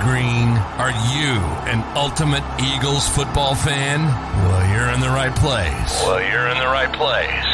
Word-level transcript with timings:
Green. 0.00 0.48
Are 0.78 0.90
you 0.90 1.40
an 1.70 1.82
ultimate 1.96 2.42
Eagles 2.60 3.08
football 3.08 3.54
fan? 3.54 4.00
Well, 4.46 4.72
you're 4.72 4.90
in 4.94 5.00
the 5.00 5.08
right 5.08 5.34
place. 5.36 6.02
Well, 6.04 6.20
you're 6.22 6.48
in 6.48 6.58
the 6.58 6.66
right 6.66 6.92
place. 6.92 7.44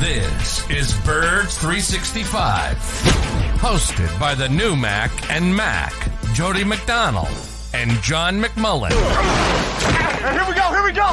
This 0.00 0.68
is 0.70 0.94
Birds 1.04 1.56
365, 1.58 2.76
hosted 3.58 4.18
by 4.20 4.34
the 4.34 4.48
new 4.48 4.76
Mac 4.76 5.10
and 5.30 5.54
Mac, 5.54 5.92
Jody 6.32 6.64
McDonald 6.64 7.28
and 7.74 7.90
John 8.02 8.40
McMullen. 8.40 8.90
Here 8.90 10.44
we 10.48 10.54
go, 10.54 10.72
here 10.72 10.84
we 10.84 10.92
go. 10.92 11.12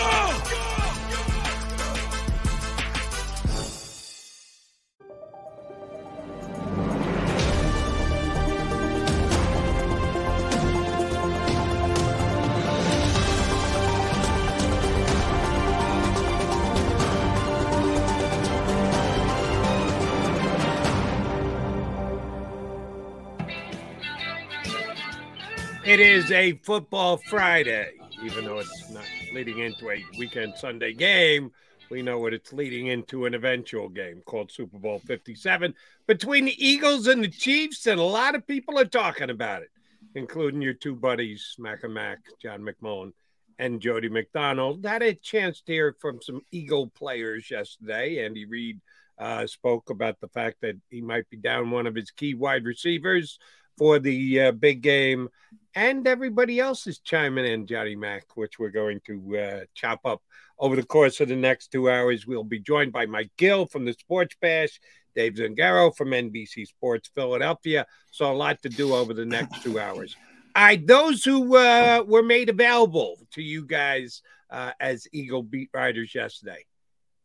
It 25.91 25.99
is 25.99 26.31
a 26.31 26.53
football 26.63 27.17
Friday, 27.17 27.95
even 28.23 28.45
though 28.45 28.59
it's 28.59 28.89
not 28.91 29.03
leading 29.33 29.59
into 29.59 29.91
a 29.91 30.01
weekend 30.17 30.53
Sunday 30.55 30.93
game. 30.93 31.51
We 31.89 32.01
know 32.01 32.17
what 32.17 32.33
it's 32.33 32.53
leading 32.53 32.87
into 32.87 33.25
an 33.25 33.33
eventual 33.33 33.89
game 33.89 34.21
called 34.25 34.53
Super 34.53 34.79
Bowl 34.79 34.99
57 34.99 35.75
between 36.07 36.45
the 36.45 36.65
Eagles 36.65 37.07
and 37.07 37.21
the 37.21 37.27
Chiefs, 37.27 37.87
and 37.87 37.99
a 37.99 38.03
lot 38.03 38.35
of 38.35 38.47
people 38.47 38.79
are 38.79 38.85
talking 38.85 39.29
about 39.29 39.63
it, 39.63 39.69
including 40.15 40.61
your 40.61 40.75
two 40.75 40.95
buddies, 40.95 41.57
Mac 41.59 41.83
and 41.83 41.93
Mac, 41.93 42.19
John 42.41 42.61
McMullen, 42.61 43.11
and 43.59 43.81
Jody 43.81 44.07
McDonald. 44.07 44.85
Had 44.85 45.03
a 45.03 45.13
chance 45.13 45.59
to 45.63 45.73
hear 45.73 45.97
from 45.99 46.21
some 46.21 46.39
Eagle 46.53 46.87
players 46.87 47.51
yesterday. 47.51 48.23
Andy 48.23 48.45
Reid 48.45 48.79
uh, 49.17 49.45
spoke 49.45 49.89
about 49.89 50.21
the 50.21 50.29
fact 50.29 50.61
that 50.61 50.77
he 50.89 51.01
might 51.01 51.29
be 51.29 51.35
down 51.35 51.69
one 51.69 51.85
of 51.85 51.95
his 51.95 52.11
key 52.11 52.33
wide 52.33 52.63
receivers 52.63 53.37
for 53.77 53.99
the 53.99 54.39
uh, 54.39 54.51
big 54.53 54.81
game 54.81 55.27
and 55.75 56.07
everybody 56.07 56.59
else 56.59 56.87
is 56.87 56.99
chiming 56.99 57.45
in, 57.45 57.65
Johnny 57.65 57.95
Mack, 57.95 58.35
which 58.35 58.59
we're 58.59 58.69
going 58.69 58.99
to 59.05 59.37
uh, 59.37 59.59
chop 59.73 60.01
up 60.05 60.21
over 60.59 60.75
the 60.75 60.83
course 60.83 61.19
of 61.21 61.29
the 61.29 61.35
next 61.35 61.71
two 61.71 61.89
hours. 61.89 62.27
We'll 62.27 62.43
be 62.43 62.59
joined 62.59 62.91
by 62.91 63.05
Mike 63.05 63.31
Gill 63.37 63.65
from 63.65 63.85
the 63.85 63.93
Sports 63.93 64.35
Bash, 64.41 64.79
Dave 65.15 65.33
Zangaro 65.33 65.95
from 65.95 66.09
NBC 66.09 66.67
Sports 66.67 67.09
Philadelphia. 67.15 67.85
So 68.11 68.31
a 68.31 68.33
lot 68.33 68.61
to 68.63 68.69
do 68.69 68.93
over 68.93 69.13
the 69.13 69.25
next 69.25 69.63
two 69.63 69.79
hours. 69.79 70.15
All 70.55 70.63
right, 70.63 70.85
those 70.85 71.23
who 71.23 71.55
uh, 71.55 72.03
were 72.05 72.23
made 72.23 72.49
available 72.49 73.15
to 73.31 73.41
you 73.41 73.65
guys 73.65 74.21
uh, 74.49 74.71
as 74.79 75.07
Eagle 75.13 75.43
beat 75.43 75.69
writers 75.73 76.13
yesterday. 76.13 76.65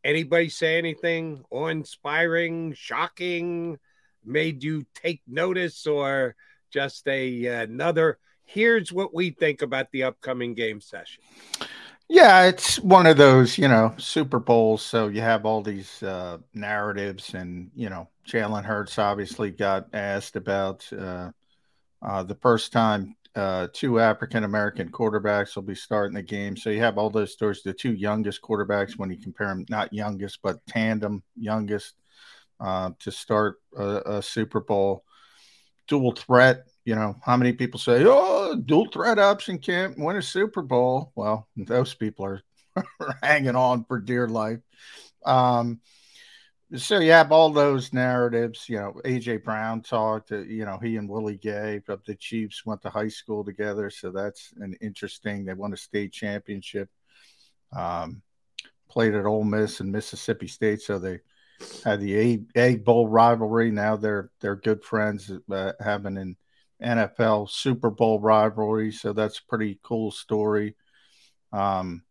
Anybody 0.04 0.48
say 0.48 0.78
anything 0.78 1.42
awe-inspiring, 1.50 2.74
shocking, 2.74 3.78
made 4.24 4.62
you 4.62 4.86
take 4.94 5.20
notice, 5.26 5.88
or 5.88 6.36
just 6.70 7.08
a 7.08 7.46
another 7.46 8.18
here's 8.46 8.92
what 8.92 9.12
we 9.12 9.30
think 9.30 9.60
about 9.60 9.90
the 9.92 10.04
upcoming 10.04 10.54
game 10.54 10.80
session. 10.80 11.22
Yeah, 12.08 12.44
it's 12.44 12.78
one 12.78 13.06
of 13.06 13.16
those, 13.16 13.58
you 13.58 13.66
know, 13.66 13.92
Super 13.98 14.38
Bowls. 14.38 14.82
So 14.82 15.08
you 15.08 15.20
have 15.20 15.44
all 15.44 15.60
these 15.60 16.02
uh, 16.04 16.38
narratives, 16.54 17.34
and 17.34 17.70
you 17.74 17.90
know, 17.90 18.08
Jalen 18.26 18.64
Hurts 18.64 18.98
obviously 18.98 19.50
got 19.50 19.88
asked 19.92 20.36
about 20.36 20.88
uh, 20.92 21.32
uh, 22.00 22.22
the 22.22 22.36
first 22.36 22.72
time 22.72 23.16
uh, 23.34 23.66
two 23.72 23.98
African 23.98 24.44
American 24.44 24.90
quarterbacks 24.90 25.56
will 25.56 25.64
be 25.64 25.74
starting 25.74 26.14
the 26.14 26.22
game. 26.22 26.56
So 26.56 26.70
you 26.70 26.78
have 26.78 26.96
all 26.96 27.10
those 27.10 27.32
stories. 27.32 27.62
The 27.62 27.72
two 27.72 27.92
youngest 27.92 28.40
quarterbacks, 28.40 28.96
when 28.96 29.10
you 29.10 29.18
compare 29.18 29.48
them, 29.48 29.66
not 29.68 29.92
youngest, 29.92 30.38
but 30.42 30.64
tandem 30.68 31.24
youngest, 31.34 31.94
uh, 32.60 32.90
to 33.00 33.10
start 33.10 33.56
a, 33.76 34.02
a 34.06 34.22
Super 34.22 34.60
Bowl 34.60 35.04
dual 35.88 36.12
threat 36.12 36.66
you 36.86 36.94
know, 36.94 37.16
how 37.20 37.36
many 37.36 37.52
people 37.52 37.80
say, 37.80 38.04
oh, 38.06 38.54
dual 38.54 38.86
threat 38.92 39.18
option 39.18 39.58
can't 39.58 39.98
win 39.98 40.16
a 40.16 40.22
Super 40.22 40.62
Bowl? 40.62 41.10
Well, 41.16 41.48
those 41.56 41.92
people 41.94 42.24
are 42.24 42.42
hanging 43.22 43.56
on 43.56 43.84
for 43.84 43.98
dear 43.98 44.28
life. 44.28 44.60
Um, 45.24 45.80
so 46.76 47.00
you 47.00 47.10
have 47.10 47.32
all 47.32 47.50
those 47.50 47.92
narratives. 47.92 48.68
You 48.68 48.78
know, 48.78 49.00
AJ 49.04 49.42
Brown 49.42 49.82
talked. 49.82 50.30
Uh, 50.30 50.38
you 50.38 50.64
know, 50.64 50.78
he 50.80 50.96
and 50.96 51.08
Willie 51.08 51.38
Gay 51.38 51.82
of 51.88 52.04
the 52.04 52.14
Chiefs 52.14 52.64
went 52.64 52.82
to 52.82 52.90
high 52.90 53.08
school 53.08 53.44
together, 53.44 53.90
so 53.90 54.12
that's 54.12 54.54
an 54.58 54.76
interesting. 54.80 55.44
They 55.44 55.54
won 55.54 55.72
a 55.72 55.76
state 55.76 56.12
championship. 56.12 56.88
Um, 57.76 58.22
played 58.88 59.16
at 59.16 59.26
Ole 59.26 59.42
Miss 59.42 59.80
and 59.80 59.90
Mississippi 59.90 60.46
State, 60.46 60.82
so 60.82 61.00
they 61.00 61.18
had 61.84 62.00
the 62.00 62.44
Egg 62.54 62.84
Bowl 62.84 63.08
rivalry. 63.08 63.72
Now 63.72 63.96
they're 63.96 64.30
they're 64.40 64.54
good 64.54 64.84
friends, 64.84 65.32
uh, 65.50 65.72
having 65.80 66.16
an 66.16 66.36
NFL 66.82 67.50
Super 67.50 67.90
Bowl 67.90 68.20
rivalry. 68.20 68.92
So 68.92 69.12
that's 69.12 69.38
a 69.38 69.46
pretty 69.48 69.78
cool 69.82 70.10
story. 70.10 70.76
Um, 71.52 72.02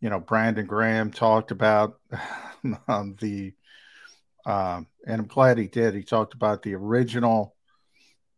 you 0.00 0.10
know, 0.10 0.20
Brandon 0.20 0.66
Graham 0.66 1.10
talked 1.10 1.50
about 1.50 2.00
um, 2.88 3.16
the, 3.20 3.52
uh, 4.46 4.80
and 5.06 5.20
I'm 5.20 5.26
glad 5.26 5.58
he 5.58 5.66
did. 5.68 5.94
He 5.94 6.02
talked 6.02 6.34
about 6.34 6.62
the 6.62 6.74
original 6.74 7.54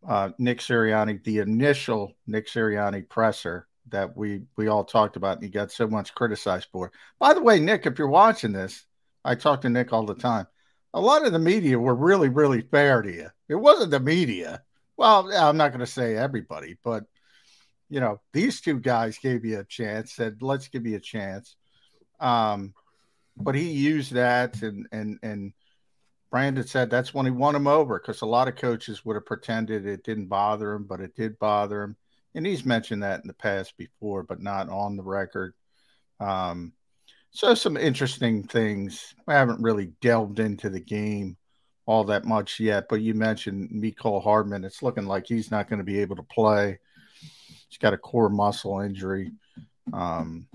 uh, 0.07 0.31
Nick 0.39 0.59
Sirianni, 0.59 1.23
the 1.23 1.39
initial 1.39 2.17
Nick 2.27 2.49
Sirianni 2.49 3.09
presser 3.09 3.69
that 3.89 4.17
we 4.17 4.43
we 4.57 4.69
all 4.69 4.85
talked 4.85 5.17
about, 5.17 5.37
and 5.37 5.45
he 5.45 5.51
got 5.51 5.71
so 5.71 5.87
much 5.87 6.15
criticized 6.15 6.69
for. 6.73 6.91
By 7.19 7.35
the 7.35 7.43
way, 7.43 7.61
Nick, 7.61 7.87
if 7.87 7.99
you're 7.99 8.09
watching 8.09 8.53
this, 8.53 8.85
I 9.25 9.35
talk 9.35 9.61
to 9.63 9.69
Nick 9.69 9.93
all 9.93 10.07
the 10.07 10.15
time. 10.15 10.47
A 10.95 11.01
lot 11.01 11.25
of 11.25 11.33
the 11.33 11.39
media 11.39 11.79
were 11.79 11.95
really, 11.95 12.29
really 12.29 12.63
fair 12.63 13.03
to 13.03 13.11
you. 13.11 13.29
It 13.49 13.55
wasn't 13.55 13.91
the 13.93 14.01
media. 14.01 14.63
Well, 14.97 15.33
I'm 15.33 15.57
not 15.57 15.71
going 15.71 15.81
to 15.81 15.87
say 15.87 16.17
everybody, 16.17 16.77
but 16.85 17.05
you 17.89 18.01
know, 18.01 18.21
these 18.33 18.61
two 18.61 18.81
guys 18.81 19.19
gave 19.19 19.45
you 19.45 19.59
a 19.59 19.65
chance. 19.65 20.15
Said, 20.15 20.43
"Let's 20.43 20.69
give 20.69 20.87
you 20.87 20.97
a 20.97 21.01
chance." 21.01 21.57
Um, 22.21 22.75
but 23.37 23.55
he 23.55 23.71
used 23.71 24.13
that, 24.13 24.63
and 24.63 24.87
and 24.93 25.19
and 25.23 25.53
Brandon 26.31 26.67
said 26.67 26.89
that's 26.89 27.13
when 27.13 27.27
he 27.27 27.33
won 27.33 27.55
him 27.55 27.67
over 27.67 27.99
because 27.99 28.23
a 28.23 28.27
lot 28.27 28.49
of 28.49 28.57
coaches 28.57 29.05
would 29.05 29.17
have 29.17 29.27
pretended 29.27 29.87
it 29.87 30.05
didn't 30.05 30.29
bother 30.29 30.73
him, 30.73 30.85
but 30.85 31.01
it 31.01 31.15
did 31.15 31.39
bother 31.39 31.83
him. 31.83 31.97
And 32.35 32.47
he's 32.47 32.65
mentioned 32.65 33.03
that 33.03 33.21
in 33.21 33.27
the 33.27 33.35
past 33.35 33.77
before, 33.77 34.23
but 34.23 34.41
not 34.41 34.71
on 34.71 34.97
the 34.97 35.03
record. 35.03 35.53
Um, 36.19 36.73
so 37.31 37.55
some 37.55 37.77
interesting 37.77 38.45
things. 38.45 39.15
I 39.29 39.35
haven't 39.35 39.63
really 39.63 39.93
delved 40.01 40.39
into 40.39 40.71
the 40.71 40.81
game 40.81 41.37
all 41.87 42.05
that 42.05 42.25
much 42.25 42.61
yet. 42.61 42.87
But 42.89 43.01
you 43.01 43.15
mentioned 43.15 43.71
Mecole 43.71 44.23
Hardman. 44.23 44.65
It's 44.65 44.83
looking 44.83 45.07
like 45.07 45.27
he's 45.27 45.51
not 45.51 45.69
going 45.69 45.79
to 45.79 45.85
be 45.85 46.01
able 46.01 46.17
to 46.17 46.23
play. 46.23 46.79
He's 47.69 47.79
got 47.79 47.95
a 47.95 47.99
core 47.99 48.29
muscle 48.29 48.81
injury. 48.81 49.33
Um, 49.93 50.47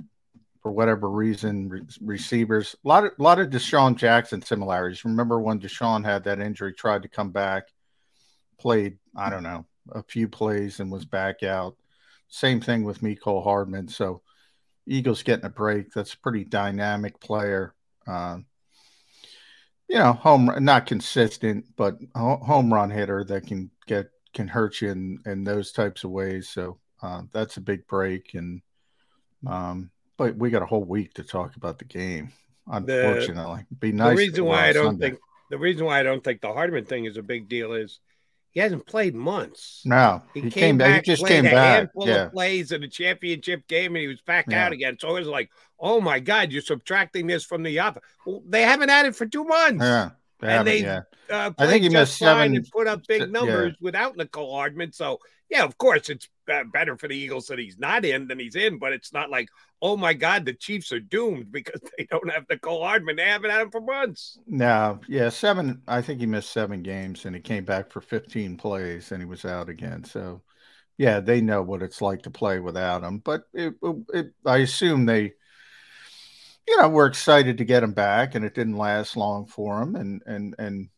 for 0.62 0.71
whatever 0.71 1.09
reason, 1.09 1.69
re- 1.69 1.81
receivers 2.01 2.75
a 2.83 2.88
lot 2.88 3.06
of 3.06 3.12
a 3.18 3.24
lot 3.24 3.39
of 3.39 3.50
DeSean 3.50 3.95
Jackson 3.95 4.41
similarities. 4.41 5.06
Remember 5.06 5.39
when 5.39 5.59
DeSean 5.59 6.03
had 6.03 6.24
that 6.25 6.39
injury, 6.39 6.74
tried 6.74 7.03
to 7.03 7.09
come 7.09 7.31
back, 7.31 7.69
played 8.59 8.97
I 9.15 9.29
don't 9.29 9.44
know 9.44 9.65
a 9.94 10.03
few 10.03 10.27
plays 10.27 10.79
and 10.79 10.91
was 10.91 11.06
back 11.06 11.44
out. 11.44 11.75
Same 12.29 12.59
thing 12.59 12.83
with 12.83 13.01
Mecole 13.01 13.44
Hardman. 13.44 13.88
So 13.88 14.21
Eagles 14.85 15.24
getting 15.24 15.45
a 15.45 15.50
break. 15.50 15.91
That's 15.94 16.13
a 16.13 16.19
pretty 16.19 16.44
dynamic 16.44 17.19
player. 17.19 17.74
Uh, 18.06 18.39
you 19.88 19.98
know, 19.98 20.13
home 20.13 20.51
not 20.60 20.86
consistent, 20.86 21.66
but 21.75 21.98
home 22.16 22.74
run 22.74 22.89
hitter 22.89 23.24
that 23.25 23.48
can 23.48 23.72
get 23.86 24.10
can 24.34 24.48
hurt 24.48 24.81
you 24.81 24.92
in, 24.92 25.19
in 25.25 25.44
those 25.44 25.72
types 25.72 26.04
of 26.04 26.12
ways. 26.12 26.50
So 26.50 26.78
uh, 27.01 27.24
that's 27.31 27.57
a 27.57 27.62
big 27.62 27.88
break. 27.88 28.34
And 28.34 28.62
um, 29.45 29.89
but 30.18 30.36
we 30.36 30.50
got 30.50 30.62
a 30.62 30.68
whole 30.68 30.84
week 30.84 31.13
to 31.16 31.24
talk 31.24 31.56
about 31.56 31.80
the 31.80 31.86
game. 31.86 32.31
Unfortunately, 32.68 33.66
the, 33.69 33.75
be 33.75 33.92
nice. 33.92 34.18
The 34.18 34.25
reason 34.25 34.45
why 34.45 34.68
I 34.68 34.74
don't 34.74 34.86
Sunday. 34.86 35.10
think 35.10 35.19
the 35.50 35.57
reason 35.57 35.86
why 35.86 36.00
I 36.00 36.04
don't 36.04 36.24
think 36.24 36.42
the 36.42 36.51
Hardman 36.51 36.86
thing 36.86 37.06
is 37.06 37.18
a 37.18 37.24
big 37.24 37.48
deal 37.48 37.74
is 37.74 38.00
he 38.57 38.62
hasn't 38.62 38.88
played 38.88 39.13
months. 39.13 39.83
No, 39.86 40.24
he, 40.33 40.42
he 40.42 40.50
came, 40.50 40.80
back. 40.80 41.06
He 41.06 41.12
just 41.12 41.27
came 41.27 41.45
a 41.45 41.51
back. 41.51 41.77
Handful 41.77 42.07
yeah. 42.07 42.24
of 42.24 42.31
plays 42.31 42.71
in 42.71 42.81
a 42.81 42.88
championship 42.88 43.68
game, 43.68 43.95
and 43.95 44.01
he 44.01 44.07
was 44.07 44.19
back 44.21 44.48
yeah. 44.50 44.65
out 44.65 44.71
again. 44.71 44.98
So 45.00 45.15
it 45.15 45.19
was 45.19 45.27
like, 45.27 45.51
oh 45.80 46.01
my 46.01 46.19
god, 46.19 46.51
you're 46.51 46.63
subtracting 46.63 47.27
this 47.27 47.45
from 47.45 47.62
the 47.62 47.80
other. 47.80 48.01
Well, 48.25 48.42
they 48.50 48.63
haven't 48.63 48.89
had 48.89 49.06
it 49.06 49.15
for 49.15 49.27
two 49.27 49.44
months. 49.44 49.83
Yeah. 49.83 50.09
They 50.39 50.48
and 50.48 50.68
they, 50.68 50.81
yeah. 50.81 51.01
uh, 51.30 51.51
I 51.56 51.68
think 51.68 51.83
he 51.83 51.89
missed 51.89 52.18
seven 52.18 52.56
and 52.56 52.68
put 52.71 52.88
up 52.88 53.06
big 53.06 53.31
numbers 53.31 53.75
yeah. 53.80 53.86
without 53.86 54.18
Mecole 54.18 54.51
Hardman. 54.54 54.92
So 54.92 55.19
yeah, 55.50 55.64
of 55.64 55.78
course 55.78 56.10
it's 56.10 56.30
better 56.72 56.98
for 56.98 57.08
the 57.08 57.16
Eagles 57.16 57.48
that 57.48 57.60
he's 57.60 57.78
not 57.78 58.06
in 58.06 58.28
than 58.28 58.40
he's 58.40 58.56
in, 58.56 58.78
but 58.80 58.94
it's 58.94 59.14
not 59.14 59.30
like 59.30 59.50
oh 59.82 59.96
my 59.96 60.14
god, 60.14 60.46
the 60.46 60.54
Chiefs 60.54 60.92
are 60.92 61.00
doomed 61.00 61.52
because 61.52 61.82
they 61.98 62.06
don't 62.06 62.32
have 62.32 62.48
Mecole 62.48 62.84
Hardman. 62.84 63.16
They 63.16 63.26
haven't 63.26 63.52
had 63.52 63.62
him 63.62 63.72
for 63.72 63.82
months. 63.82 64.40
No, 64.48 65.00
yeah, 65.08 65.30
seven. 65.30 65.82
I 65.88 66.02
think 66.02 66.20
he 66.20 66.26
missed 66.26 66.52
seven 66.52 66.82
games 66.82 67.26
and 67.26 67.36
he 67.36 67.42
came 67.42 67.66
back 67.66 67.92
for 67.92 68.02
15 68.02 68.58
plays 68.58 69.12
and 69.12 69.22
he 69.22 69.26
was 69.26 69.46
out 69.46 69.70
again. 69.70 70.04
So 70.04 70.42
yeah, 70.98 71.20
they 71.20 71.42
know 71.42 71.62
what 71.62 71.84
it's 71.84 72.02
like 72.02 72.24
to 72.24 72.32
play 72.32 72.60
without 72.60 73.04
him. 73.04 73.20
But 73.20 73.44
it, 73.54 73.76
it, 74.14 74.34
I 74.46 74.58
assume 74.58 75.06
they 75.06 75.34
you 76.68 76.78
know, 76.78 76.90
we're 76.90 77.06
excited 77.06 77.58
to 77.58 77.66
get 77.66 77.84
him 77.84 77.94
back, 77.94 78.36
and 78.36 78.44
it 78.44 78.54
didn't 78.54 78.78
last 78.78 79.16
long 79.16 79.46
for 79.46 79.82
him, 79.82 79.96
and 79.96 80.22
and 80.26 80.56
and 80.60 80.90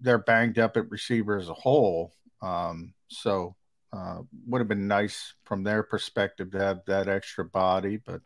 they're 0.00 0.18
banged 0.18 0.58
up 0.58 0.76
at 0.76 0.90
receiver 0.90 1.36
as 1.36 1.48
a 1.48 1.54
whole. 1.54 2.14
Um, 2.40 2.94
so 3.08 3.54
uh, 3.94 4.22
would 4.46 4.60
have 4.60 4.68
been 4.68 4.88
nice 4.88 5.34
from 5.44 5.62
their 5.62 5.82
perspective 5.82 6.50
to 6.50 6.58
have 6.58 6.80
that 6.86 7.08
extra 7.08 7.44
body, 7.44 7.96
but 7.96 8.20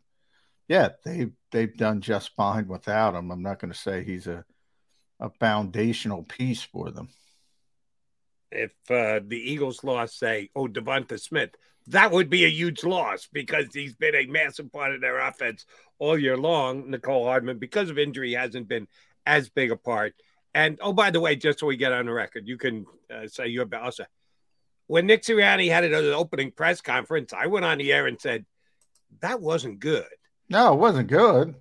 yeah, 0.66 0.90
they 1.04 1.28
they've 1.50 1.76
done 1.76 2.00
just 2.00 2.34
fine 2.36 2.68
without 2.68 3.14
him. 3.14 3.30
I'm 3.30 3.42
not 3.42 3.58
going 3.58 3.72
to 3.72 3.78
say 3.78 4.02
he's 4.02 4.26
a 4.26 4.44
a 5.20 5.30
foundational 5.40 6.22
piece 6.22 6.62
for 6.62 6.90
them. 6.90 7.08
If 8.50 8.70
uh, 8.88 9.20
the 9.26 9.36
Eagles 9.36 9.84
lost, 9.84 10.18
say, 10.18 10.48
oh, 10.56 10.68
Devonta 10.68 11.20
Smith, 11.20 11.50
that 11.88 12.12
would 12.12 12.30
be 12.30 12.44
a 12.44 12.50
huge 12.50 12.84
loss 12.84 13.28
because 13.30 13.66
he's 13.74 13.94
been 13.94 14.14
a 14.14 14.26
massive 14.26 14.72
part 14.72 14.94
of 14.94 15.00
their 15.00 15.18
offense 15.18 15.66
all 15.98 16.16
year 16.16 16.36
long. 16.36 16.84
Mecole 16.84 17.24
Hardman, 17.24 17.58
because 17.58 17.90
of 17.90 17.98
injury, 17.98 18.32
hasn't 18.32 18.68
been 18.68 18.86
as 19.26 19.50
big 19.50 19.70
a 19.70 19.76
part. 19.76 20.14
And 20.54 20.78
oh, 20.80 20.92
by 20.92 21.10
the 21.10 21.20
way, 21.20 21.36
just 21.36 21.58
so 21.58 21.66
we 21.66 21.76
get 21.76 21.92
on 21.92 22.06
the 22.06 22.12
record, 22.12 22.48
you 22.48 22.56
can 22.56 22.86
uh, 23.12 23.26
say 23.26 23.48
you're 23.48 23.68
also 23.74 24.04
when 24.88 25.06
Nick 25.06 25.22
Sirianni 25.22 25.70
had 25.70 25.84
an 25.84 25.94
opening 25.94 26.50
press 26.50 26.80
conference, 26.80 27.32
I 27.32 27.46
went 27.46 27.64
on 27.64 27.78
the 27.78 27.92
air 27.92 28.06
and 28.06 28.20
said 28.20 28.44
that 29.20 29.40
wasn't 29.40 29.78
good. 29.78 30.06
No, 30.48 30.72
it 30.72 30.78
wasn't 30.78 31.08
good. 31.08 31.54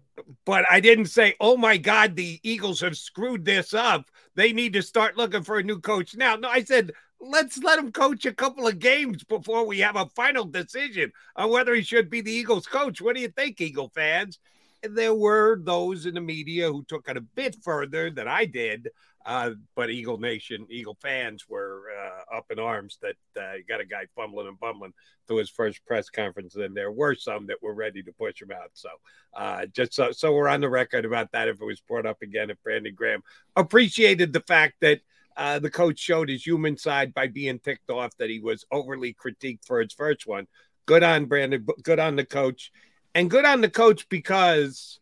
But 0.46 0.66
I 0.70 0.80
didn't 0.80 1.06
say, 1.06 1.36
"Oh 1.40 1.58
my 1.58 1.78
God, 1.78 2.16
the 2.16 2.40
Eagles 2.42 2.82
have 2.82 2.98
screwed 2.98 3.46
this 3.46 3.74
up. 3.74 4.10
They 4.34 4.52
need 4.52 4.74
to 4.74 4.82
start 4.82 5.18
looking 5.18 5.44
for 5.44 5.60
a 5.60 5.64
new 5.64 5.80
coach 5.80 6.16
now." 6.16 6.36
No, 6.36 6.50
I 6.50 6.64
said 6.64 6.92
let's 7.20 7.58
let 7.64 7.80
him 7.80 7.92
coach 7.92 8.26
a 8.26 8.34
couple 8.34 8.68
of 8.68 8.80
games 8.80 9.24
before 9.24 9.66
we 9.66 9.80
have 9.80 9.96
a 9.96 10.10
final 10.16 10.46
decision 10.46 11.12
on 11.36 11.50
whether 11.50 11.74
he 11.74 11.82
should 11.82 12.10
be 12.10 12.22
the 12.22 12.32
Eagles 12.32 12.68
coach. 12.68 13.02
What 13.02 13.16
do 13.16 13.22
you 13.22 13.30
think, 13.30 13.60
Eagle 13.60 13.92
fans? 13.94 14.40
And 14.84 14.96
there 14.96 15.14
were 15.14 15.60
those 15.60 16.06
in 16.06 16.14
the 16.14 16.22
media 16.22 16.72
who 16.72 16.86
took 16.88 17.10
it 17.10 17.18
a 17.18 17.22
bit 17.22 17.56
further 17.64 18.12
than 18.12 18.28
I 18.28 18.46
did. 18.46 18.90
Uh, 19.28 19.52
but 19.76 19.90
Eagle 19.90 20.18
Nation, 20.18 20.66
Eagle 20.70 20.98
fans 21.02 21.50
were 21.50 21.84
uh, 21.92 22.38
up 22.38 22.46
in 22.50 22.60
arms 22.60 22.98
that 23.02 23.18
uh, 23.38 23.56
you 23.56 23.64
got 23.68 23.82
a 23.82 23.86
guy 23.86 24.06
fumbling 24.16 24.48
and 24.48 24.58
bumbling 24.58 24.94
through 25.28 25.36
his 25.36 25.50
first 25.50 25.86
press 25.86 26.10
conference. 26.10 26.56
And 26.56 26.76
there 26.76 26.94
were 26.94 27.14
some 27.14 27.46
that 27.48 27.62
were 27.62 27.74
ready 27.74 28.02
to 28.04 28.14
push 28.14 28.42
him 28.42 28.52
out. 28.52 28.72
So 28.72 28.88
uh, 29.34 29.66
just 29.66 29.94
so, 29.94 30.14
so 30.14 30.34
we're 30.34 30.48
on 30.48 30.62
the 30.62 30.70
record 30.70 31.04
about 31.04 31.34
that. 31.34 31.50
If 31.50 31.60
it 31.60 31.66
was 31.66 31.82
brought 31.82 32.06
up 32.06 32.22
again, 32.22 32.50
if 32.50 32.64
Brandon 32.64 32.96
Graham 32.96 33.22
appreciated 33.58 34.32
the 34.32 34.40
fact 34.40 34.76
that 34.80 35.02
uh, 35.36 35.60
the 35.60 35.70
coach 35.70 36.00
showed 36.00 36.30
his 36.30 36.48
human 36.48 36.78
side 36.78 37.14
by 37.14 37.28
being 37.28 37.60
ticked 37.60 37.90
off 37.90 38.16
that 38.20 38.30
he 38.30 38.40
was 38.40 38.64
overly 38.72 39.14
critiqued 39.14 39.66
for 39.66 39.82
his 39.82 39.92
first 39.92 40.26
one. 40.26 40.48
Good 40.86 41.04
on 41.04 41.26
Brandon. 41.26 41.68
Good 41.84 42.00
on 42.00 42.16
the 42.16 42.26
coach. 42.26 42.72
And 43.14 43.30
good 43.30 43.44
on 43.44 43.60
the 43.60 43.70
coach 43.70 44.08
because 44.08 45.02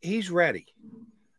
he's 0.00 0.30
ready. 0.30 0.66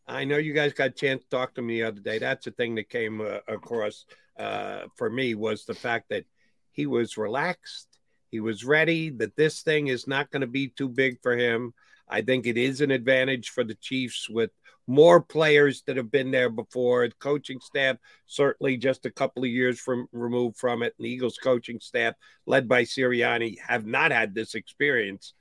I 0.09 0.25
know 0.25 0.37
you 0.37 0.53
guys 0.53 0.73
got 0.73 0.87
a 0.87 0.91
chance 0.91 1.23
to 1.23 1.29
talk 1.29 1.53
to 1.55 1.61
me 1.61 1.81
the 1.81 1.87
other 1.87 2.01
day. 2.01 2.17
That's 2.17 2.45
the 2.45 2.51
thing 2.51 2.75
that 2.75 2.89
came 2.89 3.21
uh, 3.21 3.39
across 3.47 4.05
uh, 4.39 4.85
for 4.95 5.09
me 5.09 5.35
was 5.35 5.65
the 5.65 5.75
fact 5.75 6.09
that 6.09 6.25
he 6.71 6.87
was 6.87 7.15
relaxed. 7.15 7.87
He 8.31 8.39
was 8.39 8.65
ready, 8.65 9.11
that 9.11 9.35
this 9.35 9.61
thing 9.61 9.87
is 9.87 10.07
not 10.07 10.31
going 10.31 10.41
to 10.41 10.47
be 10.47 10.69
too 10.69 10.89
big 10.89 11.21
for 11.21 11.37
him. 11.37 11.73
I 12.07 12.21
think 12.21 12.47
it 12.47 12.57
is 12.57 12.81
an 12.81 12.89
advantage 12.89 13.49
for 13.49 13.63
the 13.63 13.75
Chiefs 13.75 14.27
with 14.27 14.49
more 14.87 15.21
players 15.21 15.83
that 15.85 15.97
have 15.97 16.09
been 16.09 16.31
there 16.31 16.49
before. 16.49 17.07
The 17.07 17.13
coaching 17.19 17.59
staff, 17.59 17.97
certainly 18.25 18.77
just 18.77 19.05
a 19.05 19.11
couple 19.11 19.43
of 19.43 19.49
years 19.49 19.79
from 19.79 20.07
removed 20.11 20.57
from 20.57 20.81
it. 20.81 20.95
And 20.97 21.05
the 21.05 21.11
Eagles 21.11 21.37
coaching 21.37 21.79
staff, 21.79 22.15
led 22.47 22.67
by 22.67 22.83
Sirianni, 22.83 23.59
have 23.59 23.85
not 23.85 24.11
had 24.11 24.33
this 24.33 24.55
experience. 24.55 25.33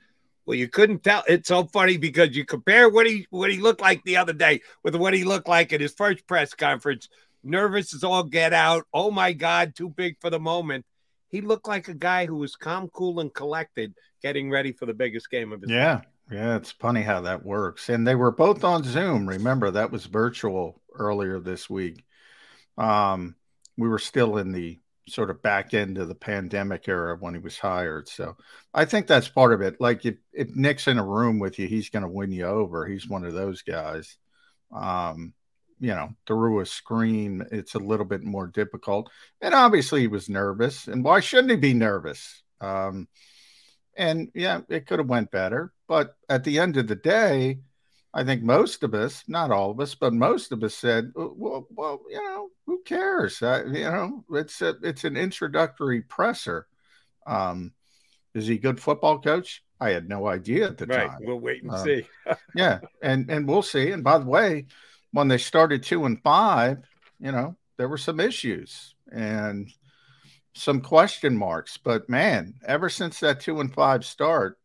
Well, 0.48 0.56
you 0.56 0.66
couldn't 0.66 1.04
tell. 1.04 1.24
It's 1.28 1.48
so 1.48 1.64
funny 1.64 1.98
because 1.98 2.34
you 2.34 2.42
compare 2.42 2.88
what 2.88 3.06
he 3.06 3.26
what 3.28 3.50
he 3.50 3.58
looked 3.58 3.82
like 3.82 4.02
the 4.04 4.16
other 4.16 4.32
day 4.32 4.62
with 4.82 4.94
what 4.94 5.12
he 5.12 5.22
looked 5.22 5.46
like 5.46 5.74
at 5.74 5.82
his 5.82 5.92
first 5.92 6.26
press 6.26 6.54
conference. 6.54 7.10
Nervous 7.44 7.92
as 7.92 8.02
all 8.02 8.22
get 8.22 8.54
out. 8.54 8.86
Oh 8.94 9.10
my 9.10 9.34
God, 9.34 9.74
too 9.74 9.90
big 9.90 10.16
for 10.22 10.30
the 10.30 10.40
moment. 10.40 10.86
He 11.28 11.42
looked 11.42 11.68
like 11.68 11.88
a 11.88 11.94
guy 11.94 12.24
who 12.24 12.36
was 12.36 12.56
calm, 12.56 12.88
cool, 12.88 13.20
and 13.20 13.32
collected, 13.32 13.92
getting 14.22 14.50
ready 14.50 14.72
for 14.72 14.86
the 14.86 14.94
biggest 14.94 15.30
game 15.30 15.52
of 15.52 15.60
his 15.60 15.70
yeah. 15.70 15.96
life. 15.96 16.04
Yeah, 16.32 16.56
it's 16.56 16.70
funny 16.72 17.02
how 17.02 17.20
that 17.20 17.44
works. 17.44 17.90
And 17.90 18.06
they 18.06 18.14
were 18.14 18.32
both 18.32 18.64
on 18.64 18.84
Zoom. 18.84 19.28
Remember, 19.28 19.70
that 19.70 19.92
was 19.92 20.06
virtual 20.06 20.80
earlier 20.94 21.40
this 21.40 21.68
week. 21.68 22.06
Um, 22.78 23.34
we 23.76 23.86
were 23.86 23.98
still 23.98 24.38
in 24.38 24.52
the 24.52 24.80
sort 25.08 25.30
of 25.30 25.42
back 25.42 25.72
of 25.72 26.08
the 26.08 26.14
pandemic 26.14 26.88
era 26.88 27.16
when 27.18 27.34
he 27.34 27.40
was 27.40 27.58
hired. 27.58 28.08
So 28.08 28.36
I 28.72 28.84
think 28.84 29.06
that's 29.06 29.28
part 29.28 29.52
of 29.52 29.60
it. 29.60 29.80
Like 29.80 30.04
if, 30.04 30.16
if 30.32 30.54
Nick's 30.54 30.86
in 30.86 30.98
a 30.98 31.04
room 31.04 31.38
with 31.38 31.58
you, 31.58 31.66
he's 31.66 31.90
going 31.90 32.02
to 32.02 32.08
win 32.08 32.32
you 32.32 32.46
over. 32.46 32.86
He's 32.86 33.08
one 33.08 33.24
of 33.24 33.34
those 33.34 33.62
guys. 33.62 34.16
Um, 34.72 35.34
you 35.80 35.94
know, 35.94 36.10
through 36.26 36.60
a 36.60 36.66
screen, 36.66 37.44
it's 37.52 37.74
a 37.74 37.78
little 37.80 38.06
bit 38.06 38.22
more 38.22 38.46
difficult. 38.46 39.10
And 39.40 39.54
obviously 39.54 40.00
he 40.00 40.08
was 40.08 40.28
nervous. 40.28 40.88
And 40.88 41.04
why 41.04 41.20
shouldn't 41.20 41.50
he 41.50 41.56
be 41.56 41.74
nervous? 41.74 42.42
Um, 42.60 43.08
and 43.96 44.30
yeah, 44.34 44.60
it 44.68 44.86
could 44.86 44.98
have 44.98 45.08
went 45.08 45.30
better. 45.30 45.72
But 45.86 46.16
at 46.28 46.44
the 46.44 46.58
end 46.58 46.76
of 46.76 46.88
the 46.88 46.96
day, 46.96 47.60
I 48.14 48.24
think 48.24 48.42
most 48.42 48.82
of 48.82 48.94
us, 48.94 49.22
not 49.28 49.50
all 49.50 49.70
of 49.70 49.80
us, 49.80 49.94
but 49.94 50.12
most 50.12 50.52
of 50.52 50.64
us 50.64 50.74
said, 50.74 51.12
well, 51.14 51.66
well 51.70 52.00
you 52.08 52.22
know, 52.22 52.48
who 52.66 52.82
cares? 52.84 53.42
Uh, 53.42 53.64
you 53.66 53.84
know, 53.84 54.24
it's 54.30 54.62
a, 54.62 54.74
it's 54.82 55.04
an 55.04 55.16
introductory 55.16 56.02
presser. 56.02 56.66
Um, 57.26 57.72
is 58.34 58.46
he 58.46 58.54
a 58.54 58.58
good 58.58 58.80
football 58.80 59.20
coach? 59.20 59.62
I 59.80 59.90
had 59.90 60.08
no 60.08 60.26
idea 60.26 60.66
at 60.66 60.78
the 60.78 60.86
right. 60.86 61.08
time. 61.08 61.18
We'll 61.20 61.40
wait 61.40 61.62
and 61.62 61.72
uh, 61.72 61.84
see. 61.84 62.06
yeah, 62.54 62.80
and 63.02 63.30
and 63.30 63.46
we'll 63.46 63.62
see. 63.62 63.90
And 63.90 64.02
by 64.02 64.18
the 64.18 64.26
way, 64.26 64.66
when 65.12 65.28
they 65.28 65.38
started 65.38 65.82
two 65.82 66.04
and 66.04 66.20
five, 66.22 66.78
you 67.20 67.32
know, 67.32 67.56
there 67.76 67.88
were 67.88 67.98
some 67.98 68.20
issues, 68.20 68.94
and 69.12 69.70
some 70.54 70.80
question 70.80 71.36
marks. 71.36 71.76
But 71.76 72.08
man, 72.08 72.54
ever 72.66 72.88
since 72.88 73.20
that 73.20 73.40
two 73.40 73.60
and 73.60 73.72
five 73.72 74.04
start, 74.04 74.57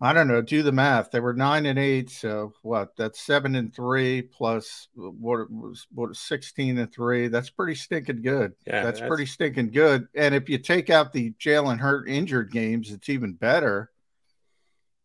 I 0.00 0.12
don't 0.12 0.28
know. 0.28 0.40
Do 0.42 0.62
the 0.62 0.70
math. 0.70 1.10
They 1.10 1.18
were 1.18 1.34
nine 1.34 1.66
and 1.66 1.78
eight. 1.78 2.10
So 2.10 2.52
what? 2.62 2.96
That's 2.96 3.20
seven 3.20 3.56
and 3.56 3.74
three 3.74 4.22
plus 4.22 4.86
what 4.94 5.50
was 5.50 5.86
what 5.92 6.14
sixteen 6.14 6.78
and 6.78 6.92
three. 6.92 7.26
That's 7.26 7.50
pretty 7.50 7.74
stinking 7.74 8.22
good. 8.22 8.54
Yeah, 8.66 8.84
that's, 8.84 9.00
that's... 9.00 9.08
pretty 9.08 9.26
stinking 9.26 9.70
good. 9.72 10.06
And 10.14 10.36
if 10.36 10.48
you 10.48 10.58
take 10.58 10.88
out 10.88 11.12
the 11.12 11.32
Jalen 11.32 11.80
Hurt 11.80 12.08
injured 12.08 12.52
games, 12.52 12.92
it's 12.92 13.08
even 13.08 13.32
better. 13.32 13.90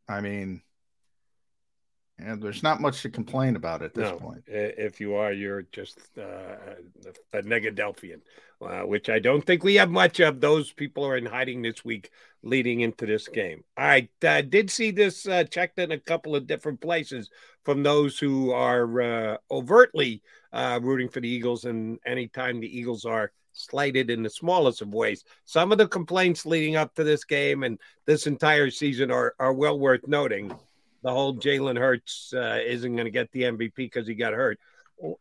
I 0.07 0.21
mean, 0.21 0.61
and 2.19 2.41
there's 2.41 2.61
not 2.61 2.79
much 2.79 3.01
to 3.01 3.09
complain 3.09 3.55
about 3.55 3.81
at 3.81 3.95
this 3.95 4.11
no, 4.11 4.17
point. 4.17 4.43
If 4.45 5.01
you 5.01 5.15
are, 5.15 5.33
you're 5.33 5.63
just 5.71 5.97
uh, 6.17 6.55
a 7.33 7.41
Negadelphian, 7.41 8.21
uh, 8.65 8.85
which 8.85 9.09
I 9.09 9.19
don't 9.19 9.43
think 9.45 9.63
we 9.63 9.75
have 9.75 9.89
much 9.89 10.19
of. 10.19 10.39
Those 10.39 10.71
people 10.71 11.05
are 11.05 11.17
in 11.17 11.25
hiding 11.25 11.61
this 11.61 11.83
week 11.83 12.09
leading 12.43 12.81
into 12.81 13.05
this 13.05 13.27
game. 13.27 13.63
I 13.77 14.09
uh, 14.25 14.41
did 14.41 14.69
see 14.69 14.91
this 14.91 15.27
uh, 15.27 15.43
checked 15.45 15.79
in 15.79 15.91
a 15.91 15.99
couple 15.99 16.35
of 16.35 16.47
different 16.47 16.81
places 16.81 17.29
from 17.63 17.83
those 17.83 18.19
who 18.19 18.51
are 18.51 19.01
uh, 19.01 19.37
overtly 19.49 20.21
uh, 20.51 20.79
rooting 20.81 21.09
for 21.09 21.19
the 21.19 21.29
Eagles, 21.29 21.65
and 21.65 21.99
anytime 22.05 22.59
the 22.59 22.77
Eagles 22.77 23.05
are 23.05 23.31
slighted 23.53 24.09
in 24.09 24.23
the 24.23 24.29
smallest 24.29 24.81
of 24.81 24.93
ways. 24.93 25.23
Some 25.45 25.71
of 25.71 25.77
the 25.77 25.87
complaints 25.87 26.45
leading 26.45 26.75
up 26.75 26.95
to 26.95 27.03
this 27.03 27.23
game 27.23 27.63
and 27.63 27.79
this 28.05 28.25
entire 28.25 28.71
season 28.71 29.11
are, 29.11 29.35
are 29.39 29.53
well 29.53 29.79
worth 29.79 30.07
noting 30.07 30.51
the 31.03 31.11
whole 31.11 31.35
Jalen 31.35 31.77
Hurts 31.77 32.33
uh, 32.33 32.59
isn't 32.65 32.95
going 32.95 33.05
to 33.05 33.11
get 33.11 33.31
the 33.31 33.43
MVP 33.43 33.75
because 33.75 34.07
he 34.07 34.15
got 34.15 34.33
hurt. 34.33 34.57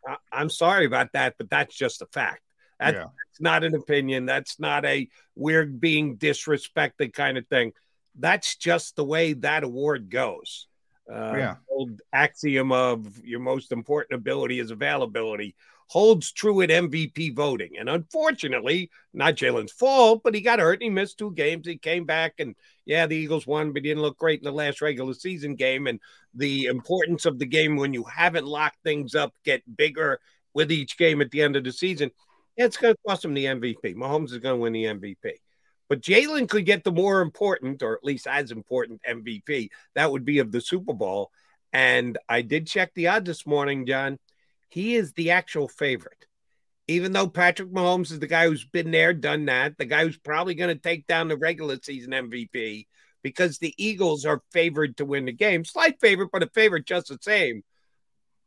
I, 0.09 0.41
am 0.41 0.49
sorry 0.49 0.87
about 0.87 1.13
that, 1.13 1.35
but 1.39 1.51
that's 1.51 1.77
just 1.77 2.03
a 2.03 2.07
fact. 2.07 2.41
That's, 2.85 2.97
yeah. 2.97 3.05
that's 3.05 3.41
not 3.41 3.65
an 3.65 3.75
opinion. 3.75 4.27
That's 4.27 4.59
not 4.59 4.85
a 4.85 5.09
we're 5.35 5.67
being 5.67 6.17
disrespected 6.17 7.13
kind 7.13 7.39
of 7.39 7.47
thing. 7.49 7.73
That's 8.19 8.57
just 8.57 8.97
the 8.97 9.05
way 9.05 9.33
that 9.35 9.65
award 9.65 10.11
goes. 10.11 10.67
Uh, 11.11 11.35
yeah. 11.37 11.55
Old 11.69 12.01
axiom 12.13 12.73
of 12.73 13.19
your 13.25 13.41
most 13.41 13.73
important 13.73 14.21
ability 14.21 14.61
is 14.61 14.71
availability 14.71 15.55
holds 15.93 16.33
true 16.33 16.63
at 16.63 16.71
MVP 16.71 17.37
voting. 17.37 17.73
And 17.79 17.87
unfortunately, 17.87 18.91
not 19.13 19.35
Jalen's 19.37 19.73
fault, 19.73 20.23
but 20.25 20.35
he 20.35 20.41
got 20.41 20.59
hurt 20.59 20.81
and 20.81 20.85
he 20.85 20.89
missed 20.89 21.19
two 21.19 21.33
games. 21.33 21.67
He 21.67 21.77
came 21.77 22.07
back 22.07 22.37
and 22.39 22.55
yeah, 22.87 23.07
the 23.07 23.15
Eagles 23.15 23.47
won, 23.47 23.75
but 23.75 23.83
he 23.83 23.91
didn't 23.91 24.03
look 24.03 24.17
great 24.17 24.41
in 24.41 24.45
the 24.47 24.53
last 24.53 24.81
regular 24.81 25.13
season 25.13 25.55
game. 25.55 25.87
And 25.87 26.01
the 26.35 26.65
importance 26.65 27.27
of 27.27 27.39
the 27.39 27.45
game 27.45 27.77
when 27.77 27.93
you 27.93 28.05
haven't 28.05 28.47
locked 28.47 28.83
things 28.83 29.15
up 29.15 29.35
get 29.45 29.77
bigger 29.77 30.19
with 30.55 30.73
each 30.73 30.97
game 30.97 31.21
at 31.21 31.31
the 31.31 31.43
end 31.43 31.57
of 31.57 31.65
the 31.65 31.73
season. 31.73 32.11
It's 32.57 32.77
going 32.77 32.95
to 32.95 33.01
cost 33.07 33.25
him 33.25 33.35
the 33.35 33.47
MVP. 33.47 33.95
Mahomes 33.95 34.33
is 34.33 34.39
going 34.39 34.57
to 34.57 34.61
win 34.61 34.73
the 34.73 34.85
MVP. 34.85 35.33
But 35.89 36.01
Jalen 36.01 36.49
could 36.49 36.65
get 36.65 36.85
the 36.85 36.93
more 36.93 37.21
important, 37.21 37.83
or 37.83 37.95
at 37.95 38.05
least 38.05 38.27
as 38.27 38.51
important, 38.51 39.03
MVP. 39.09 39.69
That 39.95 40.11
would 40.11 40.25
be 40.25 40.39
of 40.39 40.53
the 40.53 40.61
Super 40.61 40.95
Bowl. 40.95 41.31
And 41.73 42.19
I 42.29 42.43
did 42.43 42.67
check 42.67 42.93
the 42.95 43.09
odds 43.09 43.27
this 43.27 43.47
morning, 43.47 43.87
John. 43.87 44.19
He 44.69 44.95
is 44.95 45.13
the 45.13 45.33
actual 45.33 45.69
favorite. 45.69 46.27
Even 46.89 47.13
though 47.13 47.29
Patrick 47.29 47.71
Mahomes 47.71 48.11
is 48.11 48.19
the 48.19 48.27
guy 48.27 48.47
who's 48.47 48.65
been 48.65 48.91
there, 48.91 49.15
done 49.15 49.47
that, 49.47 49.79
the 49.79 49.85
guy 49.85 50.05
who's 50.05 50.19
probably 50.19 50.55
going 50.55 50.75
to 50.75 50.83
take 50.83 51.07
down 51.07 51.29
the 51.29 51.37
regular 51.37 51.79
season 51.83 52.13
MVP 52.13 52.87
because 53.23 53.59
the 53.59 53.75
Eagles 53.79 54.25
are 54.25 54.43
favored 54.51 54.97
to 54.97 55.05
win 55.05 55.27
the 55.27 55.33
game. 55.33 55.65
Slight 55.65 56.01
favorite, 56.01 56.31
but 56.33 56.43
a 56.43 56.49
favorite 56.49 56.87
just 56.87 57.09
the 57.09 57.19
same. 57.21 57.63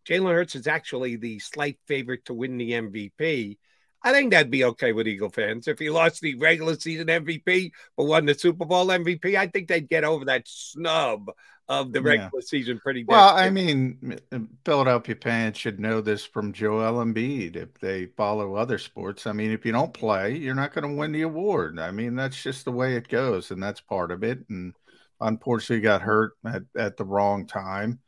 Jalen 0.07 0.33
Hurts 0.33 0.55
is 0.55 0.67
actually 0.67 1.15
the 1.15 1.39
slight 1.39 1.79
favorite 1.88 2.25
to 2.25 2.33
win 2.33 2.57
the 2.57 2.71
MVP. 2.71 3.57
I 4.05 4.12
think 4.12 4.31
that'd 4.31 4.51
be 4.51 4.63
okay 4.65 4.93
with 4.93 5.07
Eagle 5.07 5.31
fans. 5.31 5.67
If 5.67 5.79
he 5.79 5.89
lost 5.89 6.21
the 6.21 6.35
regular 6.35 6.79
season 6.79 7.07
MVP 7.07 7.71
but 7.97 8.05
won 8.05 8.27
the 8.27 8.35
Super 8.35 8.63
Bowl 8.63 8.85
MVP, 8.85 9.35
I 9.35 9.47
think 9.47 9.67
they'd 9.67 9.89
get 9.89 10.03
over 10.03 10.25
that 10.25 10.47
snub 10.47 11.31
of 11.67 11.91
the 11.91 12.03
regular 12.03 12.29
yeah. 12.31 12.45
season 12.45 12.79
pretty 12.79 13.03
well. 13.03 13.35
I 13.35 13.50
mean, 13.50 14.19
Philadelphia 14.63 15.15
fans 15.19 15.57
should 15.57 15.79
know 15.79 16.01
this 16.01 16.24
from 16.24 16.53
Joel 16.53 17.03
Embiid 17.03 17.55
if 17.55 17.74
they 17.79 18.05
follow 18.05 18.53
other 18.53 18.77
sports. 18.77 19.25
I 19.25 19.31
mean, 19.31 19.50
if 19.50 19.65
you 19.65 19.71
don't 19.71 19.91
play, 19.91 20.35
you're 20.35 20.53
not 20.53 20.75
going 20.75 20.88
to 20.88 20.95
win 20.95 21.12
the 21.12 21.24
award. 21.24 21.79
I 21.79 21.89
mean, 21.89 22.15
that's 22.15 22.41
just 22.41 22.65
the 22.65 22.71
way 22.71 22.95
it 22.95 23.07
goes, 23.07 23.50
and 23.50 23.62
that's 23.62 23.81
part 23.81 24.12
of 24.12 24.24
it. 24.24 24.45
And 24.51 24.75
unfortunately, 25.19 25.81
got 25.81 26.03
hurt 26.03 26.33
at, 26.45 26.62
at 26.77 26.97
the 26.97 27.05
wrong 27.05 27.47
time. 27.47 28.00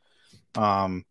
Um, 0.56 1.04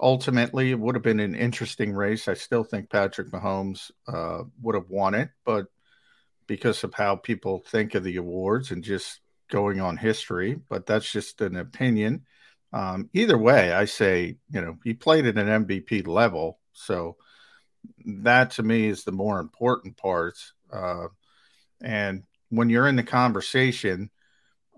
ultimately, 0.00 0.70
it 0.70 0.78
would 0.78 0.94
have 0.94 1.02
been 1.02 1.20
an 1.20 1.34
interesting 1.34 1.92
race. 1.92 2.28
I 2.28 2.34
still 2.34 2.64
think 2.64 2.90
Patrick 2.90 3.30
Mahomes 3.30 3.90
uh, 4.06 4.42
would 4.62 4.74
have 4.74 4.88
won 4.88 5.14
it, 5.14 5.30
but 5.44 5.66
because 6.46 6.84
of 6.84 6.94
how 6.94 7.16
people 7.16 7.62
think 7.66 7.94
of 7.94 8.04
the 8.04 8.16
awards 8.16 8.70
and 8.70 8.84
just 8.84 9.20
going 9.50 9.80
on 9.80 9.96
history, 9.96 10.60
but 10.68 10.86
that's 10.86 11.10
just 11.10 11.40
an 11.40 11.56
opinion. 11.56 12.24
Um, 12.72 13.08
either 13.12 13.38
way, 13.38 13.72
I 13.72 13.84
say, 13.86 14.36
you 14.50 14.60
know, 14.60 14.78
he 14.84 14.94
played 14.94 15.26
at 15.26 15.38
an 15.38 15.66
MVP 15.66 16.06
level. 16.06 16.58
So 16.72 17.16
that 18.04 18.52
to 18.52 18.62
me 18.62 18.86
is 18.86 19.04
the 19.04 19.12
more 19.12 19.40
important 19.40 19.96
part. 19.96 20.34
Uh, 20.72 21.06
and 21.80 22.24
when 22.50 22.70
you're 22.70 22.88
in 22.88 22.96
the 22.96 23.02
conversation 23.02 24.10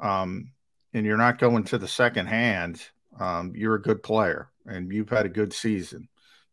um, 0.01 0.53
and 0.95 1.05
you're 1.05 1.17
not 1.17 1.39
going 1.39 1.65
to 1.65 1.79
the 1.79 1.89
second 1.89 2.27
hand, 2.27 2.81
um, 3.19 3.53
you're 3.57 3.75
a 3.75 3.83
good 3.83 4.03
player 4.03 4.51
and 4.69 4.93
you've 4.93 5.11
had 5.11 5.27
a 5.27 5.31
good 5.31 5.53
season. 5.53 6.09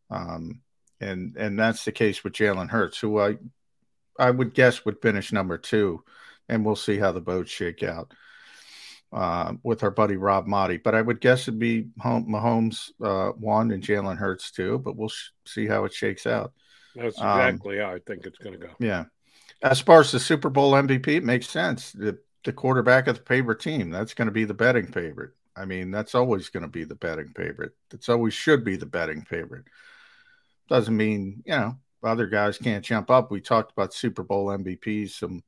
Um, 0.10 0.62
and 1.02 1.36
and 1.36 1.60
that's 1.60 1.86
the 1.86 1.92
case 1.92 2.24
with 2.24 2.34
Jalen 2.34 2.70
Hurts, 2.70 3.00
who 3.00 3.20
I 3.20 3.38
I 4.18 4.32
would 4.32 4.54
guess 4.54 4.86
would 4.86 5.02
finish 5.02 5.32
number 5.32 5.58
two, 5.58 6.04
and 6.48 6.66
we'll 6.66 6.76
see 6.76 6.98
how 6.98 7.12
the 7.12 7.20
votes 7.20 7.52
shake 7.52 7.84
out 7.84 8.14
uh, 9.12 9.54
with 9.64 9.84
our 9.84 9.92
buddy 9.92 10.16
Rob 10.16 10.48
Maaddi. 10.48 10.82
But 10.82 10.96
I 10.96 11.02
would 11.02 11.22
guess 11.22 11.44
it'd 11.44 11.60
be 11.60 11.88
Mahomes 12.00 12.92
uh, 13.04 13.32
one 13.32 13.72
and 13.72 13.84
Jalen 13.84 14.18
Hurts 14.18 14.52
two, 14.52 14.80
but 14.80 14.96
we'll 14.96 15.10
sh- 15.10 15.32
see 15.46 15.68
how 15.68 15.86
it 15.86 15.94
shakes 15.94 16.26
out. 16.26 16.54
That's 16.96 17.20
um, 17.20 17.40
exactly 17.40 17.80
um, 17.80 17.90
how 17.90 17.96
I 17.96 18.00
think 18.00 18.26
it's 18.26 18.38
going 18.38 18.60
to 18.60 18.68
go. 18.68 18.74
Yeah. 18.80 19.06
As 19.62 19.82
far 19.82 20.02
as 20.02 20.12
the 20.12 20.20
Super 20.20 20.50
Bowl 20.50 20.74
MVP, 20.74 21.08
it 21.08 21.24
makes 21.24 21.50
sense. 21.50 21.92
The, 21.92 22.20
the 22.44 22.54
quarterback 22.54 23.08
of 23.08 23.18
the 23.18 23.24
favorite 23.24 23.60
team, 23.60 23.90
that's 23.90 24.14
going 24.14 24.28
to 24.28 24.32
be 24.32 24.46
the 24.46 24.54
betting 24.54 24.88
favorite. 24.88 25.32
I 25.56 25.66
mean, 25.66 25.92
that's 25.92 26.16
always 26.16 26.50
going 26.50 26.64
to 26.64 26.70
be 26.70 26.84
the 26.84 26.96
betting 26.96 27.34
favorite. 27.36 27.74
That's 27.90 28.10
always 28.10 28.34
should 28.34 28.64
be 28.64 28.76
the 28.76 28.86
betting 28.86 29.22
favorite. 29.22 29.66
Doesn't 30.68 30.96
mean, 30.96 31.44
you 31.46 31.54
know, 31.54 31.78
other 32.04 32.28
guys 32.28 32.58
can't 32.58 32.84
jump 32.84 33.10
up. 33.10 33.32
We 33.32 33.42
talked 33.42 33.72
about 33.72 33.94
Super 33.94 34.24
Bowl 34.24 34.48
MVPs, 34.48 35.12
some 35.12 35.44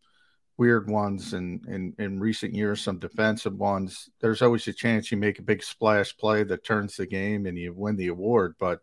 weird 0.58 0.90
ones 0.90 1.34
in, 1.34 1.62
in, 1.68 1.94
in 2.00 2.20
recent 2.20 2.54
years, 2.54 2.82
some 2.82 3.00
defensive 3.00 3.58
ones. 3.58 4.10
There's 4.22 4.42
always 4.42 4.68
a 4.68 4.74
chance 4.74 5.12
you 5.12 5.18
make 5.18 5.40
a 5.40 5.44
big 5.44 5.62
splash 5.62 6.16
play 6.18 6.44
that 6.44 6.64
turns 6.64 6.96
the 6.96 7.06
game 7.06 7.46
and 7.46 7.58
you 7.58 7.74
win 7.74 7.96
the 7.96 8.08
award. 8.08 8.56
But 8.60 8.82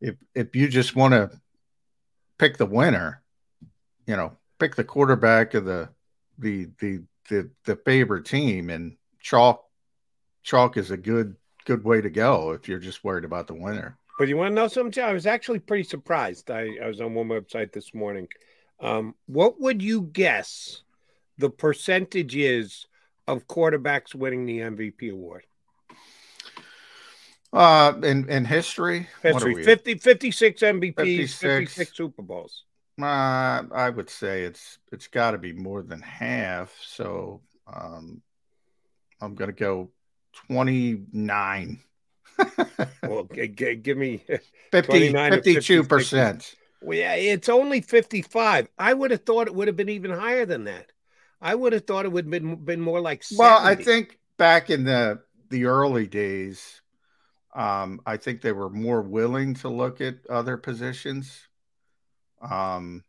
if 0.00 0.16
if 0.34 0.54
you 0.54 0.68
just 0.68 0.94
want 0.94 1.12
to 1.12 1.30
pick 2.38 2.56
the 2.56 2.66
winner, 2.66 3.22
you 4.06 4.16
know, 4.16 4.36
pick 4.58 4.76
the 4.76 4.84
quarterback 4.84 5.54
of 5.54 5.64
the 5.64 5.88
the 6.38 6.68
the 6.78 7.02
the, 7.28 7.50
the 7.64 7.76
favorite 7.76 8.24
team 8.24 8.70
and 8.70 8.96
chalk 9.20 9.64
chalk 10.48 10.78
is 10.78 10.90
a 10.90 10.96
good 10.96 11.36
good 11.66 11.84
way 11.84 12.00
to 12.00 12.08
go 12.08 12.52
if 12.52 12.66
you're 12.66 12.78
just 12.78 13.04
worried 13.04 13.24
about 13.24 13.46
the 13.46 13.54
winner. 13.54 13.98
But 14.18 14.28
you 14.28 14.36
want 14.36 14.52
to 14.52 14.54
know 14.54 14.68
something? 14.68 15.02
I 15.02 15.12
was 15.12 15.26
actually 15.26 15.58
pretty 15.60 15.84
surprised. 15.84 16.50
I, 16.50 16.70
I 16.82 16.88
was 16.88 17.00
on 17.00 17.14
one 17.14 17.28
website 17.28 17.72
this 17.72 17.94
morning. 17.94 18.26
Um, 18.80 19.14
what 19.26 19.60
would 19.60 19.82
you 19.82 20.02
guess 20.02 20.82
the 21.36 21.50
percentage 21.50 22.34
is 22.34 22.86
of 23.28 23.46
quarterbacks 23.46 24.14
winning 24.14 24.46
the 24.46 24.60
MVP 24.60 25.12
award? 25.12 25.44
Uh, 27.52 27.92
in 28.02 28.28
in 28.28 28.44
history, 28.44 29.08
history 29.22 29.62
50, 29.62 29.94
56 29.98 30.62
MVPs, 30.62 30.96
56. 30.96 31.40
56 31.40 31.96
Super 31.96 32.22
Bowls. 32.22 32.64
Uh, 33.00 33.62
I 33.72 33.90
would 33.90 34.10
say 34.10 34.42
it's 34.42 34.78
it's 34.92 35.06
got 35.06 35.32
to 35.32 35.38
be 35.38 35.52
more 35.52 35.82
than 35.82 36.00
half. 36.00 36.74
So 36.82 37.42
um, 37.72 38.22
I'm 39.20 39.34
going 39.34 39.48
to 39.48 39.56
go 39.56 39.90
29. 40.32 41.80
well, 43.02 43.28
g- 43.34 43.48
g- 43.48 43.74
give 43.76 43.98
me 43.98 44.18
50, 44.72 45.12
52%. 45.12 46.54
Well, 46.80 46.96
yeah, 46.96 47.14
it's 47.14 47.48
only 47.48 47.80
55. 47.80 48.68
I 48.78 48.94
would 48.94 49.10
have 49.10 49.24
thought 49.24 49.46
it 49.46 49.54
would 49.54 49.68
have 49.68 49.76
been 49.76 49.88
even 49.88 50.10
higher 50.10 50.46
than 50.46 50.64
that. 50.64 50.92
I 51.40 51.54
would 51.54 51.72
have 51.72 51.86
thought 51.86 52.04
it 52.04 52.12
would 52.12 52.24
have 52.24 52.30
been, 52.30 52.56
been 52.56 52.80
more 52.80 53.00
like 53.00 53.22
70. 53.22 53.42
Well, 53.48 53.60
I 53.60 53.74
think 53.74 54.18
back 54.36 54.70
in 54.70 54.84
the 54.84 55.20
the 55.50 55.64
early 55.64 56.06
days, 56.06 56.82
um, 57.54 58.00
I 58.04 58.16
think 58.16 58.40
they 58.42 58.52
were 58.52 58.68
more 58.70 59.00
willing 59.00 59.54
to 59.54 59.68
look 59.68 60.00
at 60.00 60.16
other 60.28 60.56
positions. 60.56 61.48
Um, 62.42 63.02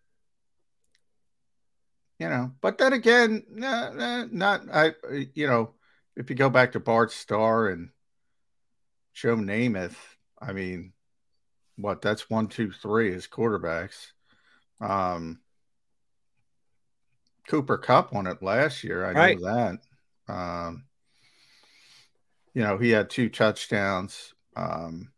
you 2.18 2.30
know, 2.30 2.52
but 2.62 2.78
then 2.78 2.94
again, 2.94 3.44
nah, 3.50 3.92
nah, 3.92 4.26
not 4.32 4.64
I. 4.74 4.94
You 5.34 5.48
know, 5.48 5.74
if 6.20 6.30
you 6.30 6.36
go 6.36 6.50
back 6.50 6.74
to 6.74 6.82
Bart 6.82 7.12
Starr 7.12 7.70
and 7.70 7.90
Joe 9.14 9.38
Namath, 9.38 9.96
I 10.40 10.52
mean, 10.52 10.92
what 11.78 12.02
that's 12.02 12.30
one, 12.30 12.48
two, 12.48 12.72
three 12.72 13.14
as 13.14 13.26
quarterbacks. 13.26 14.12
Um, 14.82 15.40
Cooper 17.48 17.78
Kupp 17.78 18.12
won 18.12 18.28
it 18.28 18.44
last 18.44 18.84
year. 18.84 19.06
I 19.06 19.14
right. 19.14 19.40
know 19.40 19.78
that. 20.28 20.34
Um, 20.34 20.84
you 22.54 22.64
know, 22.64 22.78
he 22.78 22.90
had 22.90 23.10
two 23.10 23.30
touchdowns. 23.30 24.34
Um, 24.58 25.14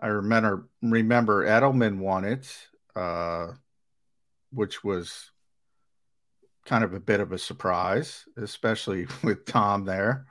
I 0.00 0.06
remember 0.06 0.68
remember 0.80 1.44
Edelman 1.44 1.98
won 1.98 2.24
it, 2.24 2.56
uh, 2.94 3.48
which 4.52 4.84
was 4.84 5.32
kind 6.64 6.84
of 6.84 6.94
a 6.94 7.00
bit 7.00 7.18
of 7.18 7.32
a 7.32 7.38
surprise, 7.38 8.24
especially 8.36 9.08
with 9.24 9.46
Tom 9.46 9.84
there. 9.84 10.26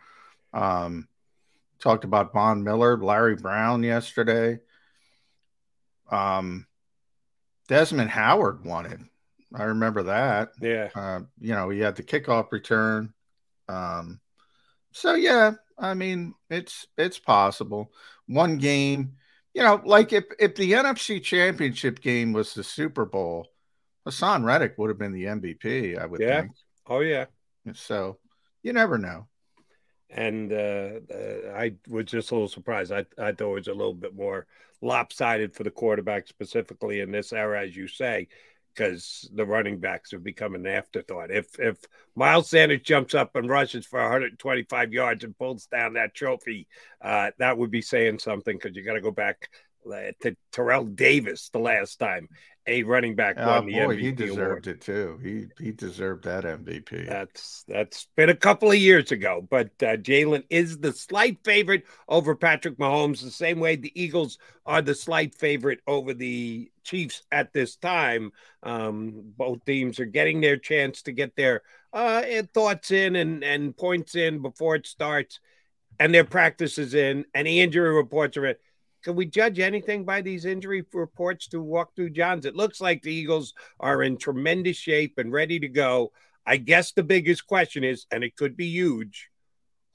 Um, 0.53 1.07
talked 1.79 2.05
about 2.05 2.33
Von 2.33 2.63
Miller, 2.63 2.97
Larry 2.97 3.35
Brown 3.35 3.83
yesterday. 3.83 4.59
Um, 6.09 6.65
Desmond 7.67 8.09
Howard 8.09 8.65
won 8.65 8.85
it. 8.85 8.99
I 9.53 9.63
remember 9.63 10.03
that. 10.03 10.51
Yeah. 10.61 10.89
Uh, 10.95 11.21
you 11.39 11.53
know, 11.53 11.69
he 11.69 11.79
had 11.79 11.95
the 11.95 12.03
kickoff 12.03 12.51
return. 12.51 13.13
Um, 13.67 14.19
so 14.91 15.13
yeah, 15.15 15.53
I 15.77 15.93
mean, 15.93 16.33
it's 16.49 16.87
it's 16.97 17.19
possible. 17.19 17.91
One 18.27 18.57
game, 18.57 19.13
you 19.53 19.63
know, 19.63 19.81
like 19.83 20.13
if 20.13 20.25
if 20.39 20.55
the 20.55 20.71
NFC 20.71 21.21
Championship 21.21 22.01
game 22.01 22.33
was 22.33 22.53
the 22.53 22.63
Super 22.63 23.05
Bowl, 23.05 23.47
Haason 24.07 24.43
Reddick 24.43 24.77
would 24.77 24.89
have 24.89 24.99
been 24.99 25.13
the 25.13 25.25
MVP. 25.25 25.99
I 25.99 26.05
would 26.05 26.19
think. 26.19 26.29
yeah. 26.29 26.41
think. 26.41 26.53
Oh 26.87 26.99
yeah. 26.99 27.25
So 27.73 28.17
you 28.61 28.73
never 28.73 28.97
know 28.97 29.27
and 30.13 30.51
uh, 30.53 30.99
I 31.55 31.73
was 31.89 32.05
just 32.05 32.31
a 32.31 32.35
little 32.35 32.47
surprised. 32.47 32.91
I, 32.91 33.05
I 33.17 33.31
thought 33.31 33.51
it 33.51 33.53
was 33.53 33.67
a 33.67 33.73
little 33.73 33.93
bit 33.93 34.15
more 34.15 34.45
lopsided 34.81 35.55
for 35.55 35.63
the 35.63 35.71
quarterback, 35.71 36.27
specifically 36.27 36.99
in 37.01 37.11
this 37.11 37.33
era, 37.33 37.63
as 37.63 37.75
you 37.75 37.87
say. 37.87 38.27
because 38.75 39.29
the 39.33 39.45
running 39.45 39.79
backs 39.79 40.11
have 40.11 40.23
become 40.23 40.55
an 40.55 40.65
afterthought. 40.67 41.31
If 41.31 41.59
if 41.59 41.77
Miles 42.15 42.49
Sanders 42.49 42.81
jumps 42.81 43.13
up 43.13 43.35
and 43.35 43.49
rushes 43.49 43.85
for 43.85 43.99
125 44.01 44.93
yards 44.93 45.23
and 45.23 45.37
pulls 45.37 45.67
down 45.67 45.93
that 45.93 46.15
trophy, 46.15 46.67
uh, 47.01 47.31
that 47.39 47.57
would 47.57 47.71
be 47.71 47.81
saying 47.81 48.19
something 48.19 48.57
because 48.57 48.75
you 48.75 48.83
got 48.83 48.93
to 48.93 49.01
go 49.01 49.11
back 49.11 49.49
to 49.83 50.35
Terrell 50.51 50.85
Davis 50.85 51.49
the 51.49 51.59
last 51.59 51.99
time 51.99 52.27
a 52.65 52.83
running 52.83 53.15
back 53.15 53.35
Oh 53.37 53.45
won 53.45 53.65
the 53.65 53.73
boy, 53.73 53.95
MVP 53.95 53.99
he 53.99 54.11
deserved 54.11 54.37
award. 54.39 54.67
it 54.67 54.81
too. 54.81 55.19
He 55.21 55.63
he 55.63 55.71
deserved 55.71 56.23
that 56.23 56.45
MVP. 56.45 57.07
That's 57.07 57.65
that's 57.67 58.07
been 58.15 58.29
a 58.29 58.35
couple 58.35 58.69
of 58.71 58.77
years 58.77 59.11
ago, 59.11 59.45
but 59.49 59.67
uh, 59.81 59.97
Jalen 59.97 60.43
is 60.49 60.77
the 60.77 60.93
slight 60.93 61.39
favorite 61.43 61.83
over 62.07 62.35
Patrick 62.35 62.77
Mahomes, 62.77 63.21
the 63.21 63.31
same 63.31 63.59
way 63.59 63.75
the 63.75 63.91
Eagles 64.01 64.37
are 64.65 64.81
the 64.81 64.95
slight 64.95 65.35
favorite 65.35 65.81
over 65.87 66.13
the 66.13 66.71
Chiefs 66.83 67.23
at 67.31 67.51
this 67.51 67.75
time. 67.75 68.31
Um, 68.61 69.33
both 69.37 69.65
teams 69.65 69.99
are 69.99 70.05
getting 70.05 70.39
their 70.39 70.57
chance 70.57 71.01
to 71.03 71.11
get 71.11 71.35
their 71.35 71.63
uh, 71.91 72.23
thoughts 72.53 72.91
in 72.91 73.17
and, 73.17 73.43
and 73.43 73.75
points 73.75 74.15
in 74.15 74.41
before 74.41 74.75
it 74.75 74.87
starts, 74.87 75.41
and 75.99 76.13
their 76.13 76.23
practices 76.23 76.93
in, 76.93 77.25
and 77.33 77.45
the 77.45 77.59
injury 77.59 77.93
reports 77.93 78.37
are 78.37 78.45
in. 78.45 78.55
Can 79.03 79.15
we 79.15 79.25
judge 79.25 79.59
anything 79.59 80.05
by 80.05 80.21
these 80.21 80.45
injury 80.45 80.85
reports 80.93 81.47
to 81.49 81.61
walk 81.61 81.95
through 81.95 82.11
Johns? 82.11 82.45
It 82.45 82.55
looks 82.55 82.79
like 82.79 83.01
the 83.01 83.13
Eagles 83.13 83.53
are 83.79 84.01
in 84.01 84.17
tremendous 84.17 84.77
shape 84.77 85.17
and 85.17 85.31
ready 85.31 85.59
to 85.59 85.67
go. 85.67 86.13
I 86.45 86.57
guess 86.57 86.93
the 86.93 87.03
biggest 87.03 87.45
question 87.45 87.83
is, 87.83 88.05
and 88.11 88.23
it 88.23 88.35
could 88.35 88.55
be 88.55 88.67
huge, 88.67 89.29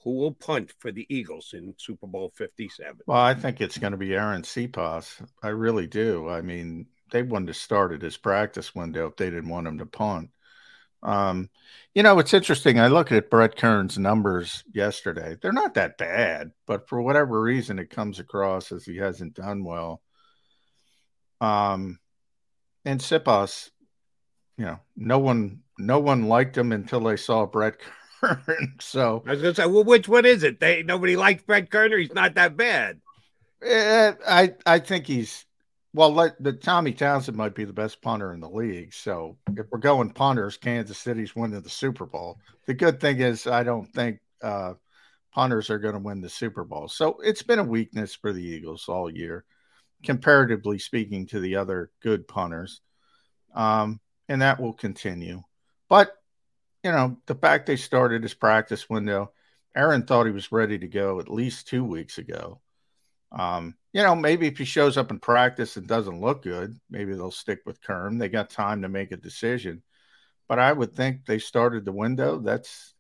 who 0.05 0.17
will 0.17 0.33
punt 0.33 0.73
for 0.79 0.93
the 0.93 1.07
Eagles 1.09 1.55
in 1.55 1.75
Super 1.79 2.07
Bowl 2.07 2.33
57? 2.37 2.99
Well, 3.07 3.19
I 3.19 3.35
think 3.35 3.61
it's 3.61 3.79
going 3.79 3.93
to 3.93 3.99
be 3.99 4.09
Arryn 4.09 4.45
Siposs. 4.45 5.27
I 5.43 5.49
really 5.49 5.87
do. 5.87 6.29
I 6.29 6.43
mean, 6.43 6.87
they 7.11 7.23
wouldn't 7.23 7.49
have 7.49 7.57
started 7.57 8.03
his 8.03 8.17
practice 8.17 8.75
window 8.75 9.07
if 9.07 9.17
they 9.17 9.31
didn't 9.31 9.49
want 9.49 9.67
him 9.67 9.79
to 9.79 9.87
punt. 9.87 10.31
Um, 11.03 11.51
you 11.95 12.03
know, 12.03 12.19
it's 12.19 12.35
interesting. 12.35 12.79
I 12.79 12.89
look 12.89 13.13
at 13.13 13.31
Brett 13.31 13.57
Kern's 13.57 13.99
numbers 13.99 14.65
yesterday. 14.73 15.37
They're 15.41 15.53
not 15.53 15.75
that 15.75 15.99
bad, 15.99 16.53
but 16.67 16.89
for 16.89 17.01
whatever 17.01 17.41
reason, 17.41 17.79
it 17.79 17.91
comes 17.91 18.19
across 18.19 18.73
as 18.73 18.85
he 18.85 18.97
hasn't 18.97 19.35
done 19.35 19.65
well. 19.65 20.03
Um, 21.41 21.99
and 22.85 23.01
Siposs, 23.01 23.71
you 24.57 24.65
know, 24.65 24.81
no 24.97 25.19
one, 25.19 25.61
no 25.79 26.01
one 26.01 26.29
liked 26.29 26.57
him 26.57 26.73
until 26.73 27.01
they 27.01 27.17
saw 27.17 27.47
Brett 27.47 27.79
Kern. 27.79 27.89
so 28.81 29.23
I 29.27 29.31
was 29.31 29.43
going 29.43 29.55
to 29.55 29.63
say, 29.63 29.67
well, 29.67 29.85
which 29.85 30.09
one 30.09 30.27
is 30.27 30.43
it? 30.43 30.61
They 30.61 30.83
nobody 30.83 31.17
likes 31.17 31.43
Brett 31.43 31.71
Kerner. 31.71 31.99
He's 31.99 32.13
not 32.13 32.35
that 32.35 32.57
bad. 32.57 33.01
Eh, 33.63 34.13
I 34.27 34.55
I 34.67 34.79
think 34.79 35.07
he's 35.07 35.45
well. 35.93 36.13
Let, 36.13 36.43
the 36.43 36.53
Tommy 36.53 36.93
Townsend 36.93 37.37
might 37.37 37.55
be 37.55 37.65
the 37.65 37.73
best 37.73 38.03
punter 38.03 38.33
in 38.33 38.41
the 38.41 38.49
league. 38.49 38.93
So 38.93 39.37
if 39.57 39.67
we're 39.71 39.79
going 39.79 40.11
punters, 40.11 40.57
Kansas 40.57 40.99
City's 40.99 41.35
winning 41.35 41.61
the 41.61 41.71
Super 41.71 42.07
Bowl. 42.07 42.39
The 42.67 42.75
good 42.75 43.01
thing 43.01 43.21
is, 43.21 43.47
I 43.47 43.63
don't 43.63 43.87
think 43.93 44.21
uh, 44.43 44.75
punters 45.33 45.71
are 45.71 45.79
going 45.79 45.95
to 45.95 46.01
win 46.01 46.21
the 46.21 46.29
Super 46.29 46.65
Bowl. 46.65 46.89
So 46.89 47.19
it's 47.23 47.43
been 47.43 47.59
a 47.59 47.65
weakness 47.65 48.15
for 48.15 48.33
the 48.33 48.43
Eagles 48.43 48.89
all 48.89 49.11
year, 49.11 49.45
comparatively 50.05 50.79
speaking 50.79 51.27
to 51.29 51.41
the 51.41 51.57
other 51.57 51.91
good 52.03 52.27
punters, 52.29 52.81
um, 53.55 54.01
and 54.29 54.43
that 54.43 54.61
will 54.61 54.73
continue. 54.73 55.43
But 55.89 56.13
you 56.85 56.93
know, 56.93 57.19
the 57.27 57.35
fact 57.35 57.67
they 57.67 57.77
started 57.77 58.23
his 58.23 58.35
practice 58.35 58.89
window, 58.89 59.33
Arryn 59.77 60.07
thought 60.07 60.27
he 60.27 60.33
was 60.33 60.53
ready 60.53 60.79
to 60.79 60.89
go 60.89 61.21
at 61.21 61.31
least 61.31 61.69
two 61.69 61.85
weeks 61.85 62.19
ago. 62.19 62.61
Um, 63.33 63.75
you 63.93 64.03
know, 64.03 64.15
maybe 64.15 64.47
if 64.47 64.59
he 64.59 64.65
shows 64.65 64.97
up 64.97 65.11
in 65.11 65.19
practice 65.19 65.77
and 65.77 65.87
doesn't 65.87 66.21
look 66.21 66.43
good, 66.43 66.79
maybe 66.91 67.15
they'll 67.15 67.31
stick 67.31 67.61
with 67.65 67.81
Kern. 67.83 68.19
They 68.19 68.29
got 68.29 68.51
time 68.51 68.83
to 68.83 68.89
make 68.89 69.13
a 69.13 69.17
decision. 69.17 69.83
But 70.49 70.59
I 70.59 70.73
would 70.73 70.95
think 70.95 71.25
they 71.27 71.39
started 71.39 71.85
the 71.85 71.93
window. 71.93 72.39
That's 72.39 72.95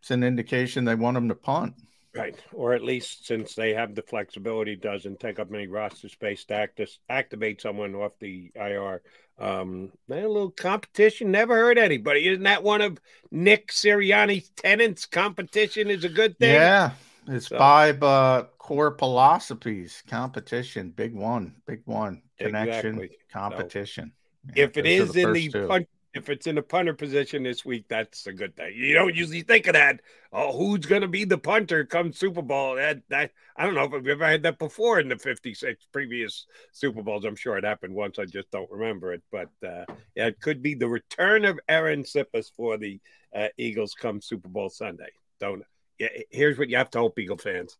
it's 0.00 0.10
an 0.10 0.24
indication 0.24 0.84
they 0.84 0.96
want 0.96 1.16
him 1.16 1.28
to 1.28 1.34
punt. 1.34 1.74
Right. 2.14 2.36
Or 2.52 2.74
at 2.74 2.82
least 2.82 3.26
since 3.26 3.54
they 3.54 3.72
have 3.72 3.94
the 3.94 4.02
flexibility, 4.02 4.76
doesn't 4.76 5.18
take 5.20 5.38
up 5.38 5.52
any 5.52 5.66
roster 5.66 6.08
space 6.08 6.44
to 6.46 6.54
act, 6.54 6.80
activate 7.08 7.60
someone 7.62 7.94
off 7.94 8.18
the 8.18 8.50
IR. 8.54 9.00
Um, 9.38 9.92
a 10.10 10.14
little 10.16 10.50
competition 10.50 11.30
never 11.30 11.54
hurt 11.56 11.78
anybody. 11.78 12.28
Isn't 12.28 12.42
that 12.42 12.62
one 12.62 12.82
of 12.82 12.98
Nick 13.30 13.68
Sirianni's 13.68 14.50
tenants? 14.50 15.06
Competition 15.06 15.88
is 15.88 16.04
a 16.04 16.08
good 16.10 16.38
thing. 16.38 16.54
Yeah. 16.54 16.90
It's 17.28 17.46
So- 17.48 17.56
five 17.56 18.02
uh, 18.02 18.44
core 18.62 18.96
philosophies 18.96 20.04
competition. 20.06 20.90
Big 20.90 21.14
one. 21.14 21.56
Big 21.66 21.82
one. 21.84 22.22
Connection, 22.38 22.94
Exactly. 22.94 23.18
competition. 23.30 24.12
Yeah, 24.54 24.64
if 24.64 24.76
it 24.76 24.86
is 24.86 25.16
in 25.16 25.32
the 25.32 25.86
if 26.14 26.28
it's 26.28 26.46
in 26.46 26.56
the 26.56 26.62
punter 26.62 26.92
position 26.92 27.42
this 27.42 27.64
week, 27.64 27.86
that's 27.88 28.26
a 28.26 28.32
good 28.34 28.54
thing. 28.54 28.74
You 28.76 28.92
don't 28.92 29.14
usually 29.14 29.40
think 29.40 29.66
of 29.66 29.72
that. 29.72 30.02
Oh, 30.30 30.52
who's 30.56 30.84
going 30.84 31.00
to 31.00 31.08
be 31.08 31.24
the 31.24 31.38
punter 31.38 31.86
come 31.86 32.12
Super 32.12 32.42
Bowl? 32.42 32.76
That 32.76 33.00
that 33.08 33.32
I 33.56 33.64
don't 33.64 33.74
know 33.74 33.84
if 33.84 33.94
I've 33.94 34.06
ever 34.06 34.26
had 34.26 34.42
that 34.42 34.58
before 34.58 35.00
in 35.00 35.08
the 35.08 35.18
fifty-six 35.18 35.86
previous 35.90 36.46
Super 36.70 37.02
Bowls. 37.02 37.24
I'm 37.24 37.34
sure 37.34 37.56
it 37.56 37.64
happened 37.64 37.94
once. 37.94 38.18
I 38.18 38.26
just 38.26 38.50
don't 38.50 38.70
remember 38.70 39.12
it. 39.14 39.22
But 39.32 39.48
uh, 39.66 39.86
yeah, 40.14 40.26
it 40.26 40.40
could 40.40 40.62
be 40.62 40.74
the 40.74 40.88
return 40.88 41.44
of 41.44 41.58
Arryn 41.68 42.04
Siposs 42.04 42.50
for 42.54 42.76
the 42.76 43.00
uh, 43.34 43.48
Eagles 43.56 43.94
come 43.94 44.20
Super 44.20 44.48
Bowl 44.48 44.68
Sunday. 44.68 45.10
Don't. 45.40 45.64
Yeah, 45.98 46.08
here's 46.30 46.58
what 46.58 46.68
you 46.68 46.76
have 46.76 46.90
to 46.90 46.98
hope, 46.98 47.18
Eagle 47.18 47.38
fans. 47.38 47.78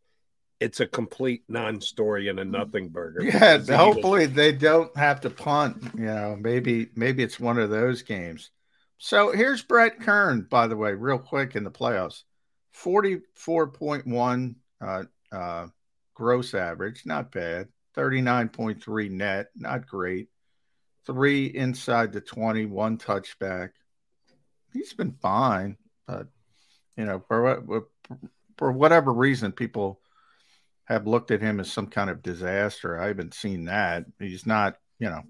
It's 0.62 0.80
a 0.80 0.86
complete 0.86 1.42
non-story 1.48 2.28
and 2.28 2.38
a 2.38 2.44
nothing 2.44 2.88
burger. 2.88 3.22
Yeah, 3.22 3.58
hopefully 3.58 4.26
they 4.26 4.52
don't 4.52 4.96
have 4.96 5.20
to 5.22 5.30
punt. 5.30 5.82
You 5.96 6.06
know, 6.06 6.36
maybe 6.38 6.88
maybe 6.94 7.22
it's 7.22 7.40
one 7.40 7.58
of 7.58 7.70
those 7.70 8.02
games. 8.02 8.50
So 8.98 9.32
here's 9.32 9.62
Brett 9.62 10.00
Kern, 10.00 10.46
by 10.48 10.68
the 10.68 10.76
way, 10.76 10.92
real 10.92 11.18
quick 11.18 11.56
in 11.56 11.64
the 11.64 11.70
playoffs. 11.70 12.22
44.1 12.76 14.54
uh, 14.80 15.02
uh, 15.32 15.66
gross 16.14 16.54
average, 16.54 17.02
not 17.04 17.32
bad. 17.32 17.68
39.3 17.96 19.10
net, 19.10 19.48
not 19.56 19.86
great. 19.86 20.28
Three 21.04 21.46
inside 21.46 22.12
the 22.12 22.20
twenty, 22.20 22.64
one 22.64 22.96
touchback. 22.96 23.70
He's 24.72 24.92
been 24.92 25.16
fine, 25.20 25.76
but 26.06 26.28
you 26.96 27.04
know, 27.04 27.24
for 27.26 27.60
what 27.60 27.82
for 28.56 28.70
whatever 28.70 29.12
reason, 29.12 29.50
people 29.50 30.00
have 30.84 31.06
looked 31.06 31.30
at 31.30 31.40
him 31.40 31.60
as 31.60 31.70
some 31.70 31.86
kind 31.86 32.10
of 32.10 32.22
disaster. 32.22 32.98
I 32.98 33.08
haven't 33.08 33.34
seen 33.34 33.66
that. 33.66 34.04
He's 34.18 34.46
not, 34.46 34.76
you 34.98 35.08
know, 35.08 35.22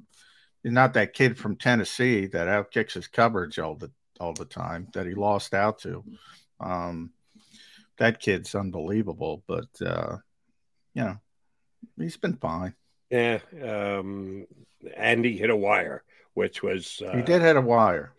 he's 0.62 0.72
not 0.72 0.94
that 0.94 1.14
kid 1.14 1.38
from 1.38 1.56
Tennessee 1.56 2.26
that 2.26 2.48
outkicks 2.48 2.94
his 2.94 3.06
coverage 3.06 3.58
all 3.58 3.74
the 3.74 3.90
all 4.20 4.32
the 4.32 4.44
time 4.44 4.88
that 4.94 5.06
he 5.06 5.14
lost 5.14 5.54
out 5.54 5.80
to. 5.80 6.04
Um, 6.60 7.10
that 7.98 8.20
kid's 8.20 8.54
unbelievable, 8.54 9.42
but 9.46 9.68
uh, 9.84 10.16
you 10.94 11.02
know, 11.02 11.16
he's 11.98 12.16
been 12.16 12.36
fine. 12.36 12.74
Yeah, 13.10 13.40
um, 13.62 14.46
and 14.96 15.24
he 15.24 15.36
hit 15.36 15.50
a 15.50 15.56
wire, 15.56 16.02
which 16.34 16.62
was 16.62 17.02
uh, 17.06 17.16
He 17.16 17.22
did 17.22 17.42
hit 17.42 17.56
a 17.56 17.60
wire. 17.60 18.12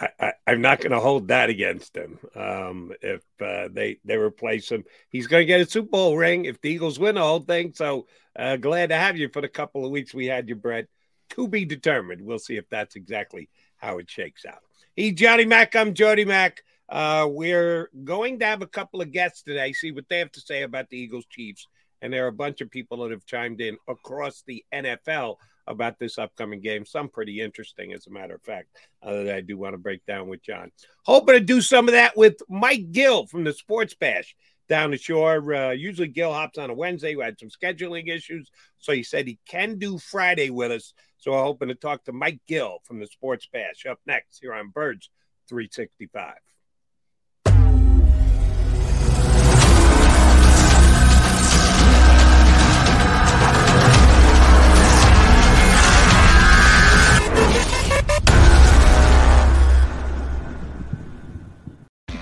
I, 0.00 0.32
I'm 0.46 0.60
not 0.60 0.80
going 0.80 0.92
to 0.92 1.00
hold 1.00 1.28
that 1.28 1.50
against 1.50 1.96
him. 1.96 2.18
Um, 2.34 2.92
if 3.02 3.22
uh, 3.40 3.68
they 3.72 3.98
they 4.04 4.16
replace 4.16 4.70
him, 4.70 4.84
he's 5.10 5.26
going 5.26 5.42
to 5.42 5.46
get 5.46 5.60
a 5.60 5.66
Super 5.66 5.90
Bowl 5.90 6.16
ring 6.16 6.44
if 6.44 6.60
the 6.60 6.70
Eagles 6.70 6.98
win 6.98 7.16
the 7.16 7.22
whole 7.22 7.40
thing. 7.40 7.72
So 7.74 8.06
uh, 8.36 8.56
glad 8.56 8.90
to 8.90 8.96
have 8.96 9.16
you 9.16 9.28
for 9.28 9.42
the 9.42 9.48
couple 9.48 9.84
of 9.84 9.90
weeks 9.90 10.14
we 10.14 10.26
had 10.26 10.48
you, 10.48 10.54
Brett. 10.54 10.86
To 11.30 11.48
be 11.48 11.64
determined. 11.64 12.22
We'll 12.22 12.38
see 12.38 12.56
if 12.56 12.68
that's 12.70 12.96
exactly 12.96 13.50
how 13.76 13.98
it 13.98 14.08
shakes 14.08 14.46
out. 14.46 14.60
He's 14.96 15.14
Johnny 15.14 15.44
Mack. 15.44 15.76
I'm 15.76 15.92
Jody 15.94 16.24
Mack. 16.24 16.62
Uh, 16.88 17.26
we're 17.28 17.90
going 18.04 18.38
to 18.38 18.46
have 18.46 18.62
a 18.62 18.66
couple 18.66 19.02
of 19.02 19.12
guests 19.12 19.42
today. 19.42 19.72
See 19.72 19.92
what 19.92 20.08
they 20.08 20.20
have 20.20 20.32
to 20.32 20.40
say 20.40 20.62
about 20.62 20.88
the 20.88 20.96
Eagles 20.96 21.26
Chiefs. 21.26 21.66
And 22.00 22.12
there 22.12 22.24
are 22.24 22.28
a 22.28 22.32
bunch 22.32 22.60
of 22.60 22.70
people 22.70 22.98
that 22.98 23.10
have 23.10 23.26
chimed 23.26 23.60
in 23.60 23.76
across 23.86 24.42
the 24.46 24.64
NFL 24.72 25.36
about 25.68 25.98
this 25.98 26.18
upcoming 26.18 26.60
game. 26.60 26.84
Some 26.84 27.08
pretty 27.08 27.40
interesting, 27.40 27.92
as 27.92 28.06
a 28.06 28.10
matter 28.10 28.34
of 28.34 28.42
fact, 28.42 28.68
uh, 29.02 29.24
that 29.24 29.34
I 29.34 29.40
do 29.40 29.56
want 29.56 29.74
to 29.74 29.78
break 29.78 30.04
down 30.06 30.28
with 30.28 30.42
John. 30.42 30.72
Hoping 31.04 31.34
to 31.34 31.40
do 31.40 31.60
some 31.60 31.88
of 31.88 31.92
that 31.92 32.16
with 32.16 32.36
Mike 32.48 32.90
Gill 32.92 33.26
from 33.26 33.44
the 33.44 33.52
Sports 33.52 33.94
Bash 33.94 34.34
down 34.68 34.90
the 34.90 34.98
shore. 34.98 35.54
Uh, 35.54 35.70
usually 35.70 36.08
Gill 36.08 36.32
hops 36.32 36.58
on 36.58 36.70
a 36.70 36.74
Wednesday. 36.74 37.14
We 37.14 37.24
had 37.24 37.38
some 37.38 37.48
scheduling 37.48 38.08
issues, 38.08 38.50
so 38.78 38.92
he 38.92 39.02
said 39.02 39.26
he 39.26 39.38
can 39.48 39.78
do 39.78 39.98
Friday 39.98 40.50
with 40.50 40.72
us. 40.72 40.94
So 41.16 41.34
I'm 41.34 41.44
hoping 41.44 41.68
to 41.68 41.74
talk 41.74 42.04
to 42.04 42.12
Mike 42.12 42.40
Gill 42.46 42.78
from 42.84 43.00
the 43.00 43.06
Sports 43.06 43.48
Bash 43.52 43.86
up 43.88 43.98
next 44.06 44.38
here 44.40 44.54
on 44.54 44.70
Birds 44.70 45.10
365. 45.48 46.34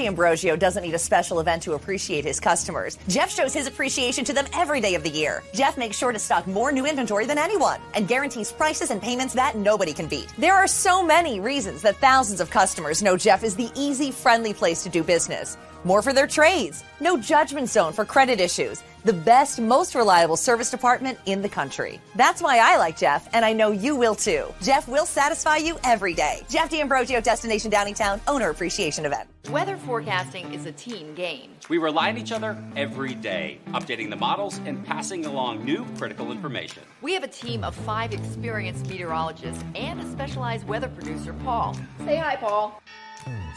D'Ambrosio 0.00 0.56
doesn't 0.56 0.82
need 0.82 0.94
a 0.94 0.98
special 0.98 1.40
event 1.40 1.62
to 1.64 1.74
appreciate 1.74 2.24
his 2.24 2.40
customers. 2.40 2.96
Jeff 3.06 3.30
shows 3.30 3.52
his 3.52 3.66
appreciation 3.66 4.24
to 4.24 4.32
them 4.32 4.46
every 4.54 4.80
day 4.80 4.94
of 4.94 5.02
the 5.02 5.10
year. 5.10 5.42
Jeff 5.52 5.76
makes 5.76 5.98
sure 5.98 6.10
to 6.10 6.18
stock 6.18 6.46
more 6.46 6.72
new 6.72 6.86
inventory 6.86 7.26
than 7.26 7.36
anyone 7.36 7.80
and 7.92 8.08
guarantees 8.08 8.50
prices 8.50 8.90
and 8.90 9.02
payments 9.02 9.34
that 9.34 9.56
nobody 9.56 9.92
can 9.92 10.06
beat. 10.06 10.32
There 10.38 10.54
are 10.54 10.66
so 10.66 11.02
many 11.02 11.38
reasons 11.38 11.82
that 11.82 11.96
thousands 11.96 12.40
of 12.40 12.48
customers 12.50 13.02
know 13.02 13.16
Jeff 13.16 13.44
is 13.44 13.54
the 13.56 13.70
easy, 13.74 14.10
friendly 14.10 14.54
place 14.54 14.82
to 14.84 14.88
do 14.88 15.02
business. 15.02 15.58
More 15.82 16.02
for 16.02 16.12
their 16.12 16.26
trades. 16.26 16.84
No 17.00 17.16
judgment 17.16 17.68
zone 17.68 17.92
for 17.94 18.04
credit 18.04 18.38
issues. 18.38 18.82
The 19.04 19.14
best, 19.14 19.58
most 19.58 19.94
reliable 19.94 20.36
service 20.36 20.70
department 20.70 21.18
in 21.24 21.40
the 21.40 21.48
country. 21.48 21.98
That's 22.16 22.42
why 22.42 22.58
I 22.58 22.76
like 22.76 22.98
Jeff, 22.98 23.30
and 23.32 23.46
I 23.46 23.54
know 23.54 23.70
you 23.70 23.96
will 23.96 24.14
too. 24.14 24.44
Jeff 24.60 24.86
will 24.88 25.06
satisfy 25.06 25.56
you 25.56 25.78
every 25.84 26.12
day. 26.12 26.42
Jeff 26.50 26.68
D'Ambrosio, 26.68 27.22
Destination 27.22 27.70
Downingtown, 27.70 28.20
Owner 28.28 28.50
Appreciation 28.50 29.06
Event. 29.06 29.30
Weather 29.48 29.78
forecasting 29.78 30.52
is 30.52 30.66
a 30.66 30.72
team 30.72 31.14
game. 31.14 31.52
We 31.70 31.78
rely 31.78 32.10
on 32.10 32.18
each 32.18 32.30
other 32.30 32.62
every 32.76 33.14
day, 33.14 33.58
updating 33.68 34.10
the 34.10 34.16
models 34.16 34.60
and 34.66 34.84
passing 34.84 35.24
along 35.24 35.64
new 35.64 35.86
critical 35.96 36.30
information. 36.30 36.82
We 37.00 37.14
have 37.14 37.24
a 37.24 37.28
team 37.28 37.64
of 37.64 37.74
five 37.74 38.12
experienced 38.12 38.86
meteorologists 38.86 39.64
and 39.74 39.98
a 39.98 40.10
specialized 40.10 40.68
weather 40.68 40.88
producer, 40.88 41.32
Paul. 41.42 41.74
Say 42.04 42.16
hi, 42.16 42.36
Paul. 42.36 42.82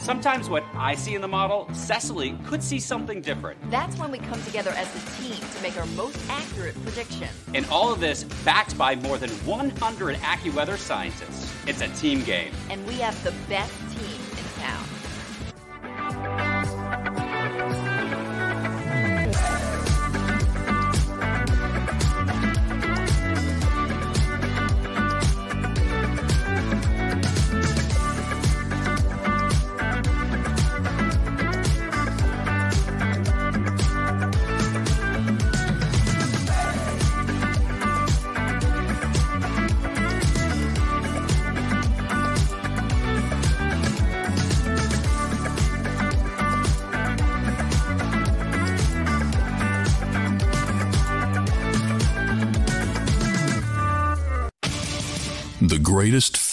Sometimes 0.00 0.50
what 0.50 0.64
I 0.74 0.94
see 0.94 1.14
in 1.14 1.22
the 1.22 1.28
model, 1.28 1.68
Cecily 1.72 2.36
could 2.44 2.62
see 2.62 2.78
something 2.78 3.20
different. 3.22 3.58
That's 3.70 3.96
when 3.98 4.10
we 4.10 4.18
come 4.18 4.42
together 4.42 4.70
as 4.70 4.88
a 4.94 5.22
team 5.22 5.36
to 5.36 5.62
make 5.62 5.78
our 5.78 5.86
most 5.86 6.18
accurate 6.28 6.74
prediction. 6.82 7.28
And 7.54 7.64
all 7.66 7.92
of 7.92 8.00
this 8.00 8.24
backed 8.44 8.76
by 8.76 8.96
more 8.96 9.16
than 9.18 9.30
100 9.30 10.16
AccuWeather 10.16 10.76
scientists. 10.76 11.52
It's 11.66 11.80
a 11.80 11.88
team 11.88 12.22
game. 12.24 12.52
And 12.68 12.86
we 12.86 12.94
have 12.94 13.22
the 13.24 13.32
best 13.48 13.72
team 13.96 14.20
in 14.32 14.44
town. 14.62 16.53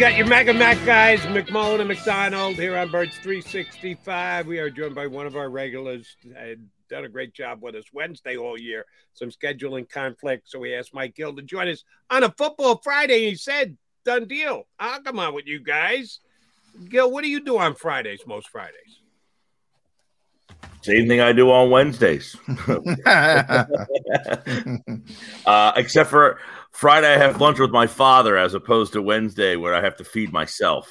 Got 0.00 0.16
your 0.16 0.26
Mega 0.28 0.54
Mac 0.54 0.82
guys, 0.86 1.20
McMullen 1.20 1.80
and 1.80 1.88
McDonald 1.88 2.54
here 2.54 2.74
on 2.74 2.90
Birds 2.90 3.18
365. 3.18 4.46
We 4.46 4.58
are 4.58 4.70
joined 4.70 4.94
by 4.94 5.06
one 5.06 5.26
of 5.26 5.36
our 5.36 5.50
regulars. 5.50 6.16
Had 6.34 6.66
done 6.88 7.04
a 7.04 7.08
great 7.10 7.34
job 7.34 7.58
with 7.60 7.74
us 7.74 7.84
Wednesday 7.92 8.38
all 8.38 8.58
year. 8.58 8.86
Some 9.12 9.28
scheduling 9.28 9.86
conflict, 9.86 10.48
so 10.48 10.58
we 10.58 10.74
asked 10.74 10.94
Mike 10.94 11.16
Gill 11.16 11.36
to 11.36 11.42
join 11.42 11.68
us 11.68 11.84
on 12.08 12.24
a 12.24 12.30
football 12.30 12.80
Friday. 12.82 13.28
He 13.28 13.36
said, 13.36 13.76
"Done 14.06 14.26
deal. 14.26 14.66
I'll 14.78 15.02
come 15.02 15.18
on 15.18 15.34
with 15.34 15.46
you 15.46 15.60
guys." 15.60 16.20
Gil, 16.88 17.10
what 17.10 17.22
do 17.22 17.28
you 17.28 17.44
do 17.44 17.58
on 17.58 17.74
Fridays? 17.74 18.20
Most 18.26 18.48
Fridays. 18.48 19.00
Same 20.80 21.08
thing 21.08 21.20
I 21.20 21.32
do 21.32 21.50
on 21.50 21.68
Wednesdays. 21.68 22.38
uh, 25.44 25.72
except 25.76 26.08
for 26.08 26.38
Friday, 26.70 27.12
I 27.12 27.18
have 27.18 27.40
lunch 27.40 27.58
with 27.58 27.70
my 27.70 27.86
father 27.86 28.36
as 28.36 28.54
opposed 28.54 28.92
to 28.92 29.02
Wednesday, 29.02 29.56
where 29.56 29.74
I 29.74 29.82
have 29.82 29.96
to 29.96 30.04
feed 30.04 30.32
myself. 30.32 30.90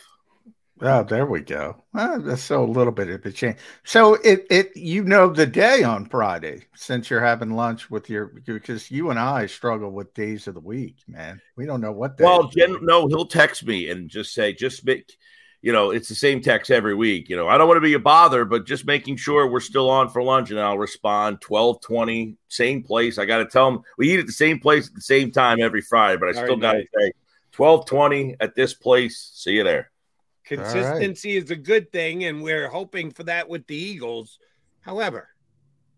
Oh, 0.82 1.04
there 1.04 1.26
we 1.26 1.42
go. 1.42 1.84
Well, 1.94 2.22
that's 2.22 2.42
so 2.42 2.64
a 2.64 2.66
little 2.66 2.94
bit 2.94 3.10
of 3.10 3.26
a 3.26 3.32
change. 3.32 3.58
So 3.84 4.16
it 4.16 4.46
it 4.50 4.76
you 4.78 5.04
know 5.04 5.28
the 5.28 5.46
day 5.46 5.84
on 5.84 6.06
Friday 6.06 6.68
since 6.76 7.10
you're 7.10 7.20
having 7.20 7.52
lunch 7.52 7.90
with 7.92 8.10
your 8.10 8.28
because 8.28 8.90
you 8.90 9.10
and 9.10 9.20
I 9.20 9.46
struggle 9.48 9.92
with 9.92 10.14
days 10.14 10.48
of 10.48 10.54
the 10.54 10.62
week, 10.62 10.98
man. 11.08 11.42
We 11.58 11.66
don't 11.66 11.82
know 11.82 11.92
what. 11.92 12.18
Day 12.18 12.24
well, 12.24 12.48
Jen, 12.48 12.78
no, 12.82 13.08
he'll 13.08 13.26
text 13.26 13.66
me 13.66 13.90
and 13.90 14.10
just 14.10 14.34
say, 14.34 14.54
just 14.54 14.86
make 14.86 15.18
you 15.62 15.74
know, 15.74 15.92
it's 15.92 16.08
the 16.08 16.16
same 16.16 16.42
text 16.42 16.72
every 16.72 16.96
week. 16.96 17.30
You 17.30 17.36
know, 17.36 17.48
I 17.48 17.58
don't 17.58 17.68
want 17.68 17.78
to 17.78 17.82
be 17.82 17.94
a 17.94 18.00
bother, 18.00 18.46
but 18.46 18.66
just 18.66 18.86
making 18.86 19.18
sure 19.18 19.48
we're 19.48 19.60
still 19.60 19.90
on 19.90 20.10
for 20.10 20.24
lunch 20.24 20.52
and 20.52 20.60
I'll 20.60 20.78
respond 20.78 21.42
12 21.42 21.82
20, 21.82 22.36
same 22.48 22.84
place. 22.84 23.18
I 23.18 23.26
got 23.26 23.40
to 23.40 23.46
tell 23.46 23.72
them 23.72 23.82
we 23.98 24.14
eat 24.14 24.20
at 24.20 24.26
the 24.26 24.32
same 24.32 24.60
place 24.60 24.88
at 24.88 24.96
the 24.96 25.02
same 25.02 25.32
time 25.32 25.62
every 25.62 25.82
Friday, 25.82 26.18
but 26.18 26.30
I 26.30 26.44
still 26.44 26.56
got 26.56 26.74
to 26.74 26.86
say 26.98 27.12
12 27.52 27.86
20 27.86 28.36
at 28.40 28.56
this 28.56 28.74
place. 28.74 29.32
See 29.34 29.52
you 29.52 29.64
there. 29.64 29.92
Consistency 30.46 31.36
right. 31.36 31.44
is 31.44 31.52
a 31.52 31.56
good 31.56 31.92
thing, 31.92 32.24
and 32.24 32.42
we're 32.42 32.70
hoping 32.70 33.12
for 33.12 33.24
that 33.24 33.48
with 33.48 33.68
the 33.68 33.76
Eagles. 33.76 34.40
However, 34.82 35.30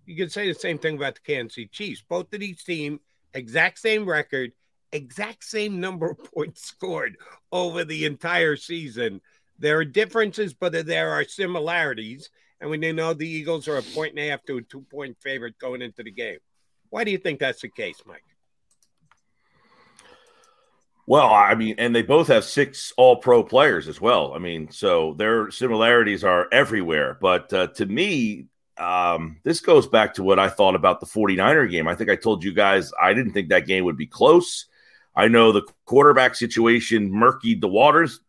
you 0.05 0.15
could 0.15 0.31
say 0.31 0.51
the 0.51 0.59
same 0.59 0.77
thing 0.77 0.97
about 0.97 1.15
the 1.15 1.21
Kansas 1.21 1.55
City 1.55 1.69
Chiefs. 1.71 2.03
Both 2.07 2.33
of 2.33 2.39
these 2.39 2.63
teams, 2.63 2.99
exact 3.33 3.79
same 3.79 4.05
record, 4.05 4.51
exact 4.91 5.43
same 5.43 5.79
number 5.79 6.09
of 6.11 6.33
points 6.33 6.63
scored 6.63 7.17
over 7.51 7.85
the 7.85 8.05
entire 8.05 8.57
season. 8.57 9.21
There 9.61 9.77
are 9.77 9.85
differences, 9.85 10.53
but 10.53 10.73
there 10.85 11.11
are 11.11 11.23
similarities. 11.23 12.29
And 12.59 12.69
we 12.69 12.77
know 12.77 13.13
the 13.13 13.29
Eagles 13.29 13.67
are 13.67 13.77
a 13.77 13.83
point 13.83 14.11
and 14.11 14.19
a 14.19 14.29
half 14.29 14.43
to 14.45 14.57
a 14.57 14.61
two 14.61 14.81
point 14.81 15.17
favorite 15.21 15.57
going 15.59 15.81
into 15.81 16.03
the 16.03 16.11
game. 16.11 16.39
Why 16.89 17.03
do 17.03 17.11
you 17.11 17.17
think 17.17 17.39
that's 17.39 17.61
the 17.61 17.69
case, 17.69 18.01
Mike? 18.05 18.23
Well, 21.07 21.31
I 21.31 21.55
mean, 21.55 21.75
and 21.77 21.95
they 21.95 22.03
both 22.03 22.27
have 22.27 22.43
six 22.43 22.93
all 22.97 23.17
pro 23.17 23.43
players 23.43 23.87
as 23.87 23.99
well. 23.99 24.33
I 24.33 24.39
mean, 24.39 24.71
so 24.71 25.13
their 25.13 25.51
similarities 25.51 26.23
are 26.23 26.47
everywhere. 26.51 27.17
But 27.19 27.51
uh, 27.53 27.67
to 27.67 27.85
me, 27.85 28.47
um, 28.77 29.39
this 29.43 29.59
goes 29.59 29.87
back 29.87 30.15
to 30.15 30.23
what 30.23 30.39
I 30.39 30.49
thought 30.49 30.75
about 30.75 30.99
the 30.99 31.05
49er 31.05 31.69
game. 31.69 31.87
I 31.87 31.95
think 31.95 32.09
I 32.09 32.15
told 32.15 32.43
you 32.43 32.53
guys 32.53 32.91
I 32.99 33.13
didn't 33.13 33.33
think 33.33 33.49
that 33.49 33.67
game 33.67 33.85
would 33.85 33.97
be 33.97 34.07
close. 34.07 34.65
I 35.15 35.27
know 35.27 35.51
the 35.51 35.67
quarterback 35.85 36.35
situation 36.35 37.11
murkied 37.11 37.61
the 37.61 37.67
waters. 37.67 38.21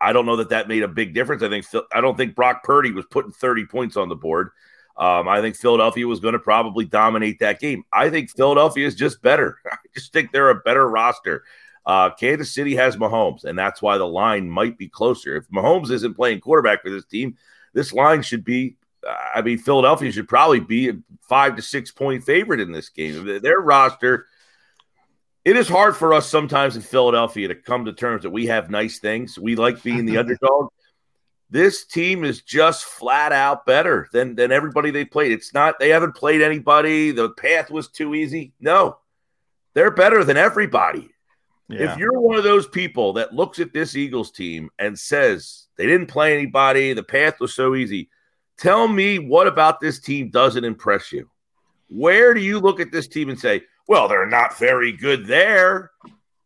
I 0.00 0.12
don't 0.12 0.26
know 0.26 0.36
that 0.36 0.50
that 0.50 0.68
made 0.68 0.82
a 0.82 0.88
big 0.88 1.14
difference. 1.14 1.42
I 1.42 1.48
think 1.48 1.66
I 1.92 2.00
don't 2.00 2.16
think 2.16 2.34
Brock 2.34 2.64
Purdy 2.64 2.92
was 2.92 3.04
putting 3.06 3.32
30 3.32 3.66
points 3.66 3.96
on 3.96 4.08
the 4.08 4.16
board. 4.16 4.50
Um, 4.96 5.28
I 5.28 5.40
think 5.40 5.56
Philadelphia 5.56 6.06
was 6.06 6.20
going 6.20 6.32
to 6.32 6.38
probably 6.38 6.84
dominate 6.84 7.38
that 7.38 7.60
game. 7.60 7.84
I 7.92 8.10
think 8.10 8.30
Philadelphia 8.30 8.86
is 8.86 8.94
just 8.94 9.22
better. 9.22 9.58
I 9.70 9.76
just 9.94 10.12
think 10.12 10.30
they're 10.30 10.50
a 10.50 10.60
better 10.60 10.88
roster. 10.88 11.44
Uh, 11.86 12.10
Kansas 12.10 12.52
City 12.52 12.76
has 12.76 12.96
Mahomes, 12.96 13.44
and 13.44 13.58
that's 13.58 13.80
why 13.80 13.96
the 13.98 14.06
line 14.06 14.50
might 14.50 14.76
be 14.76 14.88
closer. 14.88 15.36
If 15.36 15.48
Mahomes 15.48 15.90
isn't 15.90 16.14
playing 16.14 16.40
quarterback 16.40 16.82
for 16.82 16.90
this 16.90 17.06
team, 17.06 17.36
this 17.72 17.92
line 17.92 18.22
should 18.22 18.44
be. 18.44 18.76
I 19.34 19.40
mean, 19.40 19.56
Philadelphia 19.56 20.12
should 20.12 20.28
probably 20.28 20.60
be 20.60 20.90
a 20.90 20.98
five 21.22 21.56
to 21.56 21.62
six 21.62 21.90
point 21.90 22.22
favorite 22.22 22.60
in 22.60 22.72
this 22.72 22.90
game. 22.90 23.40
Their 23.42 23.60
roster. 23.60 24.26
It 25.44 25.56
is 25.56 25.68
hard 25.68 25.96
for 25.96 26.12
us 26.12 26.28
sometimes 26.28 26.76
in 26.76 26.82
Philadelphia 26.82 27.48
to 27.48 27.54
come 27.54 27.86
to 27.86 27.92
terms 27.92 28.24
that 28.24 28.30
we 28.30 28.46
have 28.46 28.70
nice 28.70 28.98
things. 28.98 29.38
We 29.38 29.56
like 29.56 29.82
being 29.82 30.04
the 30.04 30.18
underdog. 30.18 30.68
This 31.48 31.84
team 31.84 32.24
is 32.24 32.42
just 32.42 32.84
flat 32.84 33.32
out 33.32 33.66
better 33.66 34.08
than 34.12 34.36
than 34.36 34.52
everybody 34.52 34.90
they 34.90 35.04
played. 35.04 35.32
It's 35.32 35.52
not 35.52 35.78
they 35.80 35.88
haven't 35.88 36.14
played 36.14 36.42
anybody. 36.42 37.10
The 37.10 37.30
path 37.30 37.70
was 37.70 37.88
too 37.88 38.14
easy. 38.14 38.52
No, 38.60 38.98
they're 39.74 39.90
better 39.90 40.22
than 40.24 40.36
everybody. 40.36 41.10
Yeah. 41.68 41.92
If 41.92 41.98
you're 41.98 42.20
one 42.20 42.36
of 42.36 42.44
those 42.44 42.66
people 42.66 43.14
that 43.14 43.34
looks 43.34 43.60
at 43.60 43.72
this 43.72 43.96
Eagles 43.96 44.32
team 44.32 44.70
and 44.78 44.98
says 44.98 45.68
they 45.76 45.86
didn't 45.86 46.08
play 46.08 46.36
anybody, 46.36 46.92
the 46.92 47.02
path 47.02 47.38
was 47.40 47.54
so 47.54 47.74
easy, 47.74 48.10
tell 48.58 48.88
me 48.88 49.18
what 49.18 49.46
about 49.46 49.80
this 49.80 50.00
team 50.00 50.30
doesn't 50.30 50.64
impress 50.64 51.12
you? 51.12 51.30
Where 51.88 52.34
do 52.34 52.40
you 52.40 52.58
look 52.58 52.80
at 52.80 52.92
this 52.92 53.06
team 53.08 53.28
and 53.28 53.38
say, 53.38 53.62
well, 53.90 54.06
they're 54.06 54.24
not 54.24 54.56
very 54.56 54.92
good 54.92 55.26
there? 55.26 55.90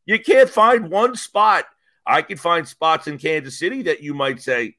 You 0.06 0.18
can't 0.18 0.48
find 0.48 0.90
one 0.90 1.14
spot. 1.14 1.66
I 2.06 2.22
can 2.22 2.38
find 2.38 2.66
spots 2.66 3.06
in 3.06 3.18
Kansas 3.18 3.58
City 3.58 3.82
that 3.82 4.02
you 4.02 4.14
might 4.14 4.40
say, 4.40 4.76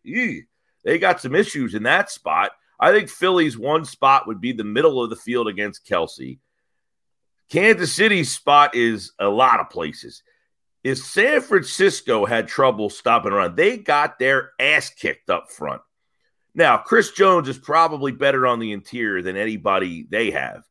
they 0.84 0.98
got 0.98 1.22
some 1.22 1.36
issues 1.36 1.76
in 1.76 1.84
that 1.84 2.10
spot. 2.10 2.54
I 2.80 2.92
think 2.92 3.10
Philly's 3.10 3.56
one 3.56 3.86
spot 3.86 4.26
would 4.26 4.42
be 4.42 4.52
the 4.52 4.64
middle 4.64 5.04
of 5.04 5.12
the 5.12 5.16
field 5.16 5.48
against 5.48 5.86
Kelce. 5.86 6.40
Kansas 7.52 7.94
City's 7.94 8.34
spot 8.34 8.74
is 8.74 9.12
a 9.20 9.30
lot 9.30 9.60
of 9.60 9.70
places 9.70 10.24
If 10.84 10.98
San 10.98 11.42
Francisco 11.42 12.26
had 12.26 12.48
trouble 12.48 12.90
stopping 12.90 13.32
run. 13.32 13.56
They 13.56 13.78
got 13.78 14.18
their 14.18 14.54
ass 14.60 14.90
kicked 14.90 15.30
up 15.30 15.52
front. 15.52 15.84
Now, 16.56 16.78
Chris 16.78 17.12
Jones 17.12 17.48
is 17.48 17.60
probably 17.60 18.12
better 18.12 18.48
on 18.48 18.58
the 18.58 18.72
interior 18.72 19.22
than 19.22 19.38
anybody 19.38 20.08
they 20.10 20.32
have. 20.32 20.64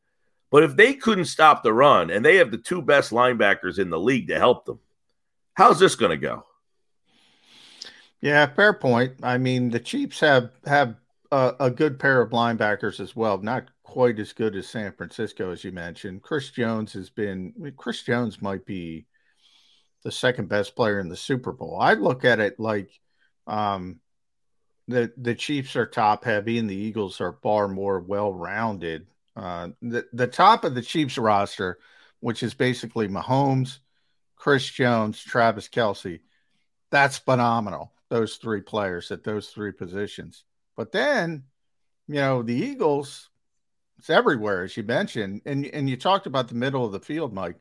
But 0.55 0.62
if 0.62 0.77
they 0.77 0.95
couldn't 0.95 1.25
stop 1.25 1.64
the 1.64 1.73
run 1.73 2.11
and 2.11 2.25
they 2.25 2.37
have 2.37 2.53
the 2.53 2.59
two 2.59 2.81
best 2.81 3.11
linebackers 3.11 3.81
in 3.81 3.90
the 3.90 3.99
league 3.99 4.29
to 4.29 4.38
help 4.38 4.67
them, 4.67 4.79
how's 5.55 5.81
this 5.81 5.97
going 5.97 6.12
to 6.12 6.17
go? 6.17 6.47
Yeah, 8.21 8.47
fair 8.47 8.73
point. 8.73 9.14
I 9.21 9.37
mean, 9.37 9.69
the 9.71 9.81
Chiefs 9.81 10.21
have 10.21 10.53
have 10.64 10.95
a, 11.33 11.55
a, 11.59 11.71
good 11.73 11.99
pair 11.99 12.21
of 12.21 12.31
linebackers 12.31 13.01
as 13.01 13.17
well. 13.17 13.38
Not 13.38 13.64
quite 13.83 14.21
as 14.21 14.33
good 14.33 14.55
as 14.55 14.69
San 14.69 14.93
Francisco, 14.93 15.51
as 15.51 15.64
you 15.64 15.73
mentioned. 15.73 16.23
Chris 16.23 16.53
Jones 16.53 16.93
has 16.93 17.11
been. 17.11 17.53
Chris 17.77 18.05
Jones 18.05 18.40
might 18.40 18.64
be 18.64 19.07
the 20.05 20.12
second 20.12 20.49
best 20.49 20.77
player 20.77 21.01
in 21.01 21.09
the 21.09 21.17
Super 21.17 21.51
Bowl. 21.51 21.81
I 21.81 21.95
look 21.95 22.25
at 22.25 22.38
it 22.38 22.61
like 22.61 22.93
um, 23.49 23.99
the 24.87 25.12
the 25.17 25.35
Chiefs 25.35 25.75
are 25.75 25.85
top 25.85 26.25
heavy 26.25 26.59
and 26.59 26.71
the 26.71 26.77
Eagles 26.77 27.21
are 27.21 27.40
far 27.43 27.67
more 27.67 27.99
well 27.99 28.33
rounded. 28.33 29.09
Uh, 29.37 29.68
the 29.83 30.07
the 30.12 30.27
top 30.27 30.64
of 30.64 30.75
the 30.75 30.83
Chiefs 30.83 31.18
roster, 31.18 31.79
which 32.20 32.42
is 32.42 32.55
basically 32.55 33.09
Mahomes, 33.09 33.79
Chris 34.37 34.66
Jones, 34.66 35.20
Travis 35.23 35.68
Kelce, 35.68 36.20
that's 36.90 37.18
phenomenal. 37.18 37.92
Those 38.11 38.37
three 38.37 38.61
players 38.61 39.11
at 39.11 39.25
those 39.25 39.49
three 39.49 39.73
positions. 39.73 40.44
But 40.77 40.92
then, 40.92 41.44
you 42.07 42.16
know, 42.16 42.42
the 42.42 42.55
Eagles, 42.55 43.31
it's 43.99 44.11
everywhere, 44.11 44.62
as 44.62 44.77
you 44.77 44.83
mentioned, 44.83 45.42
and 45.47 45.66
and 45.66 45.90
you 45.90 45.97
talked 45.97 46.27
about 46.27 46.49
the 46.49 46.55
middle 46.55 46.85
of 46.85 46.92
the 46.92 47.01
field, 47.01 47.33
Mike. 47.33 47.57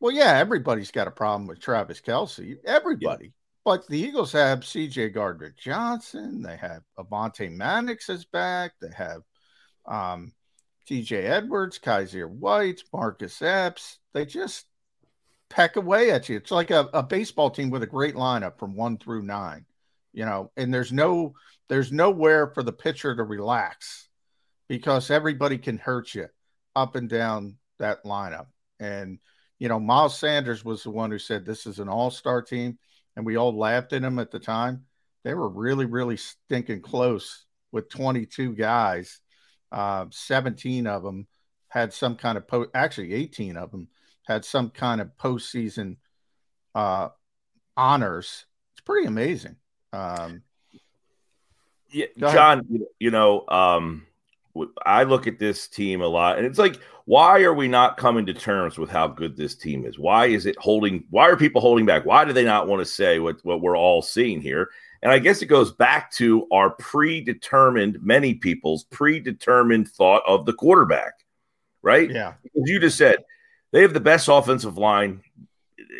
Well, 0.00 0.12
yeah, 0.12 0.36
everybody's 0.36 0.90
got 0.90 1.06
a 1.06 1.12
problem 1.12 1.46
with 1.46 1.60
Travis 1.60 2.00
Kelce. 2.00 2.56
Everybody. 2.64 3.26
Yeah. 3.26 3.30
But 3.64 3.86
the 3.86 3.98
Eagles 3.98 4.32
have 4.32 4.60
CJ 4.60 5.14
Gardner 5.14 5.54
Johnson. 5.56 6.42
They 6.42 6.56
have 6.56 6.82
Avonte 6.98 7.50
Maddox 7.50 8.08
is 8.08 8.24
back. 8.24 8.72
They 8.80 8.90
have 8.96 9.22
um, 9.86 10.32
TJ 10.88 11.24
Edwards, 11.24 11.78
Kyzir 11.78 12.28
White, 12.28 12.82
Marcus 12.92 13.40
Epps. 13.40 13.98
They 14.12 14.26
just 14.26 14.66
peck 15.48 15.76
away 15.76 16.10
at 16.10 16.28
you. 16.28 16.36
It's 16.36 16.50
like 16.50 16.70
a, 16.70 16.88
a 16.92 17.02
baseball 17.02 17.50
team 17.50 17.70
with 17.70 17.82
a 17.82 17.86
great 17.86 18.14
lineup 18.14 18.58
from 18.58 18.74
one 18.74 18.98
through 18.98 19.22
nine, 19.22 19.66
you 20.12 20.24
know, 20.24 20.50
and 20.56 20.72
there's 20.72 20.92
no 20.92 21.34
there's 21.68 21.92
nowhere 21.92 22.48
for 22.48 22.62
the 22.62 22.72
pitcher 22.72 23.14
to 23.14 23.22
relax 23.22 24.08
because 24.68 25.10
everybody 25.10 25.58
can 25.58 25.78
hurt 25.78 26.14
you 26.14 26.26
up 26.74 26.96
and 26.96 27.08
down 27.08 27.56
that 27.78 28.04
lineup. 28.04 28.46
And 28.80 29.18
you 29.58 29.68
know, 29.68 29.78
Miles 29.78 30.18
Sanders 30.18 30.64
was 30.64 30.82
the 30.82 30.90
one 30.90 31.10
who 31.10 31.18
said 31.18 31.44
this 31.44 31.66
is 31.66 31.78
an 31.78 31.88
all 31.88 32.10
star 32.10 32.42
team, 32.42 32.78
and 33.14 33.24
we 33.24 33.36
all 33.36 33.56
laughed 33.56 33.92
at 33.92 34.02
him 34.02 34.18
at 34.18 34.30
the 34.30 34.40
time. 34.40 34.86
They 35.22 35.34
were 35.34 35.48
really, 35.48 35.84
really 35.84 36.16
stinking 36.16 36.82
close 36.82 37.44
with 37.70 37.88
22 37.88 38.54
guys. 38.54 39.20
Uh, 39.72 40.06
17 40.10 40.86
of 40.86 41.02
them 41.02 41.26
had 41.68 41.92
some 41.92 42.16
kind 42.16 42.36
of 42.36 42.46
post, 42.46 42.70
actually, 42.74 43.14
18 43.14 43.56
of 43.56 43.70
them 43.70 43.88
had 44.26 44.44
some 44.44 44.70
kind 44.70 45.00
of 45.00 45.16
postseason 45.18 45.96
uh, 46.74 47.08
honors. 47.76 48.44
It's 48.74 48.82
pretty 48.82 49.08
amazing. 49.08 49.56
Um, 49.92 50.42
yeah, 51.90 52.06
John, 52.18 52.62
you 52.98 53.10
know, 53.10 53.46
um, 53.48 54.06
I 54.84 55.04
look 55.04 55.26
at 55.26 55.38
this 55.38 55.66
team 55.68 56.02
a 56.02 56.06
lot, 56.06 56.38
and 56.38 56.46
it's 56.46 56.58
like, 56.58 56.78
why 57.04 57.42
are 57.42 57.54
we 57.54 57.68
not 57.68 57.96
coming 57.96 58.26
to 58.26 58.34
terms 58.34 58.78
with 58.78 58.90
how 58.90 59.08
good 59.08 59.36
this 59.36 59.54
team 59.54 59.84
is? 59.84 59.98
Why 59.98 60.26
is 60.26 60.46
it 60.46 60.56
holding? 60.58 61.04
Why 61.10 61.28
are 61.28 61.36
people 61.36 61.60
holding 61.60 61.86
back? 61.86 62.06
Why 62.06 62.24
do 62.24 62.32
they 62.32 62.44
not 62.44 62.68
want 62.68 62.80
to 62.80 62.86
say 62.86 63.18
what, 63.18 63.44
what 63.44 63.60
we're 63.60 63.76
all 63.76 64.02
seeing 64.02 64.40
here? 64.40 64.70
And 65.02 65.10
I 65.10 65.18
guess 65.18 65.42
it 65.42 65.46
goes 65.46 65.72
back 65.72 66.12
to 66.12 66.46
our 66.52 66.70
predetermined, 66.70 67.98
many 68.02 68.34
people's 68.34 68.84
predetermined 68.84 69.88
thought 69.88 70.22
of 70.26 70.46
the 70.46 70.52
quarterback, 70.52 71.14
right? 71.82 72.08
Yeah. 72.08 72.34
Because 72.42 72.62
you 72.66 72.78
just 72.78 72.96
said 72.96 73.16
they 73.72 73.82
have 73.82 73.94
the 73.94 74.00
best 74.00 74.28
offensive 74.30 74.78
line 74.78 75.22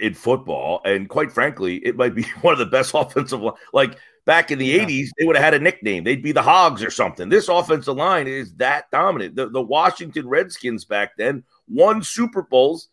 in 0.01 0.15
football, 0.15 0.81
and 0.85 1.09
quite 1.09 1.33
frankly, 1.33 1.77
it 1.85 1.97
might 1.97 2.15
be 2.15 2.23
one 2.43 2.53
of 2.53 2.59
the 2.59 2.67
best 2.67 2.93
offensive 2.95 3.41
line. 3.41 3.55
Like 3.73 3.99
back 4.25 4.53
in 4.53 4.59
the 4.59 4.67
yeah. 4.67 4.85
80s, 4.85 5.09
they 5.19 5.27
would 5.27 5.37
have 5.37 5.45
had 5.45 5.55
a 5.55 5.59
nickname. 5.59 6.05
They'd 6.05 6.23
be 6.23 6.33
the 6.33 6.43
Hogs 6.43 6.83
or 6.85 6.91
something. 6.91 7.29
This 7.29 7.49
offensive 7.49 7.97
line 7.97 8.29
is 8.29 8.55
that 8.55 8.91
dominant. 8.93 9.35
The, 9.35 9.49
the 9.49 9.63
Washington 9.63 10.29
Redskins 10.29 10.85
back 10.85 11.17
then 11.17 11.43
won 11.69 12.03
Super 12.03 12.43
Bowls 12.43 12.89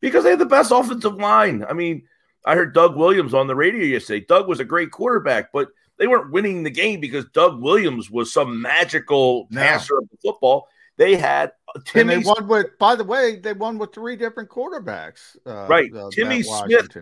because 0.00 0.22
they 0.22 0.30
had 0.30 0.38
the 0.38 0.46
best 0.46 0.70
offensive 0.70 1.16
line. 1.16 1.64
I 1.68 1.72
mean, 1.72 2.04
I 2.48 2.54
heard 2.54 2.72
Doug 2.72 2.96
Williams 2.96 3.34
on 3.34 3.46
the 3.46 3.54
radio 3.54 3.84
yesterday. 3.84 4.24
Doug 4.26 4.48
was 4.48 4.58
a 4.58 4.64
great 4.64 4.90
quarterback, 4.90 5.52
but 5.52 5.68
they 5.98 6.06
weren't 6.06 6.32
winning 6.32 6.62
the 6.62 6.70
game 6.70 6.98
because 6.98 7.26
Doug 7.26 7.60
Williams 7.60 8.10
was 8.10 8.32
some 8.32 8.62
magical 8.62 9.46
no. 9.50 9.60
passer 9.60 9.98
of 9.98 10.08
the 10.08 10.16
football. 10.22 10.66
They 10.96 11.14
had 11.14 11.52
Timmy. 11.84 12.14
And 12.14 12.24
they 12.24 12.26
won 12.26 12.48
with, 12.48 12.78
by 12.78 12.96
the 12.96 13.04
way, 13.04 13.36
they 13.36 13.52
won 13.52 13.76
with 13.76 13.92
three 13.92 14.16
different 14.16 14.48
quarterbacks. 14.48 15.36
Uh, 15.46 15.66
right. 15.68 15.94
Uh, 15.94 16.08
Timmy 16.10 16.42
Smith 16.42 16.96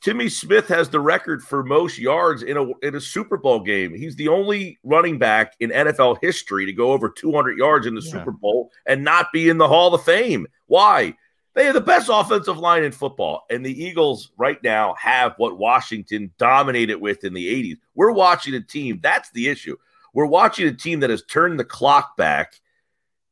Timmy 0.00 0.28
Smith 0.28 0.68
has 0.68 0.88
the 0.88 1.00
record 1.00 1.42
for 1.42 1.64
most 1.64 1.98
yards 1.98 2.42
in 2.42 2.56
a 2.56 2.66
in 2.86 2.94
a 2.94 3.00
Super 3.00 3.36
Bowl 3.36 3.60
game. 3.60 3.94
He's 3.94 4.16
the 4.16 4.28
only 4.28 4.78
running 4.84 5.18
back 5.18 5.54
in 5.60 5.70
NFL 5.70 6.18
history 6.20 6.66
to 6.66 6.72
go 6.72 6.92
over 6.92 7.08
200 7.08 7.58
yards 7.58 7.86
in 7.86 7.94
the 7.94 8.02
yeah. 8.02 8.12
Super 8.12 8.30
Bowl 8.30 8.70
and 8.86 9.02
not 9.02 9.32
be 9.32 9.48
in 9.48 9.58
the 9.58 9.66
Hall 9.66 9.92
of 9.94 10.04
Fame. 10.04 10.46
Why? 10.66 11.14
They 11.58 11.64
have 11.64 11.74
the 11.74 11.80
best 11.80 12.08
offensive 12.08 12.58
line 12.58 12.84
in 12.84 12.92
football, 12.92 13.44
and 13.50 13.66
the 13.66 13.84
Eagles 13.84 14.30
right 14.38 14.62
now 14.62 14.94
have 14.96 15.34
what 15.38 15.58
Washington 15.58 16.30
dominated 16.38 17.00
with 17.00 17.24
in 17.24 17.34
the 17.34 17.48
80s. 17.48 17.78
We're 17.96 18.12
watching 18.12 18.54
a 18.54 18.60
team. 18.60 19.00
That's 19.02 19.28
the 19.32 19.48
issue. 19.48 19.76
We're 20.14 20.26
watching 20.26 20.68
a 20.68 20.72
team 20.72 21.00
that 21.00 21.10
has 21.10 21.24
turned 21.24 21.58
the 21.58 21.64
clock 21.64 22.16
back 22.16 22.60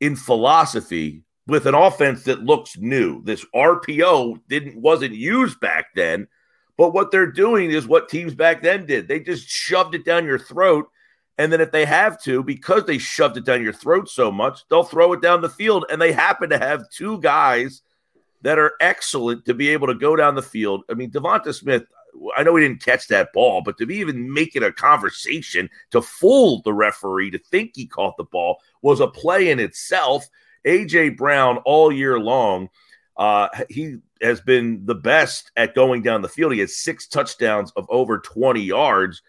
in 0.00 0.16
philosophy 0.16 1.22
with 1.46 1.66
an 1.66 1.76
offense 1.76 2.24
that 2.24 2.42
looks 2.42 2.76
new. 2.76 3.22
This 3.22 3.46
RPO 3.54 4.40
didn't 4.48 4.76
wasn't 4.76 5.14
used 5.14 5.60
back 5.60 5.94
then 5.94 6.26
but 6.76 6.92
what 6.92 7.10
they're 7.10 7.30
doing 7.30 7.70
is 7.70 7.86
what 7.86 8.08
teams 8.08 8.34
back 8.34 8.62
then 8.62 8.86
did. 8.86 9.08
They 9.08 9.20
just 9.20 9.48
shoved 9.48 9.94
it 9.94 10.04
down 10.04 10.26
your 10.26 10.38
throat. 10.38 10.90
And 11.38 11.52
then 11.52 11.60
if 11.60 11.70
they 11.70 11.84
have 11.84 12.20
to, 12.22 12.42
because 12.42 12.84
they 12.84 12.98
shoved 12.98 13.36
it 13.36 13.44
down 13.44 13.62
your 13.62 13.72
throat 13.72 14.08
so 14.08 14.30
much, 14.30 14.66
they'll 14.68 14.84
throw 14.84 15.12
it 15.12 15.22
down 15.22 15.40
the 15.40 15.48
field. 15.48 15.84
And 15.90 16.00
they 16.00 16.12
happen 16.12 16.50
to 16.50 16.58
have 16.58 16.88
two 16.90 17.20
guys 17.20 17.82
that 18.42 18.58
are 18.58 18.74
excellent 18.80 19.44
to 19.46 19.54
be 19.54 19.68
able 19.70 19.86
to 19.86 19.94
go 19.94 20.16
down 20.16 20.34
the 20.34 20.42
field. 20.42 20.82
I 20.90 20.94
mean, 20.94 21.10
Devonta 21.10 21.54
Smith, 21.54 21.84
I 22.36 22.42
know 22.42 22.56
he 22.56 22.66
didn't 22.66 22.84
catch 22.84 23.08
that 23.08 23.32
ball, 23.32 23.62
but 23.62 23.78
to 23.78 23.86
be 23.86 23.96
even 23.96 24.32
making 24.32 24.62
a 24.62 24.72
conversation 24.72 25.68
to 25.90 26.02
fool 26.02 26.62
the 26.62 26.72
referee 26.72 27.30
to 27.32 27.38
think 27.38 27.72
he 27.74 27.86
caught 27.86 28.16
the 28.16 28.24
ball 28.24 28.60
was 28.82 29.00
a 29.00 29.06
play 29.06 29.50
in 29.50 29.60
itself. 29.60 30.28
AJ 30.66 31.16
Brown 31.16 31.58
all 31.58 31.92
year 31.92 32.18
long 32.18 32.68
uh, 33.16 33.48
he 33.68 33.96
has 34.20 34.40
been 34.40 34.84
the 34.84 34.94
best 34.94 35.50
at 35.56 35.74
going 35.74 36.02
down 36.02 36.22
the 36.22 36.28
field. 36.28 36.52
He 36.52 36.60
has 36.60 36.76
six 36.76 37.06
touchdowns 37.06 37.72
of 37.76 37.86
over 37.88 38.18
20 38.18 38.60
yards. 38.60 39.22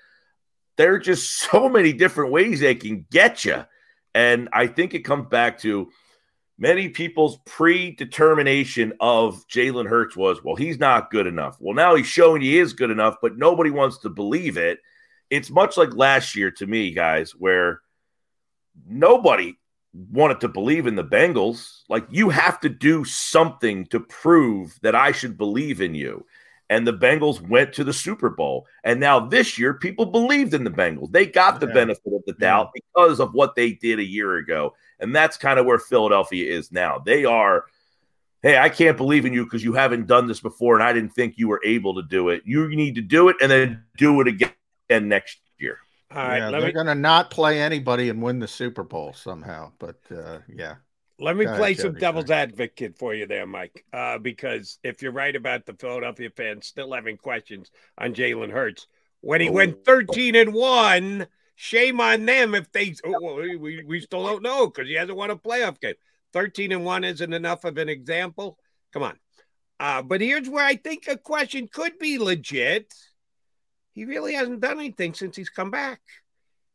There 0.76 0.94
are 0.94 1.00
just 1.00 1.40
so 1.52 1.70
many 1.70 1.94
different 1.94 2.32
ways 2.32 2.60
they 2.60 2.76
can 2.76 3.06
get 3.10 3.46
you. 3.46 3.66
And 4.14 4.50
I 4.52 4.68
think 4.68 4.94
it 4.94 5.00
comes 5.00 5.28
back 5.28 5.60
to 5.60 5.90
many 6.58 6.90
people's 6.90 7.38
predetermination 7.46 8.94
of 9.00 9.48
Jalen 9.48 9.88
Hurts 9.88 10.16
was, 10.16 10.44
well, 10.44 10.56
he's 10.56 10.80
not 10.80 11.12
good 11.12 11.28
enough. 11.28 11.58
Well, 11.60 11.76
now 11.76 11.96
he's 11.96 12.08
showing 12.08 12.42
he 12.42 12.58
is 12.58 12.74
good 12.74 12.90
enough, 12.90 13.18
but 13.22 13.38
nobody 13.38 13.70
wants 13.70 14.00
to 14.00 14.10
believe 14.10 14.58
it. 14.58 14.80
It's 15.30 15.50
much 15.50 15.78
like 15.78 15.94
last 15.94 16.36
year 16.36 16.52
to 16.52 16.66
me, 16.66 16.92
guys, 16.92 17.32
where 17.32 17.82
nobody 18.88 19.58
wanted 19.94 20.42
to 20.42 20.48
believe 20.48 20.88
in 20.88 20.96
the 20.96 21.04
Bengals. 21.04 21.82
Like, 21.90 22.08
you 22.10 22.30
have 22.30 22.60
to 22.62 22.70
do 22.70 23.04
something 23.04 23.86
to 23.88 24.00
prove 24.00 24.80
that 24.82 24.96
I 24.96 25.12
should 25.12 25.38
believe 25.38 25.82
in 25.82 25.96
you. 25.96 26.26
And 26.70 26.86
the 26.86 26.94
Bengals 26.94 27.40
went 27.40 27.72
to 27.74 27.84
the 27.84 27.94
Super 27.94 28.30
Bowl. 28.30 28.68
And 28.84 29.00
now 29.00 29.20
this 29.20 29.58
year, 29.58 29.74
people 29.74 30.06
believed 30.06 30.54
in 30.54 30.66
the 30.66 30.70
Bengals. 30.70 31.12
They 31.12 31.26
got 31.26 31.60
the 31.60 31.68
yeah. 31.68 31.74
benefit 31.74 32.14
of 32.14 32.24
the 32.26 32.34
doubt 32.34 32.72
yeah. 32.76 32.82
because 32.94 33.20
of 33.20 33.34
what 33.34 33.56
they 33.56 33.72
did 33.72 34.00
a 34.00 34.06
year 34.06 34.36
ago. 34.36 34.74
And 35.00 35.16
that's 35.16 35.38
kind 35.38 35.60
of 35.60 35.66
where 35.66 35.80
Philadelphia 35.80 36.52
is 36.52 36.72
now. 36.72 37.00
They 37.00 37.24
are, 37.24 37.66
hey, 38.42 38.58
I 38.58 38.68
can't 38.68 38.98
believe 38.98 39.26
in 39.26 39.32
you 39.32 39.46
because 39.46 39.64
you 39.64 39.74
haven't 39.74 40.08
done 40.08 40.28
this 40.28 40.42
before 40.42 40.76
and 40.76 40.84
I 40.84 40.92
didn't 40.92 41.14
think 41.14 41.36
you 41.38 41.48
were 41.48 41.62
able 41.64 41.96
to 41.96 42.04
do 42.04 42.30
it. 42.30 42.42
You 42.46 42.68
need 42.68 42.96
to 42.96 43.02
do 43.02 43.30
it 43.30 43.38
and 43.42 43.50
then 43.50 43.84
do 43.96 44.20
it 44.20 44.28
again 44.28 44.52
next 44.90 45.40
year. 45.58 45.78
All 46.12 46.18
right, 46.26 46.40
yeah, 46.40 46.52
they're 46.52 46.62
me... 46.62 46.72
going 46.72 46.88
to 46.88 46.96
not 46.96 47.32
play 47.32 47.62
anybody 47.62 48.10
and 48.10 48.22
win 48.22 48.40
the 48.40 48.48
Super 48.48 48.84
Bowl 48.84 49.14
somehow. 49.14 49.72
But 49.80 50.00
uh, 50.12 50.40
yeah. 50.54 50.76
Let 51.20 51.36
me 51.36 51.46
play 51.46 51.74
some 51.74 51.96
devil's 51.96 52.30
advocate 52.30 52.98
for 52.98 53.14
you 53.14 53.26
there, 53.26 53.48
Mike. 53.48 53.84
Uh, 53.92 54.20
because 54.20 54.78
if 54.84 55.02
you're 55.02 55.12
right 55.12 55.36
about 55.36 55.66
the 55.66 55.74
Philadelphia 55.74 56.30
fans 56.36 56.68
still 56.68 56.94
having 56.94 57.18
questions 57.18 57.72
on 57.98 58.14
Jalen 58.14 58.52
Hurts, 58.52 58.86
when 59.22 59.42
he 59.42 59.50
oh. 59.50 59.54
went 59.54 59.84
13 59.84 60.36
and 60.36 60.54
1, 60.54 61.28
shame 61.56 62.00
on 62.00 62.26
them 62.26 62.54
if 62.54 62.72
they 62.72 62.94
oh, 63.04 63.58
we, 63.58 63.84
we 63.84 64.00
still 64.00 64.26
don't 64.26 64.44
know 64.44 64.68
because 64.68 64.88
he 64.88 64.94
hasn't 64.94 65.18
won 65.18 65.32
a 65.32 65.36
playoff 65.36 65.80
game. 65.80 65.96
13 66.34 66.72
and 66.72 66.86
1 66.86 67.04
isn't 67.04 67.34
enough 67.34 67.64
of 67.64 67.78
an 67.78 67.90
example. 67.90 68.60
Come 68.94 69.04
on. 69.04 69.18
Uh, 69.80 70.04
but 70.04 70.22
here's 70.22 70.50
where 70.50 70.66
I 70.66 70.76
think 70.76 71.08
a 71.08 71.18
question 71.18 71.68
could 71.68 71.98
be 71.98 72.20
legit. 72.20 72.94
He 73.94 74.06
really 74.06 74.34
hasn't 74.34 74.60
done 74.60 74.80
anything 74.80 75.16
since 75.16 75.36
he's 75.36 75.50
come 75.50 75.72
back. 75.72 76.02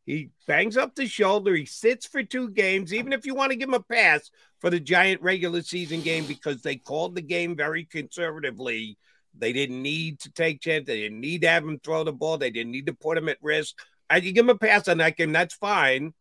He 0.05 0.31
bangs 0.47 0.77
up 0.77 0.95
the 0.95 1.07
shoulder. 1.07 1.55
He 1.55 1.65
sits 1.65 2.07
for 2.07 2.23
two 2.23 2.51
games, 2.51 2.93
even 2.93 3.13
if 3.13 3.25
you 3.25 3.35
want 3.35 3.53
to 3.53 3.57
give 3.57 3.69
him 3.69 3.75
a 3.75 3.81
pass 3.81 4.31
for 4.61 4.69
the 4.69 4.81
Giant 4.81 5.23
regular 5.23 5.63
season 5.63 6.01
game 6.01 6.25
because 6.25 6.63
they 6.63 6.77
called 6.77 7.15
the 7.15 7.23
game 7.23 7.57
very 7.57 7.85
conservatively. 7.85 8.99
They 9.39 9.53
didn't 9.53 9.81
need 9.81 10.21
to 10.21 10.33
take 10.33 10.61
chance. 10.61 10.87
They 10.87 11.03
didn't 11.03 11.21
need 11.21 11.43
to 11.43 11.49
have 11.49 11.65
him 11.65 11.79
throw 11.79 12.05
the 12.05 12.13
ball. 12.13 12.37
They 12.37 12.51
didn't 12.51 12.73
need 12.73 12.87
to 12.87 12.95
put 12.95 13.17
him 13.17 13.29
at 13.29 13.39
risk. 13.41 13.77
I 14.11 14.21
can 14.21 14.35
give 14.35 14.45
him 14.45 14.51
a 14.51 14.59
pass 14.59 14.89
on 14.89 14.99
that 14.99 15.17
game. 15.17 15.33
That's 15.33 15.55
fine. 15.55 16.13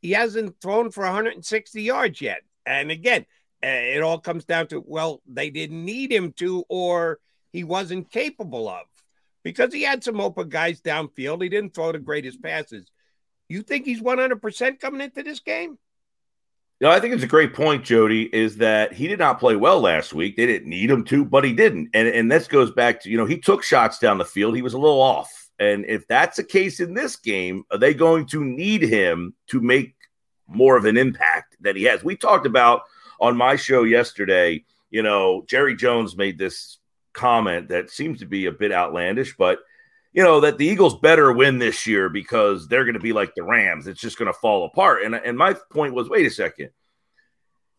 He 0.00 0.12
hasn't 0.12 0.60
thrown 0.60 0.90
for 0.90 1.04
160 1.04 1.82
yards 1.82 2.20
yet. 2.20 2.42
And 2.66 2.90
again, 2.90 3.24
eh, 3.62 3.96
it 3.96 4.02
all 4.02 4.18
comes 4.18 4.44
down 4.44 4.68
to 4.68 4.84
well, 4.86 5.22
they 5.26 5.50
didn't 5.50 5.84
need 5.84 6.12
him 6.12 6.32
to, 6.34 6.64
or 6.68 7.18
he 7.50 7.64
wasn't 7.64 8.10
capable 8.10 8.68
of 8.68 8.86
because 9.42 9.72
he 9.72 9.82
had 9.82 10.04
some 10.04 10.20
open 10.20 10.48
guys 10.48 10.80
downfield. 10.80 11.42
He 11.42 11.48
didn't 11.48 11.74
throw 11.74 11.92
the 11.92 11.98
greatest 11.98 12.42
passes. 12.42 12.90
You 13.48 13.62
think 13.62 13.84
he's 13.84 14.00
100% 14.00 14.80
coming 14.80 15.00
into 15.00 15.22
this 15.22 15.40
game? 15.40 15.78
No, 16.80 16.90
I 16.90 17.00
think 17.00 17.14
it's 17.14 17.22
a 17.22 17.28
great 17.28 17.54
point, 17.54 17.84
Jody, 17.84 18.24
is 18.34 18.58
that 18.58 18.92
he 18.92 19.08
did 19.08 19.18
not 19.18 19.40
play 19.40 19.56
well 19.56 19.80
last 19.80 20.12
week. 20.12 20.36
They 20.36 20.44
didn't 20.44 20.68
need 20.68 20.90
him 20.90 21.04
to, 21.04 21.24
but 21.24 21.44
he 21.44 21.54
didn't. 21.54 21.90
And, 21.94 22.06
and 22.06 22.30
this 22.30 22.48
goes 22.48 22.70
back 22.70 23.00
to, 23.02 23.10
you 23.10 23.16
know, 23.16 23.24
he 23.24 23.38
took 23.38 23.62
shots 23.62 23.98
down 23.98 24.18
the 24.18 24.26
field. 24.26 24.54
He 24.54 24.62
was 24.62 24.74
a 24.74 24.78
little 24.78 25.00
off. 25.00 25.48
And 25.58 25.86
if 25.86 26.06
that's 26.06 26.36
the 26.36 26.44
case 26.44 26.80
in 26.80 26.92
this 26.92 27.16
game, 27.16 27.64
are 27.70 27.78
they 27.78 27.94
going 27.94 28.26
to 28.26 28.44
need 28.44 28.82
him 28.82 29.34
to 29.48 29.60
make 29.62 29.94
more 30.46 30.76
of 30.76 30.84
an 30.84 30.98
impact 30.98 31.56
than 31.60 31.76
he 31.76 31.84
has? 31.84 32.04
We 32.04 32.14
talked 32.14 32.44
about 32.44 32.82
on 33.20 33.38
my 33.38 33.56
show 33.56 33.84
yesterday, 33.84 34.64
you 34.90 35.02
know, 35.02 35.44
Jerry 35.48 35.76
Jones 35.76 36.14
made 36.14 36.36
this 36.36 36.78
comment 37.14 37.68
that 37.70 37.88
seems 37.88 38.18
to 38.18 38.26
be 38.26 38.46
a 38.46 38.52
bit 38.52 38.72
outlandish, 38.72 39.36
but– 39.36 39.60
you 40.16 40.22
know, 40.22 40.40
that 40.40 40.56
the 40.56 40.66
Eagles 40.66 40.98
better 40.98 41.30
win 41.30 41.58
this 41.58 41.86
year 41.86 42.08
because 42.08 42.68
they're 42.68 42.86
going 42.86 42.94
to 42.94 43.00
be 43.00 43.12
like 43.12 43.34
the 43.34 43.42
Rams. 43.42 43.86
It's 43.86 44.00
just 44.00 44.18
going 44.18 44.32
to 44.32 44.38
fall 44.38 44.64
apart. 44.64 45.02
And, 45.02 45.14
and 45.14 45.36
my 45.36 45.54
point 45.70 45.92
was 45.92 46.08
wait 46.08 46.26
a 46.26 46.30
second. 46.30 46.70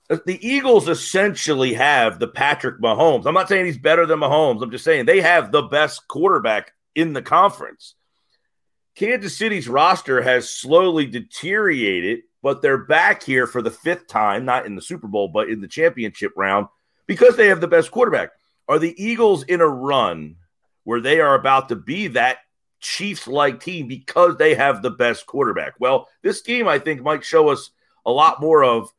Uh, 0.08 0.20
the 0.24 0.48
Eagles 0.48 0.88
essentially 0.88 1.74
have 1.74 2.20
the 2.20 2.28
Patrick 2.28 2.80
Mahomes. 2.80 3.26
I'm 3.26 3.34
not 3.34 3.50
saying 3.50 3.66
he's 3.66 3.80
better 3.80 4.06
than 4.06 4.20
Mahomes. 4.20 4.62
I'm 4.62 4.70
just 4.70 4.86
saying 4.86 5.06
they 5.06 5.22
have 5.22 5.52
the 5.52 5.64
best 5.64 6.08
quarterback 6.08 6.74
in 6.94 7.14
the 7.14 7.24
conference. 7.24 7.96
Kansas 8.96 9.36
City's 9.36 9.68
roster 9.68 10.22
has 10.22 10.48
slowly 10.48 11.08
deteriorated, 11.08 12.20
but 12.44 12.62
they're 12.62 12.86
back 12.86 13.24
here 13.24 13.48
for 13.48 13.64
the 13.64 13.72
fifth 13.72 14.08
time, 14.08 14.46
not 14.46 14.68
in 14.68 14.76
the 14.76 14.82
Super 14.82 15.08
Bowl, 15.08 15.28
but 15.28 15.50
in 15.50 15.60
the 15.60 15.68
championship 15.68 16.34
round 16.36 16.68
because 17.08 17.36
they 17.36 17.48
have 17.48 17.62
the 17.62 17.68
best 17.68 17.90
quarterback. 17.90 18.30
Are 18.68 18.78
the 18.78 18.94
Eagles 19.04 19.44
in 19.44 19.62
a 19.62 19.68
run 19.68 20.36
where 20.88 21.02
they 21.02 21.20
are 21.20 21.36
about 21.36 21.68
to 21.68 21.76
be 21.76 22.08
that 22.08 22.38
Chiefs 22.80 23.28
like 23.28 23.60
team 23.60 23.90
because 23.90 24.38
they 24.38 24.56
have 24.56 24.82
the 24.82 24.90
best 24.90 25.26
quarterback. 25.26 25.74
Well, 25.82 26.08
this 26.22 26.40
game, 26.40 26.66
I 26.66 26.80
think, 26.80 27.02
might 27.02 27.26
show 27.26 27.50
us 27.50 27.72
a 28.06 28.12
lot 28.12 28.40
more 28.40 28.64
of 28.64 28.90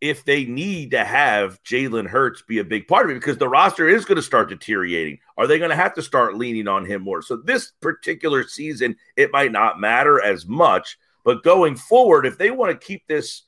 if 0.00 0.24
they 0.24 0.46
need 0.46 0.92
to 0.92 1.04
have 1.04 1.62
Jalen 1.64 2.06
Hurts 2.06 2.40
be 2.40 2.60
a 2.60 2.64
big 2.64 2.88
part 2.88 3.04
of 3.04 3.10
it 3.10 3.20
because 3.20 3.36
the 3.36 3.46
roster 3.46 3.86
is 3.86 4.06
going 4.06 4.16
to 4.16 4.22
start 4.22 4.48
deteriorating. 4.48 5.18
Are 5.36 5.46
they 5.46 5.58
going 5.58 5.68
to 5.68 5.76
have 5.76 5.92
to 5.96 6.02
start 6.02 6.38
leaning 6.38 6.66
on 6.66 6.86
him 6.86 7.02
more? 7.02 7.20
So, 7.20 7.36
this 7.36 7.72
particular 7.82 8.44
season, 8.44 8.96
it 9.14 9.30
might 9.30 9.52
not 9.52 9.78
matter 9.78 10.22
as 10.22 10.46
much, 10.46 10.96
but 11.26 11.42
going 11.42 11.76
forward, 11.76 12.24
if 12.24 12.38
they 12.38 12.50
want 12.50 12.72
to 12.72 12.86
keep 12.86 13.06
this 13.06 13.42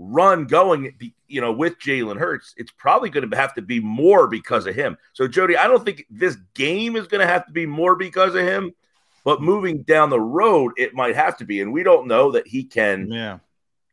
run 0.00 0.46
going, 0.46 0.94
you 1.28 1.40
know, 1.40 1.52
with 1.52 1.78
Jalen 1.78 2.18
Hurts, 2.18 2.54
it's 2.56 2.72
probably 2.72 3.10
going 3.10 3.28
to 3.28 3.36
have 3.36 3.54
to 3.54 3.62
be 3.62 3.80
more 3.80 4.26
because 4.26 4.66
of 4.66 4.74
him. 4.74 4.96
So, 5.12 5.28
Jody, 5.28 5.56
I 5.56 5.66
don't 5.66 5.84
think 5.84 6.06
this 6.10 6.36
game 6.54 6.96
is 6.96 7.06
going 7.06 7.20
to 7.20 7.26
have 7.26 7.46
to 7.46 7.52
be 7.52 7.66
more 7.66 7.94
because 7.94 8.34
of 8.34 8.42
him, 8.42 8.72
but 9.24 9.42
moving 9.42 9.82
down 9.82 10.10
the 10.10 10.20
road, 10.20 10.72
it 10.76 10.94
might 10.94 11.16
have 11.16 11.36
to 11.38 11.44
be. 11.44 11.60
And 11.60 11.72
we 11.72 11.82
don't 11.82 12.08
know 12.08 12.32
that 12.32 12.46
he 12.46 12.64
can 12.64 13.10
yeah. 13.10 13.38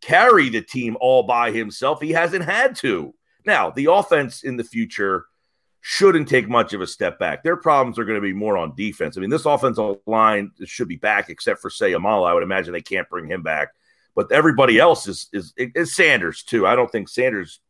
carry 0.01 0.49
the 0.49 0.61
team 0.61 0.95
all 1.01 1.23
by 1.23 1.51
himself. 1.51 2.01
He 2.01 2.11
hasn't 2.11 2.45
had 2.45 2.75
to. 2.77 3.13
Now, 3.45 3.69
the 3.69 3.91
offense 3.91 4.43
in 4.43 4.55
the 4.55 4.63
future 4.63 5.25
shouldn't 5.81 6.27
take 6.27 6.49
much 6.49 6.73
of 6.73 6.81
a 6.81 6.87
step 6.87 7.19
back. 7.19 7.43
Their 7.43 7.57
problems 7.57 7.99
are 7.99 8.05
going 8.05 8.17
to 8.17 8.21
be 8.21 8.33
more 8.33 8.57
on 8.57 8.75
defense. 8.75 9.17
I 9.17 9.21
mean, 9.21 9.29
this 9.29 9.45
offensive 9.45 9.97
line 10.05 10.51
should 10.65 10.87
be 10.87 10.95
back, 10.95 11.29
except 11.29 11.61
for 11.61 11.69
Seumalo. 11.69 12.27
I 12.27 12.33
would 12.33 12.43
imagine 12.43 12.73
they 12.73 12.81
can't 12.81 13.09
bring 13.09 13.29
him 13.29 13.43
back 13.43 13.73
but 14.17 14.31
everybody 14.31 14.79
else 14.79 15.07
is 15.07 15.29
is, 15.31 15.53
is 15.55 15.95
Sanders 15.95 16.41
too. 16.43 16.65
I 16.65 16.75
don't 16.75 16.91
think 16.91 17.07
Sanders 17.07 17.61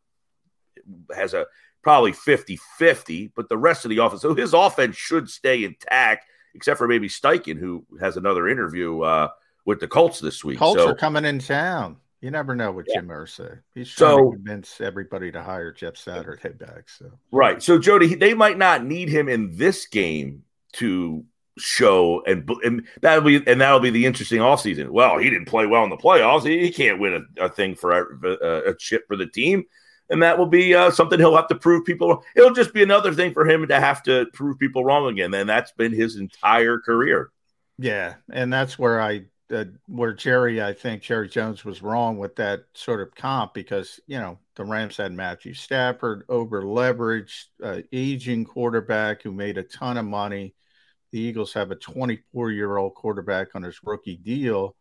has 1.14 1.34
a 1.34 1.46
probably 1.84 2.14
50-50, 2.14 3.32
but 3.36 3.50
the 3.50 3.58
rest 3.58 3.84
of 3.84 3.90
the 3.90 3.98
offense. 3.98 4.22
So 4.22 4.34
his 4.34 4.54
offense 4.54 4.96
should 4.96 5.30
stay 5.30 5.66
intact, 5.66 6.26
except 6.56 6.78
for 6.78 6.88
maybe 6.88 7.10
Steichen, 7.10 7.58
who 7.58 7.86
has 8.00 8.16
another 8.16 8.48
interview 8.48 9.02
uh, 9.02 9.28
with 9.66 9.82
the 9.82 9.88
Colts 9.88 10.20
this 10.20 10.44
week. 10.44 10.58
Colts 10.58 10.82
so, 10.82 10.90
are 10.90 10.96
coming 10.96 11.26
in 11.26 11.40
town. 11.40 11.98
You 12.22 12.32
never 12.32 12.56
know 12.56 12.72
what 12.72 12.86
yeah. 12.88 13.02
Jim 13.02 13.10
Irsay. 13.10 13.60
He's 13.76 13.92
trying 13.92 14.18
so, 14.18 14.32
to 14.32 14.38
convince 14.38 14.80
everybody 14.82 15.32
to 15.34 15.42
hire 15.42 15.74
Jeff 15.74 15.98
Saturday 15.98 16.50
back. 16.50 16.90
So 16.90 17.12
right. 17.32 17.62
So 17.62 17.78
Jody, 17.78 18.16
they 18.16 18.34
might 18.34 18.58
not 18.58 18.86
need 18.86 19.10
him 19.10 19.28
in 19.28 19.56
this 19.56 19.86
game 19.86 20.44
to 20.74 21.26
show 21.58 22.24
and 22.26 22.50
and 22.63 22.88
that'll 23.02 23.24
be 23.24 23.41
and 23.48 23.62
that'll 23.62 23.80
be 23.80 23.89
the 23.89 24.06
interesting 24.06 24.39
offseason. 24.39 24.89
Well, 24.89 25.17
he 25.17 25.30
didn't 25.30 25.48
play 25.48 25.65
well 25.65 25.84
in 25.84 25.89
the 25.89 25.98
playoffs. 25.98 26.46
He, 26.46 26.60
he 26.60 26.72
can't 26.72 27.00
win 27.00 27.26
a, 27.39 27.46
a 27.46 27.50
thing 27.50 27.76
for 27.76 27.91
a, 27.91 28.70
a, 28.70 28.76
chip 28.76 29.08
for 29.08 29.15
the 29.15 29.28
team, 29.28 29.63
and 30.10 30.24
that 30.24 30.38
will 30.38 30.48
be 30.48 30.74
uh, 30.74 30.91
something 30.91 31.20
he'll 31.20 31.36
have 31.36 31.48
to 31.50 31.56
prove 31.56 31.86
people. 31.86 32.24
It'll 32.36 32.54
just 32.54 32.74
be 32.74 32.84
another 32.84 33.13
thing 33.13 33.34
for 33.34 33.48
him 33.48 33.67
to 33.67 33.80
have 33.80 34.04
to 34.04 34.28
prove 34.34 34.60
people 34.60 34.86
wrong 34.86 35.08
again. 35.08 35.34
And 35.34 35.50
that's 35.50 35.72
been 35.72 35.93
his 35.93 36.15
entire 36.15 36.80
career. 36.80 37.32
Yeah, 37.78 38.15
and 38.32 38.52
that's 38.52 38.80
where 38.80 39.02
I 39.02 39.26
uh, 39.52 39.65
where 39.88 40.13
Jerry, 40.13 40.62
I 40.62 40.74
think 40.74 41.02
Jerry 41.02 41.30
Jones 41.30 41.63
was 41.63 41.82
wrong 41.82 42.17
with 42.17 42.36
that 42.36 42.65
sort 42.73 43.02
of 43.02 43.15
comp 43.15 43.54
because 43.54 44.00
you 44.08 44.19
know 44.19 44.40
the 44.56 44.65
Rams 44.65 44.98
had 44.98 45.13
Matthew 45.13 45.54
Stafford 45.54 46.23
over 46.27 46.63
leveraged, 46.63 47.46
uh, 47.63 47.82
aging 47.92 48.46
quarterback 48.46 49.21
who 49.21 49.32
made 49.32 49.58
a 49.58 49.63
ton 49.63 49.98
of 49.98 50.06
money 50.06 50.54
the 51.12 51.20
Eagles 51.20 51.54
have 51.54 51.72
a 51.72 51.76
24 51.76 52.52
year 52.52 52.78
old 52.78 52.96
quarterback 52.96 53.56
on 53.56 53.64
his 53.64 53.80
rookie 53.84 54.18
deal. 54.18 54.76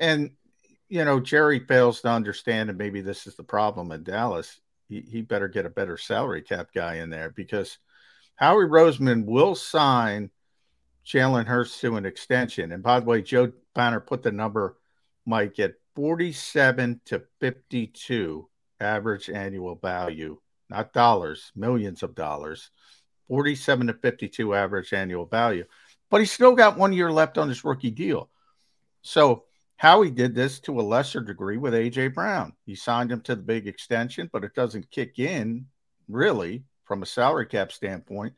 And, 0.00 0.30
you 0.88 1.04
know, 1.04 1.20
Jerry 1.20 1.60
fails 1.60 2.00
to 2.00 2.08
understand, 2.08 2.70
and 2.70 2.78
maybe 2.78 3.00
this 3.00 3.26
is 3.26 3.36
the 3.36 3.44
problem 3.44 3.92
in 3.92 4.02
Dallas. 4.02 4.60
He, 4.88 5.00
he 5.00 5.22
better 5.22 5.48
get 5.48 5.66
a 5.66 5.70
better 5.70 5.96
salary 5.96 6.42
cap 6.42 6.68
guy 6.74 6.96
in 6.96 7.10
there 7.10 7.30
because 7.30 7.78
Howie 8.34 8.64
Roseman 8.64 9.24
will 9.24 9.54
sign 9.54 10.30
Jalen 11.06 11.46
Hurts 11.46 11.80
to 11.80 11.96
an 11.96 12.06
extension. 12.06 12.72
And 12.72 12.82
by 12.82 13.00
the 13.00 13.06
way, 13.06 13.22
Joe 13.22 13.52
Banner 13.74 14.00
put 14.00 14.22
the 14.22 14.32
number, 14.32 14.76
Mike, 15.26 15.58
at 15.58 15.74
47 15.94 17.00
to 17.06 17.22
52 17.40 18.48
average 18.80 19.30
annual 19.30 19.76
value, 19.76 20.38
not 20.68 20.92
dollars, 20.92 21.52
millions 21.54 22.02
of 22.02 22.14
dollars 22.14 22.70
47 23.30 23.86
to 23.86 23.92
52 23.94 24.54
average 24.56 24.92
annual 24.92 25.24
value. 25.24 25.64
But 26.10 26.20
he's 26.20 26.32
still 26.32 26.56
got 26.56 26.76
one 26.76 26.92
year 26.92 27.12
left 27.12 27.38
on 27.38 27.48
his 27.48 27.64
rookie 27.64 27.92
deal. 27.92 28.28
So 29.02 29.44
Howie 29.76 30.10
did 30.10 30.34
this 30.34 30.58
to 30.60 30.80
a 30.80 30.82
lesser 30.82 31.20
degree 31.20 31.56
with 31.56 31.72
AJ 31.72 32.12
Brown. 32.12 32.54
He 32.66 32.74
signed 32.74 33.12
him 33.12 33.20
to 33.22 33.36
the 33.36 33.42
big 33.42 33.68
extension, 33.68 34.28
but 34.32 34.42
it 34.42 34.56
doesn't 34.56 34.90
kick 34.90 35.20
in 35.20 35.66
really 36.08 36.64
from 36.84 37.04
a 37.04 37.06
salary 37.06 37.46
cap 37.46 37.70
standpoint 37.70 38.34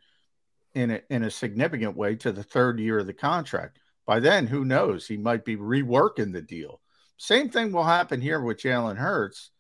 in 0.75 0.91
a, 0.91 1.01
in 1.09 1.23
a 1.23 1.31
significant 1.31 1.97
way 1.97 2.15
to 2.17 2.31
the 2.31 2.43
third 2.43 2.79
year 2.79 2.99
of 2.99 3.07
the 3.07 3.15
contract. 3.15 3.79
By 4.07 4.21
then, 4.21 4.47
who 4.47 4.63
knows? 4.63 5.09
He 5.09 5.17
might 5.17 5.47
be 5.47 5.57
reworking 5.57 6.35
the 6.35 6.43
deal. 6.43 6.83
Same 7.17 7.49
thing 7.49 7.73
will 7.73 7.85
happen 7.85 8.21
here 8.21 8.43
with 8.43 8.59
Jalen 8.59 8.99
Hurts. 8.99 9.53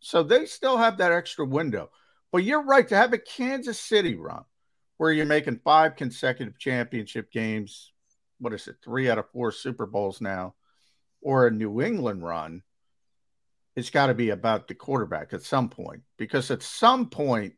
So 0.00 0.24
they 0.24 0.46
still 0.46 0.76
have 0.76 0.98
that 0.98 1.12
extra 1.12 1.46
window. 1.46 1.90
But 2.32 2.42
you're 2.42 2.64
right 2.64 2.88
to 2.88 2.96
have 2.96 3.12
a 3.12 3.18
Kansas 3.18 3.78
City 3.78 4.16
run 4.16 4.42
where 5.02 5.10
you're 5.10 5.26
making 5.26 5.58
five 5.64 5.96
consecutive 5.96 6.56
championship 6.60 7.32
games. 7.32 7.90
What 8.38 8.52
is 8.52 8.68
it? 8.68 8.76
Three 8.84 9.10
out 9.10 9.18
of 9.18 9.28
four 9.32 9.50
Super 9.50 9.84
Bowls 9.84 10.20
now 10.20 10.54
or 11.20 11.48
a 11.48 11.50
New 11.50 11.82
England 11.82 12.22
run, 12.22 12.62
it's 13.74 13.90
got 13.90 14.06
to 14.06 14.14
be 14.14 14.30
about 14.30 14.68
the 14.68 14.76
quarterback 14.76 15.32
at 15.32 15.42
some 15.42 15.68
point 15.68 16.02
because 16.18 16.52
at 16.52 16.62
some 16.62 17.10
point, 17.10 17.54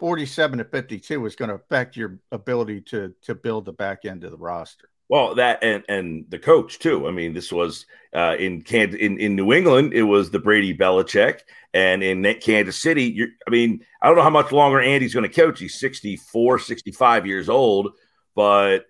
47 0.00 0.58
to 0.58 0.64
52 0.64 1.24
is 1.24 1.36
going 1.36 1.50
to 1.50 1.54
affect 1.54 1.96
your 1.96 2.18
ability 2.32 2.80
to 2.80 3.14
to 3.22 3.36
build 3.36 3.64
the 3.64 3.72
back 3.72 4.04
end 4.04 4.24
of 4.24 4.32
the 4.32 4.36
roster. 4.36 4.88
Well, 5.08 5.34
that 5.34 5.62
and 5.62 5.84
and 5.88 6.24
the 6.28 6.38
coach 6.38 6.78
too. 6.78 7.06
I 7.06 7.10
mean, 7.10 7.34
this 7.34 7.52
was 7.52 7.86
uh, 8.14 8.36
in 8.38 8.62
Kansas, 8.62 9.00
in 9.00 9.18
in 9.18 9.36
New 9.36 9.52
England. 9.52 9.92
It 9.92 10.04
was 10.04 10.30
the 10.30 10.38
Brady 10.38 10.76
Belichick, 10.76 11.40
and 11.74 12.02
in 12.02 12.22
Kansas 12.40 12.80
City. 12.80 13.28
I 13.46 13.50
mean, 13.50 13.84
I 14.00 14.06
don't 14.06 14.16
know 14.16 14.22
how 14.22 14.30
much 14.30 14.52
longer 14.52 14.80
Andy's 14.80 15.14
going 15.14 15.28
to 15.28 15.40
coach. 15.40 15.60
He's 15.60 15.78
64, 15.78 16.60
65 16.60 17.26
years 17.26 17.48
old, 17.48 17.92
but 18.34 18.86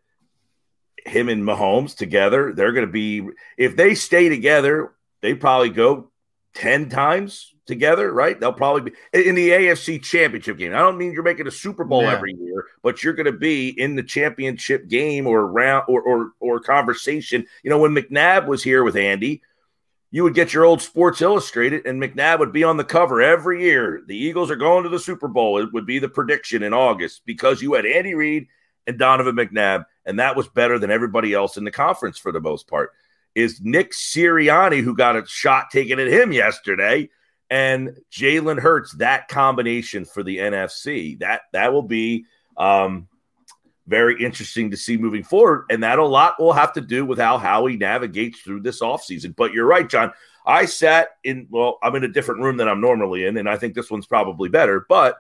him 1.07 1.29
and 1.29 1.43
Mahomes 1.43 1.97
together, 1.97 2.53
they're 2.53 2.73
going 2.73 2.87
to 2.87 2.93
be, 2.93 3.27
if 3.57 3.77
they 3.77 3.95
stay 3.95 4.29
together, 4.29 4.93
they 5.21 5.35
probably 5.35 5.71
go 5.71 6.11
10 6.55 6.89
times 6.89 7.55
together, 7.67 8.13
right? 8.13 8.39
They'll 8.39 8.53
probably 8.53 8.91
be 9.13 9.29
in 9.29 9.35
the 9.35 9.51
AFC 9.51 10.03
championship 10.03 10.59
game. 10.59 10.75
I 10.75 10.79
don't 10.79 10.99
mean 10.99 11.13
you're 11.13 11.23
making 11.23 11.47
a 11.47 11.53
Super 11.53 11.85
Bowl 11.85 12.03
yeah. 12.03 12.13
every 12.13 12.35
year, 12.35 12.67
but 12.83 13.03
you're 13.03 13.13
going 13.13 13.27
to 13.27 13.33
be 13.33 13.69
in 13.69 13.95
the 13.95 14.03
championship 14.03 14.89
game 14.89 15.27
or 15.27 15.47
round 15.47 15.85
or, 15.89 16.03
or, 16.03 16.33
or 16.41 16.61
conversation. 16.61 17.47
You 17.63 17.71
know, 17.71 17.79
when 17.79 17.95
McNabb 17.95 18.47
was 18.47 18.63
here 18.63 18.83
with 18.83 18.97
Andy, 18.97 19.43
you 20.11 20.25
would 20.25 20.35
get 20.35 20.53
your 20.53 20.65
old 20.65 20.83
Sports 20.83 21.23
Illustrated, 21.23 21.87
and 21.87 22.01
McNabb 22.01 22.39
would 22.41 22.53
be 22.53 22.65
on 22.65 22.77
the 22.77 22.85
cover 22.85 23.23
every 23.23 23.63
year. 23.63 24.03
The 24.07 24.17
Eagles 24.17 24.51
are 24.51 24.57
going 24.57 24.83
to 24.83 24.91
the 24.91 24.99
Super 24.99 25.27
Bowl. 25.27 25.59
It 25.59 25.73
would 25.73 25.87
be 25.87 25.99
the 25.99 26.09
prediction 26.09 26.63
in 26.63 26.75
August 26.75 27.23
because 27.25 27.63
you 27.63 27.73
had 27.75 27.87
Andy 27.87 28.15
Reid 28.15 28.47
and 28.87 28.99
Donovan 28.99 29.37
McNabb, 29.37 29.87
and 30.05 30.19
that 30.19 30.37
was 30.37 30.49
better 30.49 30.79
than 30.79 30.91
everybody 30.91 31.33
else 31.33 31.57
in 31.57 31.65
the 31.65 31.71
conference 31.71 32.19
for 32.19 32.31
the 32.31 32.41
most 32.41 32.69
part. 32.69 32.91
Is 33.35 33.63
Nick 33.63 33.93
Sirianni, 33.93 34.83
who 34.83 34.95
got 34.95 35.17
a 35.17 35.25
shot 35.27 35.71
taken 35.71 35.99
at 35.99 36.09
him 36.09 36.31
yesterday, 36.31 37.09
and 37.53 37.99
Jalen 38.11 38.59
Hurts, 38.59 38.93
that 38.93 39.29
combination 39.29 40.07
for 40.07 40.23
the 40.23 40.39
NFC. 40.39 41.19
That 41.19 41.43
that 41.53 41.71
will 41.75 41.83
be 41.83 42.25
um, 42.57 43.09
very 43.87 44.25
interesting 44.25 44.71
to 44.71 44.77
see 44.79 44.97
moving 44.97 45.23
forward. 45.23 45.67
And 45.69 45.83
that 45.83 45.99
a 45.99 46.05
lot 46.05 46.41
will 46.41 46.55
have 46.55 46.73
to 46.73 46.81
do 46.81 47.05
with 47.05 47.19
how 47.19 47.37
Howie 47.37 47.77
navigates 47.77 48.41
through 48.41 48.63
this 48.63 48.81
offseason. 48.81 49.37
But 49.37 49.53
you're 49.53 49.67
right, 49.67 49.87
John. 49.87 50.13
I 50.47 50.65
sat 50.65 51.11
in, 51.25 51.47
well, 51.51 51.79
I'm 51.83 51.95
in 51.95 52.05
a 52.05 52.09
different 52.09 52.41
room 52.41 52.57
than 52.57 52.69
I'm 52.69 52.81
normally 52.81 53.27
in, 53.27 53.37
and 53.37 53.47
I 53.47 53.59
think 53.59 53.75
this 53.75 53.91
one's 53.91 54.07
probably 54.07 54.49
better. 54.49 54.87
But 54.89 55.17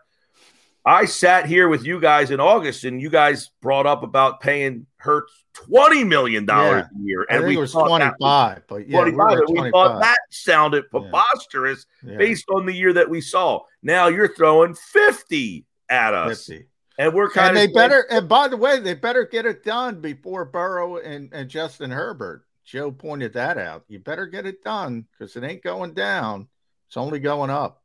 I 0.85 1.05
sat 1.05 1.47
here 1.47 1.69
with 1.69 1.85
you 1.85 2.01
guys 2.01 2.31
in 2.31 2.41
August, 2.41 2.85
and 2.85 3.01
you 3.01 3.09
guys 3.09 3.51
brought 3.61 3.87
up 3.87 4.03
about 4.03 4.41
paying 4.41 4.87
Hurts 4.97 5.33
twenty 5.55 6.03
million 6.03 6.45
dollars 6.45 6.85
yeah. 6.93 7.01
a 7.01 7.05
year, 7.05 7.27
and 7.31 7.47
we 7.47 7.57
was 7.57 7.73
twenty 7.73 8.11
five, 8.21 8.63
but 8.69 8.89
yeah, 8.89 9.01
25, 9.01 9.41
we, 9.49 9.61
we 9.61 9.71
thought 9.71 10.01
that 10.01 10.19
sounded 10.31 10.91
preposterous 10.91 11.87
yeah. 12.05 12.17
based 12.17 12.47
on 12.51 12.67
the 12.67 12.73
year 12.73 12.93
that 12.93 13.09
we 13.09 13.21
saw. 13.21 13.61
Now 13.83 14.09
you're 14.09 14.35
throwing 14.35 14.75
fifty 14.75 15.67
at 15.89 16.15
us, 16.15 16.47
50. 16.47 16.67
and 16.99 17.15
we're 17.15 17.31
kind 17.31 17.57
and 17.57 17.59
of 17.59 17.69
they 17.69 17.73
better. 17.73 18.07
And 18.11 18.29
by 18.29 18.49
the 18.49 18.57
way, 18.57 18.81
they 18.81 18.95
better 18.95 19.25
get 19.25 19.47
it 19.47 19.65
done 19.65 20.01
before 20.01 20.45
Burrow 20.45 20.97
and, 20.97 21.33
and 21.33 21.49
Justin 21.49 21.91
Herbert. 21.91 22.45
Joe 22.65 22.91
pointed 22.91 23.35
that 23.35 23.59
out. 23.59 23.85
You 23.89 23.99
better 23.99 24.27
get 24.27 24.47
it 24.47 24.65
done 24.65 25.07
because 25.13 25.37
it 25.37 25.45
ain't 25.45 25.63
going 25.63 25.95
down; 25.95 26.49
it's 26.89 26.97
only 26.97 27.21
going 27.21 27.51
up. 27.51 27.83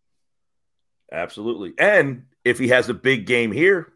Absolutely, 1.11 1.73
and 1.77 2.25
if 2.47 2.59
he 2.59 2.69
has 2.69 2.89
a 2.89 2.93
big 2.93 3.25
game 3.25 3.51
here, 3.51 3.91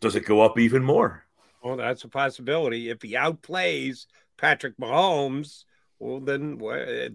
does 0.00 0.16
it 0.16 0.24
go 0.24 0.40
up 0.40 0.58
even 0.58 0.82
more? 0.82 1.24
Well, 1.62 1.76
that's 1.76 2.04
a 2.04 2.08
possibility. 2.08 2.90
If 2.90 3.02
he 3.02 3.14
outplays 3.14 4.06
Patrick 4.36 4.76
Mahomes, 4.76 5.64
well, 5.98 6.20
then 6.20 6.60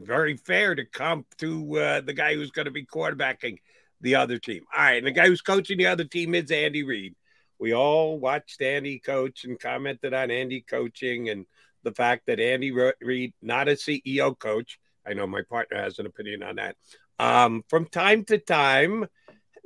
very 0.01 0.37
fair 0.37 0.73
to 0.73 0.85
comp 0.85 1.27
to 1.37 1.77
uh, 1.77 2.01
the 2.01 2.13
guy 2.13 2.33
who's 2.33 2.51
going 2.51 2.65
to 2.65 2.71
be 2.71 2.85
quarterbacking 2.85 3.57
the 4.01 4.15
other 4.15 4.39
team. 4.39 4.63
All 4.75 4.83
right, 4.83 4.97
and 4.97 5.05
the 5.05 5.11
guy 5.11 5.27
who's 5.27 5.41
coaching 5.41 5.77
the 5.77 5.87
other 5.87 6.05
team 6.05 6.33
is 6.33 6.49
Andy 6.49 6.83
Reid. 6.83 7.15
We 7.59 7.73
all 7.73 8.17
watched 8.17 8.61
Andy 8.61 8.99
coach 8.99 9.43
and 9.43 9.59
commented 9.59 10.13
on 10.13 10.31
Andy 10.31 10.61
coaching 10.61 11.29
and 11.29 11.45
the 11.83 11.91
fact 11.91 12.23
that 12.27 12.39
Andy 12.39 12.71
Reid, 12.71 13.33
not 13.41 13.67
a 13.67 13.73
CEO 13.73 14.37
coach, 14.37 14.79
I 15.05 15.13
know 15.13 15.27
my 15.27 15.41
partner 15.49 15.77
has 15.77 15.99
an 15.99 16.05
opinion 16.05 16.43
on 16.43 16.55
that. 16.55 16.75
Um, 17.19 17.63
from 17.69 17.85
time 17.85 18.23
to 18.25 18.37
time, 18.37 19.05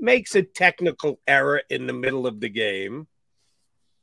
makes 0.03 0.35
a 0.35 0.43
technical 0.43 1.21
error 1.25 1.61
in 1.69 1.87
the 1.87 1.93
middle 1.93 2.27
of 2.27 2.41
the 2.41 2.49
game. 2.49 3.07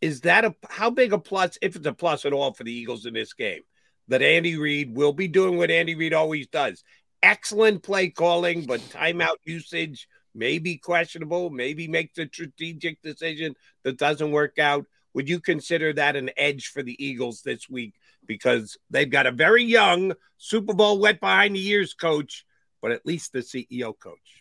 Is 0.01 0.23
that 0.23 0.47
a 0.47 0.55
how 0.69 0.89
big 0.89 1.13
a 1.13 1.19
plus, 1.19 1.59
if 1.61 1.77
it's 1.77 1.87
a 1.87 1.93
plus 1.93 2.25
at 2.25 2.33
all, 2.33 2.55
for 2.55 2.65
the 2.65 2.73
Eagles 2.73 3.05
in 3.05 3.13
this 3.13 3.35
game? 3.35 3.61
That 4.09 4.23
Andy 4.23 4.57
Reid 4.57 4.97
will 4.97 5.13
be 5.13 5.29
doing 5.29 5.59
what 5.59 5.71
Andy 5.71 5.95
Reid 5.95 6.15
always 6.15 6.49
does. 6.49 6.83
Excellent 7.23 7.83
play 7.83 8.09
calling, 8.09 8.65
but 8.65 8.81
timeout 8.81 9.37
usage 9.45 10.09
may 10.35 10.59
be 10.59 10.79
questionable, 10.79 11.51
maybe 11.51 11.87
makes 11.87 12.17
a 12.17 12.27
strategic 12.27 13.03
decision 13.03 13.55
that 13.85 13.99
doesn't 13.99 14.33
work 14.33 14.59
out. 14.59 14.87
Would 15.13 15.29
you 15.29 15.39
consider 15.39 15.93
that 15.93 16.17
an 16.17 16.31
edge 16.39 16.69
for 16.69 16.83
the 16.83 16.97
Eagles 17.05 17.43
this 17.43 17.69
week? 17.69 17.95
Because 18.27 18.79
they've 18.89 19.11
got 19.11 19.27
a 19.27 19.33
very 19.33 19.65
young 19.65 20.15
Super 20.39 20.73
Bowl 20.73 20.99
wet 20.99 21.21
behind 21.21 21.57
the 21.57 21.69
ears 21.69 21.93
coach, 21.93 22.47
but 22.81 22.91
at 22.91 23.05
least 23.05 23.35
the 23.35 23.41
CEO 23.41 23.93
coach. 23.99 24.40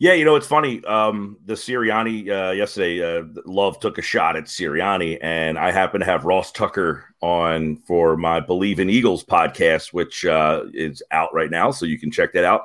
Yeah, 0.00 0.14
you 0.14 0.24
know 0.24 0.34
it's 0.34 0.46
funny. 0.46 0.84
Um, 0.84 1.38
the 1.44 1.54
Sirianni 1.54 2.28
uh, 2.28 2.50
yesterday, 2.50 3.00
uh, 3.00 3.24
Love 3.46 3.78
took 3.78 3.96
a 3.96 4.02
shot 4.02 4.34
at 4.34 4.44
Sirianni, 4.44 5.18
and 5.22 5.56
I 5.56 5.70
happen 5.70 6.00
to 6.00 6.06
have 6.06 6.24
Ross 6.24 6.50
Tucker 6.50 7.14
on 7.20 7.76
for 7.86 8.16
my 8.16 8.40
Bleav 8.40 8.80
in 8.80 8.90
Eagles 8.90 9.24
podcast, 9.24 9.92
which 9.92 10.24
uh, 10.24 10.64
is 10.74 11.02
out 11.12 11.32
right 11.32 11.50
now, 11.50 11.70
so 11.70 11.86
you 11.86 11.98
can 11.98 12.10
check 12.10 12.32
that 12.32 12.44
out. 12.44 12.64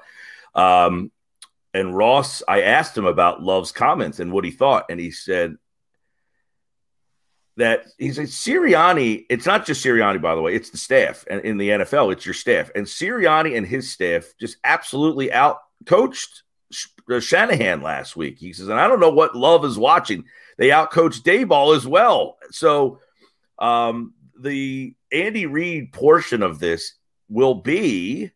Um, 0.56 1.12
and 1.72 1.96
Ross, 1.96 2.42
I 2.48 2.64
asked 2.64 2.98
him 2.98 3.06
about 3.06 3.44
Love's 3.44 3.72
comments 3.72 4.20
and 4.20 4.32
what 4.32 4.44
he 4.44 4.50
thought, 4.50 4.86
and 4.90 5.00
he 5.00 5.12
said 5.12 5.56
that 7.58 7.86
he 8.00 8.12
said 8.12 8.26
Sirianni. 8.26 9.28
It's 9.30 9.46
not 9.46 9.68
just 9.68 9.86
Sirianni, 9.86 10.20
by 10.20 10.34
the 10.34 10.42
way; 10.42 10.56
it's 10.56 10.72
the 10.72 10.80
staff, 10.80 11.26
and 11.30 11.42
in 11.42 11.60
the 11.60 11.70
NFL, 11.70 12.12
it's 12.12 12.26
your 12.26 12.34
staff. 12.34 12.72
And 12.74 12.88
Sirianni 12.88 13.56
and 13.56 13.68
his 13.68 13.92
staff 13.92 14.34
just 14.40 14.58
absolutely 14.64 15.32
out 15.32 15.60
coached 15.86 16.42
Shanahan 17.20 17.82
last 17.82 18.16
week. 18.16 18.38
He 18.38 18.54
says, 18.54 18.68
and 18.68 18.80
I 18.80 18.88
don't 18.88 19.00
know 19.00 19.10
what 19.10 19.36
Love 19.36 19.66
is 19.66 19.78
watching. 19.78 20.26
They 20.58 20.70
outcoached 20.70 21.24
Daboll 21.24 21.76
as 21.76 21.88
well. 21.88 22.38
So 22.52 23.00
um, 23.58 24.14
the 24.40 24.96
Andy 25.12 25.46
Reid 25.46 25.94
portion 25.94 26.44
of 26.44 26.60
this 26.60 26.94
will 27.30 27.56
be 27.56 28.32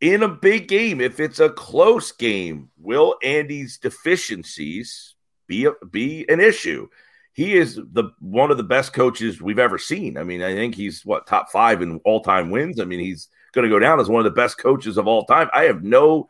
in 0.00 0.22
a 0.22 0.28
big 0.28 0.68
game. 0.68 1.00
If 1.00 1.20
it's 1.20 1.40
a 1.40 1.50
close 1.50 2.12
game, 2.12 2.70
will 2.78 3.16
Andy's 3.22 3.78
deficiencies 3.78 5.14
be 5.46 5.64
a, 5.66 5.72
be 5.90 6.26
an 6.28 6.40
issue? 6.40 6.88
He 7.32 7.54
is 7.54 7.76
the 7.76 8.12
one 8.20 8.50
of 8.50 8.56
the 8.56 8.62
best 8.62 8.92
coaches 8.92 9.42
we've 9.42 9.58
ever 9.58 9.78
seen. 9.78 10.16
I 10.16 10.22
mean, 10.22 10.42
I 10.42 10.54
think 10.54 10.74
he's 10.74 11.04
what 11.04 11.26
top 11.26 11.50
five 11.50 11.82
in 11.82 12.00
all 12.04 12.20
time 12.20 12.50
wins. 12.50 12.80
I 12.80 12.84
mean, 12.84 13.00
he's 13.00 13.28
going 13.52 13.64
to 13.64 13.74
go 13.74 13.78
down 13.78 14.00
as 14.00 14.08
one 14.08 14.20
of 14.20 14.24
the 14.24 14.40
best 14.40 14.58
coaches 14.58 14.96
of 14.96 15.06
all 15.06 15.24
time. 15.24 15.48
I 15.52 15.64
have 15.64 15.82
no 15.82 16.28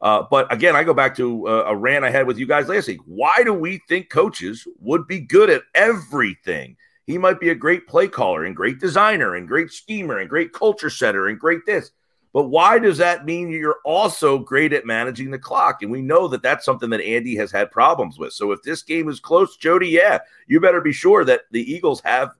uh, 0.00 0.22
but 0.30 0.52
again, 0.52 0.76
I 0.76 0.84
go 0.84 0.94
back 0.94 1.16
to 1.16 1.48
uh, 1.48 1.64
a 1.66 1.76
rant 1.76 2.04
I 2.04 2.10
had 2.10 2.26
with 2.26 2.38
you 2.38 2.46
guys 2.46 2.68
last 2.68 2.88
week. 2.88 3.00
Why 3.04 3.42
do 3.44 3.52
we 3.52 3.80
think 3.88 4.10
coaches 4.10 4.66
would 4.80 5.06
be 5.06 5.20
good 5.20 5.50
at 5.50 5.62
everything? 5.74 6.76
He 7.06 7.18
might 7.18 7.40
be 7.40 7.48
a 7.48 7.54
great 7.54 7.88
play 7.88 8.06
caller 8.06 8.44
and 8.44 8.54
great 8.54 8.78
designer 8.78 9.34
and 9.34 9.48
great 9.48 9.72
schemer 9.72 10.18
and 10.18 10.28
great 10.28 10.52
culture 10.52 10.90
setter 10.90 11.28
and 11.28 11.38
great 11.38 11.64
this. 11.66 11.90
But 12.34 12.44
why 12.44 12.78
does 12.78 12.98
that 12.98 13.24
mean 13.24 13.48
you're 13.48 13.78
also 13.84 14.38
great 14.38 14.72
at 14.74 14.84
managing 14.84 15.30
the 15.30 15.38
clock? 15.38 15.82
And 15.82 15.90
we 15.90 16.02
know 16.02 16.28
that 16.28 16.42
that's 16.42 16.64
something 16.64 16.90
that 16.90 17.00
Andy 17.00 17.34
has 17.36 17.50
had 17.50 17.70
problems 17.70 18.18
with. 18.18 18.34
So 18.34 18.52
if 18.52 18.62
this 18.62 18.82
game 18.82 19.08
is 19.08 19.18
close, 19.18 19.56
Jody, 19.56 19.88
yeah, 19.88 20.18
you 20.46 20.60
better 20.60 20.82
be 20.82 20.92
sure 20.92 21.24
that 21.24 21.42
the 21.50 21.62
Eagles 21.62 22.02
have 22.02 22.34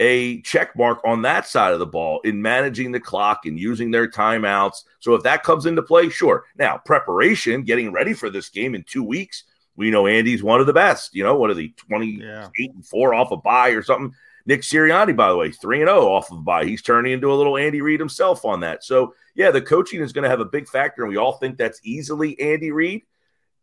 a 0.00 0.40
check 0.42 0.76
mark 0.76 1.00
on 1.04 1.22
that 1.22 1.46
side 1.46 1.72
of 1.72 1.78
the 1.78 1.86
ball 1.86 2.20
in 2.20 2.40
managing 2.40 2.92
the 2.92 3.00
clock 3.00 3.46
and 3.46 3.58
using 3.58 3.90
their 3.90 4.08
timeouts. 4.08 4.84
So 5.00 5.14
if 5.14 5.22
that 5.24 5.42
comes 5.42 5.66
into 5.66 5.82
play, 5.82 6.08
sure. 6.08 6.44
Now, 6.56 6.78
preparation, 6.78 7.62
getting 7.62 7.90
ready 7.90 8.14
for 8.14 8.30
this 8.30 8.48
game 8.48 8.74
in 8.74 8.84
two 8.84 9.02
weeks, 9.02 9.44
we 9.76 9.90
know 9.90 10.06
Andy's 10.06 10.42
one 10.42 10.60
of 10.60 10.66
the 10.66 10.72
best. 10.72 11.14
You 11.14 11.24
know, 11.24 11.36
what 11.36 11.50
are 11.50 11.54
they, 11.54 11.68
28 11.68 12.20
yeah. 12.20 12.48
and 12.58 12.86
4 12.86 13.14
off 13.14 13.32
a 13.32 13.36
bye 13.36 13.70
or 13.70 13.82
something? 13.82 14.14
Nick 14.46 14.62
Sirianni, 14.62 15.14
by 15.14 15.28
the 15.28 15.36
way, 15.36 15.50
3 15.50 15.82
and 15.82 15.88
0 15.88 16.08
off 16.08 16.32
of 16.32 16.44
bye. 16.44 16.64
He's 16.64 16.80
turning 16.80 17.12
into 17.12 17.32
a 17.32 17.34
little 17.34 17.58
Andy 17.58 17.82
Reid 17.82 18.00
himself 18.00 18.44
on 18.44 18.60
that. 18.60 18.82
So, 18.82 19.14
yeah, 19.34 19.50
the 19.50 19.60
coaching 19.60 20.00
is 20.00 20.12
going 20.12 20.22
to 20.22 20.30
have 20.30 20.40
a 20.40 20.44
big 20.44 20.68
factor, 20.68 21.02
and 21.02 21.10
we 21.10 21.18
all 21.18 21.32
think 21.32 21.58
that's 21.58 21.80
easily 21.84 22.40
Andy 22.40 22.70
Reid, 22.70 23.02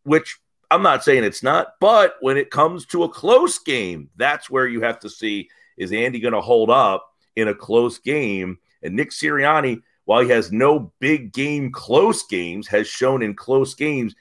which 0.03 0.39
I'm 0.69 0.83
not 0.83 1.03
saying 1.03 1.23
it's 1.23 1.41
not. 1.41 1.73
But 1.79 2.17
when 2.21 2.37
it 2.37 2.51
comes 2.51 2.85
to 2.87 3.03
a 3.03 3.09
close 3.09 3.57
game, 3.57 4.09
that's 4.15 4.49
where 4.49 4.67
you 4.67 4.81
have 4.81 4.99
to 4.99 5.09
see 5.09 5.49
is 5.77 5.91
Andy 5.91 6.19
going 6.19 6.33
to 6.33 6.41
hold 6.41 6.69
up 6.69 7.07
in 7.35 7.47
a 7.47 7.55
close 7.55 7.99
game? 7.99 8.57
And 8.83 8.95
Nick 8.95 9.11
Sirianni, 9.11 9.81
while 10.05 10.21
he 10.21 10.29
has 10.29 10.51
no 10.51 10.93
big 10.99 11.33
game 11.33 11.71
close 11.71 12.23
games, 12.27 12.67
has 12.67 12.87
shown 12.87 13.21
in 13.21 13.35
close 13.35 13.73
games. 13.73 14.15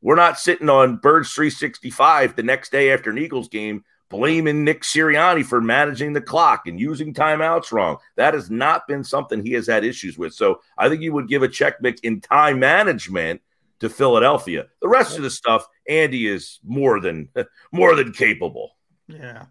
We're 0.00 0.16
not 0.16 0.38
sitting 0.38 0.68
on 0.68 0.96
Birds 0.96 1.32
365 1.32 2.36
the 2.36 2.42
next 2.42 2.72
day 2.72 2.92
after 2.92 3.10
an 3.10 3.18
Eagles 3.18 3.48
game 3.48 3.84
blaming 4.08 4.64
Nick 4.64 4.82
Sirianni 4.82 5.44
for 5.44 5.60
managing 5.60 6.12
the 6.12 6.20
clock 6.20 6.66
and 6.66 6.78
using 6.78 7.12
timeouts 7.12 7.72
wrong. 7.72 7.98
That 8.16 8.34
has 8.34 8.50
not 8.50 8.86
been 8.86 9.04
something 9.04 9.42
he 9.42 9.52
has 9.52 9.66
had 9.66 9.84
issues 9.84 10.16
with. 10.16 10.32
So 10.32 10.60
I 10.78 10.88
think 10.88 11.02
you 11.02 11.12
would 11.12 11.28
give 11.28 11.42
a 11.42 11.48
check, 11.48 11.82
Mick, 11.82 12.00
in 12.02 12.20
time 12.20 12.58
management 12.58 13.40
to 13.80 13.88
Philadelphia. 13.88 14.66
The 14.80 14.88
rest 14.88 15.16
of 15.16 15.22
the 15.22 15.30
stuff, 15.30 15.66
Andy 15.88 16.26
is 16.26 16.60
more 16.64 17.00
than 17.00 17.28
more 17.72 17.94
than 17.94 18.12
capable. 18.12 18.76
Yeah. 19.08 19.46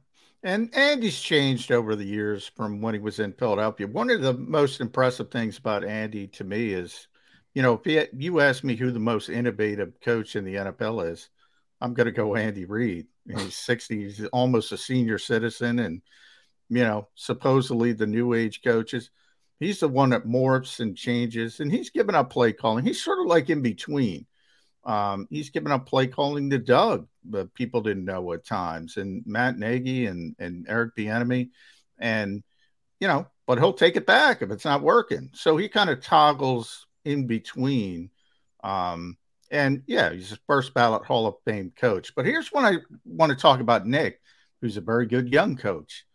And 0.46 0.72
Andy's 0.76 1.20
changed 1.20 1.72
over 1.72 1.96
the 1.96 2.06
years 2.06 2.52
from 2.56 2.80
when 2.80 2.94
he 2.94 3.00
was 3.00 3.20
in 3.20 3.34
Philadelphia. 3.34 3.88
One 3.88 4.12
of 4.12 4.22
the 4.22 4.36
most 4.36 4.80
impressive 4.80 5.32
things 5.32 5.58
about 5.58 5.84
Andy 5.84 6.28
to 6.28 6.44
me 6.44 6.72
is, 6.72 7.08
you 7.56 7.64
know, 7.64 7.82
if 7.84 8.10
you 8.14 8.40
ask 8.42 8.64
me 8.64 8.76
who 8.76 8.92
the 8.92 9.00
most 9.00 9.28
innovative 9.28 10.00
coach 10.02 10.36
in 10.36 10.46
the 10.46 10.54
NFL 10.54 11.12
is, 11.12 11.30
I'm 11.82 11.96
going 11.96 12.06
to 12.06 12.12
go 12.12 12.36
Andy 12.36 12.66
Reid. 12.66 13.08
He's 13.28 13.56
60, 13.56 14.04
he's 14.04 14.26
almost 14.28 14.72
a 14.72 14.78
senior 14.78 15.18
citizen, 15.18 15.80
and 15.80 16.04
you 16.70 16.84
know, 16.84 17.08
supposedly 17.16 17.94
the 17.94 18.06
new 18.06 18.36
age 18.36 18.62
coaches. 18.64 19.10
He's 19.60 19.80
the 19.80 19.88
one 19.88 20.12
that 20.12 20.28
morphs 20.28 20.80
and 20.80 20.96
changes, 20.96 21.60
and 21.60 21.72
he's 21.72 21.90
given 21.90 22.14
up 22.14 22.30
play 22.30 22.54
calling. 22.54 22.86
He's 22.86 23.04
sort 23.04 23.20
of 23.20 23.26
like 23.26 23.50
in 23.50 23.64
between. 23.64 24.28
Um, 24.86 25.28
he's 25.30 25.50
given 25.50 25.72
up 25.72 25.88
play 25.88 26.08
calling 26.08 26.50
to 26.52 26.60
Doug, 26.60 27.08
but 27.24 27.54
people 27.54 27.82
didn't 27.82 28.06
know 28.06 28.34
at 28.34 28.46
times, 28.46 28.98
and 28.98 29.24
Matt 29.26 29.58
Nagy 29.58 30.06
and 30.06 30.36
and 30.38 30.66
Eric 30.70 30.96
Bieniemy, 30.96 31.50
and 31.98 32.44
you 33.00 33.08
know, 33.08 33.28
but 33.48 33.58
he'll 33.58 33.74
take 33.74 33.96
it 33.96 34.06
back 34.06 34.42
if 34.42 34.52
it's 34.52 34.66
not 34.66 34.82
working. 34.82 35.32
So 35.34 35.58
he 35.58 35.70
kind 35.70 35.90
of 35.90 36.02
toggles 36.02 36.88
in 37.04 37.28
between. 37.28 38.10
Um, 38.64 39.18
and 39.52 39.84
yeah, 39.88 40.12
he's 40.12 40.32
a 40.32 40.40
first 40.48 40.74
ballot 40.74 41.06
Hall 41.06 41.28
of 41.28 41.36
Fame 41.46 41.72
coach. 41.76 42.14
But 42.16 42.26
here's 42.26 42.52
when 42.52 42.66
I 42.66 42.78
want 43.06 43.32
to 43.32 43.38
talk 43.38 43.60
about 43.60 43.86
Nick, 43.86 44.20
who's 44.62 44.78
a 44.78 44.82
very 44.82 45.06
good 45.06 45.32
young 45.32 45.56
coach. 45.56 46.06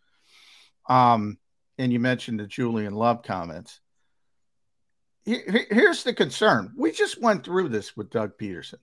Um, 0.89 1.37
and 1.77 1.93
you 1.93 1.99
mentioned 1.99 2.39
the 2.39 2.47
Julian 2.47 2.93
Love 2.93 3.23
comments. 3.23 3.79
Here's 5.25 6.03
the 6.03 6.13
concern. 6.13 6.73
We 6.75 6.91
just 6.91 7.21
went 7.21 7.43
through 7.43 7.69
this 7.69 7.95
with 7.95 8.09
Doug 8.09 8.37
Pederson. 8.37 8.79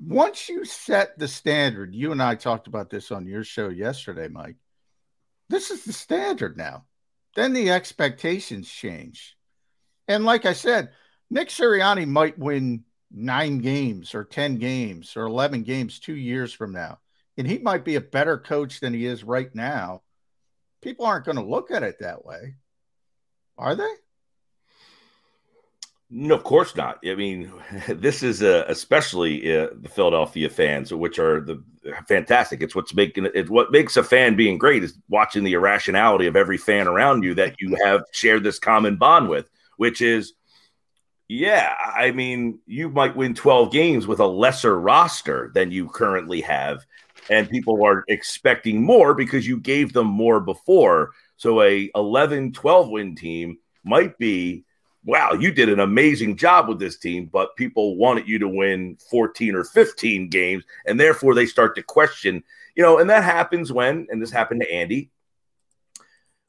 Once 0.00 0.48
you 0.48 0.64
set 0.64 1.18
the 1.18 1.28
standard, 1.28 1.94
you 1.94 2.12
and 2.12 2.22
I 2.22 2.36
talked 2.36 2.68
about 2.68 2.88
this 2.88 3.10
on 3.10 3.26
your 3.26 3.44
show 3.44 3.68
yesterday, 3.68 4.28
Mike. 4.28 4.56
This 5.48 5.70
is 5.70 5.84
the 5.84 5.92
standard 5.92 6.56
now. 6.56 6.84
Then 7.34 7.52
the 7.52 7.70
expectations 7.70 8.70
change. 8.70 9.36
And 10.06 10.24
like 10.24 10.46
I 10.46 10.52
said, 10.52 10.90
Nick 11.30 11.48
Sirianni 11.48 12.06
might 12.06 12.38
win 12.38 12.84
nine 13.10 13.58
games 13.58 14.14
or 14.14 14.24
10 14.24 14.56
games 14.56 15.16
or 15.16 15.24
11 15.24 15.62
games 15.62 15.98
two 15.98 16.16
years 16.16 16.52
from 16.52 16.72
now, 16.72 16.98
and 17.36 17.46
he 17.46 17.58
might 17.58 17.84
be 17.84 17.96
a 17.96 18.00
better 18.00 18.38
coach 18.38 18.80
than 18.80 18.94
he 18.94 19.06
is 19.06 19.24
right 19.24 19.54
now, 19.54 20.02
people 20.82 21.06
aren't 21.06 21.26
going 21.26 21.36
to 21.36 21.44
look 21.44 21.70
at 21.70 21.82
it 21.82 21.98
that 22.00 22.24
way. 22.24 22.56
Are 23.56 23.74
they? 23.74 23.92
No, 26.10 26.34
of 26.34 26.42
course 26.42 26.74
not. 26.74 26.98
I 27.06 27.14
mean, 27.14 27.52
this 27.88 28.22
is 28.22 28.42
uh, 28.42 28.64
especially 28.68 29.56
uh, 29.56 29.68
the 29.80 29.88
Philadelphia 29.88 30.48
fans, 30.48 30.92
which 30.92 31.18
are 31.18 31.40
the 31.40 31.62
fantastic. 32.06 32.62
It's 32.62 32.74
what's 32.74 32.94
making 32.94 33.28
it. 33.34 33.50
What 33.50 33.72
makes 33.72 33.96
a 33.96 34.02
fan 34.02 34.36
being 34.36 34.58
great 34.58 34.82
is 34.82 34.98
watching 35.08 35.44
the 35.44 35.52
irrationality 35.52 36.26
of 36.26 36.36
every 36.36 36.56
fan 36.56 36.88
around 36.88 37.24
you 37.24 37.34
that 37.34 37.56
you 37.60 37.76
have 37.84 38.02
shared 38.12 38.42
this 38.42 38.58
common 38.58 38.96
bond 38.96 39.28
with, 39.28 39.50
which 39.76 40.00
is 40.00 40.32
yeah, 41.28 41.74
I 41.78 42.10
mean, 42.12 42.58
you 42.66 42.88
might 42.88 43.14
win 43.14 43.34
12 43.34 43.70
games 43.70 44.06
with 44.06 44.18
a 44.18 44.26
lesser 44.26 44.80
roster 44.80 45.50
than 45.54 45.70
you 45.70 45.88
currently 45.88 46.40
have, 46.40 46.86
and 47.28 47.50
people 47.50 47.84
are 47.84 48.04
expecting 48.08 48.82
more 48.82 49.14
because 49.14 49.46
you 49.46 49.60
gave 49.60 49.92
them 49.92 50.06
more 50.06 50.40
before. 50.40 51.10
So 51.36 51.60
a 51.62 51.90
11, 51.94 52.52
12 52.52 52.88
win 52.88 53.14
team 53.14 53.58
might 53.84 54.16
be, 54.18 54.64
wow, 55.04 55.32
you 55.32 55.52
did 55.52 55.68
an 55.68 55.80
amazing 55.80 56.36
job 56.36 56.68
with 56.68 56.78
this 56.78 56.98
team, 56.98 57.26
but 57.32 57.56
people 57.56 57.96
wanted 57.96 58.28
you 58.28 58.38
to 58.38 58.48
win 58.48 58.96
14 59.10 59.54
or 59.54 59.64
15 59.64 60.28
games, 60.28 60.64
and 60.86 60.98
therefore 60.98 61.34
they 61.34 61.46
start 61.46 61.74
to 61.76 61.82
question, 61.82 62.42
you 62.74 62.82
know, 62.82 62.98
and 62.98 63.08
that 63.10 63.24
happens 63.24 63.72
when, 63.72 64.06
and 64.10 64.20
this 64.20 64.30
happened 64.30 64.60
to 64.60 64.72
Andy, 64.72 65.10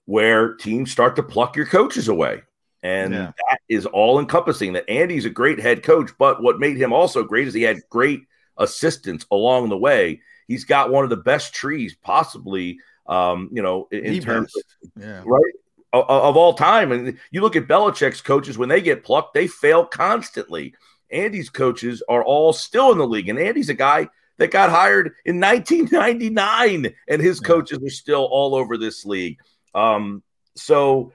where 0.05 0.55
teams 0.55 0.91
start 0.91 1.15
to 1.15 1.23
pluck 1.23 1.55
your 1.55 1.67
coaches 1.67 2.07
away 2.07 2.41
and 2.83 3.13
yeah. 3.13 3.31
that 3.49 3.59
is 3.67 3.85
all 3.85 4.19
encompassing 4.19 4.73
that 4.73 4.89
Andy's 4.89 5.25
a 5.25 5.29
great 5.29 5.59
head 5.59 5.83
coach, 5.83 6.11
but 6.17 6.41
what 6.41 6.59
made 6.59 6.77
him 6.77 6.93
also 6.93 7.23
great 7.23 7.47
is 7.47 7.53
he 7.53 7.63
had 7.63 7.81
great 7.89 8.21
assistants 8.57 9.25
along 9.31 9.69
the 9.69 9.77
way. 9.77 10.21
He's 10.47 10.63
got 10.63 10.89
one 10.89 11.03
of 11.03 11.09
the 11.09 11.17
best 11.17 11.53
trees 11.53 11.95
possibly, 12.01 12.79
um, 13.05 13.49
you 13.51 13.61
know, 13.61 13.87
in, 13.91 14.05
in 14.05 14.21
terms 14.21 14.53
of, 14.55 14.63
yeah. 15.01 15.21
right 15.25 15.53
of, 15.93 16.05
of, 16.09 16.37
all 16.37 16.53
time. 16.53 16.91
And 16.91 17.17
you 17.31 17.41
look 17.41 17.55
at 17.55 17.67
Belichick's 17.67 18.21
coaches 18.21 18.57
when 18.57 18.69
they 18.69 18.81
get 18.81 19.03
plucked, 19.03 19.33
they 19.33 19.47
fail 19.47 19.85
constantly. 19.85 20.75
Andy's 21.11 21.49
coaches 21.49 22.03
are 22.07 22.23
all 22.23 22.53
still 22.53 22.91
in 22.91 22.97
the 22.97 23.07
league, 23.07 23.29
and 23.29 23.39
Andy's 23.39 23.69
a 23.69 23.73
guy 23.73 24.09
that 24.37 24.51
got 24.51 24.69
hired 24.69 25.13
in 25.25 25.39
1999, 25.39 26.93
and 27.07 27.21
his 27.21 27.39
coaches 27.39 27.79
are 27.83 27.89
still 27.89 28.27
all 28.31 28.55
over 28.55 28.77
this 28.77 29.05
league. 29.05 29.39
Um, 29.73 30.23
so 30.55 31.13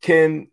can 0.00 0.48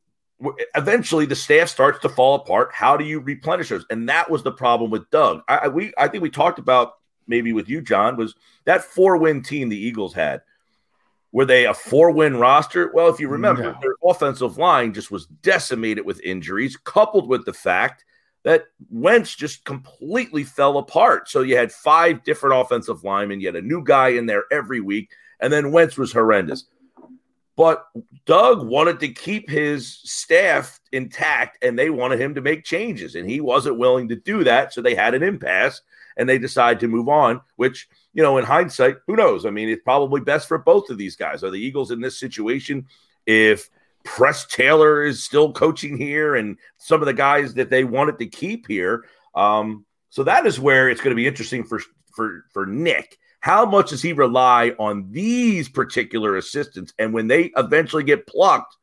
eventually 0.75 1.25
the 1.25 1.35
staff 1.35 1.69
starts 1.69 1.99
to 1.99 2.09
fall 2.09 2.35
apart. 2.35 2.71
How 2.73 2.97
do 2.97 3.03
you 3.03 3.19
replenish 3.19 3.69
those? 3.69 3.85
And 3.89 4.09
that 4.09 4.29
was 4.29 4.43
the 4.43 4.51
problem 4.51 4.91
with 4.91 5.09
Doug. 5.09 5.41
I, 5.47 5.67
we 5.67 5.93
I 5.97 6.07
think 6.07 6.21
we 6.21 6.29
talked 6.29 6.59
about 6.59 6.93
maybe 7.27 7.53
with 7.53 7.69
you, 7.69 7.81
John, 7.81 8.17
was 8.17 8.35
that 8.65 8.83
four 8.83 9.17
win 9.17 9.41
team 9.41 9.69
the 9.69 9.77
Eagles 9.77 10.13
had. 10.13 10.41
Were 11.31 11.45
they 11.45 11.65
a 11.65 11.73
four 11.73 12.11
win 12.11 12.37
roster? 12.37 12.91
Well, 12.93 13.09
if 13.09 13.19
you 13.19 13.27
remember, 13.27 13.63
no. 13.63 13.77
their 13.81 13.95
offensive 14.03 14.57
line 14.57 14.93
just 14.93 15.11
was 15.11 15.25
decimated 15.25 16.05
with 16.05 16.21
injuries, 16.21 16.77
coupled 16.77 17.27
with 17.27 17.45
the 17.45 17.53
fact 17.53 18.05
that 18.43 18.65
Wentz 18.89 19.35
just 19.35 19.65
completely 19.65 20.43
fell 20.43 20.77
apart. 20.77 21.29
So 21.29 21.41
you 21.41 21.57
had 21.57 21.71
five 21.71 22.23
different 22.23 22.59
offensive 22.59 23.03
linemen, 23.03 23.41
you 23.41 23.47
had 23.47 23.57
a 23.57 23.61
new 23.61 23.83
guy 23.83 24.09
in 24.09 24.25
there 24.25 24.45
every 24.51 24.79
week, 24.79 25.11
and 25.41 25.51
then 25.51 25.71
Wentz 25.71 25.97
was 25.97 26.13
horrendous. 26.13 26.65
But 27.57 27.87
Doug 28.25 28.65
wanted 28.65 28.99
to 28.99 29.09
keep 29.09 29.49
his 29.49 29.99
staff 30.03 30.79
intact 30.91 31.57
and 31.63 31.77
they 31.77 31.89
wanted 31.89 32.21
him 32.21 32.35
to 32.35 32.41
make 32.41 32.63
changes. 32.63 33.15
And 33.15 33.27
he 33.27 33.41
wasn't 33.41 33.79
willing 33.79 34.07
to 34.09 34.15
do 34.15 34.43
that. 34.43 34.73
So 34.73 34.81
they 34.81 34.93
had 34.93 35.15
an 35.15 35.23
impasse 35.23 35.81
and 36.17 36.29
they 36.29 36.37
decided 36.37 36.79
to 36.81 36.87
move 36.87 37.09
on, 37.09 37.41
which, 37.55 37.89
you 38.17 38.23
know, 38.23 38.37
in 38.37 38.43
hindsight, 38.43 38.97
who 39.07 39.15
knows? 39.15 39.45
I 39.45 39.51
mean, 39.51 39.69
it's 39.69 39.83
probably 39.83 40.19
best 40.19 40.49
for 40.49 40.57
both 40.57 40.89
of 40.89 40.97
these 40.97 41.15
guys. 41.15 41.41
Are 41.43 41.51
the 41.51 41.59
Eagles 41.59 41.91
in 41.91 42.01
this 42.01 42.19
situation? 42.19 42.87
If 43.25 43.69
Press 44.03 44.45
Taylor 44.45 45.03
is 45.03 45.23
still 45.23 45.53
coaching 45.53 45.97
here 45.97 46.35
and 46.35 46.57
some 46.77 47.01
of 47.01 47.05
the 47.05 47.13
guys 47.13 47.53
that 47.53 47.69
they 47.69 47.85
wanted 47.85 48.19
to 48.19 48.25
keep 48.25 48.67
here. 48.67 49.05
Um, 49.35 49.85
so 50.09 50.23
that 50.23 50.45
is 50.45 50.59
where 50.59 50.89
it's 50.89 51.01
going 51.01 51.11
to 51.11 51.15
be 51.15 51.27
interesting 51.27 51.63
for 51.63 51.79
for 52.13 52.45
for 52.51 52.65
Nick 52.65 53.17
how 53.39 53.65
much 53.65 53.91
does 53.91 54.01
he 54.01 54.13
rely 54.13 54.73
on 54.79 55.11
these 55.11 55.69
particular 55.69 56.35
assistants? 56.35 56.93
And 56.99 57.13
when 57.13 57.27
they 57.27 57.51
eventually 57.55 58.03
get 58.03 58.27
plucked, 58.27 58.75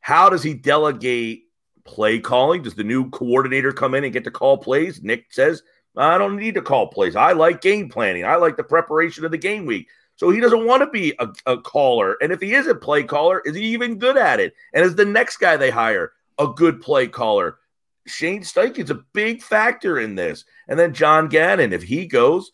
how 0.00 0.28
does 0.28 0.42
he 0.42 0.54
delegate 0.54 1.44
play 1.84 2.18
calling? 2.18 2.62
Does 2.62 2.74
the 2.74 2.84
new 2.84 3.10
coordinator 3.10 3.72
come 3.72 3.94
in 3.94 4.04
and 4.04 4.12
get 4.12 4.24
to 4.24 4.30
call 4.30 4.58
plays? 4.58 5.02
Nick 5.02 5.26
says, 5.30 5.62
I 5.96 6.18
don't 6.18 6.36
need 6.36 6.54
to 6.54 6.62
call 6.62 6.88
plays. 6.88 7.16
I 7.16 7.32
like 7.32 7.60
game 7.60 7.88
planning. 7.88 8.24
I 8.24 8.36
like 8.36 8.56
the 8.56 8.64
preparation 8.64 9.24
of 9.24 9.30
the 9.30 9.38
game 9.38 9.66
week. 9.66 9.88
So 10.16 10.30
he 10.30 10.40
doesn't 10.40 10.66
want 10.66 10.82
to 10.82 10.86
be 10.86 11.14
a, 11.18 11.28
a, 11.46 11.56
caller. 11.58 12.16
And 12.20 12.30
if 12.30 12.40
he 12.40 12.52
is 12.52 12.66
a 12.66 12.74
play 12.74 13.02
caller, 13.02 13.40
is 13.44 13.56
he 13.56 13.64
even 13.64 13.98
good 13.98 14.16
at 14.16 14.38
it? 14.38 14.54
And 14.74 14.84
is 14.84 14.94
the 14.94 15.04
next 15.04 15.38
guy 15.38 15.56
they 15.56 15.70
hire 15.70 16.12
a 16.38 16.46
good 16.46 16.80
play 16.82 17.08
caller? 17.08 17.58
Shane 18.06 18.42
Steichen's 18.42 18.90
a 18.90 19.02
big 19.12 19.42
factor 19.42 19.98
in 19.98 20.14
this. 20.14 20.44
And 20.68 20.78
then 20.78 20.92
John 20.92 21.28
Gannon, 21.28 21.72
if 21.72 21.82
he 21.82 22.06
goes, 22.06 22.52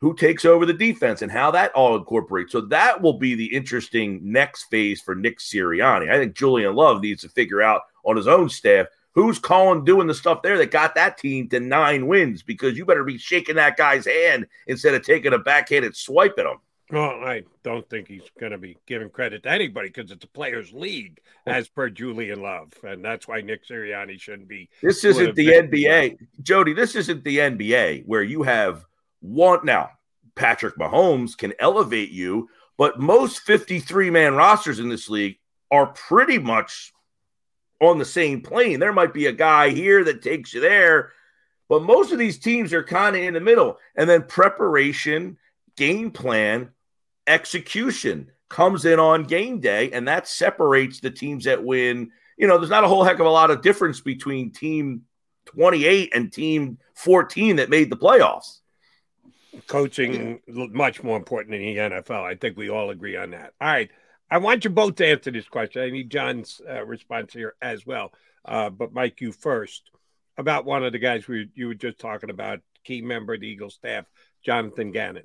who 0.00 0.14
takes 0.14 0.44
over 0.44 0.64
the 0.64 0.72
defense 0.72 1.22
and 1.22 1.32
how 1.32 1.50
that 1.50 1.72
all 1.72 1.96
incorporates. 1.96 2.52
So 2.52 2.60
that 2.62 3.02
will 3.02 3.18
be 3.18 3.34
the 3.34 3.52
interesting 3.52 4.20
next 4.22 4.64
phase 4.64 5.00
for 5.00 5.14
Nick 5.14 5.40
Sirianni. 5.40 6.10
I 6.10 6.18
think 6.18 6.36
Julian 6.36 6.76
Love 6.76 7.02
needs 7.02 7.22
to 7.22 7.28
figure 7.28 7.60
out 7.60 7.82
on 8.04 8.16
his 8.16 8.28
own 8.28 8.48
staff 8.48 8.86
who's 9.18 9.40
calling 9.40 9.84
doing 9.84 10.06
the 10.06 10.14
stuff 10.14 10.42
there 10.42 10.58
that 10.58 10.70
got 10.70 10.94
that 10.94 11.18
team 11.18 11.48
to 11.48 11.58
nine 11.58 12.06
wins 12.06 12.42
because 12.42 12.78
you 12.78 12.84
better 12.84 13.02
be 13.02 13.18
shaking 13.18 13.56
that 13.56 13.76
guy's 13.76 14.06
hand 14.06 14.46
instead 14.68 14.94
of 14.94 15.04
taking 15.04 15.32
a 15.32 15.38
backhanded 15.38 15.96
swipe 15.96 16.38
at 16.38 16.46
him. 16.46 16.58
Well, 16.92 17.24
I 17.24 17.42
don't 17.64 17.88
think 17.90 18.06
he's 18.06 18.30
going 18.38 18.52
to 18.52 18.58
be 18.58 18.78
giving 18.86 19.10
credit 19.10 19.42
to 19.42 19.50
anybody 19.50 19.88
because 19.88 20.12
it's 20.12 20.24
a 20.24 20.28
players' 20.28 20.72
league, 20.72 21.18
as 21.46 21.68
per 21.68 21.90
Julian 21.90 22.40
Love, 22.40 22.72
and 22.84 23.04
that's 23.04 23.26
why 23.26 23.40
Nick 23.40 23.66
Sirianni 23.66 24.20
shouldn't 24.20 24.48
be. 24.48 24.70
This 24.82 25.04
isn't 25.04 25.34
the 25.34 25.48
NBA, 25.48 26.16
Jody. 26.42 26.72
This 26.72 26.94
isn't 26.94 27.24
the 27.24 27.38
NBA 27.38 28.06
where 28.06 28.22
you 28.22 28.44
have 28.44 28.86
one 29.20 29.60
now. 29.64 29.90
Patrick 30.36 30.76
Mahomes 30.76 31.36
can 31.36 31.52
elevate 31.58 32.10
you, 32.10 32.48
but 32.76 33.00
most 33.00 33.40
53 33.40 34.10
man 34.10 34.34
rosters 34.34 34.78
in 34.78 34.88
this 34.88 35.08
league 35.10 35.38
are 35.72 35.88
pretty 35.88 36.38
much 36.38 36.92
on 37.80 37.98
the 37.98 38.04
same 38.04 38.40
plane. 38.40 38.80
There 38.80 38.92
might 38.92 39.14
be 39.14 39.26
a 39.26 39.32
guy 39.32 39.70
here 39.70 40.04
that 40.04 40.22
takes 40.22 40.54
you 40.54 40.60
there, 40.60 41.12
but 41.68 41.82
most 41.82 42.12
of 42.12 42.18
these 42.18 42.38
teams 42.38 42.72
are 42.72 42.82
kind 42.82 43.16
of 43.16 43.22
in 43.22 43.34
the 43.34 43.40
middle. 43.40 43.78
And 43.96 44.08
then 44.08 44.22
preparation, 44.24 45.36
game 45.76 46.10
plan, 46.10 46.70
execution 47.26 48.30
comes 48.48 48.84
in 48.84 48.98
on 48.98 49.24
game 49.24 49.60
day, 49.60 49.90
and 49.92 50.08
that 50.08 50.26
separates 50.26 51.00
the 51.00 51.10
teams 51.10 51.44
that 51.44 51.62
win. 51.62 52.10
You 52.36 52.46
know, 52.46 52.58
there's 52.58 52.70
not 52.70 52.84
a 52.84 52.88
whole 52.88 53.04
heck 53.04 53.18
of 53.18 53.26
a 53.26 53.30
lot 53.30 53.50
of 53.50 53.62
difference 53.62 54.00
between 54.00 54.50
team 54.52 55.02
28 55.46 56.12
and 56.14 56.32
team 56.32 56.78
14 56.94 57.56
that 57.56 57.70
made 57.70 57.90
the 57.90 57.96
playoffs. 57.96 58.60
Coaching 59.66 60.40
much 60.46 61.02
more 61.02 61.16
important 61.16 61.54
in 61.54 61.62
the 61.62 61.76
NFL. 61.76 62.22
I 62.22 62.34
think 62.34 62.56
we 62.56 62.70
all 62.70 62.90
agree 62.90 63.16
on 63.16 63.30
that. 63.30 63.54
All 63.60 63.68
right. 63.68 63.90
I 64.30 64.38
want 64.38 64.64
you 64.64 64.70
both 64.70 64.96
to 64.96 65.06
answer 65.06 65.30
this 65.30 65.48
question. 65.48 65.82
I 65.82 65.90
need 65.90 66.10
John's 66.10 66.60
uh, 66.68 66.84
response 66.84 67.32
here 67.32 67.54
as 67.62 67.86
well. 67.86 68.12
Uh, 68.44 68.70
but 68.70 68.92
Mike, 68.92 69.20
you 69.20 69.32
first 69.32 69.90
about 70.36 70.64
one 70.64 70.84
of 70.84 70.92
the 70.92 70.98
guys 70.98 71.26
we, 71.26 71.50
you 71.54 71.68
were 71.68 71.74
just 71.74 71.98
talking 71.98 72.30
about, 72.30 72.60
key 72.84 73.02
member 73.02 73.34
of 73.34 73.40
the 73.40 73.48
Eagles 73.48 73.74
staff, 73.74 74.04
Jonathan 74.44 74.92
Gannon. 74.92 75.24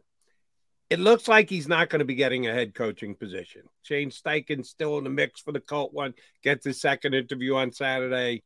It 0.90 1.00
looks 1.00 1.28
like 1.28 1.50
he's 1.50 1.68
not 1.68 1.90
going 1.90 2.00
to 2.00 2.06
be 2.06 2.16
getting 2.16 2.48
a 2.48 2.54
head 2.54 2.74
coaching 2.74 3.16
position. 3.16 3.64
Shane 3.84 4.10
Steichen's 4.10 4.70
still 4.70 4.98
in 4.98 5.04
the 5.04 5.10
mix 5.10 5.42
for 5.42 5.52
the 5.52 5.60
Colt 5.60 5.94
one. 5.94 6.14
Gets 6.44 6.66
his 6.66 6.82
second 6.82 7.14
interview 7.14 7.56
on 7.56 7.72
Saturday. 7.72 8.44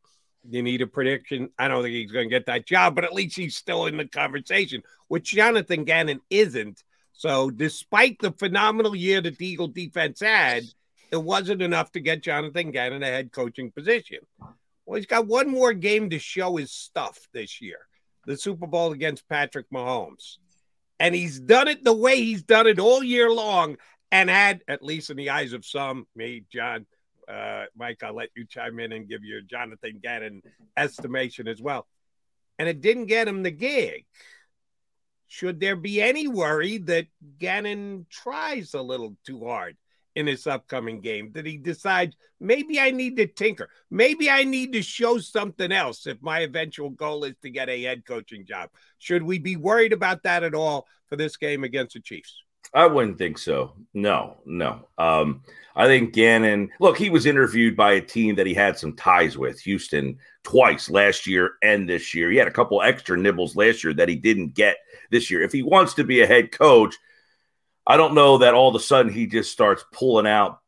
You 0.50 0.64
need 0.64 0.82
a 0.82 0.88
prediction. 0.88 1.50
I 1.58 1.68
don't 1.68 1.84
think 1.84 1.96
he's 1.96 2.12
going 2.12 2.30
to 2.30 2.36
get 2.36 2.46
that 2.46 2.66
job, 2.66 2.96
but 2.96 3.04
at 3.04 3.14
least 3.14 3.36
he's 3.36 3.58
still 3.58 3.86
in 3.86 3.98
the 3.98 4.08
conversation, 4.08 4.84
which 5.08 5.34
Jonathan 5.34 5.84
Gannon 5.84 6.22
isn't. 6.30 6.84
So, 7.18 7.50
despite 7.50 8.20
the 8.20 8.32
phenomenal 8.32 8.96
year 8.96 9.22
that 9.22 9.38
the 9.38 9.48
Eagle 9.48 9.70
defense 9.70 10.20
had, 10.20 10.64
it 11.12 11.18
wasn't 11.18 11.64
enough 11.64 11.92
to 11.94 12.00
get 12.00 12.22
Jonathan 12.22 12.70
Gannon 12.70 13.02
a 13.02 13.08
head 13.08 13.32
coaching 13.32 13.72
position. 13.72 14.20
Well, 14.86 14.98
he's 14.98 15.08
got 15.08 15.26
one 15.26 15.50
more 15.50 15.74
game 15.74 16.12
to 16.12 16.20
show 16.20 16.58
his 16.58 16.72
stuff 16.72 17.28
this 17.34 17.60
year 17.60 17.80
the 18.28 18.38
Super 18.38 18.68
Bowl 18.68 18.92
against 18.92 19.28
Patrick 19.28 19.68
Mahomes. 19.72 20.38
And 21.00 21.16
he's 21.16 21.40
done 21.40 21.68
it 21.68 21.84
the 21.84 21.94
way 21.94 22.18
he's 22.18 22.44
done 22.44 22.68
it 22.68 22.78
all 22.78 23.02
year 23.02 23.32
long 23.32 23.78
and 24.12 24.30
had, 24.30 24.62
at 24.68 24.84
least 24.84 25.10
in 25.10 25.18
the 25.18 25.32
eyes 25.32 25.54
of 25.54 25.66
some, 25.66 26.06
me, 26.16 26.44
John, 26.52 26.86
uh, 27.28 27.66
Mike, 27.76 28.04
I'll 28.04 28.14
let 28.14 28.30
you 28.36 28.46
chime 28.46 28.80
in 28.80 28.92
and 28.92 29.08
give 29.08 29.24
your 29.24 29.42
Jonathan 29.42 30.00
Gannon 30.04 30.44
estimation 30.76 31.48
as 31.48 31.62
well. 31.62 31.88
And 32.60 32.68
it 32.68 32.82
didn't 32.82 33.06
get 33.06 33.28
him 33.28 33.44
the 33.44 33.52
gig. 33.52 34.06
Should 35.28 35.60
there 35.60 35.76
be 35.76 36.02
any 36.02 36.28
worry 36.28 36.78
that 36.80 37.08
Gannon 37.38 38.06
tries 38.10 38.74
a 38.74 38.82
little 38.82 39.16
too 39.26 39.46
hard 39.46 39.78
in 40.16 40.26
this 40.26 40.48
upcoming 40.48 41.02
game? 41.02 41.32
That 41.34 41.46
he 41.46 41.58
decides 41.58 42.16
maybe 42.40 42.80
I 42.80 42.92
need 42.92 43.18
to 43.18 43.28
tinker, 43.28 43.70
maybe 43.92 44.30
I 44.30 44.46
need 44.46 44.74
to 44.74 44.82
show 44.82 45.18
something 45.18 45.72
else 45.72 46.08
if 46.08 46.22
my 46.22 46.40
eventual 46.40 46.90
goal 46.90 47.26
is 47.26 47.36
to 47.42 47.50
get 47.50 47.70
a 47.70 47.84
head 47.84 48.06
coaching 48.06 48.46
job? 48.46 48.70
Should 49.00 49.24
we 49.24 49.38
be 49.38 49.58
worried 49.58 49.94
about 49.94 50.24
that 50.24 50.44
at 50.44 50.56
all 50.56 50.88
for 51.08 51.18
this 51.18 51.36
game 51.36 51.64
against 51.64 51.94
the 51.94 52.00
Chiefs? 52.00 52.42
I 52.74 52.86
wouldn't 52.86 53.18
think 53.18 53.38
so. 53.38 53.74
No, 53.94 54.38
no. 54.46 54.88
Um, 54.98 55.44
I 55.76 55.86
think 55.86 56.14
Gannon, 56.14 56.72
look, 56.80 56.98
he 56.98 57.10
was 57.10 57.26
interviewed 57.26 57.76
by 57.76 57.94
a 57.94 58.02
team 58.02 58.36
that 58.36 58.48
he 58.48 58.54
had 58.54 58.78
some 58.78 58.96
ties 58.96 59.38
with, 59.38 59.60
Houston, 59.62 60.18
twice 60.44 60.90
last 60.90 61.28
year 61.28 61.52
and 61.62 61.88
this 61.88 62.14
year. 62.14 62.32
He 62.32 62.38
had 62.38 62.48
a 62.48 62.52
couple 62.52 62.82
extra 62.82 63.18
nibbles 63.18 63.56
last 63.56 63.84
year 63.84 63.94
that 63.94 64.10
he 64.10 64.16
didn't 64.16 64.54
get 64.54 64.78
this 65.12 65.30
year. 65.30 65.42
If 65.42 65.52
he 65.52 65.62
wants 65.62 65.94
to 65.96 66.04
be 66.04 66.22
a 66.22 66.28
head 66.28 66.52
coach, 66.52 66.96
I 67.86 67.96
don't 67.96 68.16
know 68.16 68.40
that 68.40 68.54
all 68.54 68.70
of 68.70 68.76
a 68.76 68.80
sudden 68.80 69.12
he 69.12 69.28
just 69.28 69.52
starts 69.52 69.86
pulling 69.92 70.28
out 70.28 70.60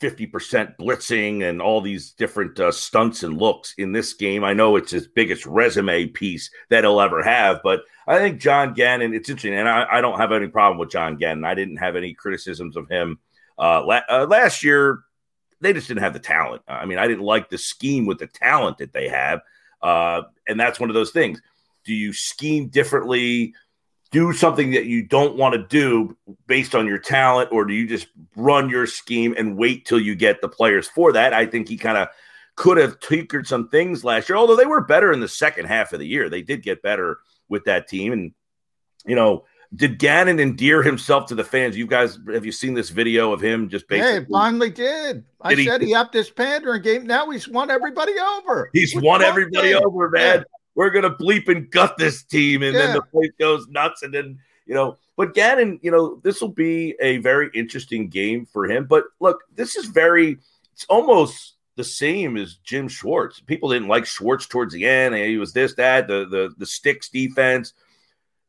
50% 0.00 0.76
blitzing 0.78 1.48
and 1.48 1.60
all 1.60 1.80
these 1.80 2.12
different 2.12 2.58
uh, 2.58 2.72
stunts 2.72 3.22
and 3.22 3.38
looks 3.38 3.74
in 3.76 3.92
this 3.92 4.14
game. 4.14 4.42
I 4.44 4.54
know 4.54 4.76
it's 4.76 4.90
his 4.90 5.06
biggest 5.06 5.44
resume 5.46 6.06
piece 6.06 6.50
that 6.70 6.84
he'll 6.84 7.00
ever 7.00 7.22
have, 7.22 7.60
but 7.62 7.82
I 8.06 8.18
think 8.18 8.40
John 8.40 8.72
Gannon, 8.72 9.14
it's 9.14 9.28
interesting. 9.28 9.54
And 9.54 9.68
I, 9.68 9.86
I 9.90 10.00
don't 10.00 10.18
have 10.18 10.32
any 10.32 10.48
problem 10.48 10.78
with 10.78 10.90
John 10.90 11.16
Gannon. 11.16 11.44
I 11.44 11.54
didn't 11.54 11.76
have 11.76 11.96
any 11.96 12.14
criticisms 12.14 12.76
of 12.76 12.88
him 12.88 13.18
uh, 13.58 13.84
la- 13.84 14.00
uh, 14.08 14.26
last 14.28 14.64
year. 14.64 15.00
They 15.60 15.74
just 15.74 15.88
didn't 15.88 16.02
have 16.02 16.14
the 16.14 16.18
talent. 16.18 16.62
I 16.66 16.86
mean, 16.86 16.98
I 16.98 17.06
didn't 17.06 17.24
like 17.24 17.50
the 17.50 17.58
scheme 17.58 18.06
with 18.06 18.18
the 18.18 18.26
talent 18.26 18.78
that 18.78 18.94
they 18.94 19.08
have. 19.08 19.40
Uh, 19.82 20.22
and 20.48 20.58
that's 20.58 20.80
one 20.80 20.88
of 20.88 20.94
those 20.94 21.10
things. 21.10 21.42
Do 21.84 21.94
you 21.94 22.14
scheme 22.14 22.68
differently? 22.68 23.54
Do 24.10 24.32
something 24.32 24.72
that 24.72 24.86
you 24.86 25.02
don't 25.02 25.36
want 25.36 25.54
to 25.54 25.66
do 25.66 26.16
based 26.46 26.74
on 26.74 26.86
your 26.86 26.98
talent, 26.98 27.50
or 27.52 27.64
do 27.64 27.72
you 27.74 27.86
just 27.86 28.08
run 28.36 28.68
your 28.68 28.86
scheme 28.86 29.34
and 29.38 29.56
wait 29.56 29.86
till 29.86 30.00
you 30.00 30.14
get 30.14 30.40
the 30.40 30.48
players 30.48 30.88
for 30.88 31.12
that? 31.12 31.32
I 31.32 31.46
think 31.46 31.68
he 31.68 31.76
kind 31.76 31.96
of 31.96 32.08
could 32.56 32.76
have 32.76 32.98
tinkered 33.00 33.46
some 33.46 33.68
things 33.68 34.04
last 34.04 34.28
year, 34.28 34.36
although 34.36 34.56
they 34.56 34.66
were 34.66 34.80
better 34.80 35.12
in 35.12 35.20
the 35.20 35.28
second 35.28 35.66
half 35.66 35.92
of 35.92 35.98
the 36.00 36.06
year. 36.06 36.28
They 36.28 36.42
did 36.42 36.62
get 36.62 36.82
better 36.82 37.18
with 37.48 37.64
that 37.64 37.88
team. 37.88 38.12
And, 38.12 38.32
you 39.06 39.14
know, 39.14 39.44
did 39.74 40.00
Gannon 40.00 40.40
endear 40.40 40.82
himself 40.82 41.26
to 41.26 41.36
the 41.36 41.44
fans? 41.44 41.76
You 41.76 41.86
guys, 41.86 42.18
have 42.32 42.44
you 42.44 42.52
seen 42.52 42.74
this 42.74 42.90
video 42.90 43.32
of 43.32 43.40
him 43.40 43.68
just 43.68 43.86
basically? 43.86 44.20
Hey, 44.20 44.26
finally 44.30 44.70
did. 44.70 45.24
I 45.40 45.54
did 45.54 45.66
said 45.66 45.80
he, 45.80 45.88
he 45.88 45.94
upped 45.94 46.12
his 46.12 46.28
pandering 46.28 46.82
game. 46.82 47.06
Now 47.06 47.30
he's 47.30 47.48
won 47.48 47.70
everybody 47.70 48.14
over. 48.18 48.68
He's 48.72 48.94
won 48.96 49.22
everybody 49.22 49.72
over, 49.72 50.10
man. 50.10 50.44
We're 50.80 50.88
gonna 50.88 51.14
bleep 51.14 51.48
and 51.48 51.70
gut 51.70 51.98
this 51.98 52.22
team, 52.22 52.62
and 52.62 52.72
yeah. 52.72 52.86
then 52.86 52.94
the 52.94 53.02
place 53.02 53.32
goes 53.38 53.68
nuts, 53.68 54.02
and 54.02 54.14
then 54.14 54.38
you 54.64 54.72
know. 54.72 54.96
But 55.14 55.34
Gannon, 55.34 55.78
you 55.82 55.90
know, 55.90 56.18
this 56.24 56.40
will 56.40 56.48
be 56.48 56.94
a 57.02 57.18
very 57.18 57.50
interesting 57.52 58.08
game 58.08 58.46
for 58.46 58.64
him. 58.64 58.86
But 58.86 59.04
look, 59.20 59.42
this 59.54 59.76
is 59.76 59.84
very. 59.84 60.38
It's 60.72 60.86
almost 60.86 61.56
the 61.76 61.84
same 61.84 62.38
as 62.38 62.54
Jim 62.64 62.88
Schwartz. 62.88 63.40
People 63.40 63.68
didn't 63.68 63.88
like 63.88 64.06
Schwartz 64.06 64.46
towards 64.46 64.72
the 64.72 64.86
end. 64.86 65.14
He 65.14 65.36
was 65.36 65.52
this, 65.52 65.74
that, 65.74 66.08
the 66.08 66.24
the 66.24 66.54
the 66.56 66.64
sticks 66.64 67.10
defense. 67.10 67.74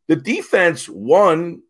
The 0.08 0.16
defense 0.16 0.88
won 0.88 1.62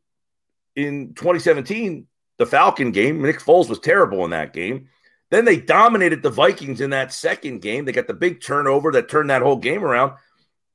in 0.75 1.15
2017 1.15 2.05
the 2.37 2.45
Falcon 2.45 2.91
game. 2.91 3.19
Nick 3.19 3.39
Foles 3.39 3.67
was 3.67 3.79
terrible 3.79 4.25
in 4.25 4.29
that 4.29 4.53
game. 4.53 4.89
Then 5.31 5.43
they 5.43 5.59
dominated 5.59 6.21
the 6.21 6.29
Vikings 6.29 6.81
in 6.81 6.91
that 6.91 7.11
second 7.11 7.63
game. 7.63 7.85
They 7.85 7.93
got 7.93 8.05
the 8.05 8.13
big 8.13 8.41
turnover 8.41 8.91
that 8.91 9.09
turned 9.09 9.31
that 9.31 9.41
whole 9.41 9.55
game 9.55 9.83
around 9.83 10.13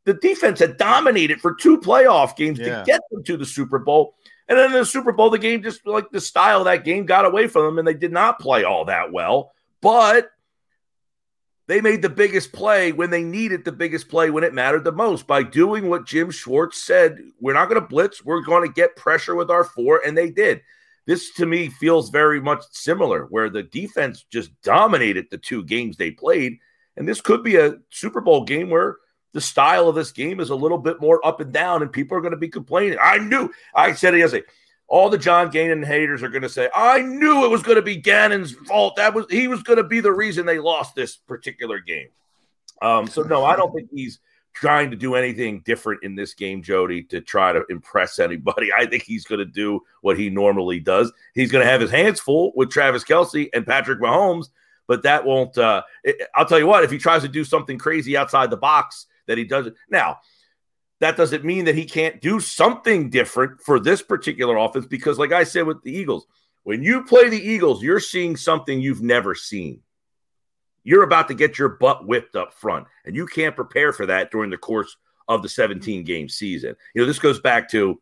the 0.06 0.14
defense 0.14 0.60
had 0.60 0.78
dominated 0.78 1.40
for 1.40 1.54
two 1.54 1.78
playoff 1.78 2.36
games 2.36 2.58
yeah. 2.58 2.78
to 2.78 2.84
get 2.86 3.00
them 3.10 3.22
to 3.24 3.36
the 3.36 3.44
Super 3.44 3.78
Bowl. 3.78 4.14
And 4.48 4.56
then 4.56 4.66
in 4.66 4.78
the 4.78 4.86
Super 4.86 5.12
Bowl, 5.12 5.28
the 5.28 5.38
game 5.38 5.62
just 5.62 5.84
like 5.84 6.10
the 6.10 6.20
style 6.20 6.64
that 6.64 6.84
game 6.84 7.04
got 7.04 7.26
away 7.26 7.48
from 7.48 7.64
them, 7.66 7.78
and 7.78 7.86
they 7.86 7.94
did 7.94 8.12
not 8.12 8.38
play 8.38 8.62
all 8.62 8.84
that 8.84 9.12
well. 9.12 9.52
But 9.82 10.30
they 11.66 11.80
made 11.80 12.02
the 12.02 12.08
biggest 12.08 12.52
play 12.52 12.92
when 12.92 13.10
they 13.10 13.24
needed 13.24 13.64
the 13.64 13.72
biggest 13.72 14.08
play 14.08 14.30
when 14.30 14.44
it 14.44 14.54
mattered 14.54 14.84
the 14.84 14.92
most 14.92 15.26
by 15.26 15.42
doing 15.42 15.88
what 15.88 16.06
Jim 16.06 16.30
Schwartz 16.30 16.80
said. 16.80 17.18
We're 17.40 17.54
not 17.54 17.68
going 17.68 17.80
to 17.80 17.86
blitz. 17.86 18.24
We're 18.24 18.42
going 18.42 18.66
to 18.66 18.72
get 18.72 18.94
pressure 18.94 19.34
with 19.34 19.50
our 19.50 19.64
four. 19.64 20.00
And 20.06 20.16
they 20.16 20.30
did. 20.30 20.62
This 21.06 21.34
to 21.34 21.46
me 21.46 21.68
feels 21.68 22.10
very 22.10 22.40
much 22.40 22.62
similar, 22.70 23.24
where 23.26 23.50
the 23.50 23.64
defense 23.64 24.24
just 24.30 24.50
dominated 24.62 25.26
the 25.30 25.38
two 25.38 25.64
games 25.64 25.96
they 25.96 26.12
played. 26.12 26.58
And 26.96 27.08
this 27.08 27.20
could 27.20 27.42
be 27.42 27.56
a 27.56 27.78
Super 27.90 28.20
Bowl 28.20 28.44
game 28.44 28.70
where 28.70 28.98
the 29.32 29.40
style 29.40 29.88
of 29.88 29.94
this 29.94 30.12
game 30.12 30.40
is 30.40 30.50
a 30.50 30.56
little 30.56 30.78
bit 30.78 31.00
more 31.00 31.24
up 31.26 31.40
and 31.40 31.52
down, 31.52 31.82
and 31.82 31.92
people 31.92 32.16
are 32.16 32.20
going 32.20 32.32
to 32.32 32.38
be 32.38 32.48
complaining. 32.48 32.98
I 33.02 33.18
knew, 33.18 33.50
I 33.74 33.92
said 33.92 34.14
it 34.14 34.18
yesterday. 34.18 34.46
All 34.88 35.10
the 35.10 35.18
John 35.18 35.50
Gannon 35.50 35.82
haters 35.82 36.22
are 36.22 36.28
going 36.28 36.42
to 36.42 36.48
say, 36.48 36.70
I 36.74 37.02
knew 37.02 37.44
it 37.44 37.50
was 37.50 37.62
going 37.62 37.76
to 37.76 37.82
be 37.82 37.96
Gannon's 37.96 38.52
fault. 38.52 38.96
That 38.96 39.14
was 39.14 39.26
he 39.28 39.48
was 39.48 39.62
going 39.62 39.78
to 39.78 39.84
be 39.84 40.00
the 40.00 40.12
reason 40.12 40.46
they 40.46 40.60
lost 40.60 40.94
this 40.94 41.16
particular 41.16 41.80
game. 41.80 42.08
Um, 42.80 43.08
so 43.08 43.22
no, 43.22 43.44
I 43.44 43.56
don't 43.56 43.74
think 43.74 43.90
he's 43.92 44.20
trying 44.56 44.90
to 44.90 44.96
do 44.96 45.14
anything 45.16 45.60
different 45.66 46.02
in 46.02 46.14
this 46.14 46.32
game, 46.32 46.62
Jody, 46.62 47.02
to 47.04 47.20
try 47.20 47.52
to 47.52 47.62
impress 47.68 48.18
anybody. 48.18 48.72
I 48.72 48.86
think 48.86 49.02
he's 49.02 49.26
going 49.26 49.40
to 49.40 49.44
do 49.44 49.80
what 50.00 50.18
he 50.18 50.30
normally 50.30 50.80
does. 50.80 51.12
He's 51.34 51.52
going 51.52 51.64
to 51.64 51.70
have 51.70 51.80
his 51.80 51.90
hands 51.90 52.20
full 52.20 52.52
with 52.56 52.70
Travis 52.70 53.04
Kelce 53.04 53.50
and 53.52 53.66
Patrick 53.66 54.00
Mahomes, 54.00 54.48
but 54.86 55.02
that 55.02 55.26
won't. 55.26 55.58
Uh, 55.58 55.82
it, 56.04 56.26
I'll 56.34 56.46
tell 56.46 56.58
you 56.58 56.66
what, 56.66 56.84
if 56.84 56.90
he 56.90 56.96
tries 56.96 57.22
to 57.22 57.28
do 57.28 57.44
something 57.44 57.76
crazy 57.76 58.16
outside 58.16 58.50
the 58.50 58.56
box, 58.56 59.06
that 59.26 59.38
he 59.38 59.44
does 59.44 59.66
it. 59.66 59.74
Now, 59.90 60.18
that 61.00 61.16
doesn't 61.16 61.44
mean 61.44 61.66
that 61.66 61.74
he 61.74 61.84
can't 61.84 62.20
do 62.20 62.40
something 62.40 63.10
different 63.10 63.60
for 63.60 63.78
this 63.78 64.02
particular 64.02 64.56
offense 64.56 64.86
because, 64.86 65.18
like 65.18 65.32
I 65.32 65.44
said 65.44 65.66
with 65.66 65.82
the 65.82 65.92
Eagles, 65.92 66.26
when 66.62 66.82
you 66.82 67.04
play 67.04 67.28
the 67.28 67.40
Eagles, 67.40 67.82
you're 67.82 68.00
seeing 68.00 68.36
something 68.36 68.80
you've 68.80 69.02
never 69.02 69.34
seen. 69.34 69.80
You're 70.84 71.02
about 71.02 71.28
to 71.28 71.34
get 71.34 71.58
your 71.58 71.70
butt 71.70 72.06
whipped 72.06 72.36
up 72.36 72.54
front, 72.54 72.86
and 73.04 73.14
you 73.14 73.26
can't 73.26 73.56
prepare 73.56 73.92
for 73.92 74.06
that 74.06 74.30
during 74.30 74.50
the 74.50 74.56
course 74.56 74.96
of 75.28 75.42
the 75.42 75.48
17 75.48 76.04
game 76.04 76.28
season. 76.28 76.76
You 76.94 77.02
know, 77.02 77.06
this 77.06 77.18
goes 77.18 77.40
back 77.40 77.68
to 77.70 78.00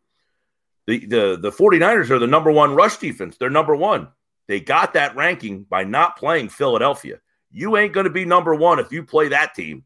The, 0.87 1.05
the 1.05 1.37
the 1.41 1.51
49ers 1.51 2.11
are 2.11 2.19
the 2.19 2.27
number 2.27 2.51
one 2.51 2.75
rush 2.75 2.97
defense. 2.97 3.37
They're 3.37 3.49
number 3.49 3.75
one. 3.75 4.09
They 4.47 4.59
got 4.59 4.93
that 4.93 5.15
ranking 5.15 5.63
by 5.63 5.83
not 5.83 6.17
playing 6.17 6.49
Philadelphia. 6.49 7.19
You 7.51 7.77
ain't 7.77 7.93
going 7.93 8.03
to 8.03 8.11
be 8.11 8.25
number 8.25 8.53
one 8.53 8.77
if 8.77 8.91
you 8.91 9.03
play 9.03 9.29
that 9.29 9.55
team. 9.55 9.83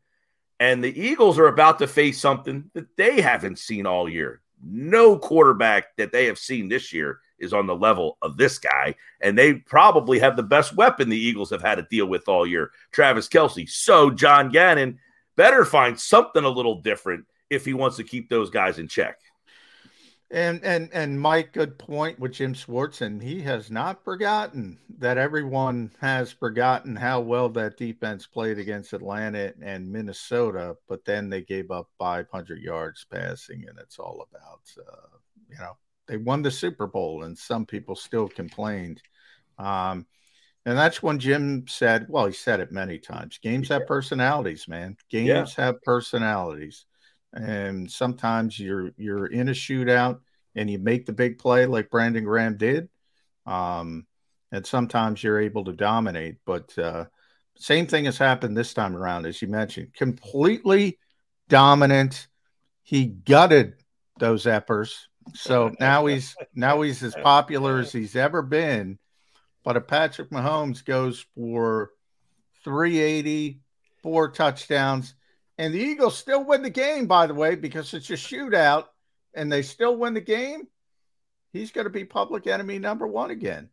And 0.59 0.83
the 0.83 0.99
Eagles 0.99 1.39
are 1.39 1.47
about 1.47 1.79
to 1.79 1.87
face 1.87 2.19
something 2.19 2.69
that 2.73 2.95
they 2.97 3.21
haven't 3.21 3.59
seen 3.59 3.85
all 3.85 4.09
year. 4.09 4.41
No 4.61 5.17
quarterback 5.17 5.95
that 5.97 6.11
they 6.11 6.25
have 6.25 6.37
seen 6.37 6.67
this 6.67 6.91
year 6.91 7.19
is 7.39 7.53
on 7.53 7.65
the 7.65 7.75
level 7.75 8.17
of 8.21 8.35
this 8.35 8.59
guy. 8.59 8.95
And 9.21 9.37
they 9.37 9.53
probably 9.53 10.19
have 10.19 10.35
the 10.35 10.43
best 10.43 10.75
weapon 10.75 11.07
the 11.07 11.17
Eagles 11.17 11.49
have 11.51 11.61
had 11.61 11.75
to 11.75 11.87
deal 11.89 12.07
with 12.07 12.27
all 12.27 12.45
year 12.45 12.71
Travis 12.91 13.29
Kelce. 13.29 13.69
So 13.69 14.09
John 14.09 14.49
Gannon 14.49 14.99
better 15.37 15.63
find 15.63 15.97
something 15.97 16.43
a 16.43 16.49
little 16.49 16.81
different 16.81 17.25
if 17.49 17.63
he 17.63 17.73
wants 17.73 17.97
to 17.97 18.03
keep 18.03 18.29
those 18.29 18.49
guys 18.49 18.77
in 18.79 18.87
check. 18.87 19.19
And 20.31 20.63
and 20.63 20.89
and 20.93 21.19
Mike, 21.19 21.53
good 21.53 21.79
point 21.79 22.19
with 22.19 22.33
Jim 22.33 22.53
Schwartz, 22.53 23.01
and 23.01 23.21
he 23.21 23.41
has 23.41 23.71
not 23.71 24.03
forgotten 24.03 24.77
that 24.99 25.17
everyone 25.17 25.91
has 25.99 26.31
forgotten 26.31 26.95
how 26.95 27.19
well 27.19 27.49
that 27.49 27.77
defense 27.77 28.27
played 28.27 28.59
against 28.59 28.93
Atlanta 28.93 29.53
and 29.59 29.91
Minnesota, 29.91 30.75
but 30.87 31.03
then 31.03 31.29
they 31.29 31.41
gave 31.41 31.71
up 31.71 31.89
500 31.97 32.61
yards 32.61 33.07
passing, 33.11 33.65
and 33.67 33.79
it's 33.79 33.97
all 33.97 34.27
about, 34.31 34.61
uh, 34.77 35.17
you 35.49 35.57
know, 35.57 35.75
they 36.05 36.17
won 36.17 36.43
the 36.43 36.51
Super 36.51 36.85
Bowl, 36.85 37.23
and 37.23 37.35
some 37.35 37.65
people 37.65 37.95
still 37.95 38.27
complained. 38.27 39.01
Um, 39.57 40.05
and 40.65 40.77
that's 40.77 41.01
when 41.01 41.17
Jim 41.17 41.65
said, 41.67 42.05
well, 42.07 42.27
he 42.27 42.33
said 42.33 42.59
it 42.59 42.71
many 42.71 42.99
times 42.99 43.39
games 43.39 43.69
have 43.69 43.87
personalities, 43.87 44.67
man. 44.67 44.95
Games 45.09 45.55
yeah. 45.57 45.65
have 45.65 45.81
personalities 45.81 46.85
and 47.33 47.89
sometimes 47.89 48.59
you're 48.59 48.91
you're 48.97 49.27
in 49.27 49.49
a 49.49 49.53
shootout 49.53 50.19
and 50.55 50.69
you 50.69 50.79
make 50.79 51.05
the 51.05 51.13
big 51.13 51.37
play 51.37 51.65
like 51.65 51.89
Brandon 51.89 52.23
Graham 52.23 52.57
did. 52.57 52.89
Um, 53.45 54.05
and 54.51 54.65
sometimes 54.65 55.23
you're 55.23 55.39
able 55.39 55.65
to 55.65 55.73
dominate, 55.73 56.37
but 56.45 56.75
uh, 56.77 57.05
same 57.55 57.85
thing 57.85 58.05
has 58.05 58.17
happened 58.17 58.57
this 58.57 58.73
time 58.73 58.95
around, 58.95 59.25
as 59.25 59.41
you 59.41 59.47
mentioned. 59.47 59.93
Completely 59.93 60.97
dominant. 61.49 62.27
He 62.83 63.05
gutted 63.05 63.75
those 64.17 64.45
Eppers, 64.45 64.93
so 65.35 65.71
now 65.79 66.07
he's 66.07 66.35
now 66.55 66.81
he's 66.81 67.03
as 67.03 67.15
popular 67.15 67.79
as 67.79 67.91
he's 67.91 68.15
ever 68.15 68.41
been. 68.41 68.97
But 69.63 69.77
if 69.77 69.87
Patrick 69.87 70.31
Mahomes 70.31 70.83
goes 70.83 71.25
for 71.35 71.91
380, 72.63 73.59
four 74.01 74.31
touchdowns, 74.31 75.13
and 75.59 75.73
the 75.73 75.77
Eagles 75.77 76.17
still 76.17 76.45
win 76.45 76.61
the 76.61 76.69
game, 76.69 77.05
by 77.05 77.27
the 77.27 77.33
way, 77.33 77.55
because 77.55 77.93
it's 77.93 78.09
a 78.09 78.13
shootout 78.13 78.85
and 79.33 79.51
they 79.51 79.61
still 79.61 79.97
win 79.97 80.13
the 80.13 80.21
game, 80.21 80.67
he's 81.51 81.71
going 81.71 81.83
to 81.83 81.91
be 81.91 82.05
public 82.05 82.47
enemy 82.47 82.79
number 82.79 83.05
one 83.05 83.29
again. 83.29 83.67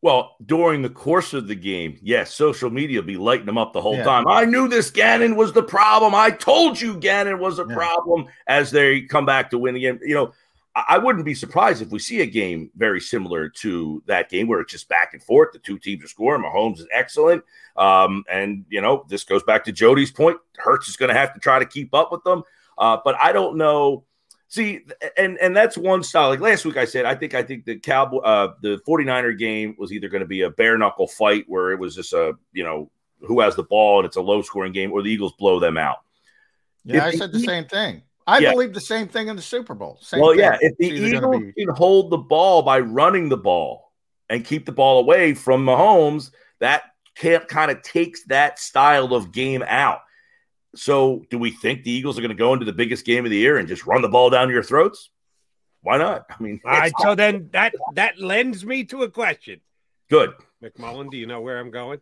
Well, 0.00 0.36
during 0.46 0.82
the 0.82 0.88
course 0.88 1.34
of 1.34 1.48
the 1.48 1.56
game, 1.56 1.98
yes, 2.00 2.32
social 2.32 2.70
media 2.70 3.00
will 3.00 3.06
be 3.06 3.16
lighting 3.16 3.46
them 3.46 3.58
up 3.58 3.72
the 3.72 3.80
whole 3.80 3.96
yeah. 3.96 4.04
time. 4.04 4.28
I 4.28 4.44
knew 4.44 4.68
this 4.68 4.92
Gannon 4.92 5.34
was 5.34 5.52
the 5.52 5.62
problem. 5.62 6.14
I 6.14 6.30
told 6.30 6.80
you 6.80 6.96
Gannon 6.96 7.40
was 7.40 7.58
a 7.58 7.66
yeah. 7.68 7.74
problem 7.74 8.26
as 8.46 8.70
they 8.70 9.02
come 9.02 9.26
back 9.26 9.50
to 9.50 9.58
win 9.58 9.74
the 9.74 9.80
game. 9.80 9.98
You 10.02 10.14
know, 10.14 10.32
I 10.88 10.98
wouldn't 10.98 11.24
be 11.24 11.34
surprised 11.34 11.82
if 11.82 11.90
we 11.90 11.98
see 11.98 12.20
a 12.20 12.26
game 12.26 12.70
very 12.76 13.00
similar 13.00 13.48
to 13.48 14.02
that 14.06 14.28
game 14.28 14.46
where 14.46 14.60
it's 14.60 14.72
just 14.72 14.88
back 14.88 15.14
and 15.14 15.22
forth. 15.22 15.52
The 15.52 15.58
two 15.58 15.78
teams 15.78 16.04
are 16.04 16.08
scoring. 16.08 16.42
Mahomes 16.42 16.78
is 16.78 16.86
excellent. 16.92 17.42
Um, 17.76 18.24
and, 18.30 18.64
you 18.68 18.80
know, 18.80 19.04
this 19.08 19.24
goes 19.24 19.42
back 19.42 19.64
to 19.64 19.72
Jody's 19.72 20.12
point. 20.12 20.38
Hurts 20.56 20.88
is 20.88 20.96
going 20.96 21.08
to 21.08 21.14
have 21.14 21.34
to 21.34 21.40
try 21.40 21.58
to 21.58 21.66
keep 21.66 21.94
up 21.94 22.12
with 22.12 22.22
them. 22.24 22.42
Uh, 22.76 22.98
but 23.04 23.16
I 23.20 23.32
don't 23.32 23.56
know. 23.56 24.04
See, 24.48 24.80
and 25.16 25.38
and 25.38 25.56
that's 25.56 25.78
one 25.78 26.02
style. 26.02 26.28
Like 26.28 26.40
last 26.40 26.64
week 26.64 26.76
I 26.76 26.84
said, 26.84 27.04
I 27.04 27.14
think 27.14 27.34
I 27.34 27.42
think 27.44 27.64
the 27.64 27.78
Cowboy 27.78 28.18
uh 28.18 28.54
the 28.60 28.80
49er 28.88 29.38
game 29.38 29.76
was 29.78 29.92
either 29.92 30.08
going 30.08 30.22
to 30.22 30.26
be 30.26 30.42
a 30.42 30.50
bare 30.50 30.76
knuckle 30.76 31.06
fight 31.06 31.44
where 31.46 31.70
it 31.70 31.78
was 31.78 31.94
just 31.94 32.12
a, 32.12 32.32
you 32.52 32.64
know, 32.64 32.90
who 33.20 33.38
has 33.40 33.54
the 33.54 33.62
ball 33.62 34.00
and 34.00 34.06
it's 34.06 34.16
a 34.16 34.20
low 34.20 34.42
scoring 34.42 34.72
game, 34.72 34.90
or 34.90 35.02
the 35.02 35.10
Eagles 35.10 35.34
blow 35.38 35.60
them 35.60 35.78
out. 35.78 35.98
Yeah, 36.84 37.06
if 37.06 37.14
I 37.14 37.16
said 37.16 37.32
the 37.32 37.38
same 37.38 37.66
thing. 37.66 38.02
I 38.26 38.38
yeah. 38.38 38.52
believe 38.52 38.74
the 38.74 38.80
same 38.80 39.08
thing 39.08 39.28
in 39.28 39.36
the 39.36 39.42
Super 39.42 39.74
Bowl. 39.74 39.98
Same 40.00 40.20
well, 40.20 40.30
thing. 40.30 40.40
yeah, 40.40 40.58
if 40.60 40.76
the 40.76 40.86
Eagles 40.86 41.42
be... 41.42 41.52
can 41.52 41.74
hold 41.74 42.10
the 42.10 42.18
ball 42.18 42.62
by 42.62 42.80
running 42.80 43.28
the 43.28 43.36
ball 43.36 43.92
and 44.28 44.44
keep 44.44 44.66
the 44.66 44.72
ball 44.72 45.00
away 45.00 45.34
from 45.34 45.64
Mahomes, 45.64 46.30
that 46.60 46.82
can't 47.16 47.46
kind 47.48 47.70
of 47.70 47.82
takes 47.82 48.24
that 48.24 48.58
style 48.58 49.14
of 49.14 49.32
game 49.32 49.62
out. 49.66 50.00
So, 50.76 51.24
do 51.30 51.38
we 51.38 51.50
think 51.50 51.82
the 51.82 51.90
Eagles 51.90 52.16
are 52.16 52.20
going 52.20 52.30
to 52.30 52.36
go 52.36 52.52
into 52.52 52.64
the 52.64 52.72
biggest 52.72 53.04
game 53.04 53.24
of 53.24 53.30
the 53.30 53.36
year 53.36 53.58
and 53.58 53.66
just 53.66 53.86
run 53.86 54.02
the 54.02 54.08
ball 54.08 54.30
down 54.30 54.50
your 54.50 54.62
throats? 54.62 55.10
Why 55.82 55.96
not? 55.96 56.26
I 56.28 56.42
mean, 56.42 56.60
all 56.64 56.70
right. 56.70 56.92
So 57.00 57.14
then 57.14 57.48
that 57.52 57.74
that 57.94 58.18
lends 58.18 58.64
me 58.64 58.84
to 58.84 59.02
a 59.02 59.10
question. 59.10 59.60
Good, 60.10 60.34
McMullen. 60.62 61.10
Do 61.10 61.16
you 61.16 61.26
know 61.26 61.40
where 61.40 61.58
I'm 61.58 61.70
going? 61.70 62.00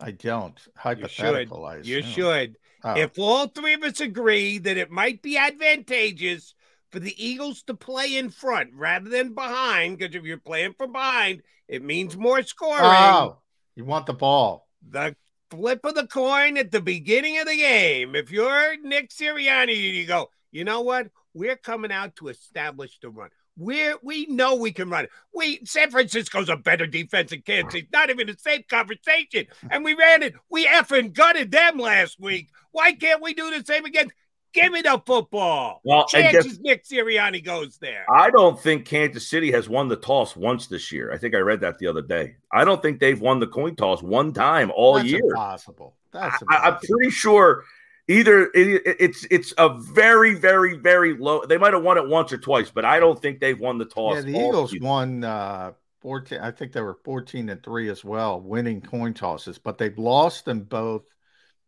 I 0.00 0.12
don't. 0.12 0.58
Hypothetical. 0.76 1.76
You 1.78 1.82
should. 1.82 1.86
You 1.86 2.02
should. 2.02 2.56
Oh. 2.84 2.94
If 2.94 3.18
all 3.18 3.48
three 3.48 3.74
of 3.74 3.82
us 3.82 4.00
agree 4.00 4.58
that 4.58 4.76
it 4.76 4.90
might 4.90 5.20
be 5.22 5.36
advantageous 5.36 6.54
for 6.90 7.00
the 7.00 7.14
Eagles 7.22 7.62
to 7.64 7.74
play 7.74 8.16
in 8.16 8.30
front 8.30 8.70
rather 8.74 9.10
than 9.10 9.34
behind, 9.34 9.98
because 9.98 10.14
if 10.14 10.24
you're 10.24 10.38
playing 10.38 10.74
from 10.74 10.92
behind, 10.92 11.42
it 11.66 11.82
means 11.82 12.16
more 12.16 12.42
scoring. 12.42 12.80
Oh, 12.82 13.38
you 13.74 13.84
want 13.84 14.06
the 14.06 14.14
ball. 14.14 14.68
The 14.88 15.16
flip 15.50 15.84
of 15.84 15.94
the 15.94 16.06
coin 16.06 16.56
at 16.56 16.70
the 16.70 16.80
beginning 16.80 17.38
of 17.38 17.46
the 17.46 17.56
game. 17.56 18.14
If 18.14 18.30
you're 18.30 18.80
Nick 18.82 19.10
Sirianni, 19.10 19.76
you 19.76 20.06
go, 20.06 20.30
you 20.50 20.64
know 20.64 20.80
what? 20.80 21.08
We're 21.34 21.56
coming 21.56 21.92
out 21.92 22.16
to 22.16 22.28
establish 22.28 22.98
the 23.00 23.10
run. 23.10 23.30
We're, 23.58 23.96
we 24.02 24.26
know 24.26 24.54
we 24.54 24.72
can 24.72 24.88
run 24.88 25.04
it. 25.04 25.10
We 25.34 25.60
San 25.64 25.90
Francisco's 25.90 26.48
a 26.48 26.56
better 26.56 26.86
defense 26.86 27.30
than 27.30 27.42
Kansas 27.42 27.72
City. 27.72 27.88
Not 27.92 28.08
even 28.08 28.28
the 28.28 28.36
same 28.38 28.62
conversation. 28.68 29.46
And 29.70 29.84
we 29.84 29.94
ran 29.94 30.22
it. 30.22 30.34
We 30.48 30.66
effing 30.66 31.12
gutted 31.12 31.50
them 31.50 31.78
last 31.78 32.18
week. 32.20 32.50
Why 32.70 32.92
can't 32.92 33.20
we 33.20 33.34
do 33.34 33.50
the 33.50 33.64
same 33.64 33.84
again? 33.84 34.10
Give 34.54 34.72
me 34.72 34.80
the 34.80 35.00
football. 35.04 35.80
Well, 35.84 36.06
chances 36.06 36.58
guess, 36.58 36.58
Nick 36.60 36.84
Sirianni 36.86 37.44
goes 37.44 37.76
there. 37.78 38.06
I 38.10 38.30
don't 38.30 38.58
think 38.58 38.86
Kansas 38.86 39.28
City 39.28 39.50
has 39.52 39.68
won 39.68 39.88
the 39.88 39.96
toss 39.96 40.36
once 40.36 40.68
this 40.68 40.90
year. 40.90 41.12
I 41.12 41.18
think 41.18 41.34
I 41.34 41.38
read 41.38 41.60
that 41.60 41.78
the 41.78 41.86
other 41.86 42.02
day. 42.02 42.36
I 42.52 42.64
don't 42.64 42.80
think 42.80 42.98
they've 42.98 43.20
won 43.20 43.40
the 43.40 43.46
coin 43.46 43.76
toss 43.76 44.02
one 44.02 44.32
time 44.32 44.72
all 44.74 44.94
That's 44.94 45.08
year. 45.08 45.20
Impossible. 45.24 45.94
That's 46.12 46.40
impossible. 46.40 46.66
I, 46.66 46.70
I'm 46.70 46.78
pretty 46.78 47.10
sure 47.10 47.64
either 48.08 48.50
it, 48.54 48.96
it's 48.98 49.26
it's 49.30 49.54
a 49.58 49.68
very 49.78 50.34
very 50.34 50.76
very 50.76 51.16
low. 51.16 51.44
They 51.46 51.58
might 51.58 51.74
have 51.74 51.82
won 51.82 51.98
it 51.98 52.08
once 52.08 52.32
or 52.32 52.38
twice, 52.38 52.70
but 52.70 52.84
I 52.84 52.98
don't 52.98 53.20
think 53.20 53.38
they've 53.38 53.58
won 53.58 53.78
the 53.78 53.84
toss. 53.84 54.16
Yeah, 54.16 54.20
the 54.22 54.46
Eagles 54.48 54.70
season. 54.72 54.86
won 54.86 55.24
uh, 55.24 55.72
fourteen. 56.00 56.40
I 56.40 56.50
think 56.50 56.72
they 56.72 56.80
were 56.80 56.98
fourteen 57.04 57.48
and 57.50 57.62
three 57.62 57.88
as 57.90 58.04
well, 58.04 58.40
winning 58.40 58.80
coin 58.80 59.14
tosses, 59.14 59.58
but 59.58 59.78
they've 59.78 59.98
lost 59.98 60.44
them 60.46 60.60
both 60.60 61.04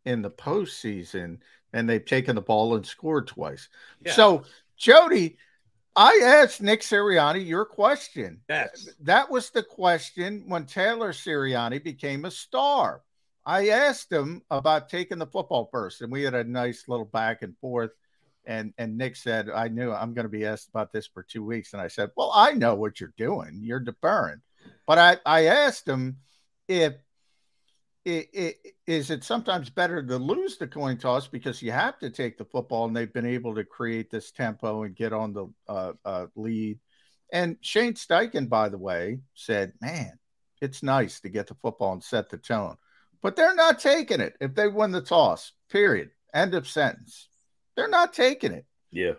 in 0.04 0.22
the 0.22 0.30
postseason, 0.30 1.38
and 1.72 1.88
they've 1.88 2.04
taken 2.04 2.34
the 2.34 2.42
ball 2.42 2.74
and 2.74 2.84
scored 2.84 3.26
twice. 3.28 3.68
Yeah. 4.04 4.12
So 4.12 4.42
Jody. 4.76 5.36
I 5.96 6.20
asked 6.22 6.62
Nick 6.62 6.82
Sirianni 6.82 7.44
your 7.44 7.64
question. 7.64 8.42
Yes. 8.48 8.88
That 9.00 9.28
was 9.28 9.50
the 9.50 9.64
question 9.64 10.44
when 10.46 10.64
Taylor 10.64 11.12
Sirianni 11.12 11.82
became 11.82 12.24
a 12.24 12.30
star. 12.30 13.02
I 13.44 13.68
asked 13.70 14.12
him 14.12 14.42
about 14.50 14.88
taking 14.88 15.18
the 15.18 15.26
football 15.26 15.68
first, 15.72 16.02
and 16.02 16.12
we 16.12 16.22
had 16.22 16.34
a 16.34 16.44
nice 16.44 16.88
little 16.88 17.06
back 17.06 17.42
and 17.42 17.56
forth. 17.58 17.90
And 18.46 18.72
and 18.78 18.96
Nick 18.96 19.16
said, 19.16 19.50
"I 19.50 19.68
knew 19.68 19.92
I'm 19.92 20.14
going 20.14 20.24
to 20.24 20.30
be 20.30 20.46
asked 20.46 20.68
about 20.68 20.92
this 20.92 21.06
for 21.06 21.22
two 21.22 21.44
weeks." 21.44 21.72
And 21.72 21.82
I 21.82 21.88
said, 21.88 22.10
"Well, 22.16 22.32
I 22.34 22.52
know 22.52 22.74
what 22.74 23.00
you're 23.00 23.14
doing. 23.16 23.60
You're 23.62 23.80
deferring." 23.80 24.40
But 24.86 24.98
I 24.98 25.18
I 25.26 25.46
asked 25.46 25.86
him 25.86 26.18
if 26.68 26.94
it, 28.04 28.28
it, 28.32 28.56
is 28.86 29.10
it 29.10 29.24
sometimes 29.24 29.68
better 29.68 30.02
to 30.02 30.16
lose 30.16 30.56
the 30.56 30.66
coin 30.66 30.96
toss 30.96 31.28
because 31.28 31.60
you 31.60 31.70
have 31.70 31.98
to 31.98 32.10
take 32.10 32.38
the 32.38 32.46
football, 32.46 32.86
and 32.86 32.96
they've 32.96 33.12
been 33.12 33.26
able 33.26 33.54
to 33.54 33.64
create 33.64 34.10
this 34.10 34.32
tempo 34.32 34.84
and 34.84 34.96
get 34.96 35.12
on 35.12 35.32
the 35.32 35.46
uh, 35.68 35.92
uh, 36.04 36.26
lead. 36.34 36.78
And 37.32 37.56
Shane 37.60 37.94
Steichen, 37.94 38.48
by 38.48 38.68
the 38.68 38.78
way, 38.78 39.20
said, 39.34 39.74
"Man, 39.80 40.18
it's 40.60 40.82
nice 40.82 41.20
to 41.20 41.28
get 41.28 41.46
the 41.46 41.54
football 41.54 41.92
and 41.92 42.02
set 42.02 42.30
the 42.30 42.38
tone." 42.38 42.76
But 43.22 43.36
they're 43.36 43.54
not 43.54 43.78
taking 43.78 44.20
it 44.20 44.36
if 44.40 44.54
they 44.54 44.68
win 44.68 44.92
the 44.92 45.00
toss. 45.00 45.52
Period. 45.70 46.10
End 46.32 46.54
of 46.54 46.68
sentence. 46.68 47.28
They're 47.76 47.88
not 47.88 48.12
taking 48.12 48.52
it. 48.52 48.64
Yeah. 48.90 49.14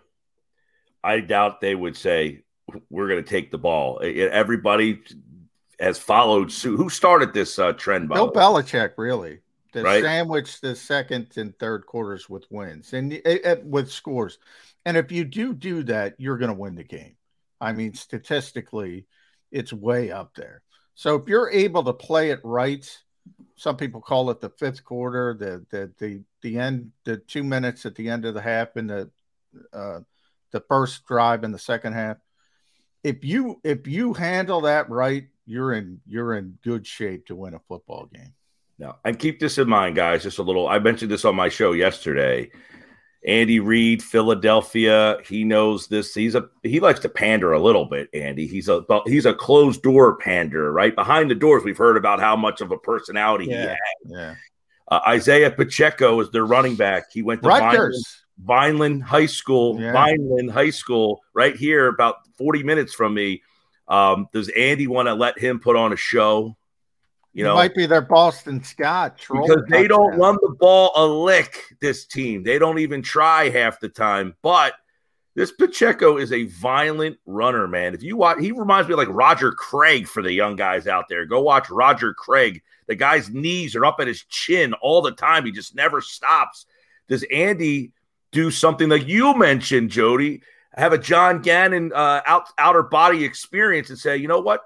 I 1.04 1.20
doubt 1.20 1.60
they 1.60 1.74
would 1.74 1.96
say, 1.96 2.42
we're 2.90 3.08
going 3.08 3.22
to 3.22 3.28
take 3.28 3.50
the 3.50 3.58
ball. 3.58 4.00
Everybody 4.02 5.00
has 5.80 5.98
followed 5.98 6.52
suit. 6.52 6.76
Who 6.76 6.88
started 6.88 7.34
this 7.34 7.58
uh, 7.58 7.72
trend? 7.72 8.08
Bill 8.08 8.32
Belichick, 8.32 8.92
really. 8.96 9.40
The 9.72 9.82
right? 9.82 10.02
sandwich 10.02 10.60
the 10.60 10.76
second 10.76 11.28
and 11.36 11.58
third 11.58 11.86
quarters 11.86 12.28
with 12.28 12.44
wins 12.50 12.92
and 12.92 13.20
with 13.64 13.90
scores. 13.90 14.38
And 14.84 14.96
if 14.96 15.10
you 15.10 15.24
do 15.24 15.54
do 15.54 15.82
that, 15.84 16.14
you're 16.18 16.38
going 16.38 16.50
to 16.52 16.58
win 16.58 16.74
the 16.74 16.84
game. 16.84 17.16
I 17.60 17.72
mean, 17.72 17.94
statistically, 17.94 19.06
it's 19.50 19.72
way 19.72 20.10
up 20.10 20.34
there. 20.34 20.62
So 20.94 21.16
if 21.16 21.28
you're 21.28 21.50
able 21.50 21.84
to 21.84 21.92
play 21.92 22.30
it 22.30 22.40
right 22.44 22.86
some 23.62 23.76
people 23.76 24.00
call 24.00 24.28
it 24.30 24.40
the 24.40 24.50
fifth 24.50 24.84
quarter, 24.84 25.34
the 25.38 25.64
the 25.70 25.92
the 25.98 26.20
the 26.42 26.58
end, 26.58 26.90
the 27.04 27.16
two 27.16 27.44
minutes 27.44 27.86
at 27.86 27.94
the 27.94 28.08
end 28.08 28.24
of 28.24 28.34
the 28.34 28.42
half, 28.42 28.74
and 28.74 28.90
the 28.90 29.10
uh, 29.72 30.00
the 30.50 30.60
first 30.68 31.06
drive 31.06 31.44
in 31.44 31.52
the 31.52 31.58
second 31.58 31.92
half. 31.92 32.16
if 33.04 33.24
you 33.24 33.60
if 33.62 33.86
you 33.86 34.14
handle 34.14 34.62
that 34.62 34.90
right, 34.90 35.28
you're 35.46 35.72
in 35.72 36.00
you're 36.06 36.34
in 36.34 36.58
good 36.62 36.86
shape 36.86 37.26
to 37.26 37.36
win 37.36 37.54
a 37.54 37.60
football 37.68 38.08
game. 38.12 38.34
No, 38.78 38.96
and 39.04 39.16
keep 39.16 39.38
this 39.38 39.58
in 39.58 39.68
mind, 39.68 39.94
guys. 39.94 40.24
Just 40.24 40.38
a 40.38 40.42
little. 40.42 40.68
I 40.68 40.80
mentioned 40.80 41.10
this 41.10 41.24
on 41.24 41.36
my 41.36 41.48
show 41.48 41.72
yesterday. 41.72 42.50
Andy 43.24 43.60
Reid, 43.60 44.02
Philadelphia. 44.02 45.18
He 45.24 45.44
knows 45.44 45.86
this. 45.86 46.14
He's 46.14 46.34
a 46.34 46.48
he 46.62 46.80
likes 46.80 47.00
to 47.00 47.08
pander 47.08 47.52
a 47.52 47.60
little 47.60 47.84
bit. 47.84 48.08
Andy. 48.12 48.46
He's 48.46 48.68
a 48.68 48.84
he's 49.06 49.26
a 49.26 49.34
closed 49.34 49.82
door 49.82 50.16
pander, 50.16 50.72
right 50.72 50.94
behind 50.94 51.30
the 51.30 51.34
doors. 51.34 51.62
We've 51.62 51.78
heard 51.78 51.96
about 51.96 52.20
how 52.20 52.34
much 52.34 52.60
of 52.60 52.72
a 52.72 52.78
personality 52.78 53.46
yeah. 53.46 53.60
he 53.60 53.68
had. 53.68 53.78
Yeah. 54.06 54.34
Uh, 54.88 55.00
Isaiah 55.06 55.50
Pacheco 55.50 56.20
is 56.20 56.30
their 56.30 56.44
running 56.44 56.74
back. 56.74 57.04
He 57.12 57.22
went 57.22 57.42
to 57.42 57.48
Rutgers. 57.48 58.22
Vineland, 58.38 59.00
Vineland 59.00 59.02
High 59.04 59.26
School. 59.26 59.80
Yeah. 59.80 59.92
Vineland 59.92 60.50
High 60.50 60.70
School, 60.70 61.20
right 61.32 61.54
here, 61.54 61.86
about 61.86 62.16
forty 62.36 62.62
minutes 62.64 62.92
from 62.92 63.14
me. 63.14 63.42
Um, 63.86 64.28
does 64.32 64.48
Andy 64.48 64.86
want 64.86 65.06
to 65.06 65.14
let 65.14 65.38
him 65.38 65.60
put 65.60 65.76
on 65.76 65.92
a 65.92 65.96
show? 65.96 66.56
You 67.34 67.44
know, 67.44 67.54
might 67.54 67.74
be 67.74 67.86
their 67.86 68.02
Boston 68.02 68.62
Scott 68.62 69.16
because 69.16 69.62
they 69.70 69.88
don't 69.88 70.10
touchdown. 70.10 70.20
run 70.20 70.38
the 70.42 70.54
ball 70.58 70.92
a 70.94 71.06
lick. 71.06 71.76
This 71.80 72.04
team, 72.04 72.42
they 72.42 72.58
don't 72.58 72.78
even 72.78 73.00
try 73.00 73.48
half 73.48 73.80
the 73.80 73.88
time. 73.88 74.34
But 74.42 74.74
this 75.34 75.50
Pacheco 75.50 76.18
is 76.18 76.30
a 76.30 76.44
violent 76.44 77.18
runner, 77.24 77.66
man. 77.66 77.94
If 77.94 78.02
you 78.02 78.18
watch, 78.18 78.38
he 78.38 78.52
reminds 78.52 78.86
me 78.86 78.92
of 78.92 78.98
like 78.98 79.08
Roger 79.08 79.50
Craig 79.50 80.06
for 80.06 80.22
the 80.22 80.32
young 80.32 80.56
guys 80.56 80.86
out 80.86 81.06
there. 81.08 81.24
Go 81.24 81.40
watch 81.40 81.70
Roger 81.70 82.12
Craig. 82.12 82.62
The 82.86 82.96
guy's 82.96 83.30
knees 83.30 83.74
are 83.74 83.86
up 83.86 83.96
at 84.00 84.08
his 84.08 84.24
chin 84.24 84.74
all 84.74 85.00
the 85.00 85.12
time. 85.12 85.46
He 85.46 85.52
just 85.52 85.74
never 85.74 86.02
stops. 86.02 86.66
Does 87.08 87.24
Andy 87.32 87.92
do 88.32 88.50
something 88.50 88.90
like 88.90 89.08
you 89.08 89.34
mentioned, 89.34 89.90
Jody? 89.90 90.42
Have 90.74 90.92
a 90.92 90.98
John 90.98 91.40
Gannon 91.40 91.92
uh, 91.94 92.20
out, 92.26 92.48
outer 92.58 92.82
body 92.82 93.24
experience 93.24 93.88
and 93.88 93.98
say, 93.98 94.18
you 94.18 94.28
know 94.28 94.40
what? 94.40 94.62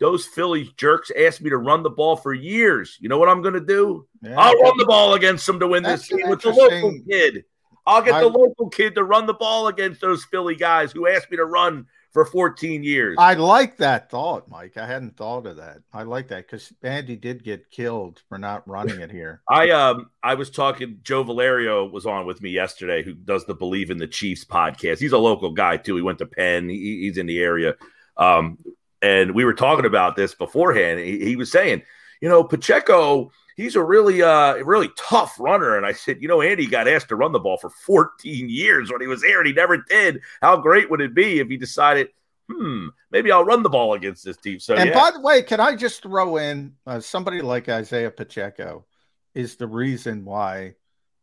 Those 0.00 0.26
Philly 0.26 0.72
jerks 0.76 1.10
asked 1.18 1.40
me 1.40 1.50
to 1.50 1.56
run 1.56 1.82
the 1.82 1.90
ball 1.90 2.16
for 2.16 2.32
years. 2.32 2.96
You 3.00 3.08
know 3.08 3.18
what 3.18 3.28
I'm 3.28 3.42
going 3.42 3.54
to 3.54 3.60
do? 3.60 4.06
Yeah. 4.22 4.38
I'll 4.38 4.60
run 4.60 4.78
the 4.78 4.86
ball 4.86 5.14
against 5.14 5.46
them 5.46 5.58
to 5.60 5.66
win 5.66 5.82
this 5.82 6.08
game 6.08 6.28
with 6.28 6.42
the 6.42 6.50
local 6.50 6.94
kid. 7.08 7.44
I'll 7.86 8.02
get 8.02 8.14
I- 8.14 8.20
the 8.20 8.28
local 8.28 8.68
kid 8.68 8.94
to 8.94 9.04
run 9.04 9.26
the 9.26 9.34
ball 9.34 9.68
against 9.68 10.00
those 10.00 10.24
Philly 10.24 10.54
guys 10.54 10.92
who 10.92 11.08
asked 11.08 11.30
me 11.30 11.36
to 11.38 11.44
run 11.44 11.86
for 12.12 12.24
14 12.24 12.82
years. 12.82 13.16
I 13.18 13.34
like 13.34 13.76
that 13.78 14.10
thought, 14.10 14.48
Mike. 14.48 14.76
I 14.76 14.86
hadn't 14.86 15.16
thought 15.16 15.46
of 15.46 15.56
that. 15.56 15.78
I 15.92 16.02
like 16.02 16.28
that 16.28 16.46
because 16.46 16.72
Andy 16.82 17.16
did 17.16 17.44
get 17.44 17.70
killed 17.70 18.22
for 18.28 18.38
not 18.38 18.66
running 18.68 19.00
it 19.00 19.10
here. 19.10 19.42
I 19.48 19.70
um 19.70 20.10
I 20.22 20.34
was 20.34 20.50
talking. 20.50 21.00
Joe 21.02 21.22
Valerio 21.22 21.86
was 21.86 22.06
on 22.06 22.26
with 22.26 22.40
me 22.40 22.50
yesterday, 22.50 23.02
who 23.02 23.14
does 23.14 23.44
the 23.44 23.54
Bleav 23.54 23.90
in 23.90 23.98
the 23.98 24.06
Chiefs 24.06 24.44
podcast. 24.44 24.98
He's 24.98 25.12
a 25.12 25.18
local 25.18 25.52
guy 25.52 25.76
too. 25.76 25.96
He 25.96 26.02
went 26.02 26.18
to 26.18 26.26
Penn. 26.26 26.68
He, 26.68 27.02
he's 27.02 27.18
in 27.18 27.26
the 27.26 27.40
area, 27.40 27.74
um, 28.16 28.58
and 29.02 29.34
we 29.34 29.44
were 29.44 29.54
talking 29.54 29.84
about 29.84 30.16
this 30.16 30.34
beforehand. 30.34 31.00
He, 31.00 31.24
he 31.24 31.36
was 31.36 31.50
saying, 31.50 31.82
you 32.20 32.28
know, 32.28 32.42
Pacheco, 32.42 33.30
he's 33.56 33.76
a 33.76 33.82
really 33.82 34.22
uh 34.22 34.54
really 34.56 34.90
tough 34.96 35.38
runner. 35.38 35.76
And 35.76 35.86
I 35.86 35.92
said, 35.92 36.20
you 36.20 36.28
know, 36.28 36.42
Andy 36.42 36.66
got 36.66 36.88
asked 36.88 37.08
to 37.08 37.16
run 37.16 37.32
the 37.32 37.38
ball 37.38 37.58
for 37.58 37.70
14 37.70 38.48
years 38.48 38.90
when 38.90 39.00
he 39.00 39.06
was 39.06 39.22
there, 39.22 39.38
and 39.38 39.46
he 39.46 39.52
never 39.52 39.78
did. 39.78 40.20
How 40.40 40.56
great 40.56 40.90
would 40.90 41.00
it 41.00 41.14
be 41.14 41.40
if 41.40 41.48
he 41.48 41.56
decided? 41.56 42.08
Hmm, 42.50 42.88
maybe 43.10 43.30
I'll 43.30 43.44
run 43.44 43.62
the 43.62 43.68
ball 43.68 43.92
against 43.92 44.24
this 44.24 44.38
team. 44.38 44.58
So 44.58 44.74
and 44.74 44.88
yeah. 44.88 44.94
by 44.94 45.10
the 45.10 45.20
way, 45.20 45.42
can 45.42 45.60
I 45.60 45.76
just 45.76 46.02
throw 46.02 46.38
in 46.38 46.74
uh, 46.86 46.98
somebody 46.98 47.42
like 47.42 47.68
Isaiah 47.68 48.10
Pacheco 48.10 48.86
is 49.34 49.56
the 49.56 49.66
reason 49.66 50.24
why 50.24 50.74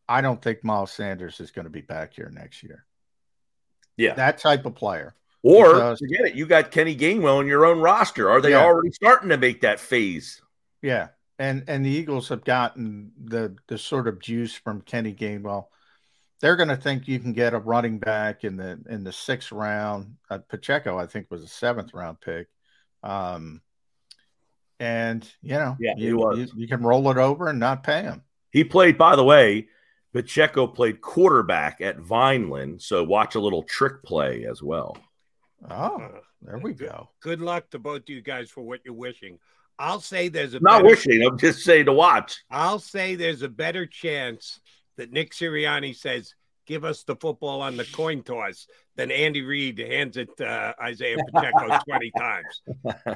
I 0.07 0.21
don't 0.21 0.41
think 0.41 0.63
Miles 0.63 0.91
Sanders 0.91 1.39
is 1.39 1.49
going 1.49 1.65
to 1.65 1.71
be 1.71 1.81
back 1.81 2.13
here 2.13 2.29
next 2.31 2.61
year. 2.61 2.85
yeah. 3.97 4.13
That 4.13 4.37
type 4.37 4.65
of 4.65 4.75
player. 4.75 5.15
Or 5.47 5.73
Because- 5.73 5.99
forget 5.99 6.21
it, 6.21 6.33
you 6.33 6.47
got 6.47 6.71
Kenny 6.71 6.95
Gainwell 6.95 7.39
in 7.39 7.45
your 7.45 7.65
own 7.67 7.79
roster. 7.79 8.29
Are 8.31 8.41
they 8.41 8.51
Yeah. 8.51 8.63
already 8.65 8.91
starting 8.91 9.29
to 9.29 9.37
make 9.37 9.61
that 9.61 9.79
phase? 9.79 10.41
Yeah, 10.81 11.09
and 11.37 11.63
and 11.67 11.85
the 11.85 11.89
Eagles 11.91 12.29
have 12.29 12.43
gotten 12.43 13.11
the 13.23 13.55
the 13.67 13.77
sort 13.77 14.07
of 14.07 14.19
juice 14.19 14.55
from 14.55 14.81
Kenny 14.81 15.13
Gainwell. 15.13 15.67
They're 16.41 16.55
going 16.55 16.69
to 16.69 16.75
think 16.75 17.07
you 17.07 17.19
can 17.19 17.31
get 17.33 17.53
a 17.53 17.59
running 17.59 17.99
back 17.99 18.43
in 18.43 18.57
the 18.57 18.79
in 18.89 19.03
the 19.03 19.11
sixth 19.11 19.51
round. 19.51 20.17
Uh, 20.31 20.39
Pacheco, 20.39 20.97
I 20.97 21.05
think, 21.05 21.27
was 21.29 21.43
a 21.43 21.47
seventh 21.47 21.93
round 21.93 22.19
pick. 22.21 22.47
Um, 23.03 23.61
and 24.79 25.31
you 25.41 25.53
know, 25.53 25.77
Yeah, 25.79 25.93
you, 25.95 26.35
you, 26.35 26.47
you 26.55 26.67
can 26.67 26.81
roll 26.81 27.09
it 27.11 27.17
over 27.17 27.47
and 27.49 27.59
not 27.59 27.83
pay 27.83 28.01
him. 28.01 28.23
He 28.51 28.63
played, 28.63 28.97
by 28.97 29.15
the 29.15 29.23
way, 29.23 29.67
Pacheco 30.13 30.65
played 30.67 31.01
quarterback 31.01 31.81
at 31.81 31.99
Vineland. 31.99 32.81
So 32.81 33.03
watch 33.03 33.35
a 33.35 33.39
little 33.39 33.63
trick 33.63 34.01
play 34.03 34.45
as 34.45 34.63
well. 34.63 34.97
Oh, 35.69 36.09
there 36.41 36.57
we 36.59 36.73
go. 36.73 37.09
Good 37.21 37.41
luck 37.41 37.69
to 37.71 37.79
both 37.79 38.01
of 38.03 38.09
you 38.09 38.21
guys 38.21 38.49
for 38.49 38.61
what 38.61 38.81
you're 38.85 38.93
wishing. 38.93 39.39
I'll 39.79 39.99
say 39.99 40.29
there's 40.29 40.53
a 40.53 40.59
Not 40.59 40.77
better- 40.83 40.85
wishing, 40.85 41.21
I'm 41.23 41.37
just 41.37 41.59
saying 41.63 41.85
to 41.85 41.93
watch. 41.93 42.43
I'll 42.49 42.79
say 42.79 43.15
there's 43.15 43.41
a 43.41 43.49
better 43.49 43.85
chance 43.85 44.59
that 44.97 45.11
Nick 45.11 45.31
Sirianni 45.33 45.95
says, 45.95 46.33
"Give 46.65 46.85
us 46.85 47.03
the 47.03 47.15
football 47.17 47.61
on 47.61 47.75
the 47.75 47.83
coin 47.85 48.23
toss," 48.23 48.67
than 48.95 49.11
Andy 49.11 49.41
Reid 49.41 49.77
hands 49.79 50.15
it 50.15 50.29
to 50.37 50.47
uh, 50.47 50.73
Isaiah 50.81 51.17
Pacheco 51.33 51.77
20 51.89 52.11
times. 52.11 52.61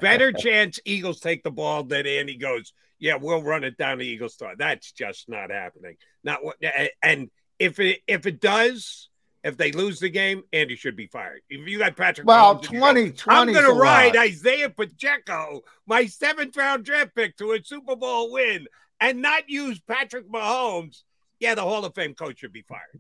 Better 0.02 0.34
chance 0.34 0.80
Eagles 0.84 1.22
take 1.22 1.44
the 1.44 1.52
ball 1.52 1.84
than 1.84 2.06
Andy 2.06 2.36
goes, 2.36 2.74
"Yeah, 3.00 3.16
we'll 3.16 3.42
run 3.44 3.64
it 3.64 3.78
down 3.78 4.00
the 4.00 4.06
Eagles 4.08 4.36
throw." 4.36 4.54
That's 4.58 4.92
just 4.92 5.30
not 5.30 5.52
happening. 5.52 5.96
Not 6.24 6.44
what. 6.44 6.58
And 7.02 7.30
if 7.60 7.80
it 7.80 8.02
if 8.08 8.26
it 8.26 8.42
does. 8.42 9.09
If 9.44 9.56
they 9.56 9.72
lose 9.72 10.00
the 10.00 10.10
game, 10.10 10.44
Andy 10.52 10.76
should 10.76 10.96
be 10.96 11.08
fired. 11.08 11.42
If 11.50 11.68
you 11.68 11.78
got 11.78 11.96
Patrick, 11.96 12.28
Well, 12.28 12.56
Mahomes 12.56 12.66
and 12.66 12.74
you 12.74 13.12
20 13.12 13.14
go, 13.14 13.32
I'm 13.32 13.54
going 13.54 13.66
to 13.66 13.80
ride 13.80 14.16
lot. 14.16 14.26
Isaiah 14.26 14.70
Pacheco, 14.70 15.62
my 15.88 16.08
seventh 16.08 16.58
round 16.58 16.84
draft 16.84 17.16
pick, 17.16 17.38
to 17.38 17.54
a 17.54 17.64
Super 17.64 17.96
Bowl 17.96 18.34
win, 18.34 18.68
and 19.00 19.22
not 19.22 19.50
use 19.50 19.80
Patrick 19.80 20.30
Mahomes. 20.30 21.04
Yeah, 21.40 21.56
the 21.56 21.62
Hall 21.62 21.86
of 21.86 21.96
Fame 21.96 22.16
coach 22.16 22.40
should 22.40 22.52
be 22.52 22.64
fired. 22.64 23.00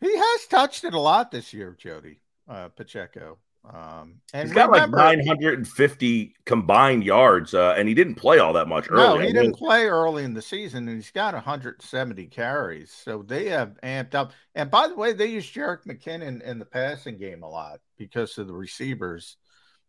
He 0.00 0.16
has 0.16 0.46
touched 0.48 0.82
it 0.82 0.94
a 0.94 0.98
lot 0.98 1.30
this 1.30 1.52
year, 1.52 1.76
Jody 1.78 2.18
uh, 2.48 2.68
Pacheco. 2.68 3.38
Um, 3.62 4.20
and 4.32 4.48
He's 4.48 4.54
got 4.54 4.70
remember, 4.70 4.96
like 4.96 5.18
950 5.18 6.34
combined 6.46 7.04
yards, 7.04 7.52
uh, 7.52 7.74
and 7.76 7.86
he 7.88 7.94
didn't 7.94 8.14
play 8.14 8.38
all 8.38 8.54
that 8.54 8.68
much 8.68 8.88
No, 8.90 9.14
early. 9.16 9.24
he 9.24 9.28
I 9.28 9.32
didn't 9.32 9.56
play 9.56 9.84
early 9.84 10.24
in 10.24 10.32
the 10.34 10.40
season, 10.42 10.88
and 10.88 10.96
he's 10.96 11.10
got 11.10 11.34
170 11.34 12.26
carries. 12.28 12.90
So 12.90 13.22
they 13.22 13.46
have 13.50 13.76
amped 13.82 14.14
up. 14.14 14.32
And 14.54 14.70
by 14.70 14.88
the 14.88 14.94
way, 14.96 15.12
they 15.12 15.26
use 15.26 15.44
Jerick 15.50 15.84
McKinnon 15.84 16.40
in 16.42 16.58
the 16.58 16.64
passing 16.64 17.18
game 17.18 17.42
a 17.42 17.48
lot 17.48 17.80
because 17.98 18.38
of 18.38 18.46
the 18.46 18.54
receivers. 18.54 19.36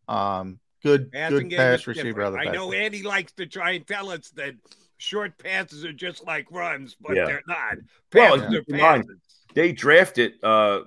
Um, 0.08 0.60
good, 0.84 1.10
Passing 1.12 1.38
good 1.38 1.50
game 1.50 1.58
pass 1.58 1.88
receiver. 1.88 2.08
different. 2.10 2.36
out 2.36 2.42
of 2.42 2.48
I 2.48 2.52
know 2.52 2.68
backfield. 2.72 2.74
Andy 2.76 3.04
likes 3.04 3.32
to 3.34 3.46
try 3.46 3.72
and 3.72 3.88
tell 3.88 4.10
us 4.12 4.32
that 4.36 4.56
short 4.98 5.38
passes 5.38 5.86
are 5.86 5.94
just 5.94 6.26
like 6.26 6.46
runs, 6.52 6.98
but 7.00 7.16
Yeah. 7.16 7.26
they're 7.26 7.44
not. 7.48 7.78
Well, 8.14 8.38
Passes 8.38 8.50
keep 8.68 8.76
are 8.76 8.78
passes. 8.78 9.18
they 9.56 9.72
drafted 9.72 10.34
uh, 10.44 10.82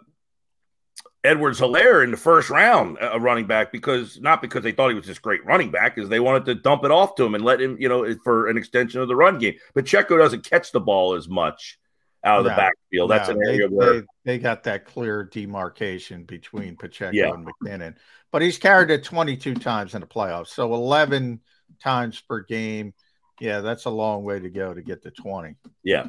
Edwards-Helaire 1.24 2.04
in 2.04 2.10
the 2.10 2.16
first 2.16 2.50
round, 2.50 2.98
uh, 3.00 3.10
a 3.14 3.18
running 3.20 3.46
back, 3.46 3.72
because 3.72 4.20
not 4.20 4.42
because 4.42 4.62
they 4.62 4.72
thought 4.72 4.90
he 4.90 4.94
was 4.94 5.06
this 5.06 5.18
great 5.18 5.44
running 5.44 5.70
back, 5.70 5.96
is 5.98 6.08
they 6.08 6.20
wanted 6.20 6.44
to 6.46 6.54
dump 6.54 6.84
it 6.84 6.90
off 6.90 7.14
to 7.16 7.24
him 7.24 7.34
and 7.34 7.44
let 7.44 7.60
him, 7.60 7.76
you 7.80 7.88
know, 7.88 8.14
for 8.22 8.48
an 8.48 8.56
extension 8.56 9.00
of 9.00 9.08
the 9.08 9.16
run 9.16 9.38
game. 9.38 9.54
But 9.74 9.86
Checo 9.86 10.18
doesn't 10.18 10.48
catch 10.48 10.70
the 10.70 10.80
ball 10.80 11.14
as 11.14 11.28
much 11.28 11.78
out 12.24 12.38
of 12.38 12.44
the 12.44 12.50
backfield. 12.50 13.10
That's 13.10 13.28
no, 13.28 13.34
an 13.36 13.42
area 13.46 13.68
they, 13.68 13.74
where 13.74 14.00
they, 14.00 14.06
they 14.24 14.38
got 14.38 14.64
that 14.64 14.84
clear 14.86 15.24
demarcation 15.24 16.24
between 16.24 16.76
Pacheco 16.76 17.10
Yeah. 17.16 17.32
and 17.32 17.46
McKinnon. 17.46 17.96
But 18.30 18.42
he's 18.42 18.58
carried 18.58 18.90
it 18.90 19.04
22 19.04 19.54
times 19.54 19.94
in 19.94 20.00
the 20.00 20.06
playoffs. 20.06 20.48
So 20.48 20.74
11 20.74 21.40
times 21.82 22.20
per 22.20 22.40
game. 22.42 22.94
Yeah, 23.40 23.60
that's 23.60 23.84
a 23.84 23.90
long 23.90 24.24
way 24.24 24.40
to 24.40 24.48
go 24.48 24.72
to 24.72 24.82
get 24.82 25.02
to 25.02 25.10
20. 25.10 25.56
yeah. 25.82 26.06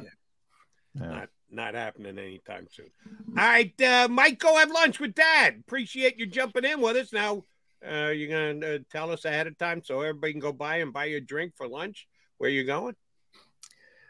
Yeah. 0.94 1.06
Not, 1.06 1.28
not 1.56 1.74
happening 1.74 2.18
anytime 2.18 2.68
soon. 2.70 2.86
All 3.30 3.34
right, 3.44 3.80
uh, 3.82 4.06
Mike, 4.10 4.38
go 4.38 4.56
have 4.56 4.70
lunch 4.70 5.00
with 5.00 5.14
Dad. 5.14 5.56
Appreciate 5.66 6.18
you 6.18 6.26
jumping 6.26 6.64
in 6.64 6.80
with 6.80 6.96
us. 6.96 7.12
Now, 7.12 7.42
uh, 7.84 8.08
you're 8.10 8.28
going 8.28 8.60
to 8.60 8.74
uh, 8.76 8.78
tell 8.92 9.10
us 9.10 9.24
ahead 9.24 9.46
of 9.46 9.58
time 9.58 9.82
so 9.82 10.00
everybody 10.02 10.32
can 10.32 10.40
go 10.40 10.52
by 10.52 10.76
and 10.76 10.92
buy 10.92 11.06
you 11.06 11.16
a 11.16 11.20
drink 11.20 11.54
for 11.56 11.66
lunch. 11.66 12.06
Where 12.38 12.50
you 12.50 12.64
going? 12.64 12.94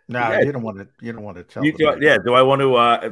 No, 0.09 0.19
Yeah. 0.21 0.41
you 0.43 0.53
don't 0.53 0.63
want 0.63 0.79
to. 0.79 0.89
You 1.01 1.13
don't 1.13 1.23
want 1.23 1.37
to 1.37 1.45
tell. 1.45 1.65
You 1.65 1.73
them 1.73 1.79
do, 1.79 2.01
that. 2.01 2.03
yeah. 2.03 2.17
Do 2.25 2.35
I 2.35 2.43
want 2.43 2.61
to? 2.61 2.75
Uh, 2.75 3.11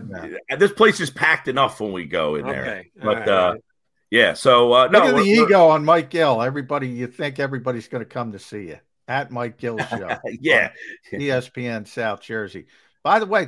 This 0.59 0.73
place 0.73 1.01
is 1.01 1.11
packed 1.11 1.49
enough 1.49 1.81
when 1.81 1.93
we 1.93 2.05
go 2.05 2.35
in 2.37 2.47
there. 2.47 2.63
Okay. 2.63 2.91
But 3.03 3.29
All 3.29 3.53
uh, 3.53 3.55
yeah. 4.11 4.35
So 4.35 4.73
uh, 4.73 4.87
no, 4.89 4.99
Look 4.99 5.09
at 5.09 5.11
the 5.11 5.15
we're- 5.17 5.33
we're- 5.39 5.45
ego 5.47 5.69
on 5.69 5.85
Mike 5.85 6.11
Gill. 6.11 6.41
Everybody, 6.43 6.89
you 6.89 7.07
think 7.09 7.39
everybody's 7.41 7.89
going 7.89 8.03
to 8.03 8.09
come 8.09 8.33
to 8.33 8.39
see 8.39 8.69
you 8.69 8.79
at 9.09 9.31
Mike 9.33 9.59
Gill's 9.59 9.83
show. 9.89 10.17
Yeah. 10.41 10.71
ESPN 11.13 11.87
South 11.89 12.21
Jersey. 12.21 12.67
By 13.03 13.19
the 13.19 13.27
way, 13.27 13.47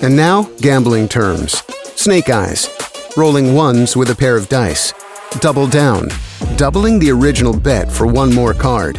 And 0.00 0.14
now, 0.16 0.44
gambling 0.60 1.08
terms. 1.08 1.62
Snake 1.96 2.30
Eyes. 2.30 2.68
Rolling 3.16 3.54
ones 3.54 3.96
with 3.96 4.10
a 4.10 4.14
pair 4.14 4.36
of 4.36 4.48
dice. 4.48 4.94
Double 5.40 5.66
down. 5.66 6.08
Doubling 6.56 7.00
the 7.00 7.10
original 7.10 7.58
bet 7.58 7.90
for 7.90 8.06
one 8.06 8.32
more 8.32 8.54
card. 8.54 8.94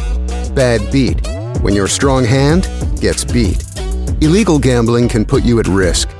Bad 0.54 0.92
beat. 0.92 1.26
When 1.62 1.74
your 1.74 1.88
strong 1.88 2.24
hand 2.24 2.68
gets 3.00 3.24
beat. 3.24 3.64
Illegal 4.20 4.58
gambling 4.58 5.08
can 5.08 5.24
put 5.24 5.42
you 5.42 5.58
at 5.58 5.68
risk. 5.68 6.10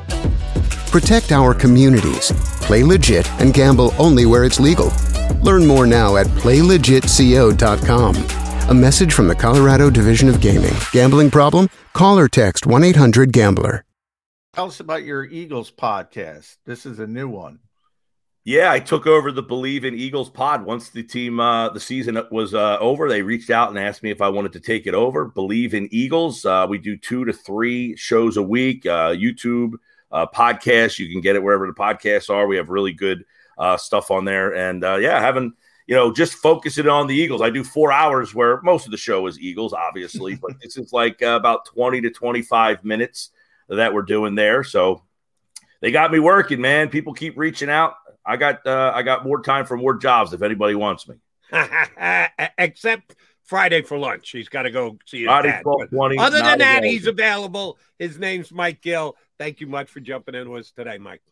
Protect 0.91 1.31
our 1.31 1.53
communities. 1.53 2.33
Play 2.63 2.83
legit 2.83 3.31
and 3.41 3.53
gamble 3.53 3.93
only 3.99 4.25
where 4.25 4.45
it's 4.45 4.59
legal. 4.59 4.91
Learn 5.43 5.67
more 5.67 5.87
now 5.87 6.17
at 6.17 6.27
playlegitco.com. 6.27 8.17
A 8.71 8.75
message 8.75 9.13
from 9.13 9.29
the 9.29 9.35
Colorado 9.35 9.91
Division 9.91 10.31
of 10.31 10.41
Gaming. 10.41 10.75
Gambling 10.93 11.31
problem? 11.31 11.69
Call 11.93 12.19
or 12.19 12.29
text 12.29 12.67
1 12.67 12.83
800 12.83 13.31
Gambler. 13.33 13.85
Tell 14.53 14.67
us 14.67 14.81
about 14.81 15.05
your 15.05 15.25
Eagles 15.25 15.71
podcast. 15.71 16.57
This 16.67 16.85
is 16.85 16.99
a 16.99 17.07
new 17.07 17.29
one. 17.29 17.61
Yeah, 18.43 18.73
I 18.73 18.81
took 18.81 19.07
over 19.07 19.31
the 19.31 19.45
Bleav 19.45 19.85
in 19.85 19.95
Eagles 19.95 20.29
pod 20.29 20.65
once 20.65 20.89
the 20.89 21.05
team, 21.05 21.39
uh, 21.39 21.69
the 21.69 21.79
season 21.79 22.21
was 22.33 22.53
uh, 22.53 22.79
over. 22.81 23.09
They 23.09 23.23
reached 23.23 23.51
out 23.51 23.69
and 23.69 23.79
asked 23.79 24.03
me 24.03 24.11
if 24.11 24.21
I 24.21 24.29
wanted 24.29 24.55
to 24.55 24.61
take 24.61 24.89
it 24.89 24.95
over. 24.95 25.31
Bleav 25.31 25.73
in 25.73 25.89
Eagles. 25.93 26.45
Uh, 26.45 26.67
we 26.69 26.79
do 26.79 26.97
two 26.97 27.25
to 27.27 27.33
three 27.33 27.95
shows 27.95 28.37
a 28.37 28.43
week. 28.43 28.87
Uh, 28.87 29.11
YouTube 29.11 29.75
uh, 30.11 30.27
podcast. 30.27 30.99
You 30.99 31.09
can 31.13 31.21
get 31.21 31.37
it 31.37 31.45
wherever 31.45 31.69
the 31.69 31.73
podcasts 31.73 32.29
are. 32.29 32.49
We 32.49 32.57
have 32.57 32.71
really 32.71 32.93
good 32.93 33.25
uh, 33.57 33.77
stuff 33.77 34.11
on 34.11 34.25
there. 34.25 34.53
And 34.53 34.83
uh, 34.83 34.97
yeah, 34.97 35.21
having 35.21 35.53
you 35.87 35.95
know 35.95 36.13
just 36.13 36.35
focusing 36.35 36.89
on 36.89 37.07
the 37.07 37.15
Eagles. 37.15 37.41
I 37.41 37.51
do 37.51 37.63
four 37.63 37.93
hours 37.93 38.35
where 38.35 38.61
most 38.63 38.85
of 38.85 38.91
the 38.91 38.97
show 38.97 39.29
is 39.29 39.39
Eagles, 39.39 39.73
obviously, 39.73 40.35
but 40.43 40.61
this 40.61 40.77
is 40.77 40.93
like 40.93 41.23
uh, 41.23 41.37
about 41.39 41.67
twenty 41.67 42.01
to 42.01 42.11
twenty 42.11 42.43
five 42.43 42.83
minutes 42.85 43.31
that 43.77 43.95
we're 43.95 44.03
doing 44.03 44.35
there. 44.35 44.65
So 44.65 45.03
they 45.81 45.91
got 45.91 46.13
me 46.13 46.19
working, 46.19 46.61
man. 46.61 46.89
People 46.89 47.15
keep 47.15 47.39
reaching 47.39 47.71
out. 47.71 47.95
I 48.25 48.37
got 48.37 48.67
uh, 48.67 48.93
I 48.95 49.03
got 49.03 49.25
more 49.25 49.43
time 49.43 49.65
for 49.65 49.77
more 49.77 49.95
jobs 49.95 50.33
if 50.33 50.43
anybody 50.43 50.75
wants 50.75 51.09
me. 51.09 51.17
Except 52.59 53.15
Friday 53.45 53.83
for 53.83 53.99
lunch. 53.99 54.31
He's 54.31 54.49
got 54.49 54.63
to 54.63 54.71
go 54.71 54.99
see 55.07 55.21
his 55.21 55.27
Friday, 55.27 55.49
dad. 55.49 55.63
12, 55.63 55.91
20, 55.91 56.19
Other 56.19 56.37
than 56.37 56.59
that, 56.59 56.79
available. 56.79 56.89
he's 56.89 57.07
available. 57.07 57.79
His 57.99 58.19
name's 58.19 58.53
Mike 58.53 58.81
Gill. 58.83 59.17
Thank 59.39 59.61
you 59.61 59.67
much 59.67 59.89
for 59.89 60.01
jumping 60.01 60.35
in 60.35 60.51
with 60.51 60.61
us 60.61 60.71
today, 60.73 60.99
Mike. 60.99 61.23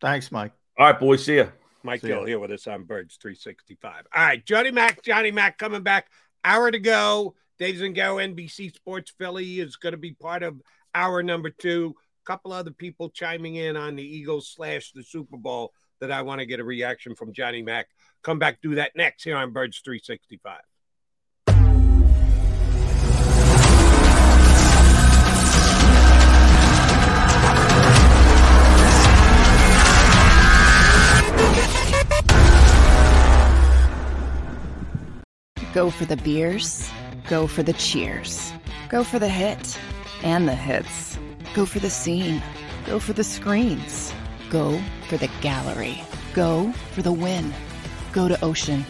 Thanks, 0.00 0.30
Mike. 0.30 0.52
All 0.78 0.86
right, 0.86 0.98
boys. 0.98 1.24
See 1.24 1.36
ya. 1.36 1.46
Mike 1.82 2.00
See 2.00 2.08
Gill 2.08 2.20
ya. 2.20 2.26
here 2.26 2.38
with 2.38 2.50
us 2.52 2.66
on 2.66 2.84
Birds 2.84 3.18
365. 3.20 4.06
All 4.14 4.22
right, 4.24 4.44
Johnny 4.44 4.70
Mac, 4.70 5.02
Johnny 5.02 5.30
Mac 5.30 5.58
coming 5.58 5.82
back. 5.82 6.08
Hour 6.44 6.70
to 6.70 6.78
go. 6.78 7.34
Dave 7.58 7.76
Zangaro, 7.76 8.34
NBC 8.34 8.74
Sports 8.74 9.12
Philly 9.18 9.60
is 9.60 9.76
going 9.76 9.92
to 9.92 9.98
be 9.98 10.12
part 10.12 10.42
of 10.42 10.60
hour 10.96 11.22
number 11.22 11.50
two. 11.50 11.94
A 12.24 12.26
couple 12.26 12.52
other 12.52 12.72
people 12.72 13.10
chiming 13.10 13.54
in 13.54 13.76
on 13.76 13.94
the 13.94 14.02
Eagles 14.02 14.48
slash 14.48 14.90
the 14.92 15.04
Super 15.04 15.36
Bowl 15.36 15.72
that 16.00 16.10
I 16.10 16.22
want 16.22 16.40
to 16.40 16.46
get 16.46 16.58
a 16.58 16.64
reaction 16.64 17.14
from 17.14 17.32
Johnny 17.32 17.62
Mac. 17.62 17.86
Come 18.22 18.38
back, 18.38 18.60
do 18.62 18.74
that 18.76 18.92
next 18.96 19.22
here 19.22 19.36
on 19.36 19.52
Birds 19.52 19.80
365. 19.84 20.60
Go 35.74 35.90
for 35.90 36.06
the 36.06 36.16
beers, 36.16 36.90
go 37.28 37.46
for 37.46 37.62
the 37.62 37.74
cheers, 37.74 38.50
go 38.88 39.04
for 39.04 39.18
the 39.18 39.28
hit 39.28 39.78
and 40.22 40.48
the 40.48 40.54
hits. 40.54 41.18
Go 41.54 41.66
for 41.66 41.78
the 41.78 41.90
scene, 41.90 42.42
go 42.84 42.98
for 42.98 43.12
the 43.12 43.24
screens, 43.24 44.12
go 44.50 44.80
for 45.08 45.16
the 45.16 45.30
gallery, 45.40 46.02
go 46.34 46.72
for 46.92 47.02
the 47.02 47.12
win. 47.12 47.52
Go 48.12 48.28
to 48.28 48.42
Ocean. 48.42 48.84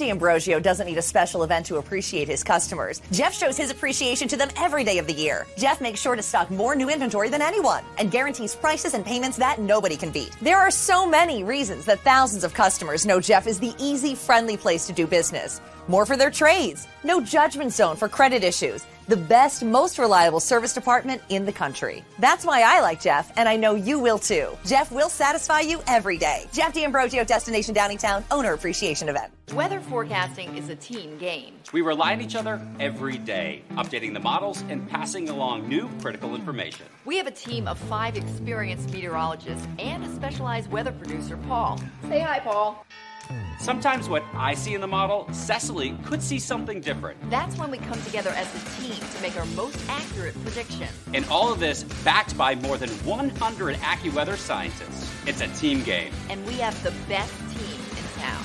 Jeff 0.00 0.08
D'Ambrosio 0.08 0.58
doesn't 0.58 0.86
need 0.86 0.96
a 0.96 1.02
special 1.02 1.42
event 1.42 1.66
to 1.66 1.76
appreciate 1.76 2.26
his 2.26 2.42
customers. 2.42 3.02
Jeff 3.12 3.34
shows 3.34 3.58
his 3.58 3.70
appreciation 3.70 4.28
to 4.28 4.36
them 4.36 4.48
every 4.56 4.82
day 4.82 4.96
of 4.96 5.06
the 5.06 5.12
year. 5.12 5.46
Jeff 5.58 5.82
makes 5.82 6.00
sure 6.00 6.16
to 6.16 6.22
stock 6.22 6.50
more 6.50 6.74
new 6.74 6.88
inventory 6.88 7.28
than 7.28 7.42
anyone 7.42 7.84
and 7.98 8.10
guarantees 8.10 8.54
prices 8.54 8.94
and 8.94 9.04
payments 9.04 9.36
that 9.36 9.60
nobody 9.60 9.98
can 9.98 10.10
beat. 10.10 10.34
There 10.40 10.58
are 10.58 10.70
so 10.70 11.06
many 11.06 11.44
reasons 11.44 11.84
that 11.84 12.00
thousands 12.00 12.44
of 12.44 12.54
customers 12.54 13.04
know 13.04 13.20
Jeff 13.20 13.46
is 13.46 13.60
the 13.60 13.74
easy, 13.78 14.14
friendly 14.14 14.56
place 14.56 14.86
to 14.86 14.94
do 14.94 15.06
business. 15.06 15.60
More 15.86 16.06
for 16.06 16.16
their 16.16 16.30
trades, 16.30 16.88
no 17.04 17.20
judgment 17.20 17.72
zone 17.72 17.96
for 17.96 18.08
credit 18.08 18.42
issues, 18.42 18.86
the 19.10 19.16
best, 19.16 19.64
most 19.64 19.98
reliable 19.98 20.38
service 20.38 20.72
department 20.72 21.20
in 21.30 21.44
the 21.44 21.50
country. 21.52 22.04
That's 22.20 22.44
why 22.44 22.62
I 22.62 22.80
like 22.80 23.00
Jeff, 23.00 23.32
and 23.36 23.48
I 23.48 23.56
know 23.56 23.74
you 23.74 23.98
will 23.98 24.20
too. 24.20 24.56
Jeff 24.64 24.92
will 24.92 25.08
satisfy 25.08 25.60
you 25.60 25.82
every 25.88 26.16
day. 26.16 26.46
Jeff 26.52 26.72
D'Ambrosio, 26.72 27.24
Destination 27.24 27.74
Downingtown, 27.74 28.22
Owner 28.30 28.52
Appreciation 28.52 29.08
Event. 29.08 29.32
Weather 29.52 29.80
forecasting 29.80 30.56
is 30.56 30.68
a 30.68 30.76
team 30.76 31.18
game. 31.18 31.54
We 31.72 31.80
rely 31.80 32.12
on 32.12 32.20
each 32.20 32.36
other 32.36 32.64
every 32.78 33.18
day, 33.18 33.64
updating 33.70 34.14
the 34.14 34.20
models 34.20 34.62
and 34.68 34.88
passing 34.88 35.28
along 35.28 35.68
new 35.68 35.90
critical 36.00 36.36
information. 36.36 36.86
We 37.04 37.16
have 37.16 37.26
a 37.26 37.32
team 37.32 37.66
of 37.66 37.78
five 37.78 38.16
experienced 38.16 38.92
meteorologists 38.92 39.66
and 39.80 40.04
a 40.04 40.14
specialized 40.14 40.70
weather 40.70 40.92
producer, 40.92 41.36
Paul. 41.48 41.80
Say 42.08 42.20
hi, 42.20 42.38
Paul. 42.38 42.86
Sometimes 43.58 44.08
what 44.08 44.24
I 44.34 44.54
see 44.54 44.74
in 44.74 44.80
the 44.80 44.86
model, 44.86 45.28
Cecily 45.32 45.96
could 46.04 46.22
see 46.22 46.38
something 46.38 46.80
different. 46.80 47.18
That's 47.30 47.56
when 47.58 47.70
we 47.70 47.78
come 47.78 48.00
together 48.02 48.30
as 48.30 48.48
a 48.54 48.80
team 48.80 48.94
to 48.94 49.22
make 49.22 49.36
our 49.36 49.46
most 49.46 49.78
accurate 49.88 50.34
prediction. 50.42 50.88
And 51.12 51.24
all 51.26 51.52
of 51.52 51.60
this 51.60 51.84
backed 52.04 52.36
by 52.38 52.54
more 52.54 52.78
than 52.78 52.90
100 52.90 53.76
AccuWeather 53.76 54.36
scientists. 54.36 55.10
It's 55.26 55.40
a 55.40 55.48
team 55.48 55.82
game. 55.82 56.12
And 56.28 56.46
we 56.46 56.54
have 56.54 56.82
the 56.82 56.92
best 57.08 57.34
team 57.50 57.80
in 57.96 58.04
town. 58.20 58.44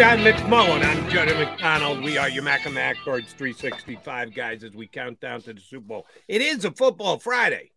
John 0.00 0.20
McMullen, 0.20 0.82
I'm 0.82 1.10
Jody 1.10 1.34
McDonald. 1.34 2.02
We 2.02 2.16
are 2.16 2.30
your 2.30 2.42
Mac 2.42 2.64
and 2.64 2.74
Mac 2.74 2.96
Birds 3.04 3.34
365 3.34 4.34
guys 4.34 4.64
as 4.64 4.72
we 4.72 4.86
count 4.86 5.20
down 5.20 5.42
to 5.42 5.52
the 5.52 5.60
Super 5.60 5.84
Bowl. 5.84 6.06
It 6.26 6.40
is 6.40 6.64
a 6.64 6.70
football 6.70 7.18
Friday. 7.18 7.70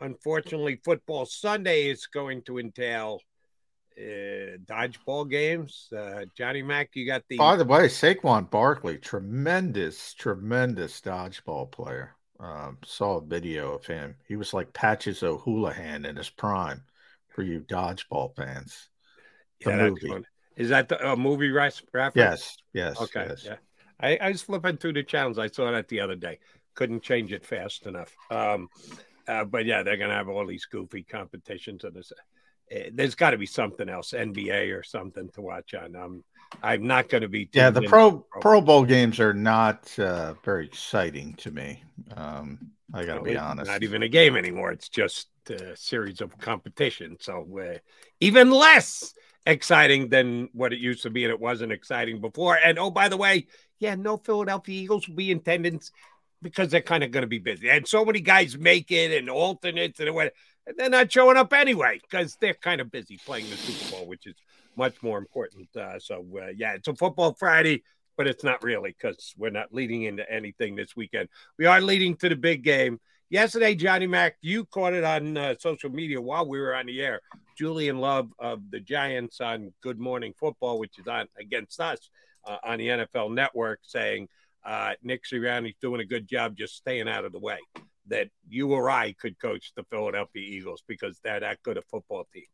Unfortunately, 0.00 0.80
football 0.84 1.26
Sunday 1.26 1.90
is 1.90 2.08
going 2.08 2.42
to 2.46 2.58
entail 2.58 3.20
uh, 3.96 4.58
dodgeball 4.64 5.30
games. 5.30 5.86
Uh, 5.96 6.24
Johnny 6.36 6.62
Mack, 6.62 6.90
you 6.94 7.06
got 7.06 7.22
the. 7.28 7.36
By 7.36 7.54
the 7.54 7.64
way, 7.64 7.86
Saquon 7.86 8.50
Barkley, 8.50 8.98
tremendous, 8.98 10.12
tremendous 10.12 11.00
dodgeball 11.00 11.70
player. 11.70 12.16
Um, 12.40 12.78
saw 12.84 13.18
a 13.18 13.24
video 13.24 13.74
of 13.74 13.86
him. 13.86 14.16
He 14.26 14.34
was 14.34 14.54
like 14.54 14.72
Patches 14.72 15.22
O'Houlihan 15.22 16.04
in 16.04 16.16
his 16.16 16.30
prime 16.30 16.82
for 17.28 17.44
you 17.44 17.60
dodgeball 17.60 18.34
fans. 18.34 18.88
The 19.64 19.70
yeah, 19.70 19.88
movie. 19.88 20.24
Is 20.56 20.68
that 20.68 20.88
the 20.88 21.10
uh, 21.10 21.16
movie 21.16 21.50
reference? 21.50 21.82
Yes, 22.14 22.56
yes. 22.72 23.00
Okay, 23.00 23.26
yes. 23.28 23.44
yeah. 23.44 23.56
I, 24.00 24.16
I 24.16 24.28
was 24.28 24.42
flipping 24.42 24.76
through 24.76 24.94
the 24.94 25.02
channels. 25.02 25.38
I 25.38 25.48
saw 25.48 25.70
that 25.70 25.88
the 25.88 26.00
other 26.00 26.16
day. 26.16 26.38
Couldn't 26.74 27.02
change 27.02 27.32
it 27.32 27.46
fast 27.46 27.86
enough. 27.86 28.12
Um, 28.30 28.68
uh, 29.28 29.44
but 29.44 29.64
yeah, 29.64 29.82
they're 29.82 29.96
gonna 29.96 30.14
have 30.14 30.28
all 30.28 30.46
these 30.46 30.64
goofy 30.64 31.02
competitions, 31.04 31.84
and 31.84 31.94
there's, 31.94 32.12
uh, 32.12 32.90
there's 32.92 33.14
got 33.14 33.30
to 33.30 33.38
be 33.38 33.46
something 33.46 33.88
else, 33.88 34.12
NBA 34.12 34.76
or 34.76 34.82
something 34.82 35.28
to 35.30 35.40
watch 35.40 35.74
on. 35.74 35.94
Um, 35.94 36.24
I'm 36.62 36.86
not 36.86 37.08
going 37.08 37.22
to 37.22 37.28
be. 37.28 37.48
Yeah, 37.52 37.70
the 37.70 37.82
pro 37.82 38.24
Pro 38.40 38.60
Bowl 38.60 38.84
games 38.84 39.20
are 39.20 39.34
not 39.34 39.96
uh, 39.98 40.34
very 40.44 40.66
exciting 40.66 41.34
to 41.34 41.50
me. 41.50 41.82
Um, 42.16 42.70
I 42.92 43.04
got 43.04 43.16
to 43.16 43.22
be 43.22 43.36
honest. 43.36 43.70
Not 43.70 43.82
even 43.82 44.02
a 44.02 44.08
game 44.08 44.36
anymore. 44.36 44.70
It's 44.72 44.88
just 44.88 45.28
a 45.50 45.76
series 45.76 46.20
of 46.20 46.36
competition. 46.38 47.16
So 47.20 47.46
uh, 47.60 47.78
even 48.20 48.50
less 48.50 49.14
exciting 49.46 50.08
than 50.08 50.48
what 50.52 50.72
it 50.72 50.78
used 50.78 51.02
to 51.02 51.10
be, 51.10 51.24
and 51.24 51.32
it 51.32 51.40
wasn't 51.40 51.72
exciting 51.72 52.20
before. 52.20 52.56
And 52.56 52.78
oh, 52.78 52.90
by 52.90 53.08
the 53.08 53.16
way, 53.16 53.46
yeah, 53.78 53.94
no 53.94 54.16
Philadelphia 54.16 54.82
Eagles 54.82 55.08
will 55.08 55.16
be 55.16 55.30
in 55.30 55.38
attendance 55.38 55.90
because 56.42 56.70
they're 56.70 56.80
kind 56.80 57.02
of 57.02 57.10
going 57.10 57.22
to 57.22 57.28
be 57.28 57.38
busy. 57.38 57.70
And 57.70 57.86
so 57.86 58.04
many 58.04 58.20
guys 58.20 58.56
make 58.56 58.90
it 58.90 59.18
and 59.18 59.30
alternates 59.30 60.00
and 60.00 60.30
they're 60.76 60.90
not 60.90 61.12
showing 61.12 61.36
up 61.36 61.52
anyway 61.52 62.00
because 62.02 62.36
they're 62.40 62.54
kind 62.54 62.80
of 62.80 62.90
busy 62.90 63.18
playing 63.24 63.48
the 63.50 63.56
Super 63.56 63.96
Bowl, 63.96 64.06
which 64.06 64.26
is 64.26 64.34
much 64.76 65.02
more 65.02 65.18
important. 65.18 65.74
Uh, 65.76 65.98
so 65.98 66.24
uh, 66.40 66.48
yeah, 66.56 66.74
it's 66.74 66.88
a 66.88 66.94
football 66.94 67.34
Friday, 67.34 67.82
but 68.16 68.26
it's 68.26 68.44
not 68.44 68.62
really 68.62 68.94
because 68.98 69.34
we're 69.36 69.50
not 69.50 69.72
leading 69.72 70.02
into 70.02 70.30
anything 70.30 70.76
this 70.76 70.96
weekend. 70.96 71.28
We 71.58 71.66
are 71.66 71.80
leading 71.80 72.16
to 72.16 72.28
the 72.28 72.36
big 72.36 72.62
game. 72.62 73.00
Yesterday, 73.30 73.74
Johnny 73.74 74.06
Mack, 74.06 74.36
you 74.42 74.66
caught 74.66 74.92
it 74.92 75.02
on 75.02 75.36
uh, 75.36 75.54
social 75.58 75.88
media 75.90 76.20
while 76.20 76.46
we 76.46 76.60
were 76.60 76.74
on 76.74 76.86
the 76.86 77.00
air. 77.00 77.20
Julian 77.56 77.98
Love 77.98 78.30
of 78.38 78.70
the 78.70 78.80
Giants 78.80 79.40
on 79.40 79.72
Good 79.82 79.98
Morning 79.98 80.34
Football, 80.38 80.78
which 80.78 80.98
is 80.98 81.08
on 81.08 81.26
against 81.38 81.80
us 81.80 82.10
uh, 82.46 82.58
on 82.62 82.78
the 82.78 82.88
NFL 82.88 83.32
Network, 83.32 83.80
saying 83.82 84.28
uh, 84.64 84.92
Nick 85.02 85.22
Sirianni's 85.24 85.76
doing 85.80 86.02
a 86.02 86.04
good 86.04 86.28
job 86.28 86.54
just 86.56 86.76
staying 86.76 87.08
out 87.08 87.24
of 87.24 87.32
the 87.32 87.38
way. 87.38 87.58
That 88.08 88.28
you 88.46 88.72
or 88.72 88.90
I 88.90 89.12
could 89.12 89.38
coach 89.40 89.72
the 89.74 89.84
Philadelphia 89.84 90.42
Eagles 90.42 90.82
because 90.86 91.18
they're 91.24 91.40
that 91.40 91.62
good 91.62 91.78
a 91.78 91.82
football 91.82 92.26
team. 92.32 92.44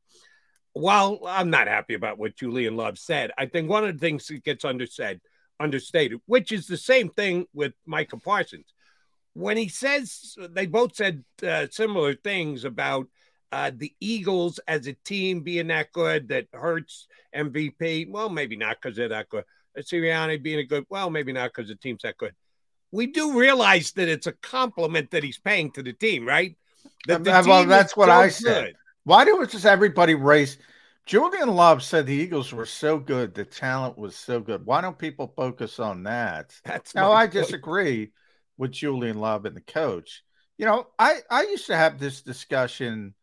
While 0.72 1.20
I'm 1.26 1.50
not 1.50 1.66
happy 1.66 1.94
about 1.94 2.18
what 2.18 2.36
Julian 2.36 2.76
Love 2.76 2.96
said, 2.96 3.32
I 3.36 3.46
think 3.46 3.68
one 3.68 3.84
of 3.84 3.92
the 3.92 3.98
things 3.98 4.28
that 4.28 4.44
gets 4.44 4.64
undersaid, 4.64 5.18
understated, 5.58 6.20
which 6.26 6.52
is 6.52 6.68
the 6.68 6.76
same 6.76 7.08
thing 7.08 7.46
with 7.52 7.72
Micah 7.86 8.18
Parsons. 8.18 8.72
When 9.34 9.56
he 9.56 9.68
says 9.68 10.36
they 10.50 10.66
both 10.66 10.96
said 10.96 11.24
uh, 11.46 11.66
similar 11.70 12.14
things 12.14 12.64
about 12.64 13.06
uh, 13.52 13.70
the 13.74 13.92
Eagles 14.00 14.60
as 14.68 14.86
a 14.86 14.92
team 14.92 15.40
being 15.40 15.68
that 15.68 15.92
good 15.92 16.28
that 16.28 16.46
hurts 16.52 17.06
MVP. 17.34 18.08
Well, 18.08 18.28
maybe 18.28 18.56
not 18.56 18.76
because 18.80 18.96
they're 18.96 19.08
that 19.08 19.28
good. 19.28 19.44
Sirianni 19.78 20.42
being 20.42 20.58
a 20.58 20.64
good, 20.64 20.84
well, 20.88 21.10
maybe 21.10 21.32
not 21.32 21.50
because 21.54 21.68
the 21.68 21.76
team's 21.76 22.02
that 22.02 22.16
good. 22.16 22.34
We 22.92 23.06
do 23.06 23.38
realize 23.38 23.92
that 23.92 24.08
it's 24.08 24.26
a 24.26 24.32
compliment 24.32 25.12
that 25.12 25.22
he's 25.22 25.38
paying 25.38 25.70
to 25.72 25.82
the 25.82 25.92
team, 25.92 26.26
right? 26.26 26.56
That 27.06 27.26
uh, 27.26 27.42
well, 27.46 27.66
that's 27.66 27.96
what 27.96 28.08
so 28.08 28.12
I 28.12 28.28
said. 28.28 28.64
Good. 28.66 28.76
Why 29.04 29.24
do 29.24 29.46
just 29.46 29.64
everybody 29.64 30.14
race? 30.14 30.58
Julian 31.06 31.48
Love 31.48 31.82
said 31.82 32.06
the 32.06 32.14
Eagles 32.14 32.52
were 32.52 32.66
so 32.66 32.98
good, 32.98 33.34
the 33.34 33.44
talent 33.44 33.96
was 33.96 34.14
so 34.14 34.40
good. 34.40 34.66
Why 34.66 34.80
don't 34.80 34.98
people 34.98 35.32
focus 35.34 35.80
on 35.80 36.02
that? 36.04 36.54
That's 36.64 36.94
now 36.94 37.12
I 37.12 37.26
disagree 37.26 38.10
with 38.60 38.72
Julian 38.72 39.18
Love 39.18 39.46
and 39.46 39.56
the 39.56 39.62
coach. 39.62 40.22
You 40.58 40.66
know, 40.66 40.86
I 40.98 41.20
I 41.30 41.44
used 41.44 41.66
to 41.68 41.76
have 41.76 41.98
this 41.98 42.20
discussion 42.20 43.14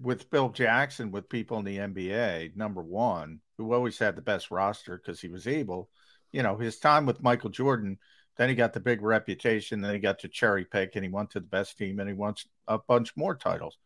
with 0.00 0.24
Phil 0.24 0.48
Jackson 0.48 1.12
with 1.12 1.28
people 1.28 1.60
in 1.60 1.64
the 1.64 1.78
NBA. 1.78 2.56
Number 2.56 2.82
one, 2.82 3.38
who 3.56 3.72
always 3.72 3.96
had 3.96 4.16
the 4.16 4.22
best 4.22 4.50
roster 4.50 4.96
because 4.98 5.20
he 5.20 5.28
was 5.28 5.46
able. 5.46 5.88
You 6.32 6.42
know, 6.42 6.56
his 6.56 6.80
time 6.80 7.06
with 7.06 7.22
Michael 7.22 7.50
Jordan, 7.50 7.96
then 8.36 8.48
he 8.48 8.56
got 8.56 8.72
the 8.72 8.80
big 8.80 9.02
reputation, 9.02 9.80
then 9.80 9.94
he 9.94 10.00
got 10.00 10.18
to 10.18 10.28
cherry 10.28 10.64
pick 10.64 10.96
and 10.96 11.04
he 11.04 11.10
went 11.10 11.30
to 11.30 11.40
the 11.40 11.46
best 11.46 11.78
team 11.78 12.00
and 12.00 12.08
he 12.08 12.14
wants 12.14 12.44
a 12.66 12.78
bunch 12.78 13.16
more 13.16 13.36
titles. 13.36 13.78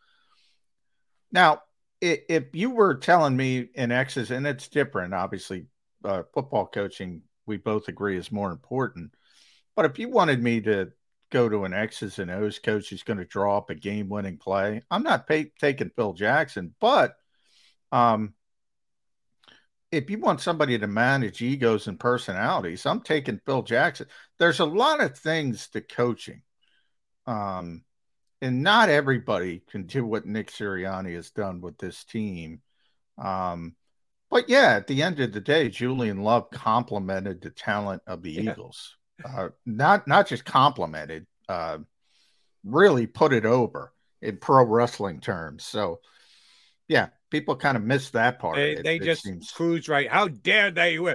Now, 1.30 1.60
if 2.00 2.54
you 2.54 2.70
were 2.70 2.94
telling 2.94 3.36
me 3.36 3.68
in 3.74 3.92
X's, 3.92 4.30
and 4.30 4.46
it's 4.46 4.68
different, 4.68 5.12
obviously, 5.12 5.66
uh, 6.02 6.22
football 6.32 6.66
coaching, 6.66 7.20
we 7.44 7.58
both 7.58 7.88
agree 7.88 8.16
is 8.16 8.32
more 8.32 8.50
important. 8.50 9.10
But 9.78 9.86
if 9.92 10.00
you 10.00 10.08
wanted 10.08 10.42
me 10.42 10.60
to 10.62 10.90
go 11.30 11.48
to 11.48 11.62
an 11.62 11.72
X's 11.72 12.18
and 12.18 12.32
O's 12.32 12.58
coach 12.58 12.90
who's 12.90 13.04
going 13.04 13.20
to 13.20 13.24
draw 13.24 13.58
up 13.58 13.70
a 13.70 13.76
game 13.76 14.08
winning 14.08 14.36
play, 14.36 14.82
I'm 14.90 15.04
not 15.04 15.28
pay- 15.28 15.52
taking 15.60 15.92
Phil 15.94 16.14
Jackson, 16.14 16.74
but 16.80 17.14
um, 17.92 18.34
if 19.92 20.10
you 20.10 20.18
want 20.18 20.40
somebody 20.40 20.76
to 20.80 20.88
manage 20.88 21.42
egos 21.42 21.86
and 21.86 22.00
personalities, 22.00 22.86
I'm 22.86 23.02
taking 23.02 23.40
Phil 23.46 23.62
Jackson. 23.62 24.08
There's 24.40 24.58
a 24.58 24.64
lot 24.64 25.00
of 25.00 25.16
things 25.16 25.68
to 25.68 25.80
coaching. 25.80 26.42
Um, 27.28 27.84
and 28.42 28.64
not 28.64 28.88
everybody 28.88 29.62
can 29.70 29.86
do 29.86 30.04
what 30.04 30.26
Nick 30.26 30.50
Sirianni 30.50 31.14
has 31.14 31.30
done 31.30 31.60
with 31.60 31.78
this 31.78 32.02
team. 32.02 32.62
Um, 33.16 33.76
but 34.28 34.48
yeah, 34.48 34.72
at 34.74 34.88
the 34.88 35.04
end 35.04 35.20
of 35.20 35.32
the 35.32 35.40
day, 35.40 35.68
Julian 35.68 36.24
Love 36.24 36.50
complimented 36.50 37.40
the 37.40 37.50
talent 37.50 38.02
of 38.08 38.24
the 38.24 38.32
yeah. 38.32 38.50
Eagles. 38.50 38.96
Uh, 39.24 39.48
not 39.66 40.06
not 40.06 40.28
just 40.28 40.44
complimented, 40.44 41.26
uh, 41.48 41.78
really 42.64 43.06
put 43.06 43.32
it 43.32 43.44
over 43.44 43.92
in 44.22 44.36
pro 44.36 44.64
wrestling 44.64 45.20
terms. 45.20 45.64
So 45.64 46.00
yeah, 46.88 47.08
people 47.30 47.56
kind 47.56 47.76
of 47.76 47.82
miss 47.82 48.10
that 48.10 48.38
part. 48.38 48.56
They, 48.56 48.72
it, 48.72 48.84
they 48.84 48.96
it 48.96 49.02
just 49.02 49.22
seems. 49.22 49.50
cruise 49.50 49.88
right. 49.88 50.08
How 50.08 50.28
dare 50.28 50.70
they 50.70 50.98
uh, 50.98 51.14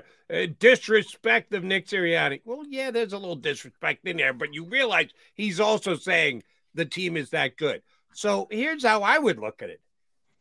disrespect 0.59 1.53
of 1.53 1.63
Nick 1.63 1.87
Sirianni? 1.87 2.41
Well, 2.45 2.63
yeah, 2.67 2.91
there's 2.91 3.13
a 3.13 3.17
little 3.17 3.35
disrespect 3.35 4.07
in 4.07 4.17
there, 4.17 4.33
but 4.33 4.53
you 4.53 4.65
realize 4.65 5.09
he's 5.33 5.59
also 5.59 5.95
saying 5.95 6.43
the 6.73 6.85
team 6.85 7.17
is 7.17 7.31
that 7.31 7.57
good. 7.57 7.81
So 8.13 8.47
here's 8.51 8.85
how 8.85 9.01
I 9.01 9.17
would 9.17 9.39
look 9.39 9.61
at 9.61 9.69
it. 9.69 9.81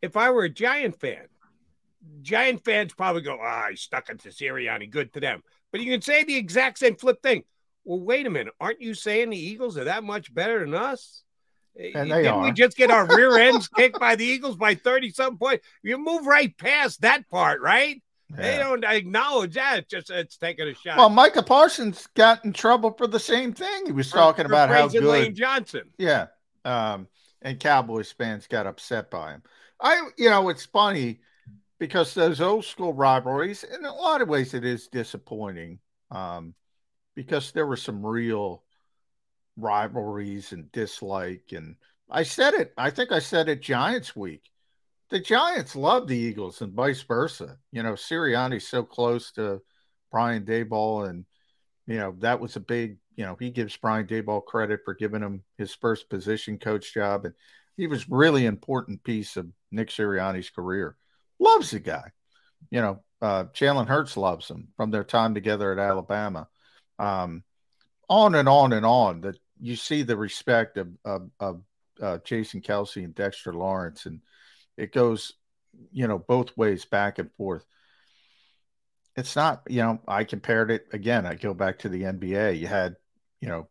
If 0.03 0.17
I 0.17 0.31
were 0.31 0.45
a 0.45 0.51
Giant 0.51 1.01
fan, 1.01 1.27
Giant 2.23 2.65
fans 2.65 2.93
probably 2.93 3.23
go, 3.23 3.39
ah, 3.41 3.67
he's 3.71 3.81
stuck 3.81 4.11
into 4.11 4.29
Sirianni, 4.29 4.91
good 4.91 5.13
to 5.15 5.21
them. 5.21 5.43
But 5.71 5.81
you 5.81 5.91
can 5.91 6.03
say 6.03 6.25
the 6.25 6.37
exact 6.37 6.79
same 6.79 6.97
flip 6.97 7.23
thing. 7.23 7.45
Well, 7.85 8.01
wait 8.01 8.27
a 8.27 8.31
minute. 8.31 8.55
Aren't 8.61 8.81
you 8.81 8.95
saying 8.95 9.31
the 9.31 9.39
Eagles 9.39 9.77
are 9.77 9.85
that 9.85 10.05
much 10.05 10.33
better 10.33 10.61
than 10.61 10.75
us? 10.75 11.23
And 11.75 12.11
they 12.11 12.23
Didn't 12.23 12.35
are. 12.35 12.43
we 12.43 12.53
just 12.53 12.77
get 12.77 12.91
our 12.91 13.07
rear 13.17 13.39
ends 13.39 13.69
kicked 13.69 13.99
by 13.99 14.15
the 14.15 14.25
Eagles 14.25 14.57
by 14.57 14.75
30 14.75 15.11
some 15.11 15.39
point? 15.39 15.63
You 15.83 15.99
move 15.99 16.27
right 16.27 16.57
past 16.57 17.01
that 17.01 17.29
part, 17.31 17.61
right? 17.61 18.03
Yeah. 18.31 18.37
They 18.37 18.59
don't 18.59 18.85
acknowledge 18.85 19.55
that. 19.55 19.81
It's 19.81 19.89
just 19.89 20.11
it's 20.11 20.37
taking 20.37 20.69
a 20.69 20.75
shot. 20.75 20.97
Well, 20.97 21.11
Micah 21.11 21.43
Parsons 21.43 22.09
got 22.15 22.45
in 22.45 22.53
trouble 22.53 22.93
for 22.93 23.07
the 23.07 23.21
same 23.21 23.53
thing. 23.53 23.87
He 23.87 23.93
was 23.93 24.11
for, 24.11 24.17
talking 24.17 24.47
for 24.47 24.53
about 24.53 24.71
how 24.71 24.89
good 24.89 25.05
Lane 25.05 25.35
Johnson. 25.35 25.91
Yeah. 25.99 26.27
Um, 26.65 27.09
and 27.43 27.59
Cowboys 27.59 28.13
fans 28.13 28.47
got 28.47 28.67
upset 28.67 29.11
by 29.11 29.33
him. 29.33 29.43
I, 29.81 30.09
you 30.17 30.31
know, 30.31 30.49
it's 30.49 30.65
funny 30.65 31.21
because 31.79 32.15
those 32.15 32.41
old 32.41 32.65
school 32.65 32.93
rivalries, 32.93 33.65
in 33.65 33.85
a 33.85 33.93
lot 33.93 34.23
of 34.23 34.29
ways, 34.29 34.55
it 34.55 34.65
is 34.65 34.87
disappointing 34.87 35.81
um, 36.11 36.55
because 37.15 37.53
there 37.53 37.67
were 37.67 37.77
some 37.77 38.05
real 38.05 38.63
rivalries 39.57 40.53
and 40.53 40.71
dislike. 40.73 41.53
And 41.53 41.77
I 42.11 42.23
said 42.23 42.55
it, 42.55 42.73
I 42.77 42.91
think 42.91 43.13
I 43.13 43.19
said 43.19 43.49
it 43.49 43.63
Giants 43.63 44.17
week. 44.17 44.43
The 45.11 45.21
Giants 45.21 45.77
love 45.77 46.09
the 46.09 46.17
Eagles 46.17 46.63
and 46.63 46.73
vice 46.73 47.03
versa. 47.03 47.59
You 47.71 47.83
know, 47.83 47.93
Sirianni's 47.93 48.67
so 48.67 48.83
close 48.83 49.31
to 49.33 49.61
Brian 50.11 50.45
Daboll, 50.45 51.09
and 51.09 51.27
you 51.87 51.99
know 51.99 52.15
that 52.21 52.41
was 52.41 52.57
a 52.57 52.61
big. 52.61 52.97
You 53.17 53.27
know, 53.27 53.37
he 53.39 53.51
gives 53.51 53.77
Brian 53.77 54.07
Daboll 54.07 54.43
credit 54.43 54.81
for 54.87 54.95
giving 54.95 55.21
him 55.21 55.43
his 55.59 55.75
first 55.75 56.09
position 56.09 56.59
coach 56.59 56.95
job, 56.95 57.27
and 57.27 57.35
he 57.77 57.87
was 57.87 58.09
really 58.09 58.47
important 58.47 59.05
piece 59.05 59.37
of 59.37 59.49
Nick 59.71 59.89
Sirianni's 59.89 60.49
career. 60.49 60.97
Loves 61.39 61.73
the 61.73 61.81
guy. 61.81 62.11
You 62.71 62.81
know, 62.81 63.03
uh, 63.21 63.45
Jalen 63.53 63.89
Hurts 63.89 64.17
loves 64.17 64.49
him 64.49 64.69
from 64.79 64.91
their 64.91 65.05
time 65.05 65.35
together 65.35 65.73
at 65.73 65.79
Alabama. 65.79 66.49
Um, 67.03 67.45
on 68.09 68.35
and 68.35 68.49
on 68.49 68.73
and 68.73 68.87
on. 68.87 69.21
That 69.23 69.39
you 69.61 69.77
see 69.77 70.03
the 70.03 70.17
respect 70.17 70.77
of, 70.77 70.89
of, 71.05 71.31
of 71.41 71.63
uh, 72.01 72.19
Jason 72.25 72.61
Kelce 72.61 73.05
and 73.05 73.15
Dexter 73.15 73.53
Lawrence, 73.53 74.07
and 74.07 74.21
it 74.77 74.93
goes, 74.93 75.33
you 75.93 76.07
know, 76.07 76.19
both 76.19 76.57
ways, 76.57 76.85
back 76.85 77.19
and 77.19 77.33
forth. 77.33 77.65
It's 79.17 79.37
not, 79.37 79.63
you 79.69 79.83
know, 79.83 80.01
I 80.09 80.25
compared 80.25 80.71
it 80.71 80.87
again. 80.93 81.27
I 81.27 81.35
go 81.35 81.53
back 81.53 81.81
to 81.81 81.89
the 81.89 82.03
NBA. 82.03 82.59
You 82.59 82.67
had, 82.67 82.97
you 83.41 83.49
know, 83.49 83.69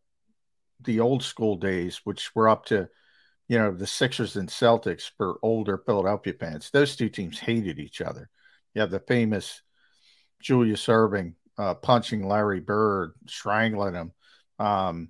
the 0.82 1.00
old 1.00 1.24
school 1.24 1.56
days, 1.56 2.02
which 2.04 2.36
were 2.36 2.50
up 2.50 2.66
to 2.66 2.90
you 3.52 3.58
know, 3.58 3.74
the 3.74 3.86
Sixers 3.86 4.38
and 4.38 4.48
Celtics 4.48 5.12
for 5.18 5.38
older 5.42 5.78
Philadelphia 5.78 6.34
fans. 6.40 6.70
Those 6.72 6.96
two 6.96 7.10
teams 7.10 7.38
hated 7.38 7.80
each 7.80 8.00
other. 8.00 8.30
You 8.74 8.80
have 8.80 8.92
the 8.92 9.02
famous 9.02 9.62
Julius 10.42 10.88
Erving 10.88 11.34
uh, 11.58 11.76
punching 11.76 12.28
Larry 12.28 12.60
Bird, 12.60 13.14
strangling 13.28 13.94
him. 13.94 14.12
Um, 14.60 15.10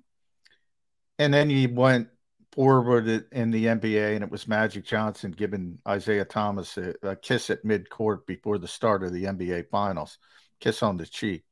and 1.18 1.32
then 1.32 1.50
you 1.50 1.72
went 1.72 2.08
forward 2.52 3.08
in 3.32 3.50
the 3.50 3.66
NBA, 3.66 4.14
and 4.14 4.24
it 4.24 4.30
was 4.30 4.46
Magic 4.46 4.84
Johnson 4.84 5.30
giving 5.30 5.78
Isiah 5.88 6.24
Thomas 6.24 6.76
a, 6.76 6.94
a 7.02 7.16
kiss 7.16 7.50
at 7.50 7.64
midcourt 7.64 8.26
before 8.26 8.58
the 8.58 8.68
start 8.68 9.02
of 9.02 9.12
the 9.12 9.24
NBA 9.24 9.68
Finals, 9.70 10.18
kiss 10.60 10.82
on 10.82 10.96
the 10.96 11.06
cheek. 11.06 11.44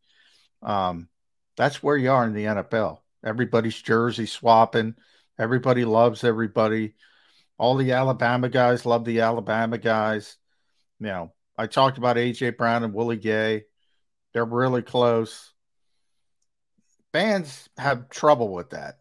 Um, 0.62 1.08
that's 1.56 1.82
where 1.82 1.96
you 1.96 2.10
are 2.10 2.26
in 2.26 2.34
the 2.34 2.44
NFL. 2.44 2.98
Everybody's 3.24 3.80
jersey 3.80 4.26
swapping. 4.26 4.94
Everybody 5.38 5.84
loves 5.84 6.24
everybody. 6.24 6.94
All 7.58 7.76
the 7.76 7.92
Alabama 7.92 8.48
guys 8.48 8.86
love 8.86 9.04
the 9.04 9.20
Alabama 9.20 9.78
guys. 9.78 10.36
You 10.98 11.06
know, 11.06 11.32
I 11.56 11.66
talked 11.66 11.98
about 11.98 12.16
AJ 12.16 12.56
Brown 12.56 12.84
and 12.84 12.94
Willie 12.94 13.16
Gay. 13.16 13.64
They're 14.32 14.44
really 14.44 14.82
close. 14.82 15.52
Fans 17.12 17.68
have 17.76 18.08
trouble 18.08 18.52
with 18.52 18.70
that. 18.70 18.98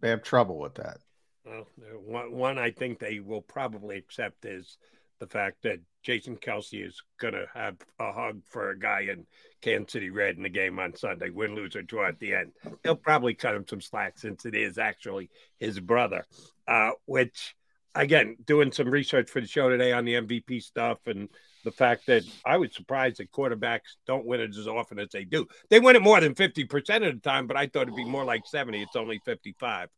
They 0.00 0.10
have 0.10 0.22
trouble 0.22 0.58
with 0.58 0.74
that. 0.74 0.98
Well, 1.44 1.66
one, 2.04 2.32
one 2.32 2.58
I 2.58 2.70
think 2.70 2.98
they 2.98 3.20
will 3.20 3.40
probably 3.40 3.96
accept 3.96 4.44
is 4.44 4.76
the 5.18 5.26
fact 5.26 5.62
that 5.62 5.80
Jason 6.02 6.36
Kelce 6.36 6.86
is 6.86 7.02
going 7.18 7.34
to 7.34 7.46
have 7.52 7.76
a 7.98 8.12
hug 8.12 8.42
for 8.44 8.70
a 8.70 8.78
guy 8.78 9.08
in 9.10 9.26
Kansas 9.60 9.92
City 9.92 10.10
Red 10.10 10.36
in 10.36 10.42
the 10.42 10.48
game 10.48 10.78
on 10.78 10.94
Sunday, 10.94 11.30
win, 11.30 11.54
lose, 11.54 11.74
or 11.74 11.82
draw 11.82 12.06
at 12.06 12.18
the 12.18 12.34
end. 12.34 12.52
He'll 12.82 12.96
probably 12.96 13.34
cut 13.34 13.54
him 13.54 13.66
some 13.68 13.80
slack 13.80 14.18
since 14.18 14.46
it 14.46 14.54
is 14.54 14.78
actually 14.78 15.30
his 15.58 15.80
brother, 15.80 16.24
uh, 16.68 16.90
which, 17.06 17.56
again, 17.94 18.36
doing 18.44 18.72
some 18.72 18.90
research 18.90 19.28
for 19.28 19.40
the 19.40 19.48
show 19.48 19.68
today 19.68 19.92
on 19.92 20.04
the 20.04 20.14
MVP 20.14 20.62
stuff 20.62 20.98
and 21.06 21.28
the 21.68 21.76
fact 21.76 22.06
that 22.06 22.24
I 22.46 22.56
was 22.56 22.74
surprised 22.74 23.18
that 23.18 23.30
quarterbacks 23.30 23.96
don't 24.06 24.24
win 24.24 24.40
it 24.40 24.56
as 24.56 24.66
often 24.66 24.98
as 24.98 25.10
they 25.10 25.24
do. 25.24 25.46
They 25.68 25.80
win 25.80 25.96
it 25.96 26.02
more 26.02 26.18
than 26.18 26.34
50% 26.34 27.06
of 27.06 27.14
the 27.14 27.20
time, 27.20 27.46
but 27.46 27.58
I 27.58 27.66
thought 27.66 27.82
it'd 27.82 27.94
be 27.94 28.06
more 28.06 28.24
like 28.24 28.46
70. 28.46 28.80
It's 28.80 28.96
only 28.96 29.20
55. 29.26 29.90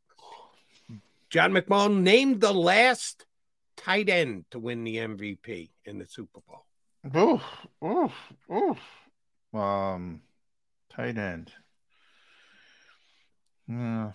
John 1.31 1.53
McMullen 1.53 2.01
named 2.01 2.41
the 2.41 2.53
last 2.53 3.25
tight 3.77 4.09
end 4.09 4.47
to 4.51 4.59
win 4.59 4.83
the 4.83 4.97
MVP 4.97 5.71
in 5.85 5.99
the 5.99 6.07
Super 6.07 6.41
Bowl. 6.41 6.67
Oof, 7.17 7.43
oof, 7.85 8.13
oof. 8.53 8.79
Um, 9.55 10.23
tight 10.93 11.17
end. 11.17 11.53
Yeah. 13.69 14.11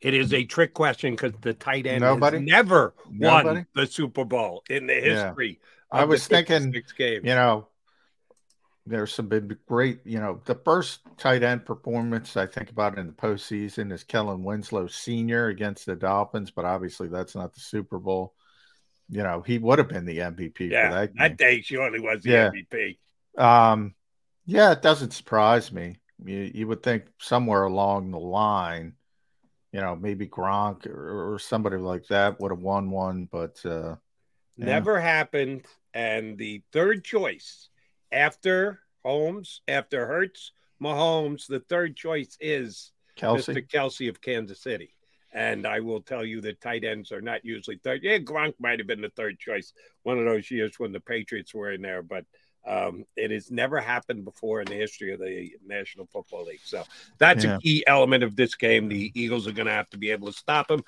It 0.00 0.14
is 0.14 0.32
a 0.32 0.44
trick 0.44 0.74
question 0.74 1.12
because 1.12 1.32
the 1.40 1.54
tight 1.54 1.86
end 1.86 2.02
Nobody? 2.02 2.38
never 2.38 2.94
Nobody? 3.10 3.48
won 3.48 3.66
the 3.74 3.86
Super 3.86 4.24
Bowl 4.24 4.62
in 4.68 4.86
the 4.86 4.94
history. 4.94 5.58
Yeah. 5.92 6.00
I 6.00 6.04
was 6.04 6.26
thinking, 6.26 6.74
you 6.98 7.20
know, 7.22 7.68
there's 8.86 9.12
some 9.12 9.28
been 9.28 9.56
great, 9.66 10.00
you 10.04 10.20
know, 10.20 10.40
the 10.44 10.54
first 10.54 11.00
tight 11.16 11.42
end 11.42 11.64
performance 11.66 12.36
I 12.36 12.46
think 12.46 12.70
about 12.70 12.98
in 12.98 13.06
the 13.06 13.12
postseason 13.12 13.92
is 13.92 14.04
Kellen 14.04 14.44
Winslow 14.44 14.86
Sr. 14.86 15.48
against 15.48 15.86
the 15.86 15.96
Dolphins, 15.96 16.50
but 16.50 16.64
obviously 16.64 17.08
that's 17.08 17.34
not 17.34 17.54
the 17.54 17.60
Super 17.60 17.98
Bowl. 17.98 18.34
You 19.08 19.22
know, 19.22 19.42
he 19.42 19.58
would 19.58 19.78
have 19.78 19.88
been 19.88 20.04
the 20.04 20.18
MVP 20.18 20.70
yeah, 20.70 20.90
that. 20.90 21.16
That 21.16 21.36
day 21.36 21.60
surely 21.60 22.00
was 22.00 22.22
the 22.22 22.30
yeah. 22.30 22.50
MVP. 22.50 22.98
Um, 23.40 23.94
yeah, 24.46 24.72
it 24.72 24.82
doesn't 24.82 25.12
surprise 25.12 25.72
me. 25.72 25.96
You, 26.24 26.50
you 26.54 26.66
would 26.68 26.82
think 26.82 27.04
somewhere 27.20 27.64
along 27.64 28.10
the 28.10 28.18
line, 28.18 28.94
you 29.72 29.80
know, 29.80 29.96
maybe 29.96 30.26
Gronk 30.26 30.86
or, 30.86 31.34
or 31.34 31.38
somebody 31.38 31.76
like 31.76 32.06
that 32.08 32.40
would 32.40 32.50
have 32.50 32.60
won 32.60 32.90
one, 32.90 33.28
but 33.30 33.64
uh, 33.64 33.96
never 34.56 34.94
yeah. 34.94 35.02
happened. 35.02 35.66
And 35.94 36.38
the 36.38 36.62
third 36.72 37.04
choice 37.04 37.68
after 38.12 38.80
Holmes, 39.04 39.60
after 39.68 40.06
Hurts, 40.06 40.52
Mahomes, 40.82 41.46
the 41.46 41.60
third 41.60 41.96
choice 41.96 42.36
is 42.40 42.92
Kelce. 43.16 43.54
Mr. 43.54 43.68
Kelce 43.68 44.08
of 44.08 44.20
Kansas 44.20 44.60
City. 44.60 44.90
And 45.32 45.66
I 45.66 45.80
will 45.80 46.00
tell 46.00 46.24
you 46.24 46.40
that 46.42 46.62
tight 46.62 46.84
ends 46.84 47.12
are 47.12 47.20
not 47.20 47.44
usually 47.44 47.78
third. 47.84 48.00
Yeah, 48.02 48.18
Gronk 48.18 48.54
might 48.58 48.78
have 48.78 48.86
been 48.86 49.02
the 49.02 49.12
third 49.16 49.38
choice 49.38 49.72
one 50.02 50.18
of 50.18 50.24
those 50.24 50.50
years 50.50 50.78
when 50.78 50.92
the 50.92 51.00
Patriots 51.00 51.52
were 51.52 51.72
in 51.72 51.82
there, 51.82 52.02
but 52.02 52.24
um, 52.66 53.04
it 53.16 53.30
has 53.30 53.50
never 53.50 53.80
happened 53.80 54.24
before 54.24 54.60
in 54.60 54.66
the 54.66 54.74
history 54.74 55.12
of 55.12 55.20
the 55.20 55.52
National 55.64 56.06
Football 56.06 56.46
League. 56.46 56.60
So 56.64 56.82
that's 57.18 57.44
yeah. 57.44 57.56
a 57.56 57.60
key 57.60 57.84
element 57.86 58.24
of 58.24 58.34
this 58.34 58.54
game. 58.54 58.88
The 58.88 59.12
Eagles 59.14 59.46
are 59.46 59.52
going 59.52 59.66
to 59.66 59.72
have 59.72 59.88
to 59.90 59.98
be 59.98 60.10
able 60.10 60.26
to 60.26 60.36
stop 60.36 60.68
them. 60.68 60.82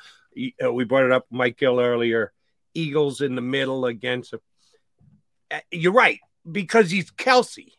Uh, 0.62 0.72
we 0.72 0.84
brought 0.84 1.05
it 1.05 1.12
up, 1.12 1.26
Mike 1.30 1.56
Gill 1.56 1.80
earlier. 1.80 2.32
Eagles 2.74 3.20
in 3.20 3.34
the 3.34 3.40
middle 3.40 3.86
against. 3.86 4.32
A, 4.32 4.40
uh, 5.50 5.60
you're 5.70 5.92
right 5.92 6.20
because 6.50 6.90
he's 6.90 7.10
Kelce, 7.10 7.72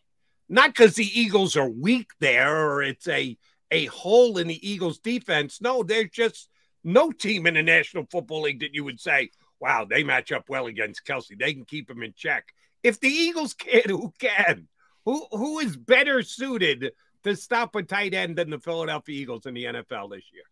not 0.48 0.70
because 0.70 0.94
the 0.94 1.20
Eagles 1.20 1.56
are 1.56 1.68
weak 1.68 2.10
there 2.20 2.70
or 2.70 2.82
it's 2.82 3.06
a 3.08 3.36
a 3.70 3.86
hole 3.86 4.38
in 4.38 4.48
the 4.48 4.68
Eagles 4.68 4.98
defense. 4.98 5.60
No, 5.60 5.82
there's 5.82 6.10
just 6.10 6.48
no 6.82 7.12
team 7.12 7.46
in 7.46 7.54
the 7.54 7.62
National 7.62 8.06
Football 8.10 8.42
League 8.42 8.60
that 8.60 8.74
you 8.74 8.84
would 8.84 8.98
say, 8.98 9.30
wow, 9.60 9.86
they 9.88 10.02
match 10.02 10.32
up 10.32 10.48
well 10.48 10.66
against 10.66 11.06
Kelce. 11.06 11.38
They 11.38 11.54
can 11.54 11.64
keep 11.64 11.88
him 11.88 12.02
in 12.02 12.12
check. 12.16 12.52
If 12.82 13.00
the 13.00 13.08
Eagles 13.08 13.54
can, 13.54 13.82
who 13.88 14.12
can? 14.18 14.68
Who 15.04 15.26
who 15.30 15.58
is 15.58 15.76
better 15.76 16.22
suited 16.22 16.92
to 17.24 17.36
stop 17.36 17.74
a 17.74 17.82
tight 17.82 18.14
end 18.14 18.36
than 18.36 18.50
the 18.50 18.58
Philadelphia 18.58 19.20
Eagles 19.20 19.46
in 19.46 19.54
the 19.54 19.64
NFL 19.64 20.10
this 20.10 20.24
year? 20.32 20.44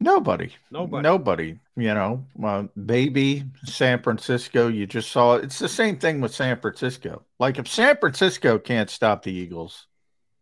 Nobody. 0.00 0.52
Nobody. 0.70 1.02
Nobody. 1.02 1.58
You 1.76 1.94
know, 1.94 2.24
uh, 2.42 2.64
maybe 2.76 3.44
San 3.64 4.00
Francisco, 4.02 4.68
you 4.68 4.86
just 4.86 5.10
saw 5.10 5.34
it. 5.34 5.44
It's 5.44 5.58
the 5.58 5.68
same 5.68 5.98
thing 5.98 6.20
with 6.20 6.34
San 6.34 6.60
Francisco. 6.60 7.24
Like 7.38 7.58
if 7.58 7.66
San 7.66 7.96
Francisco 7.96 8.58
can't 8.58 8.90
stop 8.90 9.22
the 9.22 9.32
Eagles, 9.32 9.86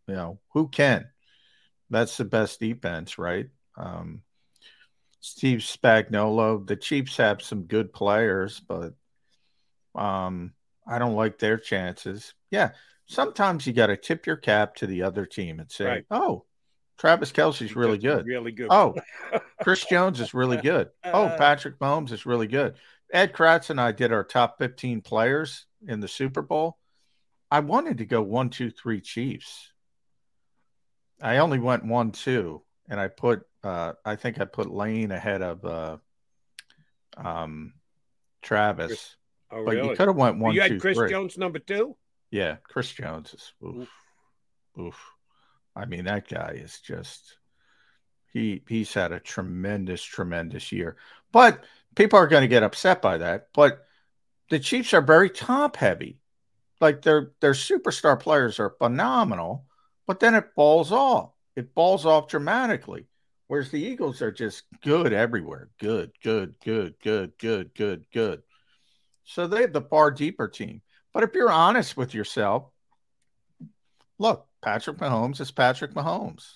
you 0.06 0.14
know, 0.14 0.38
who 0.52 0.68
can? 0.68 1.08
That's 1.88 2.16
the 2.16 2.24
best 2.24 2.60
defense, 2.60 3.16
right? 3.18 3.48
Um, 3.76 4.22
Steve 5.20 5.60
Spagnuolo. 5.60 6.66
The 6.66 6.76
Chiefs 6.76 7.16
have 7.16 7.40
some 7.40 7.62
good 7.62 7.92
players, 7.92 8.60
but 8.60 8.94
um, 9.94 10.52
I 10.86 10.98
don't 10.98 11.14
like 11.14 11.38
their 11.38 11.58
chances. 11.58 12.34
Yeah, 12.50 12.70
sometimes 13.06 13.66
you 13.66 13.72
got 13.72 13.86
to 13.86 13.96
tip 13.96 14.26
your 14.26 14.36
cap 14.36 14.76
to 14.76 14.86
the 14.86 15.02
other 15.02 15.26
team 15.26 15.60
and 15.60 15.70
say, 15.70 15.86
right. 15.86 16.04
"Oh, 16.10 16.44
Travis 16.98 17.32
Kelce's 17.32 17.76
really 17.76 17.98
good. 17.98 18.26
Really 18.26 18.52
good. 18.52 18.68
Oh, 18.70 18.94
Chris 19.62 19.84
Jones 19.84 20.20
is 20.20 20.34
really 20.34 20.56
good. 20.56 20.88
Oh, 21.04 21.34
Patrick 21.36 21.78
Mahomes 21.78 22.12
is 22.12 22.26
really 22.26 22.46
good. 22.46 22.74
Ed 23.12 23.32
Kracz 23.32 23.70
and 23.70 23.80
I 23.80 23.92
did 23.92 24.12
our 24.12 24.24
top 24.24 24.58
15 24.58 25.02
players 25.02 25.66
in 25.86 26.00
the 26.00 26.08
Super 26.08 26.42
Bowl. 26.42 26.78
I 27.50 27.60
wanted 27.60 27.98
to 27.98 28.06
go 28.06 28.22
one, 28.22 28.50
two, 28.50 28.70
three 28.70 29.00
Chiefs. 29.00 29.72
I 31.22 31.38
only 31.38 31.58
went 31.58 31.84
one, 31.84 32.12
two, 32.12 32.62
and 32.88 32.98
I 33.00 33.08
put 33.08 33.46
uh 33.62 33.92
I 34.04 34.16
think 34.16 34.40
I 34.40 34.44
put 34.44 34.70
Lane 34.70 35.12
ahead 35.12 35.42
of 35.42 35.64
uh 35.64 35.96
um 37.16 37.74
Travis. 38.42 39.15
Oh, 39.50 39.64
but 39.64 39.74
really? 39.74 39.90
you 39.90 39.96
could 39.96 40.08
have 40.08 40.16
went 40.16 40.38
one. 40.38 40.54
You 40.54 40.60
had 40.60 40.72
two, 40.72 40.80
Chris 40.80 40.96
three. 40.96 41.10
Jones 41.10 41.38
number 41.38 41.58
two. 41.58 41.96
Yeah, 42.30 42.56
Chris 42.64 42.92
Jones 42.92 43.32
is 43.34 43.52
oof, 43.64 43.76
oof. 43.76 43.88
oof. 44.80 45.12
I 45.74 45.84
mean, 45.84 46.04
that 46.06 46.28
guy 46.28 46.58
is 46.62 46.80
just 46.80 47.36
he 48.32 48.62
he's 48.68 48.92
had 48.92 49.12
a 49.12 49.20
tremendous, 49.20 50.02
tremendous 50.02 50.72
year. 50.72 50.96
But 51.32 51.64
people 51.94 52.18
are 52.18 52.26
going 52.26 52.42
to 52.42 52.48
get 52.48 52.62
upset 52.62 53.02
by 53.02 53.18
that. 53.18 53.48
But 53.54 53.84
the 54.50 54.58
Chiefs 54.58 54.94
are 54.94 55.00
very 55.00 55.30
top 55.30 55.76
heavy. 55.76 56.18
Like 56.80 57.02
their 57.02 57.32
their 57.40 57.52
superstar 57.52 58.18
players 58.18 58.60
are 58.60 58.76
phenomenal, 58.78 59.64
but 60.06 60.20
then 60.20 60.34
it 60.34 60.52
falls 60.54 60.92
off. 60.92 61.30
It 61.54 61.70
falls 61.74 62.04
off 62.04 62.28
dramatically. 62.28 63.06
Whereas 63.48 63.70
the 63.70 63.80
Eagles 63.80 64.20
are 64.22 64.32
just 64.32 64.64
good 64.82 65.12
everywhere. 65.12 65.70
Good, 65.78 66.12
good, 66.22 66.56
good, 66.64 66.96
good, 67.00 67.38
good, 67.38 67.74
good, 67.74 68.04
good. 68.12 68.42
So 69.26 69.46
they 69.46 69.62
have 69.62 69.72
the 69.72 69.82
far 69.82 70.10
deeper 70.10 70.48
team. 70.48 70.80
But 71.12 71.24
if 71.24 71.34
you're 71.34 71.50
honest 71.50 71.96
with 71.96 72.14
yourself, 72.14 72.70
look, 74.18 74.46
Patrick 74.62 74.98
Mahomes 74.98 75.40
is 75.40 75.50
Patrick 75.50 75.94
Mahomes. 75.94 76.54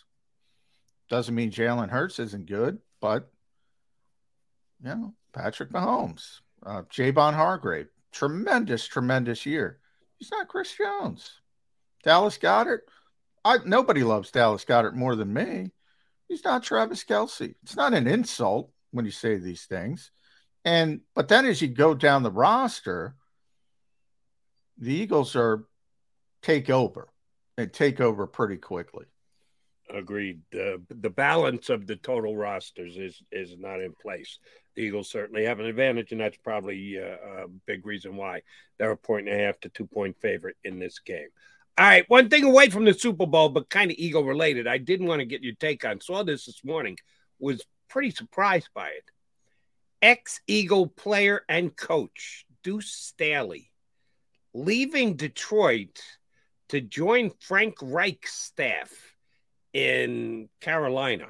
Doesn't 1.08 1.34
mean 1.34 1.50
Jalen 1.50 1.90
Hurts 1.90 2.18
isn't 2.20 2.46
good, 2.46 2.78
but 3.00 3.28
you 4.82 4.90
know, 4.90 5.14
Patrick 5.32 5.70
Mahomes, 5.70 6.40
uh, 6.64 6.82
Javon 6.82 7.34
Hargrave, 7.34 7.88
tremendous, 8.12 8.86
tremendous 8.86 9.44
year. 9.44 9.78
He's 10.18 10.30
not 10.30 10.48
Chris 10.48 10.72
Jones. 10.76 11.40
Dallas 12.04 12.38
Goedert, 12.38 12.80
I 13.44 13.58
nobody 13.64 14.04
loves 14.04 14.30
Dallas 14.30 14.64
Goedert 14.64 14.94
more 14.94 15.16
than 15.16 15.32
me. 15.32 15.72
He's 16.28 16.44
not 16.44 16.62
Travis 16.62 17.02
Kelce. 17.02 17.54
It's 17.62 17.76
not 17.76 17.94
an 17.94 18.06
insult 18.06 18.70
when 18.92 19.04
you 19.04 19.10
say 19.10 19.36
these 19.36 19.64
things. 19.64 20.12
And 20.64 21.00
but 21.14 21.28
then 21.28 21.46
as 21.46 21.62
you 21.62 21.68
go 21.68 21.94
down 21.94 22.22
the 22.22 22.30
roster, 22.30 23.14
the 24.78 24.92
Eagles 24.92 25.34
are 25.36 25.64
take 26.42 26.70
over 26.70 27.08
and 27.56 27.72
take 27.72 28.00
over 28.00 28.26
pretty 28.26 28.56
quickly. 28.56 29.06
Agreed. 29.88 30.40
The 30.52 30.80
the 30.88 31.10
balance 31.10 31.68
of 31.68 31.86
the 31.86 31.96
total 31.96 32.36
rosters 32.36 32.96
is 32.96 33.22
is 33.32 33.56
not 33.58 33.80
in 33.80 33.92
place. 33.92 34.38
The 34.76 34.82
Eagles 34.82 35.10
certainly 35.10 35.44
have 35.44 35.58
an 35.60 35.66
advantage, 35.66 36.12
and 36.12 36.20
that's 36.20 36.36
probably 36.36 36.98
uh, 36.98 37.44
a 37.44 37.48
big 37.66 37.84
reason 37.84 38.16
why 38.16 38.42
they're 38.78 38.92
a 38.92 38.96
point 38.96 39.28
and 39.28 39.40
a 39.40 39.44
half 39.44 39.58
to 39.60 39.68
two 39.68 39.86
point 39.86 40.16
favorite 40.20 40.56
in 40.62 40.78
this 40.78 40.98
game. 41.00 41.28
All 41.76 41.86
right, 41.86 42.04
one 42.08 42.28
thing 42.28 42.44
away 42.44 42.68
from 42.68 42.84
the 42.84 42.94
Super 42.94 43.26
Bowl, 43.26 43.48
but 43.48 43.70
kind 43.70 43.90
of 43.90 43.96
Eagle 43.98 44.24
related. 44.24 44.66
I 44.66 44.78
didn't 44.78 45.06
want 45.06 45.20
to 45.20 45.26
get 45.26 45.42
your 45.42 45.54
take 45.54 45.84
on. 45.84 46.00
Saw 46.00 46.22
this 46.22 46.46
this 46.46 46.62
morning. 46.64 46.96
Was 47.38 47.62
pretty 47.88 48.10
surprised 48.10 48.68
by 48.74 48.88
it. 48.88 49.04
Ex 50.02 50.40
Eagle 50.46 50.86
player 50.86 51.42
and 51.48 51.76
coach 51.76 52.46
Deuce 52.62 52.92
Staley 52.92 53.70
leaving 54.52 55.16
Detroit 55.16 56.00
to 56.70 56.80
join 56.80 57.30
Frank 57.40 57.76
Reich's 57.82 58.32
staff 58.32 58.90
in 59.72 60.48
Carolina. 60.60 61.26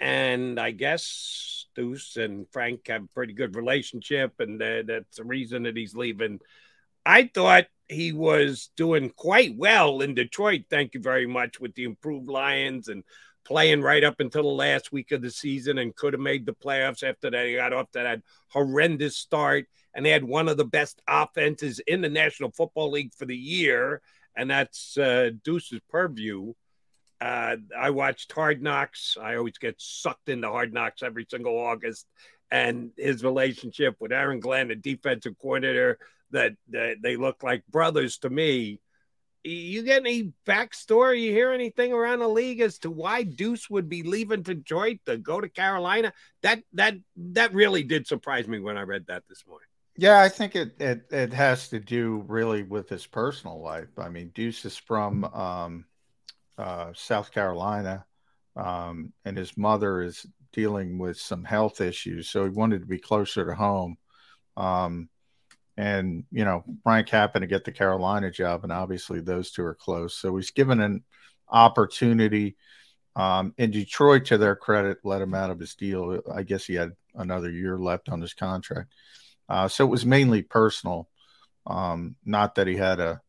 And 0.00 0.58
I 0.58 0.72
guess 0.72 1.66
Deuce 1.76 2.16
and 2.16 2.46
Frank 2.50 2.88
have 2.88 3.04
a 3.04 3.14
pretty 3.14 3.34
good 3.34 3.54
relationship, 3.54 4.32
and 4.40 4.60
that's 4.60 5.16
the 5.16 5.24
reason 5.24 5.64
that 5.64 5.76
he's 5.76 5.94
leaving. 5.94 6.40
I 7.04 7.30
thought 7.32 7.66
he 7.88 8.12
was 8.12 8.70
doing 8.76 9.10
quite 9.10 9.56
well 9.56 10.00
in 10.00 10.14
Detroit. 10.14 10.62
Thank 10.70 10.94
you 10.94 11.00
very 11.00 11.26
much 11.26 11.60
with 11.60 11.74
the 11.74 11.84
improved 11.84 12.28
Lions 12.28 12.88
and 12.88 13.04
playing 13.44 13.82
right 13.82 14.04
up 14.04 14.20
until 14.20 14.42
the 14.42 14.48
last 14.48 14.92
week 14.92 15.12
of 15.12 15.22
the 15.22 15.30
season 15.30 15.78
and 15.78 15.96
could 15.96 16.12
have 16.12 16.20
made 16.20 16.46
the 16.46 16.54
playoffs 16.54 17.02
after 17.02 17.30
that. 17.30 17.46
He 17.46 17.54
got 17.54 17.72
off 17.72 17.90
to 17.92 18.00
that 18.00 18.22
horrendous 18.48 19.16
start 19.16 19.66
and 19.94 20.04
they 20.04 20.10
had 20.10 20.24
one 20.24 20.48
of 20.48 20.56
the 20.56 20.64
best 20.64 21.02
offenses 21.06 21.80
in 21.86 22.00
the 22.00 22.08
National 22.08 22.50
Football 22.50 22.90
League 22.92 23.12
for 23.14 23.26
the 23.26 23.36
year. 23.36 24.00
And 24.34 24.50
that's 24.50 24.96
uh, 24.96 25.30
Deuce's 25.44 25.80
purview. 25.90 26.54
Uh, 27.20 27.56
I 27.78 27.90
watched 27.90 28.32
Hard 28.32 28.62
Knocks. 28.62 29.16
I 29.20 29.36
always 29.36 29.58
get 29.58 29.76
sucked 29.78 30.28
into 30.28 30.48
Hard 30.48 30.72
Knocks 30.72 31.02
every 31.02 31.26
single 31.30 31.58
August. 31.58 32.06
And 32.50 32.90
his 32.96 33.24
relationship 33.24 33.96
with 34.00 34.12
Aaron 34.12 34.40
Glenn, 34.40 34.68
the 34.68 34.74
defensive 34.74 35.38
coordinator, 35.40 35.98
that, 36.30 36.52
that 36.70 36.96
they 37.02 37.16
look 37.16 37.42
like 37.42 37.66
brothers 37.66 38.18
to 38.18 38.30
me. 38.30 38.80
You 39.44 39.82
get 39.82 40.02
any 40.02 40.32
backstory? 40.46 41.22
You 41.22 41.32
hear 41.32 41.50
anything 41.50 41.92
around 41.92 42.20
the 42.20 42.28
league 42.28 42.60
as 42.60 42.78
to 42.80 42.90
why 42.90 43.24
Deuce 43.24 43.68
would 43.68 43.88
be 43.88 44.02
leaving 44.02 44.42
Detroit 44.42 44.98
to 45.06 45.18
go 45.18 45.40
to 45.40 45.48
Carolina? 45.48 46.12
That 46.42 46.62
that 46.74 46.94
that 47.16 47.52
really 47.52 47.82
did 47.82 48.06
surprise 48.06 48.46
me 48.46 48.60
when 48.60 48.76
I 48.76 48.82
read 48.82 49.06
that 49.08 49.24
this 49.28 49.44
morning. 49.46 49.66
Yeah, 49.96 50.20
I 50.20 50.28
think 50.28 50.56
it, 50.56 50.80
it 50.80 51.06
it 51.10 51.32
has 51.32 51.68
to 51.70 51.80
do 51.80 52.24
really 52.28 52.62
with 52.62 52.88
his 52.88 53.06
personal 53.06 53.60
life. 53.60 53.98
I 53.98 54.08
mean, 54.08 54.30
Deuce 54.34 54.64
is 54.64 54.76
from 54.76 55.24
um, 55.24 55.84
uh, 56.56 56.92
South 56.94 57.32
Carolina, 57.32 58.06
um, 58.56 59.12
and 59.24 59.36
his 59.36 59.56
mother 59.56 60.02
is 60.02 60.24
dealing 60.52 60.98
with 60.98 61.18
some 61.18 61.44
health 61.44 61.80
issues, 61.80 62.28
so 62.28 62.44
he 62.44 62.50
wanted 62.50 62.80
to 62.80 62.86
be 62.86 62.98
closer 62.98 63.44
to 63.44 63.54
home. 63.54 63.96
Um, 64.56 65.08
and 65.76 66.24
you 66.30 66.44
know, 66.44 66.64
Frank 66.82 67.08
happened 67.08 67.42
to 67.42 67.46
get 67.46 67.64
the 67.64 67.72
Carolina 67.72 68.30
job, 68.30 68.62
and 68.62 68.72
obviously 68.72 69.20
those 69.20 69.50
two 69.50 69.64
are 69.64 69.74
close. 69.74 70.14
So 70.14 70.36
he's 70.36 70.50
given 70.50 70.80
an 70.80 71.04
opportunity. 71.48 72.56
Um, 73.14 73.52
in 73.58 73.70
Detroit, 73.70 74.24
to 74.26 74.38
their 74.38 74.56
credit, 74.56 74.98
let 75.04 75.20
him 75.20 75.34
out 75.34 75.50
of 75.50 75.60
his 75.60 75.74
deal. 75.74 76.20
I 76.34 76.42
guess 76.44 76.64
he 76.64 76.74
had 76.74 76.92
another 77.14 77.50
year 77.50 77.78
left 77.78 78.08
on 78.08 78.20
his 78.22 78.32
contract. 78.32 78.90
Uh, 79.48 79.68
so 79.68 79.84
it 79.84 79.90
was 79.90 80.06
mainly 80.06 80.42
personal. 80.42 81.10
Um, 81.66 82.16
not 82.24 82.54
that 82.54 82.66
he 82.66 82.76
had 82.76 83.00
a 83.00 83.20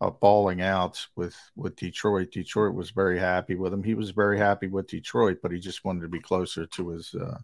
uh, 0.00 0.10
balling 0.10 0.62
out 0.62 1.06
with 1.16 1.36
with 1.56 1.76
Detroit. 1.76 2.30
Detroit 2.30 2.74
was 2.74 2.90
very 2.90 3.18
happy 3.18 3.54
with 3.54 3.72
him. 3.72 3.82
He 3.82 3.94
was 3.94 4.10
very 4.10 4.38
happy 4.38 4.68
with 4.68 4.88
Detroit, 4.88 5.38
but 5.42 5.52
he 5.52 5.58
just 5.58 5.84
wanted 5.84 6.02
to 6.02 6.08
be 6.08 6.20
closer 6.20 6.66
to 6.66 6.88
his 6.90 7.14
uh, 7.14 7.38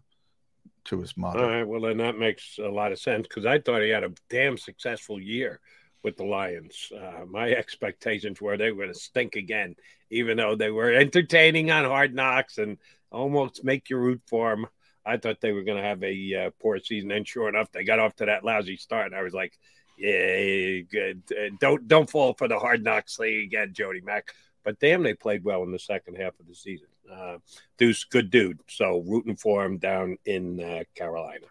to 0.85 0.99
his 0.99 1.15
mother. 1.17 1.39
All 1.39 1.49
right, 1.49 1.67
well 1.67 1.81
then 1.81 1.97
that 1.97 2.17
makes 2.17 2.57
a 2.57 2.69
lot 2.69 2.91
of 2.91 2.99
sense 2.99 3.27
because 3.27 3.45
I 3.45 3.59
thought 3.59 3.81
he 3.81 3.89
had 3.89 4.03
a 4.03 4.13
damn 4.29 4.57
successful 4.57 5.19
year 5.19 5.59
with 6.03 6.17
the 6.17 6.23
Lions. 6.23 6.91
Uh, 6.95 7.25
my 7.25 7.51
expectations 7.51 8.39
were 8.39 8.57
they 8.57 8.71
were 8.71 8.83
going 8.83 8.93
to 8.93 8.99
stink 8.99 9.35
again, 9.35 9.75
even 10.09 10.37
though 10.37 10.55
they 10.55 10.71
were 10.71 10.93
entertaining 10.93 11.71
on 11.71 11.85
Hard 11.85 12.13
Knocks 12.13 12.57
and 12.57 12.77
almost 13.11 13.63
make 13.63 13.89
you 13.89 13.97
root 13.97 14.21
for 14.27 14.51
them. 14.51 14.67
I 15.05 15.17
thought 15.17 15.39
they 15.39 15.51
were 15.51 15.63
going 15.63 15.77
to 15.77 15.87
have 15.87 16.03
a 16.03 16.35
uh, 16.35 16.49
poor 16.61 16.79
season, 16.79 17.11
and 17.11 17.27
sure 17.27 17.47
enough, 17.47 17.71
they 17.71 17.83
got 17.83 17.99
off 17.99 18.15
to 18.15 18.25
that 18.25 18.43
lousy 18.43 18.77
start. 18.77 19.07
And 19.07 19.15
I 19.15 19.21
was 19.21 19.33
like, 19.33 19.53
yeah, 19.97 20.81
good. 20.91 21.23
Uh, 21.31 21.55
don't 21.59 21.87
don't 21.87 22.09
fall 22.09 22.33
for 22.33 22.47
the 22.47 22.59
hard 22.59 22.83
knocks 22.83 23.19
again, 23.19 23.73
Jody 23.73 24.01
Mack. 24.01 24.33
But 24.63 24.79
damn, 24.79 25.03
they 25.03 25.13
played 25.13 25.43
well 25.43 25.63
in 25.63 25.71
the 25.71 25.79
second 25.79 26.15
half 26.15 26.39
of 26.39 26.47
the 26.47 26.55
season. 26.55 26.87
Uh, 27.11 27.37
Deuce, 27.77 28.03
good 28.03 28.29
dude. 28.29 28.59
So 28.69 29.03
rooting 29.05 29.35
for 29.35 29.63
him 29.65 29.77
down 29.77 30.17
in 30.25 30.61
uh, 30.61 30.83
Carolina. 30.95 31.45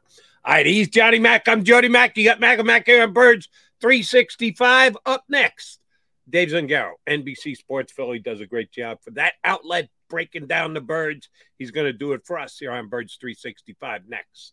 All 0.45 0.55
right, 0.55 0.67
he's 0.67 0.89
Johnny 0.89 1.19
Mack. 1.19 1.49
I'm 1.49 1.65
Jody 1.65 1.89
Mack. 1.89 2.17
You 2.17 2.25
got 2.25 2.41
Mac 2.41 2.59
and 2.59 2.67
Mack 2.67 2.87
here 2.87 3.03
on 3.03 3.13
Birds 3.13 3.49
365. 3.81 4.97
Up 5.07 5.25
next, 5.29 5.81
Dave 6.29 6.49
Zangaro, 6.49 6.93
NBC 7.09 7.57
Sports 7.57 7.93
Philly, 7.93 8.19
does 8.19 8.41
a 8.41 8.47
great 8.47 8.71
job 8.71 8.99
for 9.03 9.11
that 9.13 9.35
outlet 9.45 9.89
breaking 10.09 10.47
down 10.47 10.75
the 10.75 10.81
birds. 10.81 11.29
He's 11.59 11.71
going 11.71 11.87
to 11.87 11.93
do 11.93 12.13
it 12.13 12.27
for 12.27 12.39
us 12.39 12.59
here 12.59 12.73
on 12.73 12.89
Birds 12.89 13.17
365 13.21 14.03
next. 14.09 14.53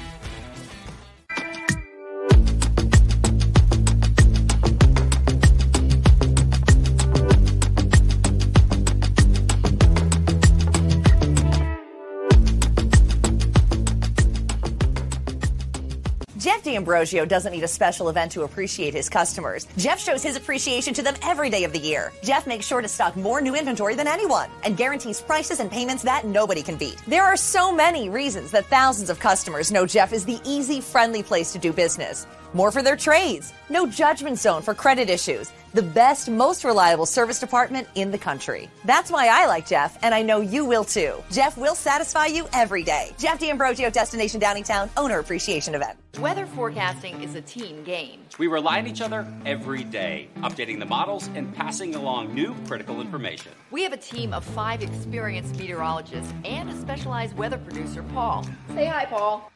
Jeff 16.71 16.75
D'Ambrosio 16.75 17.25
doesn't 17.25 17.51
need 17.51 17.63
a 17.63 17.67
special 17.67 18.07
event 18.07 18.31
to 18.31 18.43
appreciate 18.43 18.93
his 18.93 19.09
customers. 19.09 19.67
Jeff 19.75 19.99
shows 19.99 20.23
his 20.23 20.37
appreciation 20.37 20.93
to 20.93 21.01
them 21.01 21.15
every 21.21 21.49
day 21.49 21.65
of 21.65 21.73
the 21.73 21.79
year. 21.79 22.13
Jeff 22.23 22.47
makes 22.47 22.65
sure 22.65 22.81
to 22.81 22.87
stock 22.87 23.17
more 23.17 23.41
new 23.41 23.55
inventory 23.55 23.93
than 23.93 24.07
anyone 24.07 24.49
and 24.63 24.77
guarantees 24.77 25.19
prices 25.19 25.59
and 25.59 25.69
payments 25.69 26.01
that 26.03 26.25
nobody 26.25 26.63
can 26.63 26.77
beat. 26.77 26.95
There 27.07 27.23
are 27.23 27.35
so 27.35 27.73
many 27.73 28.07
reasons 28.09 28.51
that 28.51 28.67
thousands 28.67 29.09
of 29.09 29.19
customers 29.19 29.69
know 29.69 29.85
Jeff 29.85 30.13
is 30.13 30.23
the 30.23 30.39
easy, 30.45 30.79
friendly 30.79 31.23
place 31.23 31.51
to 31.51 31.59
do 31.59 31.73
business. 31.73 32.25
More 32.53 32.71
for 32.71 32.83
their 32.83 32.97
trades. 32.97 33.53
No 33.69 33.87
judgment 33.87 34.37
zone 34.37 34.61
for 34.61 34.73
credit 34.73 35.09
issues. 35.09 35.51
The 35.73 35.81
best, 35.81 36.29
most 36.29 36.65
reliable 36.65 37.05
service 37.05 37.39
department 37.39 37.87
in 37.95 38.11
the 38.11 38.17
country. 38.17 38.69
That's 38.83 39.09
why 39.09 39.29
I 39.29 39.45
like 39.45 39.65
Jeff, 39.65 39.97
and 40.01 40.13
I 40.13 40.21
know 40.21 40.41
you 40.41 40.65
will 40.65 40.83
too. 40.83 41.13
Jeff 41.31 41.57
will 41.57 41.75
satisfy 41.75 42.25
you 42.25 42.45
every 42.51 42.83
day. 42.83 43.11
Jeff 43.17 43.39
D'Ambrosio, 43.39 43.89
Destination 43.89 44.41
Downingtown, 44.41 44.89
Owner 44.97 45.19
Appreciation 45.19 45.75
Event. 45.75 45.97
Weather 46.19 46.45
forecasting 46.45 47.23
is 47.23 47.35
a 47.35 47.41
team 47.41 47.85
game. 47.85 48.19
We 48.37 48.47
rely 48.47 48.79
on 48.79 48.87
each 48.87 48.99
other 48.99 49.25
every 49.45 49.85
day, 49.85 50.27
updating 50.39 50.77
the 50.77 50.85
models 50.85 51.29
and 51.35 51.55
passing 51.55 51.95
along 51.95 52.33
new 52.33 52.53
critical 52.67 52.99
information. 52.99 53.53
We 53.71 53.83
have 53.83 53.93
a 53.93 53.97
team 53.97 54.33
of 54.33 54.43
five 54.43 54.83
experienced 54.83 55.55
meteorologists 55.57 56.33
and 56.43 56.69
a 56.69 56.75
specialized 56.75 57.37
weather 57.37 57.57
producer, 57.57 58.03
Paul. 58.13 58.45
Say 58.73 58.87
hi, 58.87 59.05
Paul. 59.05 59.49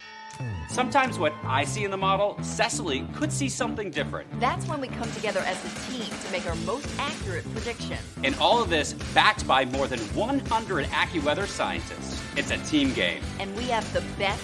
Sometimes 0.69 1.17
what 1.17 1.33
I 1.43 1.63
see 1.63 1.85
in 1.85 1.91
the 1.91 1.97
model, 1.97 2.37
Cecily 2.41 3.07
could 3.15 3.31
see 3.31 3.47
something 3.49 3.91
different. 3.91 4.27
That's 4.39 4.67
when 4.67 4.81
we 4.81 4.87
come 4.87 5.11
together 5.13 5.39
as 5.41 5.57
a 5.63 5.91
team 5.91 6.05
to 6.05 6.31
make 6.31 6.45
our 6.47 6.55
most 6.57 6.87
accurate 6.99 7.49
prediction. 7.53 7.97
And 8.23 8.35
all 8.35 8.61
of 8.61 8.69
this 8.69 8.93
backed 9.13 9.47
by 9.47 9.65
more 9.65 9.87
than 9.87 9.99
100 9.99 10.85
AccuWeather 10.87 11.47
scientists. 11.47 12.21
It's 12.35 12.51
a 12.51 12.57
team 12.65 12.93
game. 12.93 13.21
And 13.39 13.55
we 13.55 13.63
have 13.65 13.91
the 13.93 14.03
best 14.17 14.43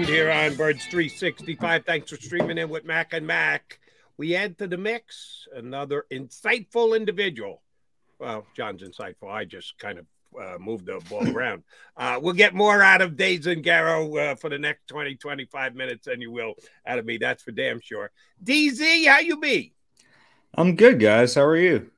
Tuned 0.00 0.14
here 0.14 0.30
on 0.30 0.54
Birds 0.54 0.86
365. 0.86 1.84
Thanks 1.84 2.08
for 2.08 2.16
streaming 2.16 2.56
in 2.56 2.70
with 2.70 2.86
Mac 2.86 3.12
and 3.12 3.26
Mac. 3.26 3.78
We 4.16 4.34
add 4.34 4.56
to 4.56 4.66
the 4.66 4.78
mix 4.78 5.46
another 5.54 6.06
insightful 6.10 6.96
individual. 6.96 7.60
Well, 8.18 8.46
John's 8.56 8.82
insightful. 8.82 9.30
I 9.30 9.44
just 9.44 9.76
kind 9.78 9.98
of 9.98 10.06
uh, 10.40 10.56
moved 10.58 10.86
the 10.86 11.02
ball 11.10 11.28
around. 11.36 11.64
Uh, 11.98 12.18
we'll 12.22 12.32
get 12.32 12.54
more 12.54 12.80
out 12.80 13.02
of 13.02 13.18
Dave 13.18 13.40
Zangaro 13.40 14.32
uh, 14.32 14.36
for 14.36 14.48
the 14.48 14.58
next 14.58 14.86
20, 14.86 15.16
25 15.16 15.74
minutes 15.74 16.06
than 16.06 16.22
you 16.22 16.30
will 16.30 16.54
out 16.86 16.98
of 16.98 17.04
me. 17.04 17.18
That's 17.18 17.42
for 17.42 17.52
damn 17.52 17.78
sure. 17.82 18.10
DZ, 18.42 19.06
how 19.06 19.18
you 19.18 19.38
be? 19.38 19.74
I'm 20.54 20.76
good, 20.76 20.98
guys. 20.98 21.34
How 21.34 21.42
are 21.42 21.58
you? 21.58 21.90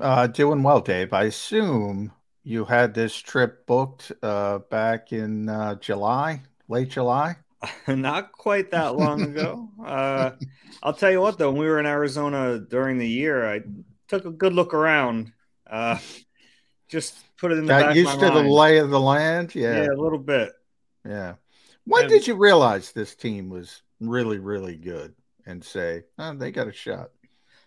Uh, 0.00 0.26
doing 0.26 0.64
well, 0.64 0.80
Dave. 0.80 1.12
I 1.12 1.24
assume 1.24 2.10
you 2.42 2.64
had 2.64 2.94
this 2.94 3.14
trip 3.14 3.64
booked 3.66 4.10
uh, 4.24 4.58
back 4.58 5.12
in 5.12 5.48
uh, 5.48 5.76
July, 5.76 6.42
late 6.68 6.88
July. 6.90 7.36
Not 7.88 8.32
quite 8.32 8.70
that 8.72 8.96
long 8.96 9.22
ago. 9.22 9.68
uh, 9.84 10.30
I'll 10.82 10.92
tell 10.94 11.10
you 11.12 11.20
what, 11.20 11.38
though, 11.38 11.50
when 11.50 11.60
we 11.60 11.66
were 11.68 11.78
in 11.78 11.86
Arizona 11.86 12.58
during 12.58 12.98
the 12.98 13.08
year, 13.08 13.48
I 13.48 13.60
took 14.08 14.24
a 14.24 14.30
good 14.30 14.52
look 14.52 14.74
around. 14.74 15.32
Uh, 15.70 15.98
just 16.88 17.14
put 17.38 17.52
it 17.52 17.58
in 17.58 17.66
the 17.66 17.68
Got 17.72 17.86
back 17.86 17.96
used 17.96 18.18
to 18.18 18.28
my 18.28 18.42
the 18.42 18.48
lay 18.48 18.78
of 18.78 18.90
the 18.90 19.00
land. 19.00 19.54
Yeah, 19.54 19.82
Yeah, 19.84 19.88
a 19.92 20.00
little 20.00 20.18
bit. 20.18 20.52
yeah. 21.06 21.34
When 21.84 22.02
And- 22.02 22.10
did 22.10 22.26
you 22.26 22.34
realize 22.36 22.92
this 22.92 23.14
team 23.14 23.48
was 23.48 23.82
really, 24.00 24.38
really 24.38 24.76
good 24.76 25.14
and 25.46 25.62
say, 25.64 26.04
oh, 26.18 26.34
they 26.34 26.50
got 26.50 26.68
a 26.68 26.72
shot? 26.72 27.10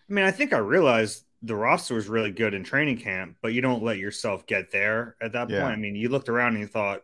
I 0.10 0.14
mean, 0.14 0.26
I 0.26 0.32
think 0.32 0.54
I 0.54 0.58
realized 0.60 1.24
the 1.42 1.56
roster 1.56 1.96
was 1.96 2.08
really 2.08 2.32
good 2.32 2.54
in 2.54 2.64
training 2.64 2.98
camp, 2.98 3.38
but 3.42 3.54
you 3.54 3.62
don't 3.62 3.84
let 3.84 3.98
yourself 3.98 4.46
get 4.46 4.72
there 4.72 5.16
at 5.22 5.32
that 5.34 5.50
Yeah. 5.50 5.62
point. 5.62 5.74
I 5.74 5.76
mean, 5.78 5.96
you 5.96 6.10
looked 6.10 6.30
around 6.30 6.50
and 6.54 6.60
you 6.60 6.68
thought, 6.68 7.04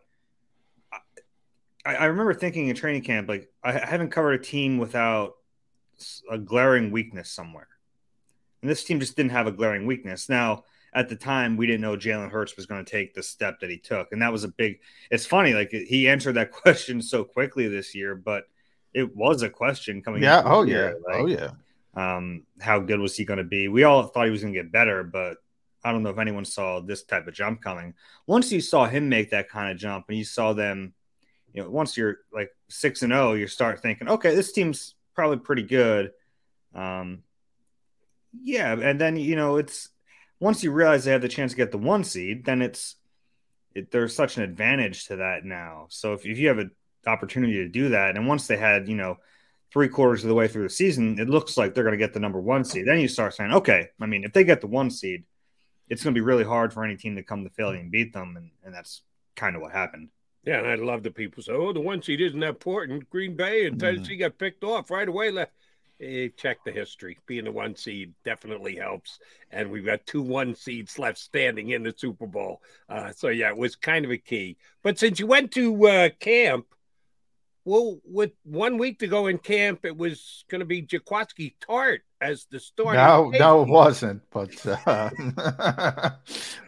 I, 1.84 1.94
I 1.96 2.04
remember 2.06 2.34
thinking 2.34 2.68
in 2.68 2.76
training 2.76 3.02
camp, 3.02 3.28
like, 3.28 3.50
I 3.62 3.72
haven't 3.72 4.10
covered 4.10 4.32
a 4.34 4.42
team 4.42 4.78
without 4.78 5.34
a 6.30 6.38
glaring 6.38 6.90
weakness 6.90 7.30
somewhere. 7.30 7.68
And 8.60 8.70
this 8.70 8.84
team 8.84 9.00
just 9.00 9.16
didn't 9.16 9.32
have 9.32 9.46
a 9.46 9.52
glaring 9.52 9.86
weakness. 9.86 10.28
Now, 10.28 10.64
at 10.94 11.08
the 11.08 11.16
time, 11.16 11.56
we 11.56 11.66
didn't 11.66 11.80
know 11.80 11.96
Jalen 11.96 12.30
Hurts 12.30 12.56
was 12.56 12.66
going 12.66 12.84
to 12.84 12.90
take 12.90 13.14
the 13.14 13.22
step 13.22 13.60
that 13.60 13.70
he 13.70 13.78
took. 13.78 14.12
And 14.12 14.22
that 14.22 14.30
was 14.32 14.44
a 14.44 14.48
big, 14.48 14.80
it's 15.10 15.26
funny, 15.26 15.52
like, 15.54 15.70
he 15.70 16.08
answered 16.08 16.34
that 16.34 16.52
question 16.62 17.00
so 17.02 17.24
quickly 17.24 17.66
this 17.68 17.94
year, 17.94 18.14
but 18.14 18.44
it 18.94 19.16
was 19.16 19.42
a 19.42 19.48
question 19.48 20.02
coming 20.02 20.22
Yeah. 20.22 20.42
Oh, 20.44 20.62
year, 20.64 20.98
yeah. 21.08 21.12
like, 21.14 21.22
Oh, 21.22 21.26
yeah. 21.26 22.16
um, 22.16 22.44
how 22.60 22.78
good 22.78 23.00
was 23.00 23.16
he 23.16 23.24
going 23.24 23.38
to 23.38 23.44
be? 23.44 23.68
We 23.68 23.84
all 23.84 24.04
thought 24.04 24.26
he 24.26 24.30
was 24.30 24.42
going 24.42 24.52
to 24.54 24.62
get 24.62 24.70
better, 24.70 25.02
but 25.02 25.38
I 25.82 25.90
don't 25.90 26.02
know 26.02 26.10
if 26.10 26.18
anyone 26.18 26.44
saw 26.44 26.80
this 26.80 27.02
type 27.02 27.26
of 27.26 27.34
jump 27.34 27.62
coming. 27.62 27.94
Once 28.26 28.52
you 28.52 28.60
saw 28.60 28.86
him 28.86 29.08
make 29.08 29.30
that 29.30 29.48
kind 29.48 29.72
of 29.72 29.78
jump, 29.78 30.04
and 30.08 30.16
you 30.18 30.24
saw 30.24 30.52
them, 30.52 30.92
you 31.52 31.62
know, 31.62 31.70
once 31.70 31.96
you're 31.96 32.18
like 32.32 32.50
six 32.68 33.02
and 33.02 33.12
zero, 33.12 33.34
you 33.34 33.46
start 33.46 33.80
thinking, 33.80 34.08
okay, 34.08 34.34
this 34.34 34.52
team's 34.52 34.94
probably 35.14 35.38
pretty 35.38 35.62
good. 35.62 36.12
Um, 36.74 37.22
yeah, 38.40 38.72
and 38.72 39.00
then 39.00 39.16
you 39.16 39.36
know 39.36 39.56
it's 39.56 39.90
once 40.40 40.64
you 40.64 40.72
realize 40.72 41.04
they 41.04 41.12
have 41.12 41.22
the 41.22 41.28
chance 41.28 41.52
to 41.52 41.56
get 41.56 41.70
the 41.70 41.78
one 41.78 42.04
seed, 42.04 42.44
then 42.44 42.62
it's 42.62 42.96
it, 43.74 43.90
there's 43.90 44.14
such 44.14 44.36
an 44.36 44.42
advantage 44.42 45.06
to 45.06 45.16
that 45.16 45.44
now. 45.44 45.86
So 45.88 46.14
if, 46.14 46.26
if 46.26 46.38
you 46.38 46.48
have 46.48 46.58
an 46.58 46.70
opportunity 47.06 47.54
to 47.54 47.68
do 47.68 47.90
that, 47.90 48.16
and 48.16 48.26
once 48.26 48.46
they 48.46 48.56
had 48.56 48.88
you 48.88 48.96
know 48.96 49.18
three 49.72 49.88
quarters 49.88 50.22
of 50.22 50.28
the 50.28 50.34
way 50.34 50.48
through 50.48 50.64
the 50.64 50.70
season, 50.70 51.18
it 51.18 51.28
looks 51.28 51.56
like 51.56 51.74
they're 51.74 51.84
going 51.84 51.98
to 51.98 52.04
get 52.04 52.12
the 52.12 52.20
number 52.20 52.40
one 52.40 52.64
seed. 52.64 52.86
Then 52.86 53.00
you 53.00 53.08
start 53.08 53.34
saying, 53.34 53.52
okay, 53.52 53.88
I 54.00 54.06
mean, 54.06 54.24
if 54.24 54.32
they 54.32 54.44
get 54.44 54.60
the 54.60 54.66
one 54.66 54.90
seed, 54.90 55.24
it's 55.88 56.02
going 56.02 56.14
to 56.14 56.18
be 56.18 56.24
really 56.24 56.44
hard 56.44 56.72
for 56.72 56.84
any 56.84 56.96
team 56.96 57.16
to 57.16 57.22
come 57.22 57.44
to 57.44 57.50
Philly 57.50 57.78
and 57.78 57.90
beat 57.90 58.12
them, 58.12 58.36
and, 58.36 58.50
and 58.64 58.74
that's 58.74 59.02
kind 59.34 59.56
of 59.56 59.62
what 59.62 59.72
happened. 59.72 60.08
Yeah, 60.44 60.58
and 60.58 60.66
I 60.66 60.74
love 60.74 61.02
the 61.02 61.10
people 61.10 61.42
say, 61.42 61.52
"Oh, 61.52 61.72
the 61.72 61.80
one 61.80 62.02
seed 62.02 62.20
isn't 62.20 62.40
that 62.40 62.48
important." 62.48 63.08
Green 63.10 63.36
Bay 63.36 63.66
and 63.66 63.78
Tennessee 63.78 64.16
got 64.16 64.38
picked 64.38 64.64
off 64.64 64.90
right 64.90 65.08
away. 65.08 65.30
Le- 65.30 65.48
Eh, 66.00 66.28
check 66.36 66.58
the 66.64 66.72
history. 66.72 67.16
Being 67.26 67.44
the 67.44 67.52
one 67.52 67.76
seed 67.76 68.12
definitely 68.24 68.74
helps, 68.74 69.20
and 69.52 69.70
we've 69.70 69.84
got 69.84 70.04
two 70.04 70.20
one 70.22 70.56
seeds 70.56 70.98
left 70.98 71.16
standing 71.16 71.68
in 71.68 71.84
the 71.84 71.94
Super 71.96 72.26
Bowl. 72.26 72.60
Uh, 72.88 73.12
so 73.12 73.28
yeah, 73.28 73.50
it 73.50 73.56
was 73.56 73.76
kind 73.76 74.04
of 74.04 74.10
a 74.10 74.18
key. 74.18 74.56
But 74.82 74.98
since 74.98 75.20
you 75.20 75.28
went 75.28 75.52
to 75.52 75.86
uh, 75.86 76.08
camp, 76.18 76.66
well, 77.64 78.00
with 78.04 78.32
one 78.42 78.78
week 78.78 78.98
to 78.98 79.06
go 79.06 79.28
in 79.28 79.38
camp, 79.38 79.84
it 79.84 79.96
was 79.96 80.44
going 80.48 80.58
to 80.58 80.64
be 80.64 80.82
Jaquiski 80.82 81.54
Tartt 81.60 82.00
as 82.22 82.46
the 82.50 82.60
story. 82.60 82.96
No, 82.96 83.30
no, 83.30 83.62
it 83.62 83.68
wasn't. 83.68 84.22
But 84.30 84.54
uh, 84.66 85.10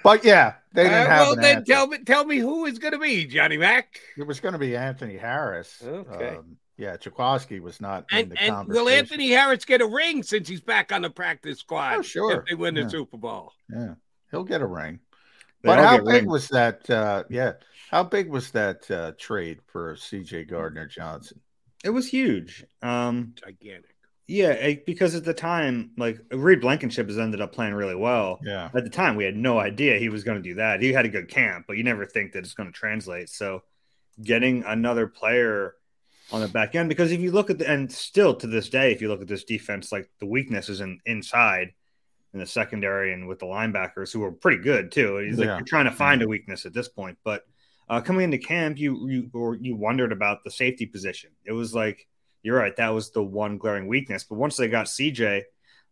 but 0.02 0.24
yeah, 0.24 0.54
they 0.72 0.84
didn't 0.84 1.06
Uh, 1.06 1.06
have 1.06 1.20
well, 1.20 1.32
an 1.34 1.40
then 1.40 1.56
answer. 1.58 1.72
tell 1.72 1.86
me, 1.86 1.98
tell 1.98 2.24
me 2.24 2.38
who 2.38 2.66
is 2.66 2.78
going 2.78 2.92
to 2.92 2.98
be 2.98 3.26
Johnny 3.26 3.56
Mac. 3.56 4.00
It 4.16 4.26
was 4.26 4.40
going 4.40 4.52
to 4.52 4.58
be 4.58 4.76
Anthony 4.76 5.16
Harris. 5.16 5.82
Okay. 5.82 6.36
Um, 6.36 6.56
yeah, 6.76 6.96
Jaquiski 6.96 7.60
was 7.60 7.80
not 7.80 8.04
in 8.12 8.30
the 8.30 8.40
and 8.42 8.50
conversation. 8.52 8.84
will 8.84 8.90
Anthony 8.92 9.30
Harris 9.30 9.64
get 9.64 9.80
a 9.80 9.86
ring 9.86 10.22
since 10.24 10.48
he's 10.48 10.60
back 10.60 10.90
on 10.92 11.02
the 11.02 11.10
practice 11.10 11.60
squad? 11.60 11.98
Oh, 11.98 12.02
sure. 12.02 12.40
If 12.40 12.46
they 12.46 12.54
win 12.56 12.74
the 12.74 12.90
Super 12.90 13.16
Bowl. 13.16 13.52
Yeah, 13.72 13.94
he'll 14.32 14.42
get 14.44 14.60
a 14.60 14.66
ring. 14.66 14.98
They 15.62 15.68
But 15.68 15.78
how 15.78 15.98
big 15.98 16.06
rings. 16.06 16.26
was 16.26 16.48
that? 16.48 16.90
Uh, 16.90 17.24
yeah, 17.30 17.52
how 17.90 18.02
big 18.02 18.28
was 18.28 18.50
that 18.50 18.90
uh, 18.90 19.12
trade 19.18 19.60
for 19.68 19.94
C.J. 19.96 20.44
Gardner 20.46 20.86
Johnson? 20.88 21.40
It 21.84 21.90
was 21.90 22.08
huge. 22.08 22.64
Um, 22.82 23.34
Gigantic. 23.36 23.93
Yeah, 24.26 24.56
eh, 24.58 24.76
because 24.86 25.14
at 25.14 25.24
the 25.24 25.34
time, 25.34 25.90
like 25.98 26.18
Reed 26.30 26.60
Blankenship 26.62 27.08
has 27.08 27.18
ended 27.18 27.40
up 27.40 27.52
playing 27.52 27.74
really 27.74 27.94
well. 27.94 28.40
Yeah. 28.42 28.70
At 28.74 28.84
the 28.84 28.90
time, 28.90 29.16
we 29.16 29.24
had 29.24 29.36
no 29.36 29.58
idea 29.58 29.98
he 29.98 30.08
was 30.08 30.24
going 30.24 30.42
to 30.42 30.48
do 30.48 30.54
that. 30.54 30.80
He 30.80 30.92
had 30.92 31.04
a 31.04 31.10
good 31.10 31.28
camp, 31.28 31.66
but 31.66 31.76
you 31.76 31.84
never 31.84 32.06
think 32.06 32.32
that 32.32 32.38
it's 32.38 32.54
going 32.54 32.72
to 32.72 32.78
translate. 32.78 33.28
So, 33.28 33.62
getting 34.22 34.64
another 34.64 35.06
player 35.06 35.74
on 36.32 36.40
the 36.40 36.48
back 36.48 36.74
end, 36.74 36.88
because 36.88 37.12
if 37.12 37.20
you 37.20 37.32
look 37.32 37.50
at 37.50 37.58
the 37.58 37.70
and 37.70 37.92
still 37.92 38.34
to 38.36 38.46
this 38.46 38.70
day, 38.70 38.92
if 38.92 39.02
you 39.02 39.08
look 39.08 39.20
at 39.20 39.28
this 39.28 39.44
defense, 39.44 39.92
like 39.92 40.08
the 40.20 40.26
weakness 40.26 40.68
is 40.70 40.80
in 40.80 41.00
inside 41.04 41.72
in 42.32 42.40
the 42.40 42.46
secondary 42.46 43.12
and 43.12 43.28
with 43.28 43.38
the 43.38 43.46
linebackers 43.46 44.12
who 44.12 44.22
are 44.24 44.32
pretty 44.32 44.62
good 44.62 44.90
too. 44.90 45.18
He's 45.18 45.38
like 45.38 45.46
Yeah. 45.46 45.56
you're 45.58 45.66
trying 45.66 45.84
to 45.84 45.92
find 45.92 46.22
a 46.22 46.26
weakness 46.28 46.64
at 46.66 46.72
this 46.72 46.88
point, 46.88 47.18
but 47.24 47.44
uh, 47.88 48.00
coming 48.00 48.24
into 48.24 48.38
camp, 48.38 48.78
you 48.78 49.08
you 49.08 49.30
or 49.34 49.56
you 49.56 49.76
wondered 49.76 50.12
about 50.12 50.42
the 50.42 50.50
safety 50.50 50.86
position. 50.86 51.30
It 51.44 51.52
was 51.52 51.74
like 51.74 52.06
you're 52.44 52.58
right, 52.58 52.76
that 52.76 52.90
was 52.90 53.10
the 53.10 53.22
one 53.22 53.58
glaring 53.58 53.88
weakness. 53.88 54.22
But 54.22 54.36
once 54.36 54.56
they 54.56 54.68
got 54.68 54.86
CJ, 54.86 55.42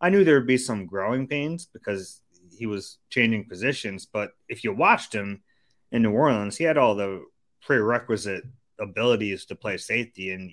I 0.00 0.10
knew 0.10 0.22
there 0.22 0.34
would 0.34 0.46
be 0.46 0.58
some 0.58 0.86
growing 0.86 1.26
pains 1.26 1.66
because 1.66 2.20
he 2.56 2.66
was 2.66 2.98
changing 3.08 3.48
positions. 3.48 4.06
But 4.06 4.32
if 4.48 4.62
you 4.62 4.74
watched 4.74 5.14
him 5.14 5.42
in 5.90 6.02
New 6.02 6.12
Orleans, 6.12 6.56
he 6.56 6.64
had 6.64 6.76
all 6.76 6.94
the 6.94 7.24
prerequisite 7.62 8.44
abilities 8.78 9.46
to 9.46 9.54
play 9.54 9.78
safety 9.78 10.32
and 10.32 10.52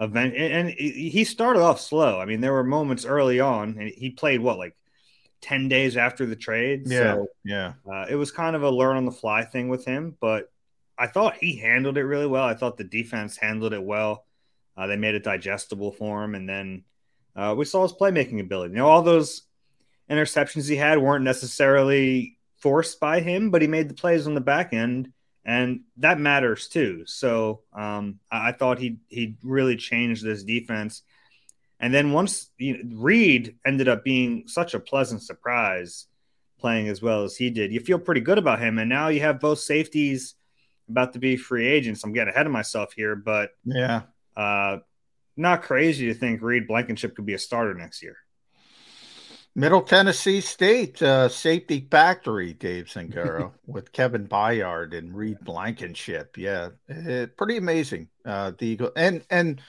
event 0.00 0.34
and 0.34 0.70
he 0.70 1.24
started 1.24 1.60
off 1.60 1.78
slow. 1.78 2.18
I 2.18 2.24
mean, 2.24 2.40
there 2.40 2.54
were 2.54 2.64
moments 2.64 3.04
early 3.04 3.38
on, 3.38 3.76
and 3.78 3.90
he 3.90 4.08
played 4.08 4.40
what 4.40 4.56
like 4.56 4.74
ten 5.42 5.68
days 5.68 5.98
after 5.98 6.24
the 6.24 6.36
trade. 6.36 6.84
Yeah, 6.86 6.98
so 6.98 7.26
yeah. 7.44 7.72
uh, 7.90 8.06
it 8.08 8.14
was 8.16 8.30
kind 8.30 8.56
of 8.56 8.62
a 8.62 8.70
learn 8.70 8.96
on 8.96 9.04
the 9.04 9.12
fly 9.12 9.44
thing 9.44 9.68
with 9.68 9.84
him, 9.84 10.16
but 10.18 10.50
I 10.96 11.06
thought 11.06 11.36
he 11.36 11.56
handled 11.56 11.98
it 11.98 12.04
really 12.04 12.26
well. 12.26 12.44
I 12.44 12.54
thought 12.54 12.78
the 12.78 12.84
defense 12.84 13.36
handled 13.36 13.74
it 13.74 13.82
well. 13.82 14.24
Uh, 14.76 14.86
they 14.86 14.96
made 14.96 15.14
it 15.14 15.24
digestible 15.24 15.92
for 15.92 16.24
him, 16.24 16.34
and 16.34 16.48
then 16.48 16.84
uh, 17.36 17.54
we 17.56 17.64
saw 17.64 17.82
his 17.82 17.92
playmaking 17.92 18.40
ability. 18.40 18.72
You 18.72 18.78
know, 18.78 18.88
all 18.88 19.02
those, 19.02 19.42
interceptions 20.10 20.68
he 20.68 20.76
had 20.76 20.98
weren't 20.98 21.24
necessarily 21.24 22.36
forced 22.58 23.00
by 23.00 23.20
him, 23.20 23.50
but 23.50 23.62
he 23.62 23.68
made 23.68 23.88
the 23.88 23.94
plays 23.94 24.26
on 24.26 24.34
the 24.34 24.40
back 24.40 24.74
end, 24.74 25.12
and 25.44 25.80
that 25.98 26.18
matters 26.18 26.68
too. 26.68 27.04
So 27.06 27.60
um, 27.72 28.18
I, 28.30 28.48
I, 28.48 28.52
thought 28.52 28.78
he 28.78 28.98
he 29.08 29.36
really 29.42 29.76
changed 29.76 30.24
this 30.24 30.42
defense. 30.42 31.02
And 31.78 31.94
then 31.94 32.12
once 32.12 32.50
you 32.58 32.82
know, 32.82 32.96
Reed 32.96 33.56
ended 33.64 33.88
up 33.88 34.04
being 34.04 34.46
such 34.48 34.74
a 34.74 34.80
pleasant 34.80 35.22
surprise, 35.22 36.06
playing 36.58 36.88
as 36.88 37.00
well 37.00 37.22
as 37.22 37.36
he 37.36 37.48
did, 37.48 37.72
you 37.72 37.80
feel 37.80 37.98
pretty 37.98 38.20
good 38.20 38.36
about 38.36 38.60
him. 38.60 38.78
And 38.78 38.90
now 38.90 39.08
you 39.08 39.20
have 39.20 39.40
both 39.40 39.60
safeties 39.60 40.34
about 40.90 41.14
to 41.14 41.18
be 41.18 41.36
free 41.36 41.66
agents. 41.66 42.04
I'm 42.04 42.12
getting 42.12 42.34
ahead 42.34 42.46
of 42.46 42.52
myself 42.52 42.92
here, 42.92 43.16
but 43.16 43.52
yeah, 43.64 44.02
uh, 44.36 44.78
not 45.36 45.62
crazy 45.62 46.06
to 46.06 46.14
think 46.14 46.42
Reed 46.42 46.66
Blankenship 46.66 47.16
could 47.16 47.26
be 47.26 47.34
a 47.34 47.38
starter 47.38 47.74
next 47.74 48.02
year. 48.02 48.16
Middle 49.54 49.82
Tennessee 49.82 50.40
State 50.40 51.02
uh, 51.02 51.28
safety 51.28 51.86
factory, 51.90 52.52
Dave 52.52 52.86
Zangaro, 52.86 53.52
with 53.66 53.92
Kevin 53.92 54.28
Byard 54.28 54.96
and 54.96 55.14
Reed 55.14 55.38
Blankenship. 55.42 56.38
Yeah, 56.38 56.70
it, 56.88 57.36
pretty 57.36 57.56
amazing. 57.56 58.08
Uh, 58.24 58.52
the 58.56 58.66
Eagle 58.66 58.92
and 58.94 59.24
and 59.28 59.60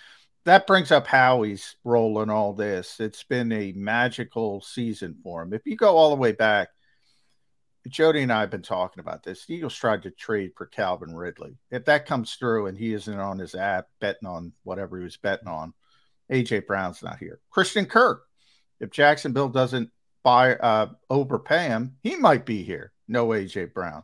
that 0.45 0.67
brings 0.67 0.91
up 0.91 1.07
Howie's 1.07 1.75
role 1.83 2.21
in 2.21 2.29
all 2.29 2.53
this. 2.53 2.99
It's 2.99 3.23
been 3.23 3.51
a 3.51 3.73
magical 3.73 4.61
season 4.61 5.15
for 5.23 5.41
him. 5.41 5.53
If 5.53 5.61
you 5.65 5.75
go 5.75 5.97
all 5.97 6.09
the 6.09 6.15
way 6.15 6.31
back, 6.31 6.69
Jody 7.87 8.21
and 8.21 8.31
I 8.31 8.41
have 8.41 8.51
been 8.51 8.61
talking 8.61 8.99
about 8.99 9.23
this. 9.23 9.45
The 9.45 9.55
Eagles 9.55 9.75
tried 9.75 10.03
to 10.03 10.11
trade 10.11 10.51
for 10.55 10.67
Calvin 10.67 11.15
Ridley. 11.15 11.57
If 11.71 11.85
that 11.85 12.05
comes 12.05 12.35
through 12.35 12.67
and 12.67 12.77
he 12.77 12.93
isn't 12.93 13.19
on 13.19 13.39
his 13.39 13.55
app 13.55 13.87
betting 13.99 14.27
on 14.27 14.53
whatever 14.63 14.97
he 14.97 15.03
was 15.03 15.17
betting 15.17 15.47
on, 15.47 15.73
AJ 16.31 16.67
Brown's 16.67 17.01
not 17.01 17.17
here. 17.17 17.39
Christian 17.49 17.85
Kirk 17.85 18.23
if 18.81 18.89
Jacksonville 18.89 19.49
doesn't 19.49 19.91
buy 20.23 20.55
uh, 20.55 20.87
overpay 21.09 21.67
him, 21.67 21.95
he 22.01 22.15
might 22.15 22.45
be 22.45 22.63
here. 22.63 22.91
No 23.07 23.27
AJ 23.27 23.73
Brown. 23.73 24.03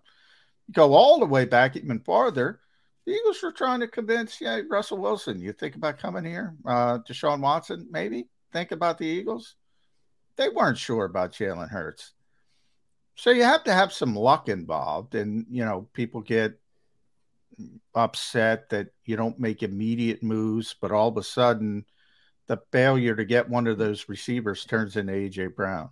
Go 0.72 0.94
all 0.94 1.20
the 1.20 1.26
way 1.26 1.46
back 1.46 1.76
even 1.76 2.00
farther. 2.00 2.60
The 3.06 3.14
Eagles 3.14 3.42
were 3.42 3.52
trying 3.52 3.80
to 3.80 3.88
convince 3.88 4.40
yeah, 4.40 4.62
Russell 4.70 5.00
Wilson. 5.00 5.42
You 5.42 5.52
think 5.52 5.76
about 5.76 5.98
coming 5.98 6.26
here? 6.26 6.56
Uh, 6.66 7.00
Deshaun 7.00 7.40
Watson, 7.42 7.88
maybe 7.90 8.28
think 8.54 8.72
about 8.72 8.98
the 8.98 9.06
Eagles. 9.06 9.56
They 10.36 10.50
weren't 10.50 10.78
sure 10.78 11.06
about 11.06 11.32
Jalen 11.34 11.70
Hurts. 11.70 12.14
So 13.18 13.32
you 13.32 13.44
have 13.44 13.64
to 13.64 13.74
have 13.74 13.92
some 13.92 14.16
luck 14.16 14.48
involved, 14.48 15.16
and 15.16 15.46
you 15.50 15.66
know 15.66 15.88
people 15.94 16.22
get 16.22 16.60
upset 17.96 18.70
that 18.70 18.90
you 19.06 19.16
don't 19.16 19.40
make 19.40 19.64
immediate 19.64 20.22
moves, 20.22 20.76
but 20.80 20.92
all 20.92 21.10
of 21.10 21.18
a 21.18 21.24
sudden 21.24 21.86
the 22.46 22.62
failure 22.72 23.16
to 23.16 23.26
get 23.26 23.50
one 23.50 23.68
of 23.68 23.78
those 23.78 24.08
receivers 24.08 24.66
turns 24.66 24.96
into 24.96 25.14
AJ 25.14 25.56
Brown. 25.56 25.90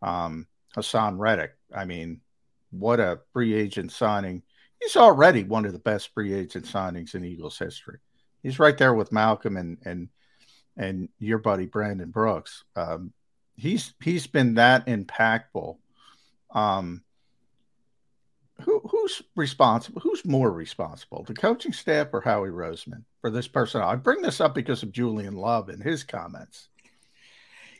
Um, 0.00 0.46
Haason 0.74 1.18
Reddick. 1.18 1.52
I 1.74 1.84
mean, 1.84 2.22
what 2.70 2.98
a 2.98 3.20
free 3.32 3.54
agent 3.54 3.92
signing. 3.92 4.42
He's 4.80 4.96
already 4.96 5.44
one 5.44 5.66
of 5.66 5.72
the 5.72 5.78
best 5.78 6.12
free 6.14 6.32
agent 6.32 6.64
signings 6.64 7.14
in 7.14 7.24
Eagles 7.24 7.58
history. 7.58 7.98
He's 8.42 8.58
right 8.58 8.76
there 8.76 8.94
with 8.94 9.12
Malcolm 9.12 9.56
and 9.56 9.78
and 9.84 10.08
and 10.76 11.10
your 11.18 11.38
buddy 11.38 11.66
Brandon 11.66 12.10
Brooks. 12.10 12.64
Um, 12.74 13.12
he's 13.54 13.94
he's 14.02 14.26
been 14.26 14.54
that 14.54 14.86
impactful. 14.86 15.76
Um, 16.52 17.02
who, 18.62 18.80
who's 18.90 19.22
responsible? 19.34 20.00
Who's 20.00 20.24
more 20.24 20.52
responsible, 20.52 21.24
the 21.24 21.34
coaching 21.34 21.72
staff 21.72 22.08
or 22.12 22.20
Howie 22.20 22.50
Roseman 22.50 23.04
for 23.20 23.30
this 23.30 23.48
personnel? 23.48 23.88
I 23.88 23.96
bring 23.96 24.22
this 24.22 24.40
up 24.40 24.54
because 24.54 24.82
of 24.82 24.92
Julian 24.92 25.34
Love 25.34 25.68
and 25.68 25.82
his 25.82 26.04
comments. 26.04 26.68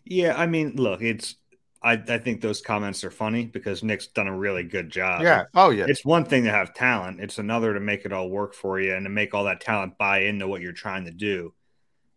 Yeah, 0.05 0.35
I 0.37 0.47
mean, 0.47 0.75
look, 0.77 1.01
it's 1.03 1.37
I, 1.83 1.93
I 1.93 2.19
think 2.19 2.41
those 2.41 2.61
comments 2.61 3.03
are 3.05 3.11
funny 3.11 3.45
because 3.45 3.83
Nick's 3.83 4.07
done 4.07 4.29
a 4.29 4.37
really 4.37 4.63
good 4.63 4.91
job. 4.91 5.23
Yeah. 5.23 5.45
Oh, 5.55 5.71
yeah. 5.71 5.87
It's 5.89 6.05
one 6.05 6.25
thing 6.25 6.45
to 6.45 6.51
have 6.51 6.75
talent, 6.75 7.21
it's 7.21 7.39
another 7.39 7.75
to 7.75 7.81
make 7.81 8.05
it 8.05 8.13
all 8.13 8.29
work 8.29 8.55
for 8.55 8.81
you 8.81 8.95
and 8.95 9.05
to 9.05 9.11
make 9.11 9.35
all 9.35 9.45
that 9.45 9.61
talent 9.61 9.99
buy 9.99 10.21
into 10.21 10.47
what 10.47 10.61
you're 10.61 10.73
trying 10.73 11.05
to 11.07 11.11
do. 11.11 11.55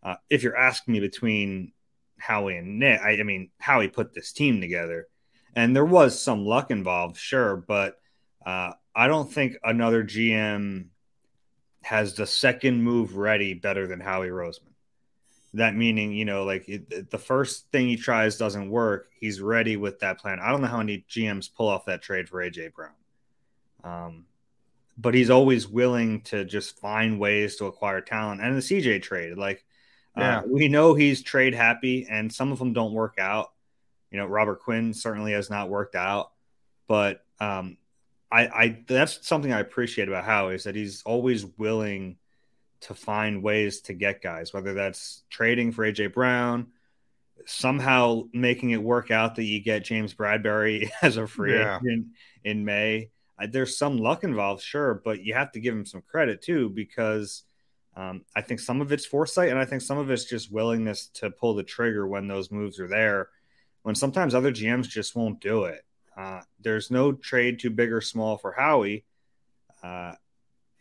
Uh, 0.02 0.16
if 0.30 0.42
you're 0.42 0.56
asking 0.56 0.92
me 0.92 1.00
between 1.00 1.72
Howie 2.18 2.56
and 2.56 2.78
Nick, 2.78 3.00
I, 3.00 3.18
I 3.18 3.22
mean, 3.24 3.50
Howie 3.58 3.88
put 3.88 4.14
this 4.14 4.32
team 4.32 4.60
together 4.60 5.08
and 5.56 5.74
there 5.74 5.86
was 5.86 6.20
some 6.20 6.44
luck 6.44 6.70
involved, 6.70 7.16
sure, 7.16 7.56
but 7.56 7.98
uh, 8.44 8.72
I 8.94 9.08
don't 9.08 9.32
think 9.32 9.56
another 9.64 10.04
GM 10.04 10.88
has 11.82 12.14
the 12.14 12.26
second 12.26 12.82
move 12.82 13.16
ready 13.16 13.54
better 13.54 13.86
than 13.86 13.98
Howie 13.98 14.28
Roseman. 14.28 14.74
That 15.54 15.74
meaning, 15.74 16.12
you 16.12 16.26
know, 16.26 16.44
like 16.44 16.68
it, 16.68 17.10
the 17.10 17.18
first 17.18 17.70
thing 17.72 17.88
he 17.88 17.96
tries 17.96 18.36
doesn't 18.36 18.68
work, 18.68 19.08
he's 19.18 19.40
ready 19.40 19.78
with 19.78 20.00
that 20.00 20.18
plan. 20.18 20.40
I 20.40 20.50
don't 20.50 20.60
know 20.60 20.68
how 20.68 20.78
many 20.78 21.06
GMs 21.08 21.52
pull 21.52 21.68
off 21.68 21.86
that 21.86 22.02
trade 22.02 22.28
for 22.28 22.42
AJ 22.42 22.74
Brown. 22.74 22.90
Um, 23.82 24.26
but 24.98 25.14
he's 25.14 25.30
always 25.30 25.66
willing 25.66 26.20
to 26.22 26.44
just 26.44 26.78
find 26.80 27.18
ways 27.18 27.56
to 27.56 27.66
acquire 27.66 28.02
talent. 28.02 28.42
And 28.42 28.56
the 28.56 28.60
CJ 28.60 29.02
trade, 29.02 29.38
like, 29.38 29.64
uh, 30.16 30.20
yeah. 30.20 30.38
Uh, 30.38 30.42
we 30.46 30.68
know 30.68 30.94
he's 30.94 31.22
trade 31.22 31.54
happy, 31.54 32.06
and 32.10 32.32
some 32.32 32.50
of 32.50 32.58
them 32.58 32.72
don't 32.72 32.94
work 32.94 33.16
out. 33.18 33.52
You 34.10 34.18
know, 34.18 34.26
Robert 34.26 34.60
Quinn 34.60 34.94
certainly 34.94 35.32
has 35.32 35.50
not 35.50 35.68
worked 35.68 35.94
out, 35.94 36.30
but 36.86 37.24
um, 37.40 37.76
I, 38.30 38.46
I 38.46 38.84
that's 38.86 39.26
something 39.26 39.52
I 39.52 39.60
appreciate 39.60 40.08
about 40.08 40.24
Howie 40.24 40.54
is 40.54 40.64
that 40.64 40.76
he's 40.76 41.02
always 41.04 41.44
willing 41.44 42.16
to 42.80 42.94
find 42.94 43.42
ways 43.42 43.80
to 43.82 43.94
get 43.94 44.22
guys, 44.22 44.52
whether 44.52 44.74
that's 44.74 45.22
trading 45.30 45.72
for 45.72 45.84
AJ 45.84 46.12
Brown, 46.12 46.68
somehow 47.46 48.22
making 48.32 48.70
it 48.70 48.82
work 48.82 49.10
out 49.10 49.36
that 49.36 49.44
you 49.44 49.60
get 49.60 49.84
James 49.84 50.14
Bradberry 50.14 50.90
as 51.02 51.16
a 51.16 51.26
free 51.26 51.54
yeah. 51.54 51.78
agent 51.78 52.08
in 52.44 52.64
May. 52.64 53.10
There's 53.50 53.76
some 53.76 53.98
luck 53.98 54.24
involved, 54.24 54.62
sure, 54.62 55.02
but 55.04 55.22
you 55.22 55.34
have 55.34 55.52
to 55.52 55.60
give 55.60 55.74
him 55.74 55.84
some 55.84 56.02
credit 56.02 56.40
too 56.40 56.70
because 56.70 57.42
um, 57.94 58.24
I 58.34 58.40
think 58.40 58.60
some 58.60 58.80
of 58.80 58.92
it's 58.92 59.06
foresight 59.06 59.50
and 59.50 59.58
I 59.58 59.64
think 59.64 59.82
some 59.82 59.98
of 59.98 60.10
it's 60.10 60.24
just 60.24 60.52
willingness 60.52 61.08
to 61.14 61.30
pull 61.30 61.54
the 61.54 61.62
trigger 61.62 62.06
when 62.06 62.28
those 62.28 62.50
moves 62.50 62.80
are 62.80 62.88
there. 62.88 63.28
When 63.86 63.94
sometimes 63.94 64.34
other 64.34 64.50
GMs 64.50 64.88
just 64.88 65.14
won't 65.14 65.38
do 65.38 65.66
it. 65.66 65.84
Uh, 66.16 66.40
there's 66.58 66.90
no 66.90 67.12
trade 67.12 67.60
too 67.60 67.70
big 67.70 67.92
or 67.92 68.00
small 68.00 68.36
for 68.36 68.50
Howie. 68.50 69.04
Uh, 69.80 70.14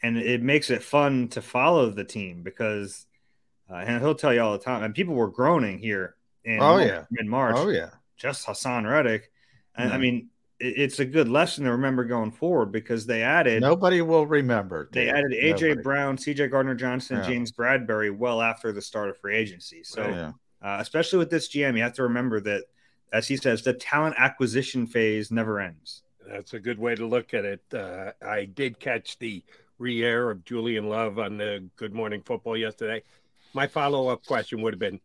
and 0.02 0.18
it 0.18 0.42
makes 0.42 0.72
it 0.72 0.82
fun 0.82 1.28
to 1.28 1.44
follow 1.44 1.92
the 1.92 2.04
team 2.04 2.42
because, 2.42 3.06
uh, 3.70 3.76
and 3.76 4.02
he'll 4.02 4.16
tell 4.16 4.34
you 4.34 4.42
all 4.42 4.54
the 4.54 4.58
time, 4.58 4.82
and 4.82 4.96
people 4.96 5.14
were 5.14 5.28
groaning 5.28 5.78
here 5.78 6.16
in, 6.44 6.58
oh, 6.60 6.80
yeah. 6.80 7.04
in 7.20 7.30
March. 7.30 7.56
Oh, 7.60 7.70
yeah. 7.70 7.92
Just 8.18 8.48
Haason 8.48 8.90
Reddick. 8.90 9.30
And 9.76 9.94
I 9.94 10.00
mean, 10.00 10.30
it, 10.60 10.74
it's 10.76 10.98
a 10.98 11.06
good 11.06 11.30
lesson 11.30 11.66
to 11.66 11.74
remember 11.74 12.06
going 12.06 12.32
forward 12.32 12.72
because 12.72 13.06
they 13.06 13.22
added. 13.22 13.62
Nobody 13.62 14.02
will 14.02 14.26
remember. 14.26 14.90
They 14.92 15.10
added 15.10 15.32
AJ 15.32 15.62
Nobody. 15.62 15.82
Brown, 15.84 16.18
CJ 16.18 16.50
Gardner 16.50 16.74
Johnson, 16.74 17.18
yeah. 17.18 17.28
James 17.28 17.52
Bradberry 17.52 18.18
well 18.18 18.42
after 18.42 18.72
the 18.72 18.82
start 18.82 19.10
of 19.10 19.18
free 19.20 19.36
agency. 19.36 19.84
So, 19.84 20.08
yeah. 20.08 20.32
uh, 20.68 20.80
especially 20.80 21.20
with 21.20 21.30
this 21.30 21.50
GM, 21.50 21.78
you 21.78 21.84
have 21.84 21.94
to 21.94 22.04
remember 22.04 22.40
that 22.40 22.64
as 23.16 23.30
he 23.30 23.38
says, 23.38 23.62
the 23.62 23.74
talent 23.74 24.16
acquisition 24.18 24.86
phase 24.86 25.32
never 25.32 25.62
ends. 25.62 26.04
That's 26.28 26.54
a 26.54 26.60
good 26.60 26.78
way 26.78 26.96
to 26.96 27.06
look 27.06 27.34
at 27.34 27.46
it. 27.46 27.62
Uh, 27.74 28.12
I 28.22 28.44
did 28.44 28.78
catch 28.78 29.18
the 29.20 29.42
re-air 29.78 30.30
of 30.30 30.44
Julian 30.44 30.90
Love 30.90 31.18
on 31.18 31.38
the 31.38 31.66
Good 31.78 31.94
Morning 31.94 32.22
Football 32.22 32.58
yesterday. 32.58 33.04
My 33.54 33.68
follow-up 33.68 34.26
question 34.26 34.62
would 34.62 34.74
have 34.74 34.80
been, 34.80 35.00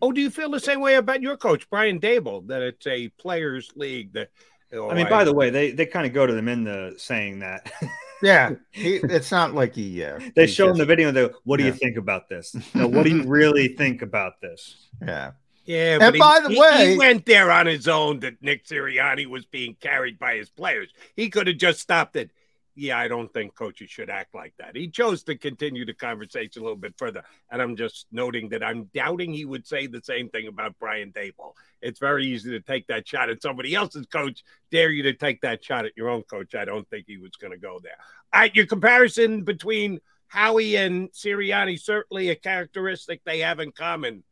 "Oh, 0.00 0.10
do 0.10 0.22
you 0.22 0.30
feel 0.30 0.50
the 0.50 0.58
same 0.58 0.80
way 0.80 0.94
about 0.94 1.20
your 1.20 1.36
coach, 1.36 1.68
Brian 1.68 2.00
Daboll, 2.00 2.46
that 2.46 2.62
it's 2.62 2.86
a 2.86 3.08
players' 3.18 3.70
league?" 3.76 4.14
That 4.14 4.30
oh, 4.72 4.88
I 4.88 4.94
mean, 4.94 5.08
by 5.10 5.24
the 5.24 5.34
way, 5.34 5.50
they 5.50 5.72
they 5.72 5.84
kind 5.84 6.06
of 6.06 6.14
go 6.14 6.26
to 6.26 6.32
them 6.32 6.48
in 6.48 6.64
the 6.64 6.94
saying 6.96 7.40
that. 7.40 7.70
yeah, 8.22 8.52
he, 8.70 8.96
it's 8.96 9.30
not 9.30 9.54
like 9.54 9.74
he. 9.74 10.02
Uh, 10.02 10.18
they 10.34 10.46
he 10.46 10.52
show 10.52 10.68
just, 10.68 10.72
him 10.72 10.78
the 10.78 10.86
video. 10.86 11.10
They, 11.10 11.28
what 11.44 11.58
do 11.58 11.64
yeah. 11.64 11.72
you 11.72 11.76
think 11.76 11.98
about 11.98 12.30
this? 12.30 12.56
No, 12.74 12.86
what 12.86 13.04
do 13.04 13.10
you 13.10 13.22
really 13.26 13.68
think 13.68 14.00
about 14.00 14.40
this? 14.40 14.88
Yeah. 15.02 15.32
Yeah, 15.70 15.98
and 16.00 16.18
by 16.18 16.40
he, 16.48 16.54
the 16.54 16.60
way, 16.60 16.90
he 16.92 16.98
went 16.98 17.24
there 17.26 17.52
on 17.52 17.66
his 17.66 17.86
own 17.86 18.18
that 18.20 18.42
Nick 18.42 18.66
Sirianni 18.66 19.26
was 19.26 19.44
being 19.46 19.76
carried 19.80 20.18
by 20.18 20.34
his 20.34 20.50
players. 20.50 20.92
He 21.14 21.30
could 21.30 21.46
have 21.46 21.58
just 21.58 21.78
stopped 21.78 22.16
it. 22.16 22.32
Yeah, 22.74 22.98
I 22.98 23.06
don't 23.06 23.32
think 23.32 23.54
coaches 23.54 23.88
should 23.88 24.10
act 24.10 24.34
like 24.34 24.52
that. 24.58 24.74
He 24.74 24.88
chose 24.88 25.22
to 25.24 25.36
continue 25.36 25.84
the 25.84 25.94
conversation 25.94 26.62
a 26.62 26.64
little 26.64 26.76
bit 26.76 26.94
further. 26.96 27.22
And 27.52 27.62
I'm 27.62 27.76
just 27.76 28.06
noting 28.10 28.48
that 28.48 28.64
I'm 28.64 28.90
doubting 28.92 29.32
he 29.32 29.44
would 29.44 29.64
say 29.64 29.86
the 29.86 30.00
same 30.02 30.28
thing 30.28 30.48
about 30.48 30.74
Brian 30.80 31.12
Daboll. 31.12 31.52
It's 31.80 32.00
very 32.00 32.26
easy 32.26 32.50
to 32.50 32.60
take 32.60 32.88
that 32.88 33.06
shot 33.06 33.30
at 33.30 33.40
somebody 33.40 33.72
else's 33.72 34.06
coach. 34.06 34.42
Dare 34.72 34.90
you 34.90 35.04
to 35.04 35.12
take 35.12 35.40
that 35.42 35.62
shot 35.64 35.84
at 35.84 35.96
your 35.96 36.08
own 36.08 36.22
coach. 36.22 36.56
I 36.56 36.64
don't 36.64 36.88
think 36.90 37.04
he 37.06 37.18
was 37.18 37.36
going 37.40 37.52
to 37.52 37.58
go 37.58 37.78
there. 37.80 37.98
All 38.32 38.40
right, 38.40 38.56
your 38.56 38.66
comparison 38.66 39.44
between 39.44 40.00
Howie 40.26 40.76
and 40.76 41.12
Sirianni, 41.12 41.78
certainly 41.78 42.30
a 42.30 42.34
characteristic 42.34 43.22
they 43.24 43.38
have 43.40 43.60
in 43.60 43.70
common 43.70 44.24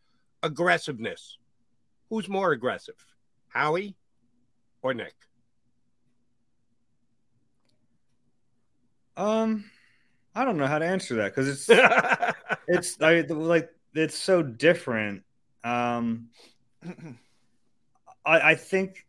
aggressiveness. 0.43 1.39
Who's 2.11 2.29
more 2.29 2.53
aggressive, 2.53 2.95
Howie 3.49 3.95
or 4.83 4.95
Nick? 4.95 5.15
Um, 9.17 9.65
I 10.35 10.45
don't 10.45 10.57
know 10.57 10.67
how 10.67 10.79
to 10.79 10.87
answer 10.87 11.17
that 11.17 11.35
because 11.35 11.49
it's 11.49 11.69
it's 12.69 13.03
I, 13.03 13.21
like 13.33 13.71
it's 13.95 14.17
so 14.17 14.43
different. 14.43 15.23
Um, 15.65 16.29
I, 18.25 18.41
I 18.51 18.55
think 18.55 19.05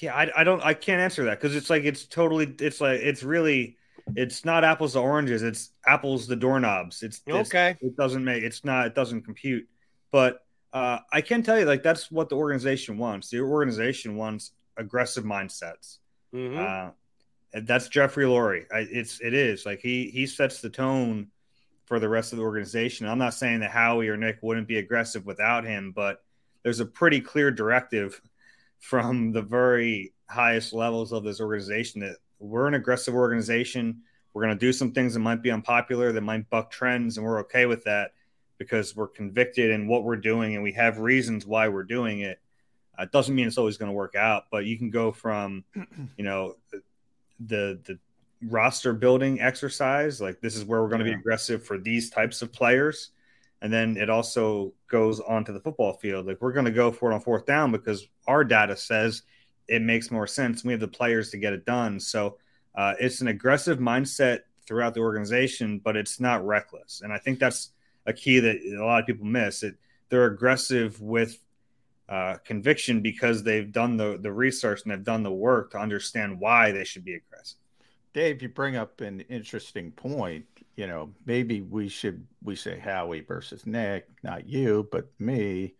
Yeah, 0.00 0.14
I, 0.14 0.30
I 0.36 0.44
don't 0.44 0.62
I 0.62 0.74
can't 0.74 1.00
answer 1.00 1.24
that 1.24 1.40
because 1.40 1.56
it's 1.56 1.70
like 1.70 1.84
it's 1.84 2.04
totally 2.04 2.54
it's 2.60 2.80
like 2.80 3.00
it's 3.00 3.22
really 3.22 3.76
it's 4.14 4.44
not 4.44 4.62
apples 4.64 4.92
to 4.92 5.00
oranges. 5.00 5.42
It's 5.42 5.70
apples 5.86 6.26
to 6.28 6.36
doorknobs. 6.36 7.02
It's, 7.02 7.22
it's 7.26 7.48
Okay. 7.48 7.76
It 7.80 7.96
doesn't 7.96 8.24
make 8.24 8.42
it's 8.42 8.64
not 8.64 8.86
it 8.86 8.94
doesn't 8.94 9.22
compute. 9.22 9.66
But 10.12 10.44
uh, 10.72 10.98
I 11.12 11.20
can 11.20 11.42
tell 11.42 11.58
you 11.58 11.64
like 11.64 11.82
that's 11.82 12.10
what 12.10 12.28
the 12.28 12.36
organization 12.36 12.98
wants. 12.98 13.30
The 13.30 13.40
organization 13.40 14.16
wants 14.16 14.52
aggressive 14.76 15.24
mindsets. 15.24 15.98
Mhm. 16.34 16.58
Uh, 16.58 16.92
and 17.52 17.66
that's 17.66 17.88
Jeffrey 17.88 18.24
Lurie. 18.24 18.66
I, 18.72 18.80
it's 18.90 19.20
it 19.20 19.34
is 19.34 19.66
like 19.66 19.80
he 19.80 20.10
he 20.10 20.26
sets 20.26 20.60
the 20.60 20.70
tone 20.70 21.28
for 21.86 21.98
the 21.98 22.08
rest 22.08 22.32
of 22.32 22.38
the 22.38 22.44
organization. 22.44 23.08
I'm 23.08 23.18
not 23.18 23.34
saying 23.34 23.60
that 23.60 23.72
Howie 23.72 24.08
or 24.08 24.16
Nick 24.16 24.38
wouldn't 24.42 24.68
be 24.68 24.78
aggressive 24.78 25.26
without 25.26 25.64
him, 25.64 25.90
but 25.90 26.22
there's 26.62 26.78
a 26.78 26.86
pretty 26.86 27.20
clear 27.20 27.50
directive 27.50 28.20
from 28.78 29.32
the 29.32 29.42
very 29.42 30.12
highest 30.28 30.72
levels 30.72 31.12
of 31.12 31.24
this 31.24 31.40
organization 31.40 32.00
that 32.02 32.16
we're 32.38 32.68
an 32.68 32.74
aggressive 32.74 33.14
organization. 33.14 34.02
We're 34.32 34.44
going 34.44 34.56
to 34.56 34.66
do 34.66 34.72
some 34.72 34.92
things 34.92 35.14
that 35.14 35.20
might 35.20 35.42
be 35.42 35.50
unpopular, 35.50 36.12
that 36.12 36.20
might 36.20 36.48
buck 36.48 36.70
trends, 36.70 37.16
and 37.16 37.26
we're 37.26 37.40
okay 37.40 37.66
with 37.66 37.82
that 37.84 38.12
because 38.60 38.94
we're 38.94 39.08
convicted 39.08 39.70
in 39.70 39.88
what 39.88 40.04
we're 40.04 40.16
doing 40.16 40.54
and 40.54 40.62
we 40.62 40.70
have 40.72 40.98
reasons 40.98 41.46
why 41.46 41.66
we're 41.66 41.82
doing 41.82 42.20
it. 42.20 42.38
Uh, 42.96 43.04
it 43.04 43.10
doesn't 43.10 43.34
mean 43.34 43.46
it's 43.46 43.56
always 43.56 43.78
going 43.78 43.88
to 43.88 43.94
work 43.94 44.14
out, 44.14 44.44
but 44.50 44.66
you 44.66 44.76
can 44.76 44.90
go 44.90 45.10
from, 45.10 45.64
you 46.18 46.24
know, 46.24 46.54
the 47.40 47.80
the 47.84 47.98
roster 48.42 48.92
building 48.92 49.40
exercise, 49.40 50.20
like 50.20 50.42
this 50.42 50.56
is 50.56 50.64
where 50.64 50.82
we're 50.82 50.90
going 50.90 50.98
to 50.98 51.06
be 51.06 51.12
aggressive 51.12 51.64
for 51.64 51.78
these 51.78 52.10
types 52.10 52.42
of 52.42 52.52
players, 52.52 53.12
and 53.62 53.72
then 53.72 53.96
it 53.96 54.10
also 54.10 54.74
goes 54.88 55.20
onto 55.20 55.54
the 55.54 55.60
football 55.60 55.94
field. 55.94 56.26
Like 56.26 56.42
we're 56.42 56.52
going 56.52 56.66
to 56.66 56.70
go 56.70 56.92
for 56.92 57.10
it 57.10 57.14
on 57.14 57.20
fourth 57.22 57.46
down 57.46 57.72
because 57.72 58.06
our 58.28 58.44
data 58.44 58.76
says 58.76 59.22
it 59.68 59.80
makes 59.80 60.10
more 60.10 60.26
sense. 60.26 60.64
We 60.64 60.72
have 60.72 60.80
the 60.80 60.88
players 60.88 61.30
to 61.30 61.38
get 61.38 61.54
it 61.54 61.64
done. 61.64 61.98
So 61.98 62.36
uh, 62.74 62.92
it's 63.00 63.22
an 63.22 63.28
aggressive 63.28 63.78
mindset 63.78 64.40
throughout 64.66 64.92
the 64.92 65.00
organization, 65.00 65.80
but 65.82 65.96
it's 65.96 66.20
not 66.20 66.46
reckless. 66.46 67.00
And 67.00 67.10
I 67.10 67.16
think 67.16 67.38
that's 67.38 67.70
a 68.06 68.12
key 68.12 68.40
that 68.40 68.56
a 68.56 68.84
lot 68.84 69.00
of 69.00 69.06
people 69.06 69.26
miss. 69.26 69.62
It 69.62 69.76
they're 70.08 70.26
aggressive 70.26 71.00
with 71.00 71.38
uh, 72.08 72.36
conviction 72.44 73.00
because 73.00 73.42
they've 73.42 73.70
done 73.72 73.96
the 73.96 74.18
the 74.20 74.32
research 74.32 74.82
and 74.82 74.92
they've 74.92 75.04
done 75.04 75.22
the 75.22 75.32
work 75.32 75.72
to 75.72 75.78
understand 75.78 76.40
why 76.40 76.72
they 76.72 76.84
should 76.84 77.04
be 77.04 77.14
aggressive. 77.14 77.58
Dave, 78.12 78.42
you 78.42 78.48
bring 78.48 78.76
up 78.76 79.00
an 79.00 79.20
interesting 79.20 79.92
point. 79.92 80.44
You 80.76 80.88
know, 80.88 81.12
maybe 81.26 81.60
we 81.60 81.88
should 81.88 82.26
we 82.42 82.56
say 82.56 82.78
Howie 82.78 83.20
versus 83.20 83.66
Nick, 83.66 84.08
not 84.22 84.48
you, 84.48 84.88
but 84.90 85.08
me. 85.18 85.74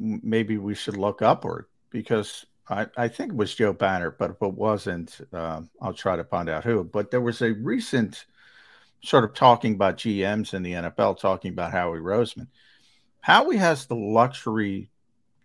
Maybe 0.00 0.58
we 0.58 0.74
should 0.74 0.96
look 0.96 1.22
upward 1.22 1.66
because 1.90 2.44
I, 2.68 2.86
I 2.96 3.08
think 3.08 3.32
it 3.32 3.36
was 3.36 3.54
Joe 3.54 3.72
Banner, 3.72 4.10
but 4.10 4.30
if 4.30 4.42
it 4.42 4.54
wasn't, 4.54 5.18
um, 5.32 5.70
I'll 5.80 5.92
try 5.92 6.16
to 6.16 6.24
find 6.24 6.48
out 6.48 6.64
who. 6.64 6.82
But 6.82 7.10
there 7.10 7.20
was 7.20 7.42
a 7.42 7.52
recent 7.52 8.24
sort 9.04 9.24
of 9.24 9.34
talking 9.34 9.74
about 9.74 9.98
GMs 9.98 10.54
in 10.54 10.62
the 10.62 10.72
NFL, 10.72 11.18
talking 11.18 11.52
about 11.52 11.72
Howie 11.72 11.98
Roseman. 11.98 12.48
Howie 13.20 13.56
has 13.58 13.86
the 13.86 13.94
luxury 13.94 14.90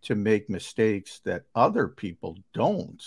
to 0.04 0.16
make 0.16 0.50
mistakes 0.50 1.20
that 1.26 1.44
other 1.54 1.88
people 1.88 2.38
don't 2.54 3.04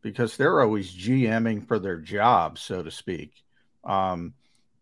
because 0.00 0.36
they're 0.36 0.60
always 0.60 0.94
GMing 0.94 1.66
for 1.66 1.78
their 1.78 1.98
job, 1.98 2.58
so 2.58 2.82
to 2.82 2.90
speak. 2.90 3.32
Um, 3.84 4.34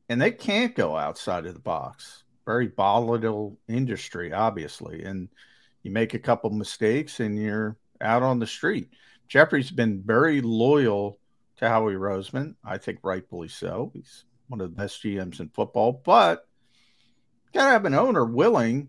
and 0.08 0.20
they 0.20 0.30
can't 0.32 0.74
go 0.74 0.96
outside 0.96 1.46
of 1.46 1.54
the 1.54 1.60
box. 1.60 2.24
Very 2.44 2.66
volatile 2.66 3.58
industry, 3.68 4.32
obviously. 4.32 5.04
And 5.04 5.28
you 5.82 5.90
make 5.90 6.14
a 6.14 6.18
couple 6.18 6.50
mistakes 6.50 7.20
and 7.20 7.38
you're 7.38 7.76
out 8.00 8.22
on 8.22 8.40
the 8.40 8.46
street. 8.46 8.90
Jeffrey's 9.28 9.70
been 9.70 10.02
very 10.04 10.40
loyal 10.40 11.18
to 11.56 11.68
Howie 11.68 11.94
Roseman. 11.94 12.56
I 12.64 12.78
think 12.78 12.98
rightfully 13.02 13.48
so. 13.48 13.90
He's 13.94 14.24
one 14.52 14.60
of 14.60 14.70
the 14.70 14.76
best 14.76 15.02
GMs 15.02 15.40
in 15.40 15.48
football, 15.48 16.02
but 16.04 16.46
gotta 17.54 17.70
have 17.70 17.86
an 17.86 17.94
owner 17.94 18.24
willing 18.24 18.88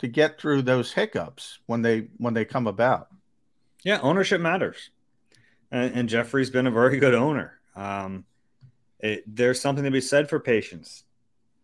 to 0.00 0.08
get 0.08 0.40
through 0.40 0.62
those 0.62 0.92
hiccups 0.92 1.60
when 1.66 1.82
they 1.82 2.08
when 2.18 2.34
they 2.34 2.44
come 2.44 2.66
about. 2.66 3.08
Yeah, 3.84 4.00
ownership 4.00 4.40
matters, 4.40 4.90
and, 5.70 5.94
and 5.94 6.08
Jeffrey's 6.08 6.50
been 6.50 6.66
a 6.66 6.72
very 6.72 6.98
good 6.98 7.14
owner. 7.14 7.60
Um, 7.76 8.24
it, 8.98 9.22
there's 9.26 9.60
something 9.60 9.84
to 9.84 9.90
be 9.92 10.00
said 10.00 10.28
for 10.28 10.40
patience. 10.40 11.04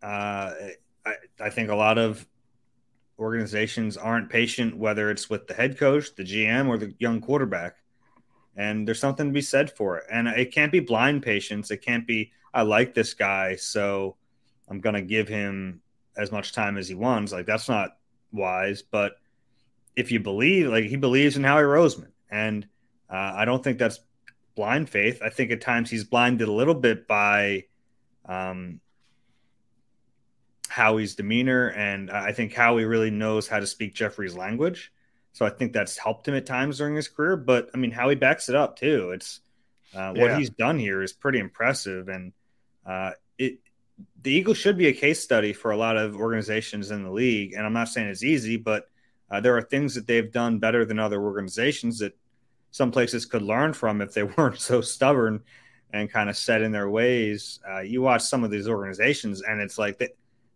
Uh, 0.01 0.52
I, 1.05 1.15
I 1.40 1.51
think 1.51 1.70
a 1.70 1.74
lot 1.74 1.98
of 1.98 2.24
organizations 3.19 3.97
aren't 3.97 4.31
patient, 4.31 4.77
whether 4.77 5.11
it's 5.11 5.28
with 5.28 5.48
the 5.48 5.55
head 5.55 5.77
coach, 5.77 6.15
the 6.15 6.23
GM, 6.23 6.69
or 6.69 6.78
the 6.78 6.94
young 7.01 7.20
quarterback. 7.20 7.77
And 8.56 8.86
there's 8.86 9.01
something 9.01 9.26
to 9.26 9.32
be 9.32 9.40
said 9.40 9.70
for 9.70 9.98
it. 9.98 10.05
And 10.10 10.28
it 10.28 10.52
can't 10.52 10.72
be 10.72 10.81
blind 10.81 11.22
patience. 11.22 11.70
It 11.70 11.78
can't 11.78 12.06
be, 12.06 12.32
I 12.52 12.62
like 12.62 12.94
this 12.94 13.14
guy, 13.14 13.56
so 13.56 14.16
I'm 14.68 14.81
going 14.81 14.94
to 14.94 15.02
give 15.02 15.28
him 15.28 15.81
as 16.16 16.31
much 16.31 16.52
time 16.52 16.76
as 16.76 16.89
he 16.89 16.94
wants. 16.94 17.32
Like, 17.32 17.47
that's 17.47 17.68
not 17.68 17.97
wise. 18.32 18.82
But 18.82 19.16
if 19.97 20.12
you 20.12 20.20
believe, 20.20 20.68
like, 20.68 20.85
he 20.85 20.97
believes 20.97 21.36
in 21.36 21.44
Howie 21.44 21.62
Roseman. 21.62 22.12
And 22.31 22.66
uh, 23.10 23.32
I 23.35 23.44
don't 23.44 23.62
think 23.62 23.78
that's 23.78 24.01
blind 24.55 24.89
faith. 24.89 25.20
I 25.22 25.31
think 25.31 25.51
at 25.51 25.60
times 25.60 25.90
he's 25.90 26.05
blinded 26.05 26.48
a 26.48 26.52
little 26.52 26.74
bit 26.74 27.09
by 27.09 27.64
um, 28.24 28.81
Howie's 30.68 31.14
demeanor, 31.14 31.68
and 31.68 32.10
I 32.10 32.32
think 32.32 32.52
Howie 32.52 32.85
really 32.85 33.10
knows 33.10 33.47
how 33.47 33.60
to 33.60 33.66
speak 33.66 33.94
Jeffrey's 33.94 34.36
language. 34.36 34.93
So 35.35 35.44
I 35.44 35.51
think 35.51 35.73
that's 35.73 35.98
helped 35.98 36.27
him 36.28 36.35
at 36.36 36.47
times 36.47 36.78
during 36.78 36.94
his 36.94 37.09
career. 37.09 37.36
But 37.36 37.69
I 37.74 37.77
mean, 37.77 37.90
how 37.90 38.09
he 38.09 38.15
backs 38.15 38.48
it 38.48 38.55
up 38.55 38.78
too. 38.78 39.11
It's 39.11 39.40
uh, 39.94 40.12
what 40.12 40.31
Yeah. 40.31 40.39
he's 40.39 40.51
done 40.51 40.78
here 40.78 41.02
is 41.02 41.12
pretty 41.12 41.40
impressive, 41.40 42.09
and 42.09 42.32
uh, 42.86 43.11
it 43.36 43.59
the 44.23 44.32
Eagles 44.32 44.56
should 44.59 44.78
be 44.78 44.86
a 44.86 44.93
case 44.93 45.20
study 45.20 45.52
for 45.52 45.73
a 45.73 45.77
lot 45.77 45.97
of 45.97 46.16
organizations 46.16 46.90
in 46.90 47.02
the 47.05 47.11
league. 47.11 47.52
And 47.52 47.66
I'm 47.66 47.73
not 47.73 47.89
saying 47.89 48.09
it's 48.09 48.24
easy, 48.24 48.56
but 48.56 48.89
uh, 49.31 49.40
there 49.40 49.56
are 49.56 49.62
things 49.62 49.94
that 49.97 50.06
they've 50.06 50.31
done 50.32 50.59
better 50.61 50.85
than 50.85 50.98
other 50.98 51.20
organizations 51.23 51.98
that 51.98 52.16
some 52.70 52.90
places 52.90 53.27
could 53.27 53.43
learn 53.43 53.73
from 53.73 54.01
if 54.01 54.12
they 54.15 54.23
weren't 54.39 54.61
so 54.61 54.81
stubborn 54.81 55.43
and 55.93 56.11
kind 56.11 56.28
of 56.31 56.36
set 56.36 56.62
in 56.62 56.73
their 56.73 56.89
ways. 56.90 57.61
Uh, 57.69 57.81
you 57.81 58.02
watch 58.02 58.23
some 58.23 58.43
of 58.44 58.51
these 58.51 58.69
organizations, 58.69 59.43
and 59.43 59.61
it's 59.61 59.78
like 59.78 59.98
they, 59.98 60.09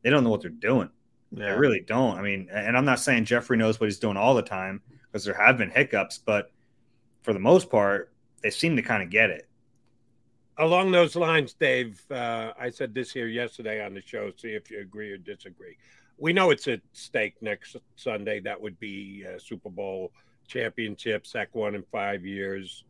they 0.02 0.10
don't 0.10 0.24
know 0.24 0.30
what 0.30 0.40
they're 0.40 0.50
doing. 0.50 0.90
They 1.32 1.44
Yeah. 1.44 1.56
really 1.56 1.80
don't. 1.80 2.16
I 2.18 2.22
mean, 2.22 2.48
and 2.50 2.76
I'm 2.76 2.84
not 2.84 3.00
saying 3.00 3.26
Jeffrey 3.26 3.56
knows 3.56 3.78
what 3.78 3.86
he's 3.86 3.98
doing 3.98 4.16
all 4.16 4.34
the 4.34 4.42
time 4.42 4.82
because 5.06 5.24
there 5.24 5.34
have 5.34 5.58
been 5.58 5.70
hiccups, 5.70 6.18
but 6.18 6.52
for 7.22 7.32
the 7.32 7.38
most 7.40 7.70
part, 7.70 8.12
they 8.42 8.50
seem 8.50 8.76
to 8.76 8.82
kind 8.82 9.02
of 9.02 9.10
get 9.10 9.30
it. 9.30 9.48
Along 10.56 10.90
those 10.90 11.14
lines, 11.14 11.54
Dave, 11.54 12.00
uh, 12.10 12.52
I 12.58 12.70
said 12.70 12.92
this 12.94 13.12
here 13.12 13.28
yesterday 13.28 13.84
on 13.84 13.94
the 13.94 14.00
show. 14.00 14.32
See 14.36 14.50
if 14.50 14.70
you 14.70 14.80
agree 14.80 15.12
or 15.12 15.18
disagree. 15.18 15.76
We 16.16 16.32
know 16.32 16.50
it's 16.50 16.66
at 16.66 16.80
stake 16.92 17.34
next 17.40 17.76
Sunday. 17.94 18.40
That 18.40 18.60
would 18.60 18.78
be 18.80 19.24
uh, 19.24 19.38
Super 19.38 19.70
Bowl 19.70 20.12
championship, 20.48 21.26
second 21.26 21.60
one 21.60 21.74
in 21.76 21.84
five 21.92 22.24
years. 22.24 22.84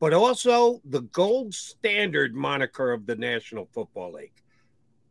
But 0.00 0.14
also 0.14 0.80
the 0.86 1.02
gold 1.02 1.52
standard 1.54 2.34
moniker 2.34 2.92
of 2.92 3.04
the 3.04 3.16
National 3.16 3.66
Football 3.74 4.12
League. 4.14 4.32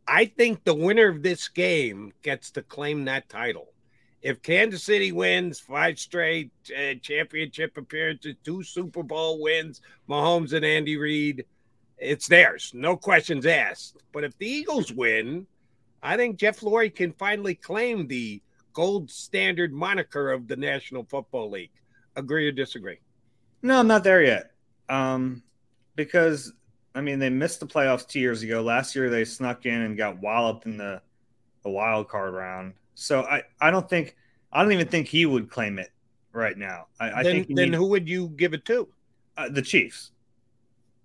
I 0.06 0.26
think 0.26 0.64
the 0.64 0.74
winner 0.74 1.08
of 1.08 1.22
this 1.22 1.48
game 1.48 2.12
gets 2.22 2.50
to 2.52 2.62
claim 2.62 3.04
that 3.04 3.28
title. 3.28 3.68
If 4.22 4.42
Kansas 4.42 4.82
City 4.82 5.12
wins 5.12 5.60
five 5.60 5.98
straight 5.98 6.50
uh, 6.74 6.94
championship 7.02 7.76
appearances, 7.76 8.36
two 8.42 8.62
Super 8.62 9.02
Bowl 9.02 9.40
wins, 9.42 9.80
Mahomes 10.08 10.54
and 10.54 10.64
Andy 10.64 10.96
Reid, 10.96 11.44
it's 11.98 12.26
theirs. 12.26 12.70
No 12.74 12.96
questions 12.96 13.46
asked. 13.46 14.02
But 14.12 14.24
if 14.24 14.36
the 14.38 14.46
Eagles 14.48 14.92
win, 14.92 15.46
I 16.02 16.16
think 16.16 16.36
Jeff 16.36 16.60
Lurie 16.60 16.94
can 16.94 17.12
finally 17.12 17.54
claim 17.54 18.06
the 18.06 18.42
gold 18.72 19.10
standard 19.10 19.72
moniker 19.72 20.32
of 20.32 20.48
the 20.48 20.56
National 20.56 21.04
Football 21.04 21.50
League. 21.50 21.70
Agree 22.16 22.46
or 22.46 22.52
disagree? 22.52 22.98
No, 23.62 23.78
I'm 23.78 23.86
not 23.86 24.04
there 24.04 24.22
yet. 24.22 24.52
Um, 24.88 25.42
because 25.96 26.52
I 26.94 27.00
mean 27.00 27.18
they 27.18 27.30
missed 27.30 27.60
the 27.60 27.66
playoffs 27.66 28.06
two 28.06 28.20
years 28.20 28.42
ago. 28.42 28.62
Last 28.62 28.94
year 28.94 29.10
they 29.10 29.24
snuck 29.24 29.66
in 29.66 29.80
and 29.82 29.96
got 29.96 30.20
walloped 30.20 30.66
in 30.66 30.76
the 30.76 31.00
the 31.62 31.70
wild 31.70 32.08
card 32.08 32.34
round. 32.34 32.74
So 32.94 33.22
I, 33.22 33.42
I 33.60 33.70
don't 33.70 33.88
think 33.88 34.16
I 34.52 34.62
don't 34.62 34.72
even 34.72 34.86
think 34.88 35.08
he 35.08 35.26
would 35.26 35.50
claim 35.50 35.78
it 35.78 35.90
right 36.32 36.56
now. 36.56 36.86
I, 37.00 37.10
I 37.10 37.22
then, 37.22 37.32
think 37.44 37.56
then 37.56 37.70
need- 37.70 37.76
who 37.76 37.86
would 37.88 38.08
you 38.08 38.28
give 38.28 38.54
it 38.54 38.64
to? 38.66 38.88
uh, 39.36 39.48
the 39.48 39.62
Chiefs. 39.62 40.12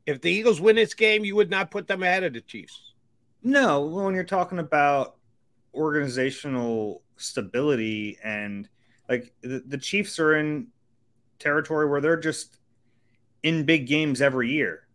If 0.05 0.21
the 0.21 0.29
Eagles 0.31 0.61
win 0.61 0.75
this 0.75 0.93
game, 0.93 1.25
you 1.25 1.35
would 1.35 1.49
not 1.49 1.71
put 1.71 1.87
them 1.87 2.03
ahead 2.03 2.23
of 2.23 2.33
the 2.33 2.41
Chiefs. 2.41 2.93
No, 3.41 3.81
when 3.85 4.13
you're 4.13 4.23
talking 4.23 4.59
about 4.59 5.15
organizational 5.73 7.01
stability 7.17 8.17
and 8.23 8.67
like 9.07 9.33
the, 9.41 9.63
the 9.65 9.77
Chiefs 9.77 10.19
are 10.19 10.35
in 10.35 10.67
territory 11.39 11.87
where 11.89 12.01
they're 12.01 12.19
just 12.19 12.57
in 13.43 13.65
big 13.65 13.87
games 13.87 14.21
every 14.21 14.51
year. 14.51 14.87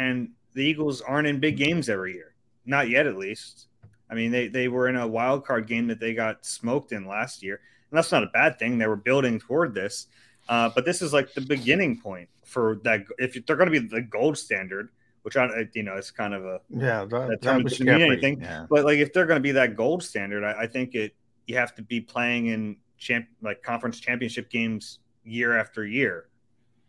And 0.00 0.30
the 0.54 0.64
Eagles 0.64 1.02
aren't 1.02 1.28
in 1.28 1.40
big 1.40 1.56
games 1.56 1.88
every 1.88 2.14
year. 2.14 2.34
Not 2.64 2.88
yet 2.88 3.06
at 3.06 3.16
least. 3.16 3.66
I 4.10 4.14
mean, 4.14 4.30
they, 4.30 4.48
they 4.48 4.68
were 4.68 4.88
in 4.88 4.96
a 4.96 5.06
wild 5.06 5.44
card 5.44 5.66
game 5.66 5.86
that 5.88 6.00
they 6.00 6.14
got 6.14 6.44
smoked 6.44 6.92
in 6.92 7.06
last 7.06 7.42
year. 7.42 7.60
And 7.90 7.98
that's 7.98 8.10
not 8.10 8.24
a 8.24 8.28
bad 8.28 8.58
thing. 8.58 8.78
They 8.78 8.86
were 8.86 8.96
building 8.96 9.38
toward 9.38 9.74
this. 9.74 10.06
Uh, 10.48 10.70
but 10.74 10.84
this 10.84 11.02
is 11.02 11.12
like 11.12 11.32
the 11.34 11.42
beginning 11.42 12.00
point 12.00 12.28
for 12.44 12.80
that. 12.82 13.04
If 13.18 13.44
they're 13.46 13.56
going 13.56 13.70
to 13.70 13.80
be 13.80 13.86
the 13.86 14.00
gold 14.00 14.38
standard, 14.38 14.88
which 15.22 15.36
I, 15.36 15.68
you 15.74 15.82
know, 15.82 15.96
it's 15.96 16.10
kind 16.10 16.32
of 16.32 16.44
a 16.44 16.60
yeah, 16.70 17.04
that, 17.04 17.28
that 17.28 17.42
term 17.42 17.62
doesn't 17.62 17.86
mean 17.86 18.00
anything. 18.00 18.40
yeah. 18.40 18.66
But 18.68 18.84
like, 18.84 18.98
if 18.98 19.12
they're 19.12 19.26
going 19.26 19.36
to 19.36 19.42
be 19.42 19.52
that 19.52 19.76
gold 19.76 20.02
standard, 20.02 20.44
I, 20.44 20.62
I 20.62 20.66
think 20.66 20.94
it 20.94 21.14
you 21.46 21.56
have 21.56 21.74
to 21.74 21.82
be 21.82 22.00
playing 22.00 22.46
in 22.46 22.76
champ 22.96 23.26
like 23.42 23.62
conference 23.62 24.00
championship 24.00 24.50
games 24.50 25.00
year 25.24 25.58
after 25.58 25.84
year. 25.86 26.28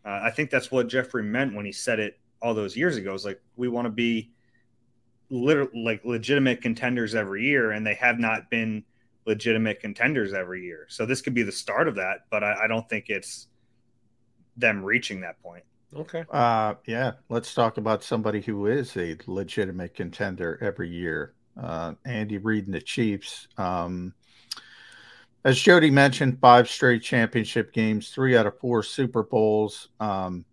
Uh, 0.04 0.20
I 0.22 0.30
think 0.30 0.50
that's 0.50 0.70
what 0.70 0.88
Jeffrey 0.88 1.22
meant 1.22 1.54
when 1.54 1.64
he 1.64 1.72
said 1.72 2.00
it 2.00 2.18
all 2.42 2.54
those 2.54 2.76
years 2.76 2.96
ago. 2.96 3.14
It's 3.14 3.24
like 3.24 3.40
we 3.56 3.68
want 3.68 3.86
to 3.86 3.90
be 3.90 4.32
literally 5.30 5.82
like 5.82 6.04
legitimate 6.04 6.60
contenders 6.60 7.14
every 7.14 7.44
year, 7.44 7.70
and 7.70 7.86
they 7.86 7.94
have 7.94 8.18
not 8.18 8.50
been 8.50 8.84
legitimate 9.26 9.80
contenders 9.80 10.32
every 10.34 10.64
year. 10.64 10.86
So 10.88 11.06
this 11.06 11.20
could 11.22 11.34
be 11.34 11.42
the 11.42 11.52
start 11.52 11.88
of 11.88 11.94
that, 11.94 12.26
but 12.30 12.42
I, 12.42 12.64
I 12.64 12.66
don't 12.66 12.88
think 12.88 13.06
it's 13.08 13.48
them 14.56 14.84
reaching 14.84 15.20
that 15.20 15.40
point. 15.42 15.64
Okay. 15.94 16.24
Uh, 16.30 16.74
yeah, 16.86 17.12
let's 17.28 17.54
talk 17.54 17.76
about 17.76 18.02
somebody 18.02 18.40
who 18.40 18.66
is 18.66 18.96
a 18.96 19.16
legitimate 19.26 19.94
contender 19.94 20.58
every 20.60 20.88
year. 20.88 21.34
Uh, 21.60 21.92
Andy 22.04 22.38
Reid 22.38 22.66
and 22.66 22.74
the 22.74 22.80
Chiefs. 22.80 23.46
Um, 23.58 24.14
as 25.44 25.58
Jody 25.58 25.90
mentioned, 25.90 26.38
five 26.40 26.68
straight 26.68 27.02
championship 27.02 27.72
games, 27.72 28.10
three 28.10 28.36
out 28.36 28.46
of 28.46 28.58
four 28.58 28.82
Super 28.82 29.22
Bowls. 29.22 29.88
Um, 30.00 30.44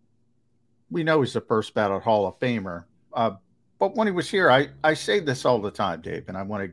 we 0.91 1.03
know 1.03 1.21
he's 1.21 1.33
the 1.33 1.41
first 1.41 1.73
ballot 1.73 2.03
Hall 2.03 2.27
of 2.27 2.39
Famer. 2.39 2.85
Uh, 3.13 3.31
but 3.79 3.95
when 3.95 4.07
he 4.07 4.11
was 4.11 4.29
here, 4.29 4.51
I, 4.51 4.69
I 4.83 4.93
say 4.93 5.19
this 5.19 5.45
all 5.45 5.59
the 5.59 5.71
time, 5.71 6.01
Dave, 6.01 6.25
and 6.27 6.37
I 6.37 6.43
want 6.43 6.71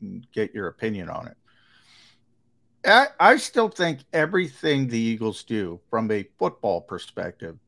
to 0.00 0.20
get 0.32 0.54
your 0.54 0.68
opinion 0.68 1.08
on 1.08 1.28
it. 1.28 1.36
I, 2.84 3.08
I 3.18 3.36
still 3.36 3.68
think 3.68 4.00
everything 4.12 4.86
the 4.86 4.98
Eagles 4.98 5.42
do 5.42 5.80
from 5.90 6.10
a 6.10 6.28
football 6.38 6.80
perspective, 6.80 7.58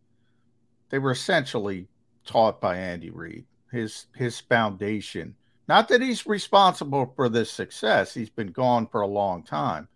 they 0.88 0.98
were 0.98 1.10
essentially 1.10 1.88
taught 2.24 2.60
by 2.60 2.76
Andy 2.76 3.10
Reid, 3.10 3.44
his 3.72 4.06
his 4.14 4.40
foundation. 4.40 5.34
Not 5.68 5.88
that 5.88 6.00
he's 6.00 6.26
responsible 6.26 7.12
for 7.16 7.28
this 7.28 7.50
success; 7.50 8.14
he's 8.14 8.30
been 8.30 8.52
gone 8.52 8.86
for 8.86 9.00
a 9.00 9.06
long 9.06 9.42
time. 9.42 9.88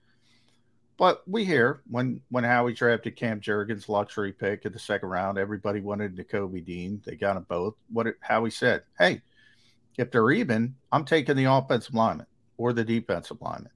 But 0.97 1.27
we 1.27 1.45
hear 1.45 1.83
when 1.91 2.21
when 2.31 2.45
Howie 2.45 2.73
drafted 2.73 3.17
Cam 3.17 3.41
Jurgens, 3.41 3.89
luxury 3.89 4.33
pick 4.33 4.65
in 4.65 4.73
the 4.73 4.79
second 4.79 5.09
round, 5.09 5.39
everybody 5.39 5.81
wanted 5.81 6.17
Nakobe 6.17 6.65
Dean. 6.65 7.03
They 7.05 7.17
got 7.17 7.35
them 7.35 7.47
both. 7.49 7.75
What 7.91 8.07
it, 8.07 8.17
Howie 8.21 8.51
said, 8.51 8.85
"Hey, 8.99 9.21
if 9.99 10.11
they're 10.11 10.31
even, 10.31 10.77
I'm 10.93 11.05
taking 11.05 11.37
the 11.37 11.51
offensive 11.53 11.95
lineman 11.95 12.27
or 12.59 12.73
the 12.73 12.85
defensive 12.85 13.39
lineman." 13.41 13.73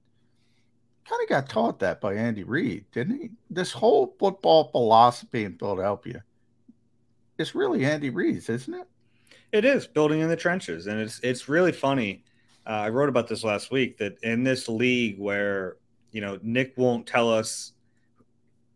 Kind 1.05 1.23
of 1.23 1.29
got 1.29 1.49
taught 1.49 1.79
that 1.79 1.99
by 1.99 2.13
Andy 2.13 2.43
Reid, 2.43 2.85
didn't 2.91 3.19
he? 3.19 3.31
This 3.49 3.73
whole 3.73 4.15
football 4.17 4.69
philosophy 4.71 5.43
in 5.43 5.57
Philadelphia 5.57 6.23
is 7.37 7.55
really 7.55 7.83
Andy 7.83 8.11
Reid's, 8.11 8.47
isn't 8.47 8.73
it? 8.73 8.87
It 9.51 9.65
is 9.65 9.87
building 9.87 10.21
in 10.21 10.29
the 10.29 10.37
trenches, 10.37 10.87
and 10.87 11.01
it's 11.01 11.19
it's 11.19 11.49
really 11.49 11.73
funny. 11.73 12.23
Uh, 12.65 12.83
I 12.83 12.89
wrote 12.89 13.09
about 13.09 13.27
this 13.27 13.43
last 13.43 13.71
week 13.71 13.97
that 13.97 14.17
in 14.23 14.43
this 14.43 14.69
league 14.69 15.19
where 15.19 15.77
you 16.11 16.21
know 16.21 16.39
Nick 16.41 16.73
won't 16.77 17.05
tell 17.05 17.31
us 17.31 17.73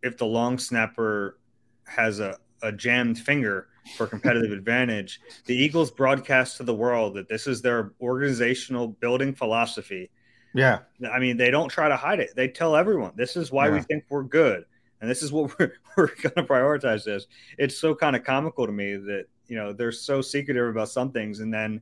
if 0.01 0.17
the 0.17 0.25
long 0.25 0.57
snapper 0.57 1.39
has 1.85 2.19
a, 2.19 2.37
a 2.61 2.71
jammed 2.71 3.17
finger 3.17 3.67
for 3.97 4.07
competitive 4.07 4.51
advantage. 4.57 5.19
The 5.45 5.55
Eagles 5.55 5.91
broadcast 5.91 6.57
to 6.57 6.63
the 6.63 6.75
world 6.75 7.15
that 7.15 7.27
this 7.27 7.47
is 7.47 7.61
their 7.61 7.93
organizational 8.01 8.87
building 8.87 9.33
philosophy. 9.33 10.09
Yeah, 10.53 10.79
I 11.11 11.19
mean 11.19 11.37
they 11.37 11.49
don't 11.49 11.69
try 11.69 11.89
to 11.89 11.97
hide 11.97 12.19
it. 12.19 12.35
They 12.35 12.47
tell 12.47 12.75
everyone 12.75 13.13
this 13.15 13.35
is 13.35 13.51
why 13.51 13.69
we 13.69 13.81
think 13.81 14.03
we're 14.09 14.23
good, 14.23 14.65
and 15.01 15.09
this 15.09 15.23
is 15.23 15.31
what 15.31 15.57
we're 15.57 15.73
we're 15.97 16.07
going 16.07 16.35
to 16.35 16.43
prioritize. 16.43 17.03
This. 17.03 17.25
It's 17.57 17.77
so 17.77 17.95
kind 17.95 18.15
of 18.15 18.23
comical 18.23 18.67
to 18.67 18.71
me 18.71 18.95
that 18.95 19.25
you 19.47 19.55
know 19.55 19.73
they're 19.73 19.91
so 19.91 20.21
secretive 20.21 20.69
about 20.69 20.89
some 20.89 21.11
things, 21.11 21.39
and 21.39 21.51
then 21.51 21.81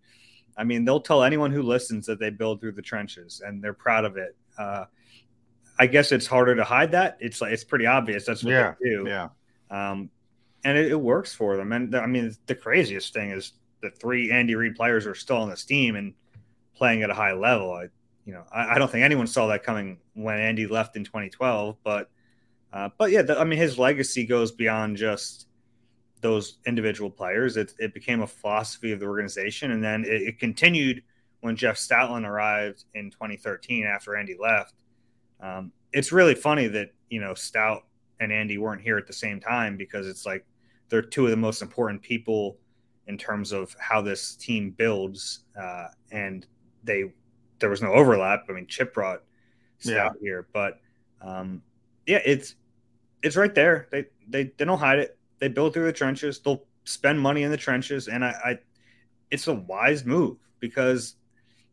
I 0.57 0.63
mean 0.63 0.85
they'll 0.85 1.01
tell 1.01 1.23
anyone 1.23 1.51
who 1.51 1.63
listens 1.63 2.05
that 2.05 2.17
they 2.17 2.29
build 2.29 2.61
through 2.61 2.71
the 2.73 2.81
trenches, 2.81 3.41
and 3.45 3.61
they're 3.61 3.73
proud 3.73 4.05
of 4.05 4.15
it. 4.15 4.37
Uh, 4.57 4.85
I 5.81 5.87
guess 5.87 6.11
it's 6.11 6.27
harder 6.27 6.55
to 6.55 6.63
hide 6.63 6.91
that. 6.91 7.17
It's 7.19 7.41
like 7.41 7.53
it's 7.53 7.63
pretty 7.63 7.87
obvious. 7.87 8.23
That's 8.23 8.43
what 8.43 8.51
Yeah, 8.51 8.75
they 8.79 8.89
do. 8.89 9.05
yeah. 9.07 9.29
Um, 9.71 10.11
and 10.63 10.77
it, 10.77 10.91
it 10.91 11.01
works 11.01 11.33
for 11.33 11.57
them. 11.57 11.71
And 11.71 11.95
I 11.95 12.05
mean, 12.05 12.35
the 12.45 12.53
craziest 12.53 13.13
thing 13.15 13.31
is 13.31 13.53
the 13.81 13.89
three 13.89 14.29
Andy 14.31 14.53
Reid 14.53 14.75
players 14.75 15.07
are 15.07 15.15
still 15.15 15.37
on 15.37 15.49
this 15.49 15.65
team 15.65 15.95
and 15.95 16.13
playing 16.75 17.01
at 17.01 17.09
a 17.09 17.15
high 17.15 17.33
level. 17.33 17.73
I, 17.73 17.87
you 18.25 18.33
know, 18.33 18.43
I, 18.51 18.75
I 18.75 18.77
don't 18.77 18.91
think 18.91 19.03
anyone 19.03 19.25
saw 19.25 19.47
that 19.47 19.63
coming 19.63 19.97
when 20.13 20.37
Andy 20.37 20.67
left 20.67 20.95
in 20.97 21.03
2012. 21.03 21.77
But, 21.83 22.11
uh, 22.71 22.89
but 22.99 23.09
yeah, 23.09 23.23
the, 23.23 23.39
I 23.39 23.43
mean, 23.43 23.57
his 23.57 23.79
legacy 23.79 24.23
goes 24.27 24.51
beyond 24.51 24.97
just 24.97 25.47
those 26.19 26.59
individual 26.67 27.09
players. 27.09 27.57
It, 27.57 27.73
it 27.79 27.95
became 27.95 28.21
a 28.21 28.27
philosophy 28.27 28.91
of 28.91 28.99
the 28.99 29.07
organization, 29.07 29.71
and 29.71 29.83
then 29.83 30.05
it, 30.05 30.21
it 30.21 30.39
continued 30.39 31.01
when 31.39 31.55
Jeff 31.55 31.77
Stoutland 31.77 32.27
arrived 32.27 32.83
in 32.93 33.09
2013 33.09 33.85
after 33.85 34.15
Andy 34.15 34.37
left. 34.39 34.75
Um, 35.41 35.71
it's 35.93 36.11
really 36.11 36.35
funny 36.35 36.67
that 36.67 36.91
you 37.09 37.19
know 37.19 37.33
Stout 37.33 37.83
and 38.19 38.31
Andy 38.31 38.57
weren't 38.57 38.81
here 38.81 38.97
at 38.97 39.07
the 39.07 39.13
same 39.13 39.39
time 39.39 39.77
because 39.77 40.07
it's 40.07 40.25
like 40.25 40.45
they're 40.89 41.01
two 41.01 41.25
of 41.25 41.31
the 41.31 41.37
most 41.37 41.61
important 41.61 42.01
people 42.01 42.57
in 43.07 43.17
terms 43.17 43.51
of 43.51 43.75
how 43.79 44.01
this 44.01 44.35
team 44.35 44.71
builds, 44.71 45.45
uh, 45.59 45.87
and 46.11 46.45
they 46.83 47.11
there 47.59 47.69
was 47.69 47.81
no 47.81 47.93
overlap. 47.93 48.45
I 48.49 48.53
mean, 48.53 48.67
Chip 48.67 48.93
brought 48.93 49.23
Stout 49.79 50.15
here, 50.21 50.47
but 50.53 50.79
um, 51.21 51.61
yeah, 52.05 52.21
it's 52.25 52.55
it's 53.23 53.35
right 53.35 53.53
there. 53.53 53.87
They 53.91 54.05
they 54.27 54.51
they 54.57 54.65
don't 54.65 54.79
hide 54.79 54.99
it. 54.99 55.17
They 55.39 55.47
build 55.47 55.73
through 55.73 55.85
the 55.85 55.93
trenches. 55.93 56.39
They'll 56.39 56.63
spend 56.83 57.19
money 57.19 57.43
in 57.43 57.51
the 57.51 57.57
trenches, 57.57 58.07
and 58.07 58.23
I, 58.23 58.29
I 58.43 58.59
it's 59.31 59.47
a 59.47 59.53
wise 59.53 60.05
move 60.05 60.37
because 60.59 61.15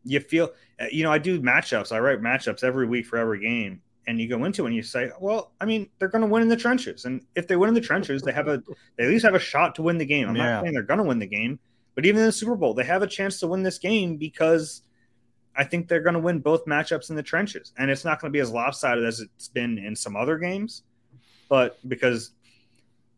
you 0.03 0.19
feel 0.19 0.51
uh, 0.79 0.85
you 0.91 1.03
know 1.03 1.11
I 1.11 1.17
do 1.17 1.41
matchups. 1.41 1.91
I 1.91 1.99
write 1.99 2.21
matchups 2.21 2.63
every 2.63 2.87
week 2.87 3.05
for 3.05 3.17
every 3.17 3.39
game, 3.39 3.81
and 4.07 4.19
you 4.19 4.27
go 4.27 4.43
into 4.45 4.63
it 4.63 4.67
and 4.67 4.75
you 4.75 4.81
say, 4.83 5.11
well, 5.19 5.51
I 5.59 5.65
mean, 5.65 5.89
they're 5.99 6.07
going 6.07 6.21
to 6.23 6.27
win 6.27 6.41
in 6.41 6.47
the 6.49 6.55
trenches, 6.57 7.05
and 7.05 7.21
if 7.35 7.47
they 7.47 7.55
win 7.55 7.67
in 7.69 7.73
the 7.73 7.81
trenches, 7.81 8.21
they 8.21 8.31
have 8.31 8.47
a 8.47 8.61
they 8.97 9.05
at 9.05 9.09
least 9.09 9.25
have 9.25 9.35
a 9.35 9.39
shot 9.39 9.75
to 9.75 9.81
win 9.81 9.97
the 9.97 10.05
game. 10.05 10.27
I'm 10.29 10.35
Yeah. 10.35 10.51
not 10.51 10.63
saying 10.63 10.73
they're 10.73 10.83
going 10.83 10.99
to 10.99 11.03
win 11.03 11.19
the 11.19 11.27
game, 11.27 11.59
but 11.95 12.05
even 12.05 12.19
in 12.21 12.25
the 12.25 12.31
Super 12.31 12.55
Bowl, 12.55 12.73
they 12.73 12.83
have 12.85 13.01
a 13.01 13.07
chance 13.07 13.39
to 13.41 13.47
win 13.47 13.63
this 13.63 13.77
game 13.77 14.17
because 14.17 14.83
I 15.55 15.63
think 15.65 15.87
they're 15.89 16.01
going 16.01 16.13
to 16.13 16.19
win 16.19 16.39
both 16.39 16.65
matchups 16.65 17.09
in 17.09 17.15
the 17.15 17.23
trenches, 17.23 17.73
and 17.77 17.91
it's 17.91 18.05
not 18.05 18.21
going 18.21 18.31
to 18.31 18.33
be 18.37 18.39
as 18.41 18.51
lopsided 18.51 19.03
as 19.03 19.19
it's 19.19 19.47
been 19.49 19.77
in 19.77 19.95
some 19.95 20.15
other 20.15 20.37
games, 20.37 20.83
but 21.49 21.77
because 21.89 22.31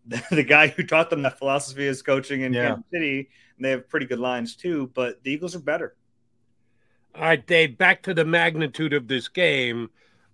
the, 0.07 0.21
the 0.31 0.43
guy 0.43 0.67
who 0.67 0.81
taught 0.83 1.09
them 1.11 1.21
that 1.21 1.37
philosophy 1.37 1.85
is 1.85 2.01
coaching 2.01 2.41
in 2.41 2.53
Yeah. 2.53 2.67
Kansas 2.69 2.85
City, 2.91 3.29
and 3.57 3.65
they 3.65 3.69
have 3.69 3.87
pretty 3.87 4.07
good 4.07 4.19
lines 4.19 4.55
too. 4.55 4.89
But 4.95 5.23
the 5.23 5.31
Eagles 5.31 5.55
are 5.55 5.59
better. 5.59 5.95
All 7.13 7.23
right, 7.23 7.45
Dave, 7.45 7.77
back 7.77 8.03
to 8.03 8.13
the 8.13 8.23
magnitude 8.23 8.93
of 8.93 9.07
this 9.07 9.27
game. 9.27 9.89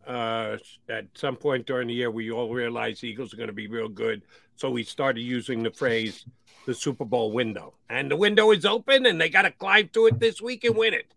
Uh, 0.05 0.57
at 0.87 1.05
some 1.15 1.35
point 1.35 1.65
during 1.65 1.87
the 1.87 1.93
year, 1.93 2.11
we 2.11 2.31
all 2.31 2.53
realized 2.53 3.01
the 3.01 3.09
Eagles 3.09 3.33
are 3.33 3.37
going 3.37 3.47
to 3.47 3.53
be 3.53 3.67
real 3.67 3.89
good. 3.89 4.21
So 4.55 4.69
we 4.69 4.83
started 4.83 5.21
using 5.21 5.63
the 5.63 5.71
phrase 5.71 6.25
the 6.67 6.73
Super 6.75 7.05
Bowl 7.05 7.31
window. 7.31 7.73
And 7.89 8.11
the 8.11 8.15
window 8.15 8.51
is 8.51 8.65
open, 8.65 9.05
and 9.05 9.19
they 9.19 9.29
got 9.29 9.43
to 9.43 9.51
climb 9.51 9.89
to 9.93 10.05
it 10.05 10.19
this 10.19 10.41
week 10.41 10.63
and 10.65 10.75
win 10.75 10.93
it. 10.93 11.13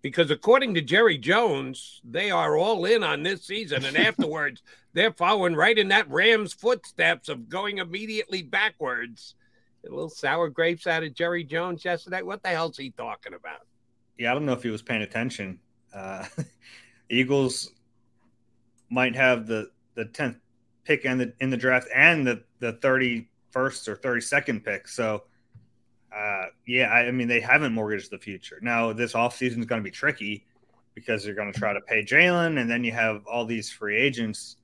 Because 0.00 0.30
according 0.30 0.74
to 0.74 0.82
Jerry 0.82 1.18
Jones, 1.18 2.00
they 2.04 2.30
are 2.30 2.56
all 2.56 2.84
in 2.84 3.02
on 3.02 3.22
this 3.22 3.44
season. 3.44 3.84
And 3.84 3.96
afterwards, 4.08 4.62
they're 4.92 5.12
following 5.12 5.56
right 5.56 5.76
in 5.76 5.88
that 5.88 6.10
Rams' 6.10 6.52
footsteps 6.52 7.28
of 7.28 7.48
going 7.48 7.78
immediately 7.78 8.42
backwards. 8.42 9.34
A 9.86 9.90
little 9.90 10.08
sour 10.08 10.48
grapes 10.50 10.86
out 10.86 11.02
of 11.02 11.14
Jerry 11.14 11.42
Jones 11.44 11.84
yesterday. 11.84 12.22
What 12.22 12.42
the 12.42 12.50
hell's 12.50 12.76
he 12.76 12.90
talking 12.90 13.34
about? 13.34 13.66
Yeah, 14.18 14.30
I 14.30 14.34
don't 14.34 14.46
know 14.46 14.52
if 14.52 14.62
he 14.62 14.70
was 14.70 14.82
paying 14.82 15.02
attention. 15.02 15.58
Uh, 15.94 16.24
Eagles 17.10 17.70
might 18.90 19.14
have 19.16 19.46
the 19.46 19.70
the 19.94 20.04
tenth 20.06 20.36
pick 20.84 21.04
in 21.04 21.18
the 21.18 21.32
in 21.40 21.50
the 21.50 21.56
draft 21.56 21.88
and 21.94 22.26
the 22.26 22.42
the 22.60 22.72
thirty 22.74 23.28
first 23.50 23.88
or 23.88 23.96
thirty 23.96 24.20
second 24.20 24.64
pick. 24.64 24.88
So, 24.88 25.24
uh, 26.14 26.46
yeah, 26.66 26.90
I, 26.90 27.06
I 27.06 27.10
mean 27.10 27.28
they 27.28 27.40
haven't 27.40 27.72
mortgaged 27.72 28.10
the 28.10 28.18
future. 28.18 28.58
Now 28.62 28.92
this 28.92 29.12
offseason 29.14 29.58
is 29.58 29.66
going 29.66 29.80
to 29.80 29.84
be 29.84 29.90
tricky 29.90 30.46
because 30.94 31.24
they're 31.24 31.34
going 31.34 31.52
to 31.52 31.58
try 31.58 31.72
to 31.72 31.80
pay 31.80 32.04
Jalen, 32.04 32.60
and 32.60 32.70
then 32.70 32.84
you 32.84 32.92
have 32.92 33.26
all 33.26 33.44
these 33.44 33.70
free 33.70 33.96
agents 33.96 34.56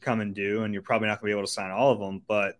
come 0.00 0.20
and 0.20 0.34
do, 0.34 0.64
and 0.64 0.72
you're 0.72 0.82
probably 0.82 1.08
not 1.08 1.20
going 1.20 1.30
to 1.30 1.34
be 1.34 1.38
able 1.38 1.46
to 1.46 1.52
sign 1.52 1.70
all 1.70 1.92
of 1.92 1.98
them. 1.98 2.22
But 2.26 2.58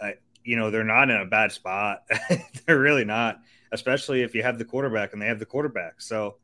uh, 0.00 0.10
you 0.44 0.56
know 0.56 0.70
they're 0.70 0.84
not 0.84 1.10
in 1.10 1.16
a 1.16 1.26
bad 1.26 1.52
spot. 1.52 2.02
they're 2.66 2.78
really 2.78 3.04
not, 3.04 3.40
especially 3.72 4.22
if 4.22 4.34
you 4.34 4.42
have 4.42 4.58
the 4.58 4.64
quarterback 4.64 5.12
and 5.12 5.20
they 5.22 5.26
have 5.26 5.38
the 5.38 5.46
quarterback. 5.46 6.00
So 6.00 6.36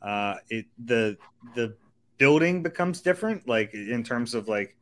uh, 0.00 0.36
it 0.48 0.66
the 0.84 1.16
the 1.54 1.76
building 2.18 2.62
becomes 2.62 3.00
different, 3.00 3.48
like 3.48 3.74
in 3.74 4.02
terms 4.02 4.34
of 4.34 4.48
like 4.48 4.76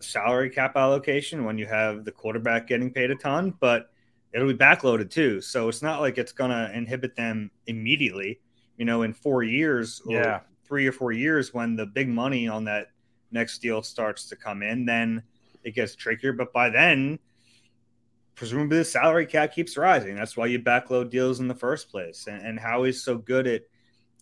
salary 0.00 0.50
cap 0.50 0.76
allocation 0.76 1.44
when 1.44 1.58
you 1.58 1.66
have 1.66 2.04
the 2.04 2.12
quarterback 2.12 2.66
getting 2.66 2.92
paid 2.92 3.10
a 3.10 3.16
ton, 3.16 3.54
but 3.60 3.90
it'll 4.32 4.48
be 4.48 4.54
backloaded 4.54 5.10
too. 5.10 5.40
So 5.40 5.68
it's 5.68 5.82
not 5.82 6.00
like 6.00 6.18
it's 6.18 6.32
gonna 6.32 6.70
inhibit 6.74 7.16
them 7.16 7.50
immediately. 7.66 8.40
You 8.76 8.84
know, 8.84 9.02
in 9.02 9.14
four 9.14 9.42
years 9.42 10.02
or 10.06 10.12
Yeah. 10.12 10.40
three 10.64 10.86
or 10.86 10.92
four 10.92 11.12
years 11.12 11.54
when 11.54 11.76
the 11.76 11.86
big 11.86 12.08
money 12.08 12.46
on 12.48 12.64
that 12.64 12.88
next 13.30 13.58
deal 13.58 13.82
starts 13.82 14.28
to 14.28 14.36
come 14.36 14.62
in, 14.62 14.84
then 14.84 15.22
it 15.64 15.74
gets 15.74 15.94
trickier. 15.94 16.32
But 16.32 16.52
by 16.52 16.70
then, 16.70 17.18
presumably 18.36 18.78
the 18.78 18.84
salary 18.84 19.26
cap 19.26 19.52
keeps 19.52 19.76
rising. 19.76 20.14
That's 20.14 20.36
why 20.36 20.46
you 20.46 20.60
backload 20.60 21.10
deals 21.10 21.40
in 21.40 21.48
the 21.48 21.54
first 21.54 21.90
place. 21.90 22.26
And, 22.28 22.40
and 22.42 22.60
Howie's 22.60 23.02
so 23.02 23.18
good 23.18 23.46
at 23.46 23.62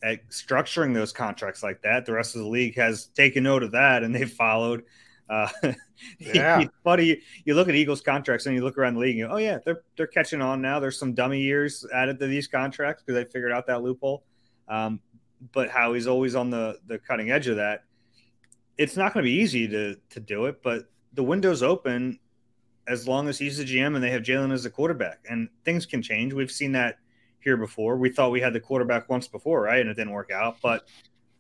at 0.03 0.29
structuring 0.29 0.93
those 0.95 1.13
contracts 1.13 1.63
like 1.63 1.83
that. 1.83 2.05
The 2.05 2.13
rest 2.13 2.37
of 2.37 2.43
the 2.43 2.49
league 2.49 2.77
has 2.77 3.07
taken 3.07 3.43
note 3.45 3.63
of 3.63 3.73
that 3.73 4.03
and 4.03 4.15
they've 4.15 4.31
followed. 4.31 4.85
Uh, 5.29 5.49
yeah, 6.19 6.61
it's 6.61 6.75
funny. 6.85 7.21
You 7.45 7.55
look 7.55 7.69
at 7.69 7.75
Eagles 7.75 8.03
contracts 8.03 8.47
and 8.47 8.55
you 8.55 8.63
look 8.63 8.77
around 8.79 8.95
the 8.95 9.01
league. 9.01 9.11
And 9.11 9.19
you 9.19 9.27
go, 9.27 9.35
oh 9.35 9.39
yeah, 9.39 9.59
they're 9.65 9.83
they're 9.97 10.07
catching 10.07 10.41
on 10.41 10.63
now. 10.63 10.79
There's 10.79 10.99
some 10.99 11.15
dummy 11.15 11.41
years 11.41 11.85
added 11.93 12.19
to 12.21 12.27
these 12.27 12.47
contracts 12.47 13.03
because 13.03 13.23
they 13.23 13.31
figured 13.31 13.53
out 13.53 13.67
that 13.67 13.83
loophole. 13.83 14.25
Um, 14.69 15.01
but 15.53 15.71
Howie's 15.71 16.07
always 16.07 16.35
on 16.35 16.51
the 16.51 16.79
the 16.87 16.99
cutting 16.99 17.31
edge 17.31 17.49
of 17.49 17.57
that. 17.57 17.85
It's 18.77 18.97
not 18.97 19.13
going 19.15 19.25
to 19.25 19.29
be 19.29 19.37
easy 19.37 19.67
to 19.69 19.97
to 20.11 20.21
do 20.21 20.47
it, 20.47 20.63
but 20.63 20.85
the 21.15 21.23
window's 21.23 21.63
open 21.63 22.19
as 22.87 23.09
long 23.09 23.29
as 23.29 23.39
he's 23.39 23.59
the 23.59 23.65
GM 23.65 23.95
and 23.95 24.03
they 24.05 24.11
have 24.11 24.23
Jalen 24.23 24.53
as 24.53 24.65
the 24.65 24.71
quarterback. 24.71 25.21
And 25.29 25.49
things 25.65 25.87
can 25.87 26.03
change. 26.03 26.33
We've 26.33 26.51
seen 26.51 26.73
that 26.73 26.99
here 27.41 27.57
before. 27.57 27.97
We 27.97 28.11
thought 28.11 28.31
we 28.31 28.41
had 28.41 28.53
the 28.53 28.61
quarterback 28.61 29.09
once 29.09 29.29
before, 29.29 29.63
right? 29.63 29.81
And 29.81 29.91
it 29.91 29.95
didn't 29.95 30.13
work 30.13 30.31
out. 30.31 30.57
But 30.63 30.85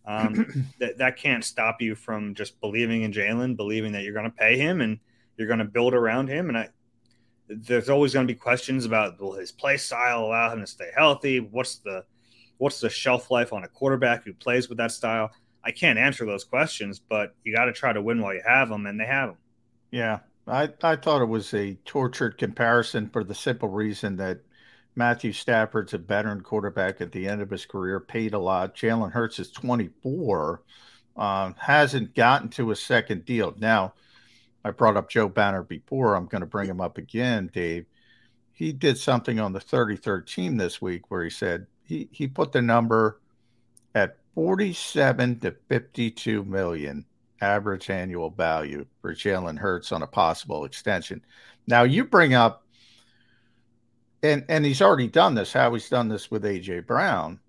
um, 0.07 0.67
that 0.79 0.99
that 0.99 1.17
can't 1.17 1.45
stop 1.45 1.81
you 1.81 1.95
from 1.95 2.35
just 2.35 2.61
believing 2.61 3.03
in 3.03 3.13
Jalen, 3.13 3.57
believing 3.57 3.93
that 3.93 4.05
you're 4.05 4.15
going 4.15 4.31
to 4.31 4.31
pay 4.31 4.57
him 4.59 4.81
and 4.81 4.99
you're 5.37 5.49
going 5.49 5.59
to 5.59 5.65
build 5.65 5.95
around 5.95 6.29
him. 6.29 6.49
And 6.49 6.59
I, 6.59 6.69
there's 7.49 7.91
always 7.91 8.15
going 8.15 8.27
to 8.27 8.33
be 8.33 8.39
questions 8.39 8.85
about 8.85 9.21
will 9.21 9.33
his 9.33 9.53
play 9.53 9.77
style 9.77 10.25
allow 10.25 10.53
him 10.53 10.61
to 10.61 10.67
stay 10.67 10.91
healthy? 10.95 11.41
What's 11.41 11.77
the 11.77 12.05
what's 12.59 12.81
the 12.81 12.91
shelf 12.91 13.31
life 13.31 13.53
on 13.53 13.65
a 13.65 13.69
quarterback 13.69 14.25
who 14.25 14.33
plays 14.33 14.69
with 14.69 14.79
that 14.79 14.93
style? 14.93 15.31
I 15.65 15.71
can't 15.71 15.99
answer 15.99 16.27
those 16.27 16.45
questions, 16.45 16.99
but 16.99 17.35
you 17.43 17.55
got 17.55 17.65
to 17.65 17.73
try 17.73 17.93
to 17.93 18.03
win 18.03 18.21
while 18.21 18.35
you 18.35 18.43
have 18.47 18.69
them, 18.69 18.85
and 18.85 19.01
they 19.01 19.07
have 19.07 19.31
them. 19.31 19.39
Yeah, 19.91 20.19
I, 20.47 20.71
I 20.83 20.97
thought 20.97 21.23
it 21.23 21.29
was 21.29 21.55
a 21.55 21.75
tortured 21.85 22.37
comparison 22.39 23.09
for 23.09 23.25
the 23.25 23.35
simple 23.35 23.69
reason 23.69 24.17
that 24.17 24.41
Matthew 24.95 25.33
Stafford's 25.33 25.95
a 25.95 25.99
veteran 25.99 26.43
quarterback 26.43 27.01
at 27.01 27.13
the 27.13 27.27
end 27.27 27.41
of 27.41 27.51
his 27.51 27.67
career, 27.67 27.99
paid 27.99 28.35
a 28.35 28.39
lot. 28.39 28.77
Jalen 28.77 29.13
Hurts 29.13 29.39
is 29.39 29.51
24, 29.51 30.63
uh, 31.17 31.53
hasn't 31.57 32.15
gotten 32.15 32.49
to 32.51 32.71
a 32.71 32.77
second 32.77 33.25
deal. 33.25 33.55
Now, 33.59 33.95
I 34.65 34.71
brought 34.71 34.97
up 34.97 35.11
Joe 35.11 35.29
Banner 35.29 35.63
before. 35.63 36.15
I'm 36.15 36.27
going 36.27 36.41
to 36.41 36.47
bring 36.47 36.69
him 36.69 36.81
up 36.81 36.99
again, 36.99 37.51
Dave. 37.53 37.87
He 38.53 38.73
did 38.73 38.99
something 38.99 39.41
on 39.41 39.53
the 39.53 39.61
33rd 39.61 40.27
team 40.27 40.57
this 40.57 40.81
week 40.81 41.11
where 41.11 41.25
he 41.25 41.31
said 41.31 41.67
he, 41.83 42.09
he 42.13 42.29
put 42.29 42.53
the 42.53 42.63
number 42.63 43.21
at 43.95 44.19
47 44.35 45.41
to 45.41 45.57
52 45.69 46.45
million 46.45 47.05
average 47.41 47.91
annual 47.91 48.31
value 48.31 48.87
for 49.01 49.15
Jalen 49.15 49.59
Hurts 49.59 49.93
on 49.93 50.03
a 50.03 50.07
possible 50.07 50.65
extension. 50.65 51.25
Now 51.67 51.83
you 51.83 52.05
bring 52.05 52.35
up, 52.35 52.67
and 54.23 54.45
and 54.49 54.65
he's 54.65 54.83
already 54.83 55.09
done 55.09 55.35
this. 55.35 55.53
How 55.53 55.73
he's 55.73 55.89
done 55.89 56.09
this 56.09 56.31
with 56.31 56.45
AJ 56.45 56.87
Brown. 56.87 57.41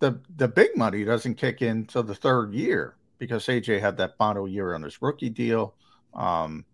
The 0.00 0.20
the 0.36 0.48
big 0.48 0.76
money 0.76 1.04
doesn't 1.04 1.36
kick 1.36 1.62
in 1.62 1.86
till 1.86 2.02
the 2.02 2.14
third 2.14 2.54
year 2.54 2.96
because 3.18 3.46
AJ 3.46 3.80
had 3.80 3.96
that 3.96 4.16
final 4.16 4.48
year 4.48 4.74
on 4.74 4.82
his 4.82 5.02
rookie 5.02 5.30
deal. 5.30 5.74
Um, 6.14 6.64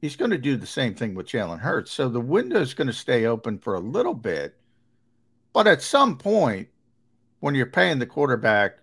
he's 0.00 0.16
going 0.16 0.30
to 0.30 0.38
do 0.38 0.56
the 0.56 0.66
same 0.66 0.94
thing 0.94 1.14
with 1.14 1.26
Jalen 1.26 1.58
Hurts. 1.58 1.90
So 1.90 2.08
the 2.08 2.20
window 2.20 2.60
is 2.60 2.74
going 2.74 2.86
to 2.86 2.92
stay 2.92 3.26
open 3.26 3.58
for 3.58 3.74
a 3.74 3.80
little 3.80 4.14
bit, 4.14 4.56
but 5.52 5.66
at 5.66 5.82
some 5.82 6.18
point, 6.18 6.68
when 7.40 7.54
you're 7.54 7.66
paying 7.66 7.98
the 7.98 8.06
quarterback 8.06 8.78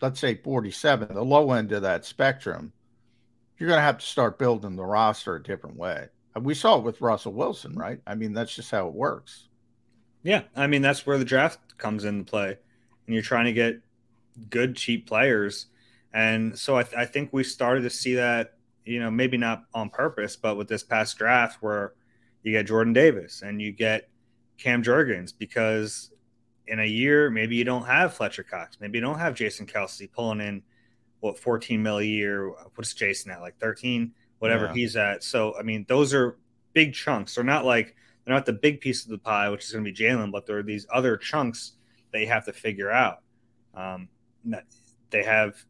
let's 0.00 0.20
say 0.20 0.34
47, 0.36 1.14
the 1.14 1.24
low 1.24 1.52
end 1.52 1.72
of 1.72 1.82
that 1.82 2.04
spectrum, 2.04 2.72
you're 3.58 3.68
going 3.68 3.78
to 3.78 3.82
have 3.84 3.98
to 3.98 4.06
start 4.06 4.38
building 4.38 4.76
the 4.76 4.84
roster 4.84 5.36
a 5.36 5.42
different 5.42 5.76
way. 5.76 6.08
We 6.40 6.54
saw 6.54 6.78
it 6.78 6.84
with 6.84 7.00
Russell 7.00 7.32
Wilson, 7.32 7.74
right? 7.74 8.00
I 8.06 8.16
mean, 8.16 8.32
that's 8.32 8.54
just 8.54 8.70
how 8.70 8.88
it 8.88 8.94
works. 8.94 9.48
Yeah. 10.24 10.42
I 10.56 10.66
mean, 10.66 10.82
that's 10.82 11.06
where 11.06 11.18
the 11.18 11.24
draft 11.24 11.78
comes 11.78 12.04
into 12.04 12.24
play. 12.24 12.58
And 13.06 13.14
you're 13.14 13.22
trying 13.22 13.44
to 13.44 13.52
get 13.52 13.80
good, 14.50 14.74
cheap 14.74 15.06
players. 15.06 15.66
And 16.12 16.58
so 16.58 16.76
I, 16.76 16.82
th- 16.82 16.96
I 16.96 17.06
think 17.06 17.32
we 17.32 17.44
started 17.44 17.82
to 17.82 17.90
see 17.90 18.14
that, 18.14 18.54
you 18.84 18.98
know, 18.98 19.10
maybe 19.10 19.36
not 19.36 19.64
on 19.74 19.90
purpose, 19.90 20.34
but 20.34 20.56
with 20.56 20.66
this 20.66 20.82
past 20.82 21.16
draft 21.18 21.62
where 21.62 21.92
you 22.42 22.52
get 22.52 22.66
Jordan 22.66 22.92
Davis 22.92 23.42
and 23.42 23.62
you 23.62 23.70
get 23.70 24.08
Cam 24.58 24.82
Jurgens 24.82 25.32
because 25.36 26.10
in 26.66 26.80
a 26.80 26.86
year, 26.86 27.30
maybe 27.30 27.56
you 27.56 27.64
don't 27.64 27.86
have 27.86 28.14
Fletcher 28.14 28.42
Cox, 28.42 28.78
maybe 28.80 28.98
you 28.98 29.02
don't 29.02 29.18
have 29.18 29.34
Jason 29.34 29.66
Kelce 29.66 30.10
pulling 30.10 30.40
in 30.40 30.62
what 31.20 31.38
14 31.38 31.82
mil 31.82 31.98
a 31.98 32.04
year. 32.04 32.50
What's 32.74 32.94
Jason 32.94 33.30
at? 33.30 33.40
Like 33.40 33.58
13, 33.58 34.12
whatever 34.38 34.66
yeah. 34.66 34.74
he's 34.74 34.96
at. 34.96 35.22
So 35.22 35.56
I 35.58 35.62
mean, 35.62 35.84
those 35.88 36.12
are 36.12 36.36
big 36.72 36.92
chunks. 36.92 37.34
They're 37.34 37.44
not 37.44 37.64
like 37.64 37.96
they're 38.24 38.34
not 38.34 38.46
the 38.46 38.52
big 38.52 38.80
piece 38.80 39.04
of 39.04 39.10
the 39.10 39.18
pie, 39.18 39.48
which 39.48 39.64
is 39.64 39.72
going 39.72 39.84
to 39.84 39.90
be 39.90 39.96
Jalen, 39.96 40.32
but 40.32 40.46
there 40.46 40.58
are 40.58 40.62
these 40.62 40.86
other 40.92 41.16
chunks 41.16 41.72
that 42.12 42.20
you 42.20 42.26
have 42.26 42.44
to 42.46 42.52
figure 42.52 42.90
out. 42.90 43.18
Um, 43.74 44.08
they 45.10 45.22
have 45.22 45.64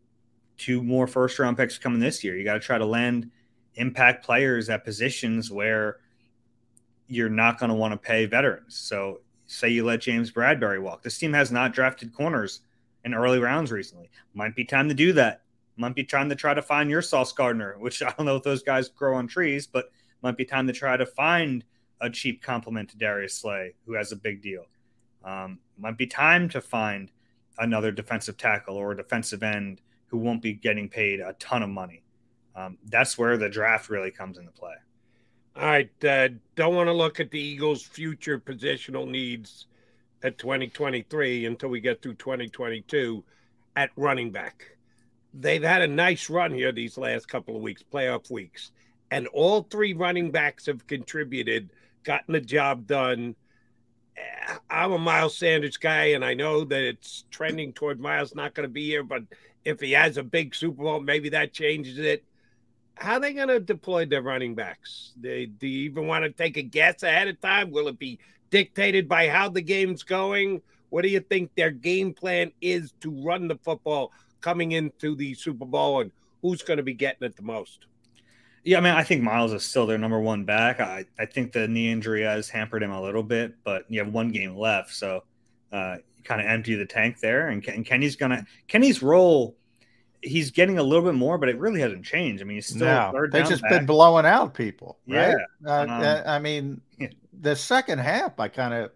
two 0.57 0.83
more 0.83 1.07
first 1.07 1.39
round 1.39 1.57
picks 1.57 1.79
coming 1.79 2.01
this 2.01 2.23
year. 2.23 2.37
You 2.37 2.45
got 2.45 2.55
to 2.55 2.61
try 2.61 2.79
to 2.79 2.87
land 2.87 3.31
impact 3.75 4.25
players 4.25 4.69
at 4.71 4.85
positions 4.85 5.51
where 5.51 5.99
you're 7.07 7.29
not 7.29 7.59
going 7.59 7.71
to 7.71 7.75
want 7.75 7.93
to 7.93 7.99
pay 7.99 8.27
veterans. 8.27 8.77
So 8.77 9.21
say 9.47 9.69
you 9.69 9.85
let 9.85 10.01
James 10.01 10.31
Bradberry 10.31 10.81
walk. 10.81 11.03
This 11.03 11.19
team 11.19 11.33
has 11.33 11.53
not 11.53 11.73
drafted 11.73 12.12
corners 12.15 12.61
in 13.05 13.15
early 13.15 13.39
rounds 13.39 13.71
recently. 13.71 14.11
Might 14.35 14.57
be 14.57 14.65
time 14.65 14.89
to 14.89 14.95
do 14.95 15.12
that. 15.15 15.43
Might 15.77 15.95
be 15.95 16.05
time 16.05 16.29
to 16.29 16.35
try 16.35 16.55
to 16.55 16.62
find 16.62 16.89
your 16.89 17.03
Sauce 17.03 17.33
Gardner, 17.33 17.77
which 17.79 18.03
I 18.03 18.12
don't 18.16 18.27
know 18.27 18.37
if 18.37 18.43
those 18.43 18.62
guys 18.62 18.89
grow 18.89 19.16
on 19.16 19.27
trees, 19.27 19.66
but 19.66 19.91
might 20.23 20.37
be 20.37 20.45
time 20.45 20.66
to 20.66 20.73
try 20.73 20.97
to 20.97 21.07
find 21.07 21.65
a 22.01 22.11
cheap 22.11 22.43
complement 22.43 22.91
to 22.91 22.99
Darius 22.99 23.35
Slay, 23.35 23.75
who 23.87 23.95
has 23.95 24.12
a 24.12 24.16
big 24.16 24.43
deal. 24.43 24.65
Um, 25.25 25.59
might 25.79 25.97
be 25.97 26.07
time 26.07 26.49
to 26.51 26.61
find 26.61 27.11
another 27.59 27.91
defensive 27.91 28.37
tackle 28.37 28.77
or 28.77 28.93
a 28.93 28.97
defensive 28.97 29.43
end 29.43 29.81
who 30.07 30.19
won't 30.19 30.43
be 30.43 30.53
getting 30.53 30.89
paid 30.89 31.21
a 31.21 31.35
ton 31.35 31.62
of 31.62 31.71
money. 31.71 32.03
Um, 32.57 32.79
that's 32.87 33.19
where 33.19 33.37
the 33.37 33.49
draft 33.49 33.89
really 33.89 34.11
comes 34.11 34.39
into 34.39 34.53
play. 34.53 34.75
All 35.56 35.66
right. 35.66 36.05
Uh, 36.05 36.28
don't 36.56 36.74
want 36.74 36.89
to 36.89 36.93
look 36.93 37.20
at 37.20 37.31
the 37.31 37.40
Eagles' 37.40 37.82
future 37.82 38.40
positional 38.40 39.09
needs 39.09 39.66
at 40.22 40.36
2023 40.39 41.47
until 41.47 41.68
we 41.68 41.81
get 41.81 42.02
through 42.02 42.14
2022 42.14 43.22
at 43.76 43.90
running 43.94 44.32
back. 44.32 44.76
They've 45.32 45.62
had 45.62 45.82
a 45.82 45.86
nice 45.86 46.28
run 46.28 46.52
here 46.52 46.72
these 46.72 46.98
last 46.98 47.28
couple 47.28 47.55
of 47.55 47.62
weeks, 47.62 47.85
playoff 47.93 48.31
weeks, 48.31 48.72
and 49.10 49.28
all 49.28 49.62
three 49.62 49.93
running 49.93 50.32
backs 50.32 50.66
have 50.66 50.86
contributed, 50.89 51.70
gotten 52.02 52.32
the 52.32 52.40
job 52.40 52.86
done. 52.89 53.36
Eh, 54.16 54.55
I'm 54.70 54.93
a 54.93 54.98
Miles 54.98 55.36
Sanders 55.36 55.76
guy, 55.76 56.06
and 56.06 56.24
I 56.24 56.35
know 56.35 56.64
that 56.64 56.82
it's 56.82 57.24
trending 57.31 57.72
toward 57.72 58.01
Miles 58.01 58.35
not 58.35 58.55
going 58.55 58.68
to 58.68 58.72
be 58.72 58.86
here, 58.86 59.05
but 59.05 59.22
if 59.64 59.81
he 59.81 59.93
has 59.93 60.16
a 60.16 60.22
big 60.24 60.55
Super 60.55 60.82
Bowl, 60.82 61.01
maybe 61.01 61.28
that 61.28 61.52
changes 61.52 61.98
it 61.98 62.24
how 62.97 63.15
are 63.15 63.21
they 63.21 63.33
going 63.33 63.49
to 63.49 63.61
deploy 63.61 64.07
their 64.07 64.23
running 64.23 64.55
backs? 64.55 65.12
They, 65.21 65.47
do 65.47 65.66
you 65.66 65.85
even 65.91 66.07
want 66.07 66.25
to 66.25 66.31
take 66.31 66.57
a 66.57 66.62
guess 66.62 67.03
ahead 67.03 67.29
of 67.29 67.41
time? 67.41 67.71
Will 67.71 67.89
it 67.89 67.99
be 67.99 68.19
dictated 68.51 69.09
by 69.09 69.29
how 69.29 69.49
the 69.49 69.62
game's 69.62 70.03
going? 70.03 70.62
What 70.91 71.03
do 71.03 71.09
you 71.09 71.21
think 71.21 71.51
their 71.55 71.71
game 71.71 72.15
plan 72.15 72.53
is 72.61 72.93
to 73.01 73.11
run 73.11 73.49
the 73.49 73.57
football 73.57 74.12
coming 74.41 74.73
into 74.73 75.16
the 75.16 75.35
Super 75.35 75.65
Bowl, 75.65 76.03
and 76.03 76.12
who's 76.43 76.62
going 76.62 76.77
to 76.77 76.83
be 76.83 76.95
getting 76.95 77.27
it 77.27 77.35
the 77.37 77.43
most? 77.43 77.87
Yeah, 78.62 78.79
I 78.79 78.81
mean, 78.81 78.95
I 78.95 79.03
think 79.03 79.23
Miles 79.23 79.53
is 79.53 79.65
still 79.65 79.87
their 79.87 79.99
number 79.99 80.21
one 80.21 80.45
back. 80.45 80.81
I, 80.81 81.05
I 81.19 81.27
think 81.27 81.53
the 81.53 81.66
knee 81.66 81.91
injury 81.91 82.23
has 82.23 82.49
hampered 82.49 82.83
him 82.83 82.93
a 82.93 83.03
little 83.03 83.23
bit, 83.23 83.57
but 83.65 83.85
you 83.89 83.99
have 83.99 84.12
one 84.12 84.31
game 84.31 84.57
left, 84.57 84.95
so 84.95 85.25
uh, 85.73 85.97
kind 86.23 86.41
of 86.41 86.47
empty 86.47 86.75
the 86.75 86.87
tank 86.87 87.21
there. 87.21 87.49
And, 87.49 87.66
and 87.69 87.85
Kenny's 87.85 88.16
gonna 88.16 88.47
Kenny's 88.69 89.03
role 89.03 89.57
he's 90.24 90.51
getting 90.51 90.78
a 90.78 90.82
little 90.82 91.05
bit 91.05 91.14
more, 91.14 91.38
but 91.38 91.48
it 91.48 91.59
really 91.59 91.80
hasn't 91.80 92.05
changed. 92.05 92.42
I 92.42 92.46
mean, 92.46 92.56
he's 92.56 92.66
still 92.66 92.86
no, 92.86 93.28
they've 93.30 93.48
just 93.48 93.62
back. 93.62 93.70
been 93.70 93.86
blowing 93.86 94.26
out 94.26 94.55
people. 94.55 94.98
Right? 95.06 95.36
Yeah. 95.64 95.70
Uh, 95.70 95.82
um, 95.82 96.22
I 96.26 96.38
mean, 96.38 96.80
the 97.40 97.55
second 97.55 97.98
half, 97.98 98.40
I 98.40 98.48
kind 98.48 98.74
of, 98.74 98.90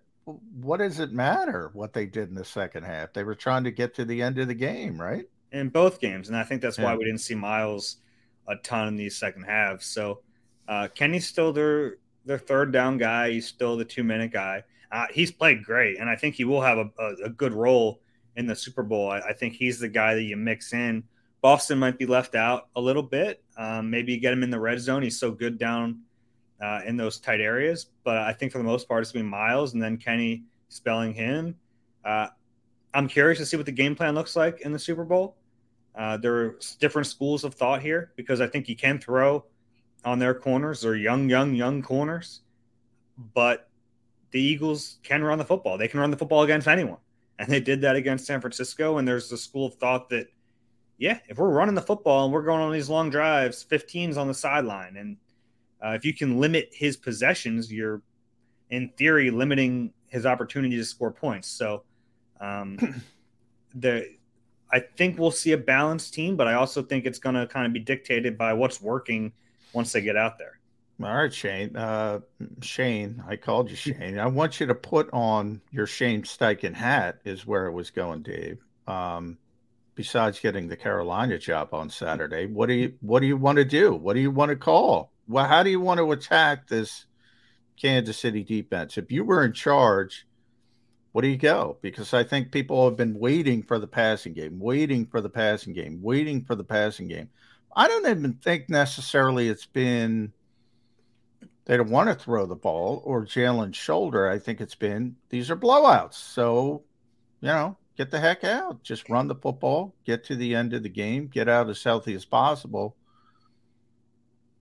what 0.60 0.78
does 0.78 1.00
it 1.00 1.12
matter 1.12 1.70
what 1.72 1.92
they 1.92 2.06
did 2.06 2.28
in 2.28 2.34
the 2.34 2.44
second 2.44 2.84
half? 2.84 3.12
They 3.12 3.24
were 3.24 3.34
trying 3.34 3.64
to 3.64 3.70
get 3.70 3.94
to 3.94 4.04
the 4.04 4.20
end 4.20 4.38
of 4.38 4.48
the 4.48 4.54
game, 4.54 5.00
right? 5.00 5.24
In 5.52 5.68
both 5.68 6.00
games. 6.00 6.28
And 6.28 6.36
I 6.36 6.44
think 6.44 6.60
that's 6.60 6.78
yeah. 6.78 6.84
why 6.84 6.96
we 6.96 7.04
didn't 7.04 7.20
see 7.20 7.34
Miles 7.34 7.96
a 8.46 8.56
ton 8.56 8.88
in 8.88 8.96
these 8.96 9.16
second 9.16 9.44
halves. 9.44 9.86
So 9.86 10.20
uh, 10.66 10.88
Kenny's 10.94 11.26
still 11.26 11.52
their, 11.52 11.96
their 12.24 12.38
third 12.38 12.72
down 12.72 12.98
guy. 12.98 13.30
He's 13.30 13.46
still 13.46 13.76
the 13.76 13.84
two 13.84 14.04
minute 14.04 14.32
guy. 14.32 14.64
Uh, 14.92 15.06
he's 15.10 15.30
played 15.30 15.64
great. 15.64 15.98
And 15.98 16.08
I 16.08 16.16
think 16.16 16.34
he 16.34 16.44
will 16.44 16.62
have 16.62 16.78
a, 16.78 16.90
a, 16.98 17.14
a 17.24 17.28
good 17.30 17.54
role 17.54 18.00
in 18.36 18.46
the 18.46 18.54
Super 18.54 18.82
Bowl. 18.82 19.10
I, 19.10 19.20
I 19.20 19.32
think 19.32 19.54
he's 19.54 19.80
the 19.80 19.88
guy 19.88 20.14
that 20.14 20.22
you 20.22 20.36
mix 20.36 20.72
in 20.72 21.02
Boston 21.40 21.78
might 21.78 21.98
be 21.98 22.06
left 22.06 22.34
out 22.34 22.68
a 22.74 22.80
little 22.80 23.02
bit. 23.02 23.42
Um, 23.56 23.90
maybe 23.90 24.12
you 24.12 24.20
get 24.20 24.32
him 24.32 24.42
in 24.42 24.50
the 24.50 24.60
red 24.60 24.80
zone. 24.80 25.02
He's 25.02 25.18
so 25.18 25.30
good 25.30 25.58
down 25.58 26.00
uh, 26.60 26.80
in 26.84 26.96
those 26.96 27.18
tight 27.18 27.40
areas. 27.40 27.86
But 28.04 28.18
I 28.18 28.32
think 28.32 28.52
for 28.52 28.58
the 28.58 28.64
most 28.64 28.88
part, 28.88 29.02
it's 29.02 29.12
going 29.12 29.24
to 29.24 29.28
be 29.28 29.30
Miles 29.30 29.74
and 29.74 29.82
then 29.82 29.96
Kenny 29.96 30.44
spelling 30.68 31.14
him. 31.14 31.56
Uh, 32.04 32.28
I'm 32.94 33.08
curious 33.08 33.38
to 33.38 33.46
see 33.46 33.56
what 33.56 33.66
the 33.66 33.72
game 33.72 33.94
plan 33.94 34.14
looks 34.14 34.34
like 34.34 34.62
in 34.62 34.72
the 34.72 34.78
Super 34.78 35.04
Bowl. 35.04 35.36
Uh, 35.94 36.16
there 36.16 36.34
are 36.36 36.58
different 36.78 37.06
schools 37.06 37.44
of 37.44 37.54
thought 37.54 37.82
here 37.82 38.12
because 38.16 38.40
I 38.40 38.46
think 38.46 38.68
you 38.68 38.76
can 38.76 38.98
throw 38.98 39.44
on 40.04 40.18
their 40.18 40.34
corners. 40.34 40.80
They're 40.80 40.94
young, 40.94 41.28
young, 41.28 41.54
young 41.54 41.82
corners, 41.82 42.40
but 43.34 43.68
the 44.30 44.40
Eagles 44.40 44.98
can 45.02 45.24
run 45.24 45.38
the 45.38 45.44
football. 45.44 45.76
They 45.76 45.88
can 45.88 46.00
run 46.00 46.10
the 46.10 46.16
football 46.16 46.42
against 46.42 46.68
anyone, 46.68 46.98
and 47.38 47.48
they 47.48 47.60
did 47.60 47.80
that 47.80 47.96
against 47.96 48.26
San 48.26 48.40
Francisco. 48.40 48.98
And 48.98 49.08
there's 49.08 49.28
the 49.28 49.36
school 49.36 49.66
of 49.66 49.74
thought 49.74 50.08
that, 50.10 50.28
yeah, 50.98 51.20
if 51.28 51.38
we're 51.38 51.50
running 51.50 51.76
the 51.76 51.82
football 51.82 52.24
and 52.24 52.32
we're 52.32 52.42
going 52.42 52.60
on 52.60 52.72
these 52.72 52.90
long 52.90 53.08
drives, 53.08 53.64
15's 53.64 54.16
on 54.16 54.26
the 54.26 54.34
sideline, 54.34 54.96
and 54.96 55.16
uh, 55.84 55.90
if 55.90 56.04
you 56.04 56.12
can 56.12 56.38
limit 56.40 56.68
his 56.72 56.96
possessions, 56.96 57.72
you're 57.72 58.02
in 58.70 58.90
theory 58.98 59.30
limiting 59.30 59.92
his 60.08 60.26
opportunity 60.26 60.76
to 60.76 60.84
score 60.84 61.12
points. 61.12 61.48
So, 61.48 61.84
um, 62.40 63.02
the 63.74 64.08
I 64.70 64.80
think 64.80 65.18
we'll 65.18 65.30
see 65.30 65.52
a 65.52 65.58
balanced 65.58 66.12
team, 66.12 66.36
but 66.36 66.46
I 66.46 66.54
also 66.54 66.82
think 66.82 67.06
it's 67.06 67.18
going 67.18 67.36
to 67.36 67.46
kind 67.46 67.64
of 67.64 67.72
be 67.72 67.80
dictated 67.80 68.36
by 68.36 68.52
what's 68.52 68.82
working 68.82 69.32
once 69.72 69.92
they 69.92 70.02
get 70.02 70.16
out 70.16 70.36
there. 70.36 70.58
All 71.02 71.14
right, 71.14 71.32
Shane. 71.32 71.74
Uh, 71.76 72.20
Shane, 72.60 73.22
I 73.26 73.36
called 73.36 73.70
you 73.70 73.76
Shane. 73.76 74.18
I 74.18 74.26
want 74.26 74.60
you 74.60 74.66
to 74.66 74.74
put 74.74 75.08
on 75.12 75.60
your 75.70 75.86
Shane 75.86 76.22
Steichen 76.22 76.74
hat, 76.74 77.20
is 77.24 77.46
where 77.46 77.66
it 77.66 77.72
was 77.72 77.90
going, 77.90 78.22
Dave. 78.22 78.58
Um, 78.86 79.38
besides 79.98 80.38
getting 80.38 80.68
the 80.68 80.76
Carolina 80.76 81.36
job 81.38 81.74
on 81.74 81.88
mm-hmm. 81.88 82.04
Saturday, 82.04 82.46
what 82.46 82.66
do 82.66 82.74
you 82.74 82.94
what 83.00 83.18
do 83.18 83.26
you 83.26 83.36
want 83.36 83.56
to 83.56 83.64
do? 83.64 83.92
What 83.92 84.14
do 84.14 84.20
you 84.20 84.30
want 84.30 84.50
to 84.50 84.56
call? 84.56 85.10
Well, 85.26 85.44
how 85.44 85.64
do 85.64 85.70
you 85.70 85.80
want 85.80 85.98
to 85.98 86.12
attack 86.12 86.68
this 86.68 87.04
Kansas 87.78 88.16
City 88.16 88.44
defense? 88.44 88.96
If 88.96 89.10
you 89.10 89.24
were 89.24 89.44
in 89.44 89.52
charge, 89.52 90.24
what 91.10 91.22
do 91.22 91.28
you 91.28 91.36
go? 91.36 91.78
Because 91.82 92.14
I 92.14 92.22
think 92.22 92.52
people 92.52 92.84
have 92.84 92.96
been 92.96 93.18
waiting 93.18 93.60
for 93.64 93.80
the 93.80 93.88
passing 93.88 94.34
game, 94.34 94.60
waiting 94.60 95.04
for 95.04 95.20
the 95.20 95.28
passing 95.28 95.72
game, 95.72 95.98
waiting 96.00 96.44
for 96.44 96.54
the 96.54 96.62
passing 96.62 97.08
game. 97.08 97.28
I 97.74 97.88
don't 97.88 98.06
even 98.06 98.34
think 98.34 98.70
necessarily 98.70 99.48
it's 99.48 99.66
been 99.66 100.32
they 101.64 101.76
don't 101.76 101.90
want 101.90 102.08
to 102.08 102.14
throw 102.14 102.46
the 102.46 102.54
ball 102.54 103.02
or 103.04 103.26
Jalen's 103.26 103.76
shoulder. 103.76 104.28
I 104.28 104.38
think 104.38 104.60
it's 104.60 104.76
been 104.76 105.16
these 105.28 105.50
are 105.50 105.56
blowouts. 105.56 106.14
So, 106.14 106.84
you 107.40 107.48
know, 107.48 107.76
get 107.98 108.10
the 108.12 108.20
heck 108.20 108.44
out. 108.44 108.82
Just 108.82 109.10
run 109.10 109.26
the 109.26 109.34
football, 109.34 109.94
get 110.06 110.24
to 110.24 110.36
the 110.36 110.54
end 110.54 110.72
of 110.72 110.82
the 110.84 110.88
game, 110.88 111.26
get 111.26 111.48
out 111.48 111.68
as 111.68 111.82
healthy 111.82 112.14
as 112.14 112.24
possible. 112.24 112.96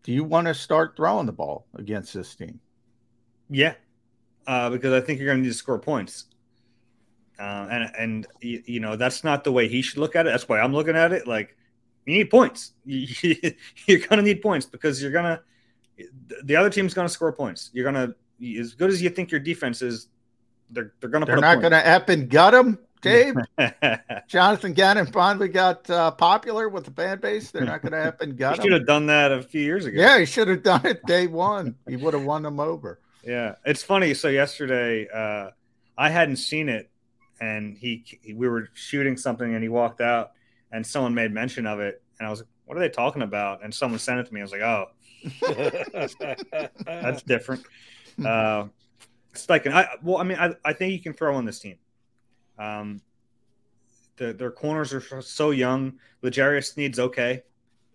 Do 0.04 0.12
you 0.12 0.24
want 0.24 0.48
to 0.48 0.54
start 0.54 0.98
throwing 0.98 1.28
the 1.28 1.32
ball 1.32 1.68
against 1.76 2.14
this 2.14 2.36
team? 2.36 2.60
Yeah, 3.50 3.76
uh, 4.48 4.72
because 4.72 4.92
I 4.92 5.06
think 5.06 5.20
you're 5.20 5.28
going 5.28 5.38
to 5.38 5.44
need 5.44 5.54
to 5.54 5.58
score 5.58 5.80
points. 5.80 6.26
Uh, 7.40 7.68
and 7.70 7.92
and 8.00 8.28
you 8.42 8.80
know 8.80 8.96
that's 8.96 9.24
not 9.24 9.44
the 9.44 9.52
way 9.52 9.68
he 9.68 9.84
should 9.84 10.00
look 10.00 10.16
at 10.16 10.26
it. 10.26 10.32
That's 10.32 10.50
why 10.50 10.60
I'm 10.60 10.74
looking 10.74 10.96
at 10.96 11.14
it. 11.14 11.28
Like 11.28 11.56
you 12.08 12.18
need 12.18 12.32
points. 12.32 12.72
You're 12.84 14.00
gonna 14.10 14.24
need 14.24 14.42
points 14.42 14.66
because 14.66 15.00
you're 15.00 15.12
gonna 15.12 15.42
the 16.44 16.56
other 16.56 16.72
team's 16.72 16.96
gonna 16.96 17.10
score 17.10 17.32
points. 17.32 17.70
You're 17.74 17.86
gonna 17.86 18.16
as 18.60 18.74
good 18.74 18.90
as 18.90 19.04
you 19.04 19.12
think 19.12 19.30
your 19.30 19.40
defense 19.40 19.84
is. 19.84 20.08
They're 20.72 20.94
they're 21.00 21.12
gonna. 21.12 21.28
They're 21.28 21.38
not 21.38 21.62
gonna 21.62 21.76
up 21.78 22.10
and 22.10 22.28
gut 22.28 22.56
him, 22.56 22.80
Dave. 23.02 23.36
Jonathan 24.28 24.74
Gannon 24.74 25.06
finally 25.08 25.48
got 25.48 25.90
uh, 25.90 26.12
popular 26.12 26.70
with 26.70 26.86
the 26.86 26.92
fan 26.92 27.20
base. 27.20 27.52
They're 27.52 27.66
not 27.66 27.82
gonna 27.82 28.02
happen. 28.02 28.30
and 28.30 28.38
gut 28.38 28.56
he 28.56 28.60
him. 28.60 28.64
Should 28.66 28.74
have 28.74 28.88
done 28.88 29.06
that 29.08 29.32
a 29.32 29.42
few 29.42 29.62
years 29.62 29.86
ago. 29.86 30.00
Yeah, 30.00 30.20
he 30.20 30.26
should 30.26 30.48
have 30.48 30.64
done 30.64 30.86
it 30.86 31.06
day 31.06 31.28
one. 31.28 31.76
He 31.88 31.96
would 31.96 32.14
have 32.14 32.24
won 32.24 32.44
them 32.44 32.60
over. 32.60 33.00
Yeah, 33.24 33.56
it's 33.66 33.84
funny. 33.84 34.14
So 34.14 34.30
yesterday, 34.30 35.08
uh, 35.14 35.52
I 35.98 36.10
hadn't 36.10 36.38
seen 36.38 36.70
it 36.70 36.90
and 37.40 37.78
he, 37.78 38.04
he, 38.22 38.34
we 38.34 38.48
were 38.48 38.70
shooting 38.74 39.18
something 39.18 39.54
and 39.54 39.64
he 39.64 39.70
walked 39.70 40.02
out 40.02 40.32
and 40.72 40.86
someone 40.86 41.14
made 41.14 41.32
mention 41.32 41.68
of 41.68 41.80
it 41.80 42.02
and 42.20 42.28
I 42.28 42.30
was 42.30 42.40
like, 42.40 42.50
what 42.66 42.78
are 42.78 42.80
they 42.80 42.90
talking 42.90 43.22
about? 43.22 43.64
And 43.64 43.74
someone 43.74 44.00
sent 44.00 44.20
it 44.20 44.28
to 44.28 44.34
me. 44.34 44.42
I 44.42 44.44
was 44.44 44.52
like, 44.52 44.62
oh, 44.62 44.86
that's 46.86 47.24
different. 47.24 47.64
Uh, 48.24 48.68
it's 49.32 49.50
like, 49.50 49.68
I, 49.68 49.88
well, 50.04 50.18
I 50.18 50.24
mean, 50.24 50.38
I, 50.38 50.54
I 50.66 50.74
think 50.74 50.94
you 50.94 51.00
can 51.00 51.14
throw 51.14 51.36
on 51.36 51.46
this 51.46 51.60
team. 51.60 51.78
Um, 52.58 53.02
the, 54.18 54.34
their 54.34 54.52
corners 54.52 54.94
are 54.94 55.22
so 55.22 55.52
young. 55.52 56.00
L'Jarius 56.22 56.74
Sneed 56.74 56.98
okay. 57.00 57.44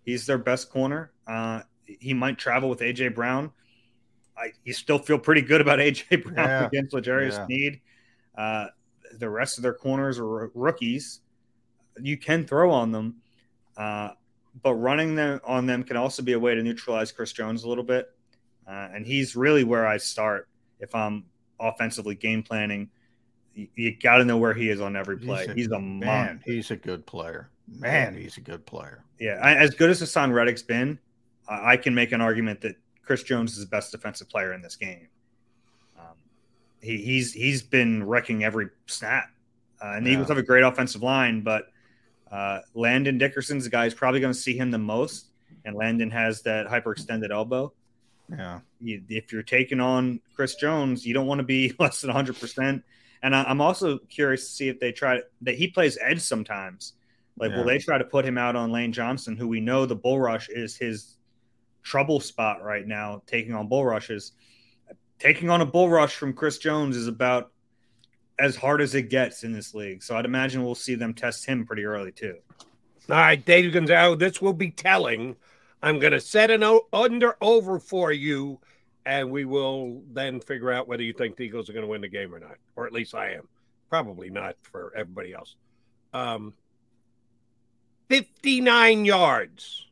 He's 0.05 0.26
their 0.26 0.39
best 0.39 0.70
corner. 0.70 1.12
Uh, 1.26 1.62
he 1.84 2.14
might 2.14 2.39
travel 2.39 2.68
with 2.68 2.80
AJ 2.80 3.14
Brown. 3.14 3.52
I, 4.36 4.52
you 4.64 4.72
still 4.72 4.98
feel 4.98 5.18
pretty 5.18 5.43
good 5.43 5.60
about 5.60 5.78
AJ 5.80 6.24
Brown 6.24 6.48
yeah. 6.48 6.66
against 6.66 6.94
L'Jarius 6.94 7.32
yeah. 7.32 7.47
Sneed. 7.47 7.80
Uh, 8.36 8.66
the 9.18 9.28
rest 9.28 9.59
of 9.59 9.62
their 9.62 9.74
corners 9.74 10.18
are 10.18 10.51
rookies. 10.55 11.20
You 12.01 12.16
can 12.16 12.47
throw 12.47 12.70
on 12.70 12.93
them, 12.93 13.16
uh, 13.76 14.10
but 14.62 14.74
running 14.74 15.14
them 15.14 15.40
on 15.44 15.66
them 15.66 15.82
can 15.82 15.97
also 15.97 16.22
be 16.22 16.32
a 16.32 16.39
way 16.39 16.55
to 16.55 16.62
neutralize 16.62 17.12
Chris 17.12 17.32
Jones 17.32 17.64
a 17.64 17.68
little 17.68 17.84
bit. 17.84 18.10
Uh, 18.66 18.89
and 18.94 19.05
he's 19.05 19.36
really 19.36 19.64
where 19.64 19.86
I 19.86 19.98
start 19.98 20.48
if 20.78 20.94
I'm 20.94 21.24
offensively 21.60 22.14
game 22.14 22.43
planning. 22.43 22.89
You, 23.54 23.96
got 23.96 24.16
to 24.16 24.24
know 24.24 24.38
where 24.38 24.54
he 24.54 24.70
is 24.70 24.80
on 24.80 24.96
every 24.96 25.18
play. 25.18 25.40
He's 25.40 25.48
a, 25.48 25.54
he's 25.54 25.66
a 25.68 25.78
man. 25.78 26.26
Monster. 26.34 26.52
He's 26.52 26.70
a 26.70 26.76
good 26.76 27.04
player. 27.06 27.48
Man, 27.68 28.16
he's 28.16 28.36
a 28.36 28.40
good 28.40 28.64
player. 28.66 29.04
Yeah, 29.18 29.38
I, 29.42 29.54
as 29.54 29.74
good 29.74 29.90
as 29.90 30.00
Haason 30.00 30.32
Reddick's 30.32 30.62
been, 30.62 30.98
I 31.48 31.76
can 31.76 31.94
make 31.94 32.12
an 32.12 32.20
argument 32.20 32.60
that 32.62 32.76
Chris 33.04 33.22
Jones 33.22 33.52
is 33.52 33.60
the 33.60 33.66
best 33.66 33.92
defensive 33.92 34.28
player 34.28 34.52
in 34.52 34.62
this 34.62 34.76
game 34.76 35.08
he, 36.82 36.98
he's 36.98 37.32
he's 37.32 37.62
been 37.62 38.04
wrecking 38.04 38.44
every 38.44 38.68
snap. 38.86 39.30
Uh, 39.82 39.94
and 39.94 40.04
the 40.04 40.10
yeah. 40.10 40.14
Eagles 40.14 40.28
have 40.28 40.38
a 40.38 40.42
great 40.42 40.64
offensive 40.64 41.02
line, 41.02 41.40
but 41.40 41.68
uh, 42.30 42.60
Landon 42.74 43.18
Dickerson's 43.18 43.64
the 43.64 43.70
guy 43.70 43.84
who's 43.84 43.94
probably 43.94 44.20
going 44.20 44.32
to 44.32 44.38
see 44.38 44.56
him 44.56 44.70
the 44.70 44.78
most, 44.78 45.28
and 45.64 45.74
Landon 45.74 46.10
has 46.10 46.42
that 46.42 46.66
hyperextended 46.66 47.30
elbow. 47.30 47.72
Yeah. 48.28 48.60
You, 48.80 49.02
if 49.08 49.32
you're 49.32 49.42
taking 49.42 49.80
on 49.80 50.20
Chris 50.34 50.54
Jones, 50.54 51.04
you 51.06 51.14
don't 51.14 51.26
want 51.26 51.38
to 51.38 51.44
be 51.44 51.74
less 51.78 52.00
than 52.00 52.08
100. 52.08 52.38
percent 52.38 52.84
And 53.22 53.36
I, 53.36 53.50
am 53.50 53.60
also 53.60 53.98
curious 53.98 54.46
to 54.46 54.52
see 54.52 54.68
if 54.68 54.80
they 54.80 54.92
try 54.92 55.20
that 55.42 55.54
he 55.54 55.68
plays 55.68 55.98
edge 56.00 56.20
sometimes. 56.20 56.94
Like, 57.38 57.50
yeah. 57.50 57.58
will 57.58 57.64
they 57.64 57.78
try 57.78 57.98
to 57.98 58.04
put 58.04 58.24
him 58.24 58.36
out 58.36 58.56
on 58.56 58.72
Lane 58.72 58.92
Johnson, 58.92 59.36
who 59.36 59.48
we 59.48 59.60
know 59.60 59.86
the 59.86 59.96
bull 59.96 60.20
rush 60.20 60.48
is 60.48 60.76
his 60.76 61.16
trouble 61.82 62.20
spot 62.20 62.62
right 62.62 62.86
now, 62.86 63.22
taking 63.26 63.54
on 63.54 63.68
bull 63.68 63.84
rushes 63.84 64.32
taking 65.22 65.50
on 65.50 65.60
a 65.60 65.66
bull 65.66 65.88
rush 65.88 66.16
from 66.16 66.32
Chris 66.32 66.58
Jones 66.58 66.96
is 66.96 67.06
about 67.06 67.52
as 68.40 68.56
hard 68.56 68.80
as 68.80 68.96
it 68.96 69.08
gets 69.08 69.44
in 69.44 69.52
this 69.52 69.72
league. 69.72 70.02
So 70.02 70.16
I'd 70.16 70.24
imagine 70.24 70.64
we'll 70.64 70.74
see 70.74 70.96
them 70.96 71.14
test 71.14 71.46
him 71.46 71.64
pretty 71.64 71.84
early 71.84 72.10
too. 72.10 72.38
All 73.08 73.16
right, 73.16 73.44
Dave 73.44 73.72
Gonzalez, 73.72 74.18
this 74.18 74.42
will 74.42 74.52
be 74.52 74.70
telling. 74.72 75.36
I'm 75.80 76.00
going 76.00 76.12
to 76.12 76.20
set 76.20 76.50
an 76.50 76.64
o- 76.64 76.86
under 76.92 77.36
over 77.40 77.78
for 77.78 78.10
you, 78.10 78.58
and 79.04 79.30
we 79.30 79.44
will 79.44 80.02
then 80.12 80.40
figure 80.40 80.70
out 80.70 80.88
whether 80.88 81.02
you 81.02 81.12
think 81.12 81.36
the 81.36 81.44
Eagles 81.44 81.68
are 81.68 81.72
going 81.72 81.84
to 81.84 81.90
win 81.90 82.00
the 82.00 82.08
game 82.08 82.34
or 82.34 82.38
not, 82.38 82.56
or 82.76 82.86
at 82.86 82.92
least 82.92 83.14
I 83.14 83.32
am. 83.32 83.48
Probably 83.88 84.30
not 84.30 84.56
for 84.62 84.92
everybody 84.96 85.32
else. 85.32 85.56
Um, 86.14 86.54
59 88.08 89.04
yards. 89.04 89.86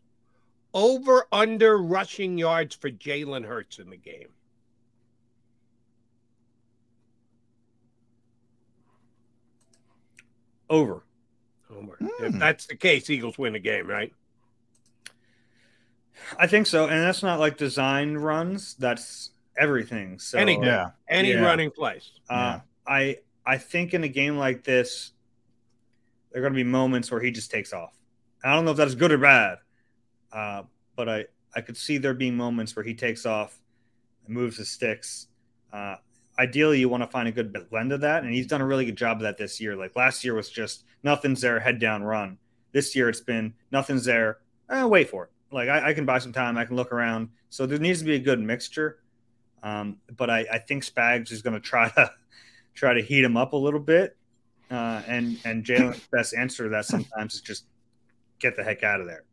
Over 0.72 1.26
under 1.32 1.78
rushing 1.78 2.38
yards 2.38 2.76
for 2.76 2.90
Jalen 2.90 3.44
Hurts 3.44 3.80
in 3.80 3.90
the 3.90 3.96
game. 3.96 4.28
Over. 10.68 11.02
Over. 11.76 11.96
If 12.20 12.32
hmm. 12.32 12.38
that's 12.38 12.66
the 12.66 12.76
case, 12.76 13.10
Eagles 13.10 13.36
win 13.36 13.54
the 13.54 13.58
game, 13.58 13.88
right? 13.88 14.12
I 16.38 16.46
think 16.46 16.66
so, 16.66 16.86
and 16.86 17.02
that's 17.02 17.22
not 17.22 17.40
like 17.40 17.56
design 17.56 18.14
runs. 18.14 18.74
That's 18.74 19.30
everything. 19.56 20.18
So 20.18 20.38
any 20.38 20.58
yeah, 20.60 20.90
any 21.08 21.32
yeah. 21.32 21.40
running 21.40 21.70
place. 21.70 22.10
Uh, 22.28 22.34
yeah. 22.34 22.60
I 22.86 23.16
I 23.44 23.58
think 23.58 23.94
in 23.94 24.04
a 24.04 24.08
game 24.08 24.36
like 24.36 24.64
this, 24.64 25.12
there 26.32 26.40
are 26.40 26.42
going 26.42 26.52
to 26.52 26.56
be 26.56 26.64
moments 26.64 27.10
where 27.10 27.20
he 27.20 27.30
just 27.30 27.50
takes 27.50 27.72
off. 27.72 27.96
I 28.44 28.54
don't 28.54 28.64
know 28.64 28.70
if 28.70 28.76
that's 28.76 28.94
good 28.94 29.12
or 29.12 29.18
bad, 29.18 29.58
uh, 30.32 30.62
but 30.96 31.08
I 31.08 31.24
I 31.54 31.60
could 31.60 31.76
see 31.76 31.98
there 31.98 32.14
being 32.14 32.36
moments 32.36 32.74
where 32.76 32.84
he 32.84 32.94
takes 32.94 33.26
off, 33.26 33.60
and 34.26 34.34
moves 34.34 34.56
the 34.56 34.64
sticks. 34.64 35.26
Uh, 35.72 35.96
ideally 36.40 36.80
you 36.80 36.88
want 36.88 37.02
to 37.02 37.06
find 37.06 37.28
a 37.28 37.32
good 37.32 37.54
blend 37.68 37.92
of 37.92 38.00
that 38.00 38.24
and 38.24 38.32
he's 38.32 38.46
done 38.46 38.62
a 38.62 38.66
really 38.66 38.86
good 38.86 38.96
job 38.96 39.18
of 39.18 39.22
that 39.22 39.36
this 39.36 39.60
year 39.60 39.76
like 39.76 39.94
last 39.94 40.24
year 40.24 40.34
was 40.34 40.48
just 40.48 40.84
nothing's 41.02 41.42
there 41.42 41.60
head 41.60 41.78
down 41.78 42.02
run 42.02 42.38
this 42.72 42.96
year 42.96 43.08
it's 43.10 43.20
been 43.20 43.52
nothing's 43.70 44.06
there 44.06 44.38
eh, 44.70 44.84
wait 44.84 45.08
for 45.08 45.24
it 45.24 45.30
like 45.52 45.68
I, 45.68 45.90
I, 45.90 45.94
can 45.94 46.04
buy 46.04 46.18
some 46.18 46.32
time 46.32 46.56
i 46.56 46.64
can 46.64 46.76
look 46.76 46.92
around. 46.92 47.30
So 47.48 47.66
there 47.66 47.78
needs 47.78 48.00
to 48.00 48.04
be 48.04 48.14
a 48.14 48.20
good 48.20 48.40
mixture. 48.40 48.98
Um, 49.62 49.98
but 50.16 50.30
I, 50.30 50.46
I, 50.50 50.58
think 50.58 50.84
spags 50.84 51.32
is 51.32 51.42
going 51.42 51.54
to 51.54 51.60
try 51.60 51.88
to 51.90 52.10
try 52.74 52.94
to 52.94 53.02
heat 53.02 53.24
him 53.24 53.36
up 53.36 53.52
a 53.52 53.56
little 53.56 53.80
bit. 53.80 54.16
Uh, 54.70 55.02
and 55.06 55.38
and 55.44 55.64
jalen's 55.64 56.06
best 56.12 56.34
answer 56.34 56.64
to 56.64 56.70
that 56.70 56.84
sometimes 56.84 57.34
is 57.34 57.40
just 57.40 57.64
get 58.38 58.56
the 58.56 58.64
heck 58.64 58.82
out 58.82 59.00
of 59.00 59.06
there. 59.06 59.24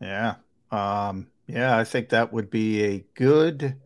Yeah. 0.00 0.34
Um, 0.70 1.28
yeah 1.46 1.78
i 1.78 1.84
think 1.84 2.08
that 2.08 2.32
would 2.32 2.50
be 2.50 2.82
a 2.82 3.04
good 3.14 3.76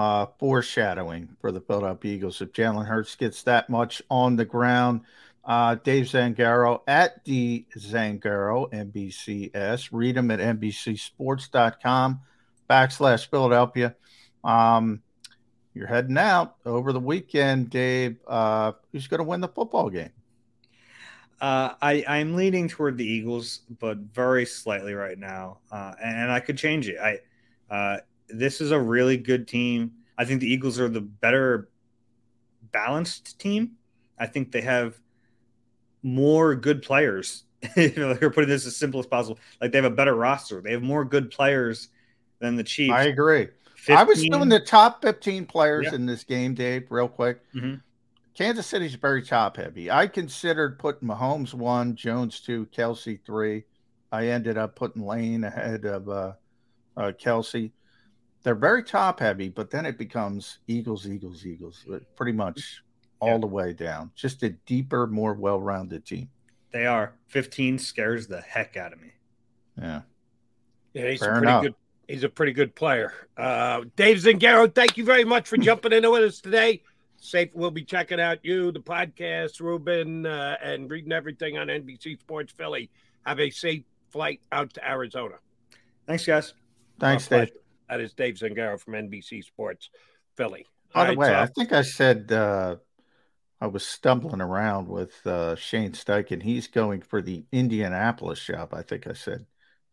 uh, 0.00 0.26
foreshadowing 0.38 1.28
for 1.42 1.52
the 1.52 1.60
Philadelphia 1.60 2.14
Eagles. 2.14 2.40
If 2.40 2.52
Jalen 2.52 2.86
Hurts 2.86 3.16
gets 3.16 3.42
that 3.42 3.68
much 3.68 4.00
on 4.10 4.36
the 4.36 4.46
ground, 4.46 5.02
Uh, 5.44 5.74
Dave 5.76 6.04
Zangaro 6.04 6.80
at 6.86 7.24
D 7.24 7.66
Zangaro, 7.76 8.70
NBCS. 8.72 9.88
Read 9.90 10.14
them 10.14 10.30
at 10.30 10.38
NBCsports.com 10.38 12.20
backslash 12.68 13.28
Philadelphia. 13.28 13.96
Um, 14.44 15.02
you're 15.74 15.86
heading 15.86 16.18
out 16.18 16.56
over 16.66 16.92
the 16.92 17.00
weekend, 17.00 17.70
Dave. 17.70 18.16
Uh, 18.26 18.72
who's 18.92 19.06
going 19.06 19.18
to 19.18 19.24
win 19.24 19.40
the 19.40 19.48
football 19.48 19.88
game? 19.88 20.10
Uh, 21.40 21.74
I, 21.80 22.04
I'm 22.06 22.34
leaning 22.34 22.68
toward 22.68 22.98
the 22.98 23.06
Eagles, 23.06 23.60
but 23.78 23.96
very 23.98 24.44
slightly 24.44 24.92
right 24.92 25.18
now, 25.18 25.58
uh, 25.72 25.94
and 26.02 26.30
I 26.30 26.40
could 26.40 26.58
change 26.58 26.86
it. 26.88 26.98
I 26.98 27.20
uh, 27.74 28.00
this 28.28 28.60
is 28.60 28.72
a 28.72 28.78
really 28.78 29.16
good 29.16 29.48
team. 29.48 29.92
I 30.18 30.26
think 30.26 30.40
the 30.40 30.52
Eagles 30.52 30.78
are 30.78 30.88
the 30.88 31.00
better 31.00 31.70
balanced 32.72 33.38
team. 33.38 33.72
I 34.18 34.26
think 34.26 34.52
they 34.52 34.60
have 34.60 35.00
more 36.02 36.54
good 36.54 36.82
players. 36.82 37.44
you 37.76 37.92
know, 37.96 38.14
they're 38.14 38.30
putting 38.30 38.48
this 38.48 38.66
as 38.66 38.76
simple 38.76 39.00
as 39.00 39.06
possible. 39.06 39.38
Like 39.60 39.72
they 39.72 39.78
have 39.78 39.84
a 39.84 39.94
better 39.94 40.14
roster. 40.14 40.60
They 40.60 40.72
have 40.72 40.82
more 40.82 41.04
good 41.04 41.30
players 41.30 41.88
than 42.38 42.56
the 42.56 42.64
Chiefs. 42.64 42.94
I 42.94 43.04
agree. 43.04 43.48
15. 43.76 43.96
I 43.96 44.02
was 44.02 44.22
doing 44.22 44.48
the 44.48 44.60
top 44.60 45.02
15 45.02 45.46
players 45.46 45.86
yeah. 45.86 45.94
in 45.94 46.06
this 46.06 46.24
game, 46.24 46.54
Dave, 46.54 46.86
real 46.90 47.08
quick. 47.08 47.40
Mm-hmm. 47.54 47.76
Kansas 48.34 48.66
City's 48.66 48.94
very 48.94 49.22
top 49.22 49.56
heavy. 49.56 49.90
I 49.90 50.06
considered 50.06 50.78
putting 50.78 51.08
Mahomes 51.08 51.52
one, 51.52 51.96
Jones 51.96 52.40
two, 52.40 52.66
Kelce 52.74 53.18
three. 53.24 53.64
I 54.12 54.28
ended 54.28 54.58
up 54.58 54.76
putting 54.76 55.04
Lane 55.04 55.44
ahead 55.44 55.84
of 55.84 56.08
uh, 56.08 56.32
uh, 56.96 57.12
Kelce. 57.22 57.72
They're 58.42 58.54
very 58.54 58.82
top 58.82 59.20
heavy, 59.20 59.48
but 59.48 59.70
then 59.70 59.84
it 59.84 59.98
becomes 59.98 60.58
Eagles, 60.66 61.06
Eagles, 61.06 61.44
Eagles, 61.44 61.84
pretty 62.16 62.32
much 62.32 62.82
all 63.20 63.38
the 63.38 63.46
way 63.46 63.72
down. 63.72 64.10
Just 64.14 64.42
a 64.42 64.50
deeper, 64.50 65.06
more 65.06 65.34
well 65.34 65.60
rounded 65.60 66.04
team. 66.04 66.28
They 66.72 66.86
are. 66.86 67.14
15 67.28 67.78
scares 67.78 68.26
the 68.26 68.40
heck 68.40 68.76
out 68.76 68.92
of 68.92 69.00
me. 69.00 69.12
Yeah. 69.80 70.02
Yeah, 70.94 71.10
he's 71.10 71.20
Fair 71.20 71.30
a 71.30 71.32
pretty 71.38 71.46
enough. 71.48 71.62
good 71.62 71.74
he's 72.10 72.24
a 72.24 72.28
pretty 72.28 72.52
good 72.52 72.74
player. 72.74 73.12
Uh, 73.36 73.84
Dave 73.96 74.18
Zangaro, 74.18 74.72
thank 74.74 74.96
you 74.96 75.04
very 75.04 75.24
much 75.24 75.48
for 75.48 75.56
jumping 75.58 75.92
in 75.92 76.10
with 76.10 76.22
us 76.22 76.40
today. 76.40 76.82
Safe, 77.18 77.50
we'll 77.54 77.70
be 77.70 77.84
checking 77.84 78.20
out 78.20 78.38
you, 78.42 78.72
the 78.72 78.80
podcast, 78.80 79.60
Ruben, 79.60 80.26
uh, 80.26 80.56
and 80.62 80.90
reading 80.90 81.12
everything 81.12 81.58
on 81.58 81.68
NBC 81.68 82.18
Sports 82.18 82.52
Philly. 82.56 82.90
Have 83.26 83.40
a 83.40 83.50
safe 83.50 83.84
flight 84.10 84.40
out 84.50 84.72
to 84.74 84.88
Arizona. 84.88 85.34
Thanks, 86.06 86.24
guys. 86.26 86.54
Thanks, 86.98 87.28
Dave. 87.28 87.50
That 87.88 88.00
is 88.00 88.14
Dave 88.14 88.36
Zangaro 88.36 88.80
from 88.80 88.94
NBC 88.94 89.44
Sports 89.44 89.90
Philly. 90.36 90.66
By 90.94 91.12
the 91.12 91.18
way, 91.18 91.28
so, 91.28 91.34
I 91.34 91.46
think 91.46 91.72
I 91.72 91.82
said 91.82 92.32
uh, 92.32 92.76
I 93.60 93.66
was 93.66 93.86
stumbling 93.86 94.40
around 94.40 94.88
with 94.88 95.26
uh, 95.26 95.54
Shane 95.56 95.92
Steichen. 95.92 96.42
He's 96.42 96.66
going 96.66 97.02
for 97.02 97.20
the 97.20 97.44
Indianapolis 97.52 98.42
job. 98.44 98.72
I 98.72 98.82
think 98.82 99.06
I 99.06 99.12
said 99.12 99.44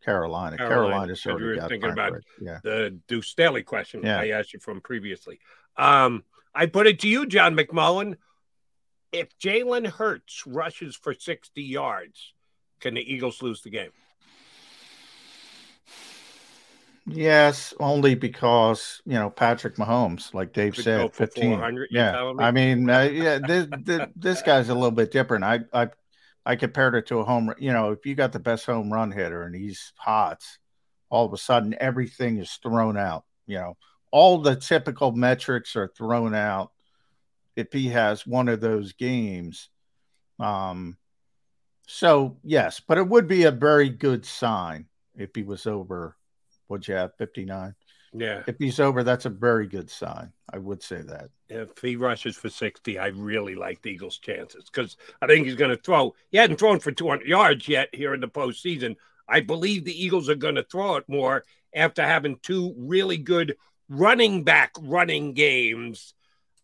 Carolina. 0.02 0.56
Carolina. 0.56 0.90
Carolina's 0.90 1.26
already 1.26 1.44
you 1.44 1.50
were 1.50 1.56
got 1.56 1.68
thinking 1.68 1.90
about 1.90 2.12
yeah. 2.40 2.60
the 2.62 2.98
Deuce 3.08 3.28
Staley 3.28 3.62
question 3.62 4.02
yeah. 4.02 4.20
I 4.20 4.28
asked 4.28 4.54
you 4.54 4.60
from 4.60 4.80
previously. 4.80 5.38
Um, 5.76 6.24
I 6.54 6.66
put 6.66 6.86
it 6.86 7.00
to 7.00 7.08
you, 7.08 7.26
John 7.26 7.54
McMullen. 7.54 8.16
If 9.12 9.38
Jalen 9.38 9.86
Hurts 9.86 10.46
rushes 10.46 10.96
for 10.96 11.14
60 11.14 11.62
yards, 11.62 12.34
can 12.80 12.94
the 12.94 13.00
Eagles 13.00 13.42
lose 13.42 13.62
the 13.62 13.70
game? 13.70 13.90
Yes, 17.10 17.74
only 17.80 18.14
because 18.14 19.00
you 19.04 19.14
know 19.14 19.30
Patrick 19.30 19.76
Mahomes, 19.76 20.34
like 20.34 20.52
Dave 20.52 20.74
Could 20.74 20.84
said, 20.84 21.14
fifteen. 21.14 21.60
Yeah, 21.90 22.32
I 22.38 22.50
mean, 22.50 22.88
uh, 22.88 23.02
yeah, 23.12 23.38
this, 23.38 23.66
this, 23.82 24.06
this 24.16 24.42
guy's 24.42 24.68
a 24.68 24.74
little 24.74 24.90
bit 24.90 25.10
different. 25.10 25.44
I 25.44 25.60
I 25.72 25.88
I 26.44 26.56
compared 26.56 26.94
it 26.94 27.06
to 27.06 27.18
a 27.18 27.24
home. 27.24 27.48
Run, 27.48 27.56
you 27.58 27.72
know, 27.72 27.92
if 27.92 28.04
you 28.04 28.14
got 28.14 28.32
the 28.32 28.38
best 28.38 28.66
home 28.66 28.92
run 28.92 29.10
hitter 29.10 29.42
and 29.42 29.54
he's 29.54 29.92
hot, 29.96 30.42
all 31.08 31.26
of 31.26 31.32
a 31.32 31.38
sudden 31.38 31.74
everything 31.80 32.38
is 32.38 32.52
thrown 32.62 32.96
out. 32.96 33.24
You 33.46 33.58
know, 33.58 33.76
all 34.10 34.38
the 34.38 34.56
typical 34.56 35.12
metrics 35.12 35.76
are 35.76 35.88
thrown 35.88 36.34
out 36.34 36.72
if 37.56 37.72
he 37.72 37.88
has 37.88 38.26
one 38.26 38.48
of 38.48 38.60
those 38.60 38.92
games. 38.92 39.70
Um, 40.38 40.96
so 41.86 42.36
yes, 42.44 42.80
but 42.80 42.98
it 42.98 43.08
would 43.08 43.28
be 43.28 43.44
a 43.44 43.50
very 43.50 43.88
good 43.88 44.26
sign 44.26 44.86
if 45.16 45.30
he 45.34 45.42
was 45.42 45.66
over 45.66 46.14
What'd 46.68 46.88
you 46.88 46.94
have? 46.94 47.16
59? 47.16 47.74
Yeah. 48.12 48.42
If 48.46 48.56
he's 48.58 48.80
over, 48.80 49.02
that's 49.02 49.26
a 49.26 49.30
very 49.30 49.66
good 49.66 49.90
sign. 49.90 50.32
I 50.52 50.58
would 50.58 50.82
say 50.82 51.02
that. 51.02 51.30
If 51.48 51.78
he 51.78 51.96
rushes 51.96 52.36
for 52.36 52.48
60, 52.48 52.98
I 52.98 53.08
really 53.08 53.54
like 53.54 53.82
the 53.82 53.90
Eagles' 53.90 54.18
chances 54.18 54.64
because 54.70 54.96
I 55.20 55.26
think 55.26 55.46
he's 55.46 55.56
going 55.56 55.76
to 55.76 55.82
throw. 55.82 56.14
He 56.30 56.38
hadn't 56.38 56.58
thrown 56.58 56.78
for 56.80 56.92
200 56.92 57.26
yards 57.26 57.68
yet 57.68 57.88
here 57.92 58.14
in 58.14 58.20
the 58.20 58.28
postseason. 58.28 58.96
I 59.28 59.40
believe 59.40 59.84
the 59.84 60.04
Eagles 60.04 60.28
are 60.28 60.34
going 60.34 60.54
to 60.54 60.62
throw 60.62 60.96
it 60.96 61.04
more 61.08 61.44
after 61.74 62.02
having 62.02 62.38
two 62.42 62.74
really 62.78 63.18
good 63.18 63.56
running 63.88 64.44
back 64.44 64.72
running 64.80 65.34
games. 65.34 66.14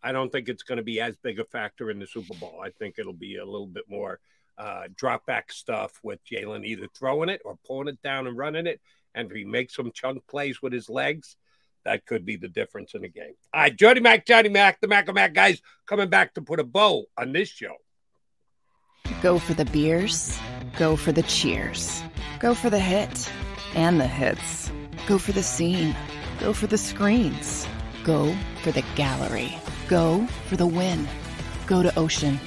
I 0.03 0.13
don't 0.13 0.31
think 0.31 0.49
it's 0.49 0.63
going 0.63 0.77
to 0.77 0.85
be 0.85 1.01
as 1.01 1.17
big 1.17 1.41
a 1.41 1.45
factor 1.45 1.91
in 1.91 1.99
the 1.99 2.07
Super 2.07 2.35
Bowl. 2.35 2.61
I 2.63 2.71
think 2.71 2.99
it'll 2.99 3.13
be 3.13 3.37
a 3.37 3.45
little 3.45 3.67
bit 3.67 3.85
more 3.89 4.21
uh, 4.57 4.85
drop 4.95 5.27
back 5.27 5.51
stuff 5.51 5.99
with 6.03 6.25
Jalen 6.25 6.65
either 6.65 6.87
throwing 6.95 7.29
it 7.29 7.43
or 7.45 7.59
pulling 7.67 7.89
it 7.89 8.01
down 8.03 8.27
and 8.27 8.37
running 8.37 8.67
it 8.67 8.81
and 9.15 9.31
if 9.31 9.37
he 9.37 9.45
makes 9.45 9.75
some 9.75 9.93
chunk 9.93 10.27
plays 10.27 10.61
with 10.63 10.73
his 10.73 10.89
legs, 10.89 11.37
that 11.85 12.07
could 12.07 12.25
be 12.25 12.37
the 12.37 12.49
difference 12.49 12.95
in 12.95 13.03
the 13.03 13.09
game. 13.09 13.35
All 13.53 13.63
right, 13.63 13.77
Jody 13.77 14.01
Mack, 14.01 14.27
Johnny 14.27 14.49
Mack, 14.49 14.81
the 14.81 14.89
Mac 14.89 15.13
Mac 15.13 15.35
guys 15.35 15.61
coming 15.87 16.09
back 16.09 16.35
to 16.35 16.43
put 16.43 16.61
a 16.61 16.65
bow 16.65 17.05
on 17.17 17.33
this 17.33 17.49
show. 17.49 17.75
Go 19.23 19.39
for 19.39 19.55
the 19.55 19.67
beers, 19.67 20.39
go 20.79 20.97
for 20.97 21.13
the 21.13 21.23
cheers, 21.25 22.03
go 22.41 22.55
for 22.55 22.71
the 22.71 22.79
hit 22.79 23.31
and 23.75 24.01
the 24.01 24.07
hits, 24.07 24.71
go 25.07 25.19
for 25.19 25.33
the 25.33 25.43
scene, 25.43 25.95
go 26.41 26.53
for 26.53 26.67
the 26.67 26.79
screens, 26.79 27.67
go 28.03 28.35
for 28.63 28.73
the 28.73 28.85
gallery, 28.97 29.57
go 29.89 30.27
for 30.49 30.57
the 30.57 30.67
win, 30.67 31.07
go 31.67 31.83
to 31.83 31.97
Ocean. 31.99 32.41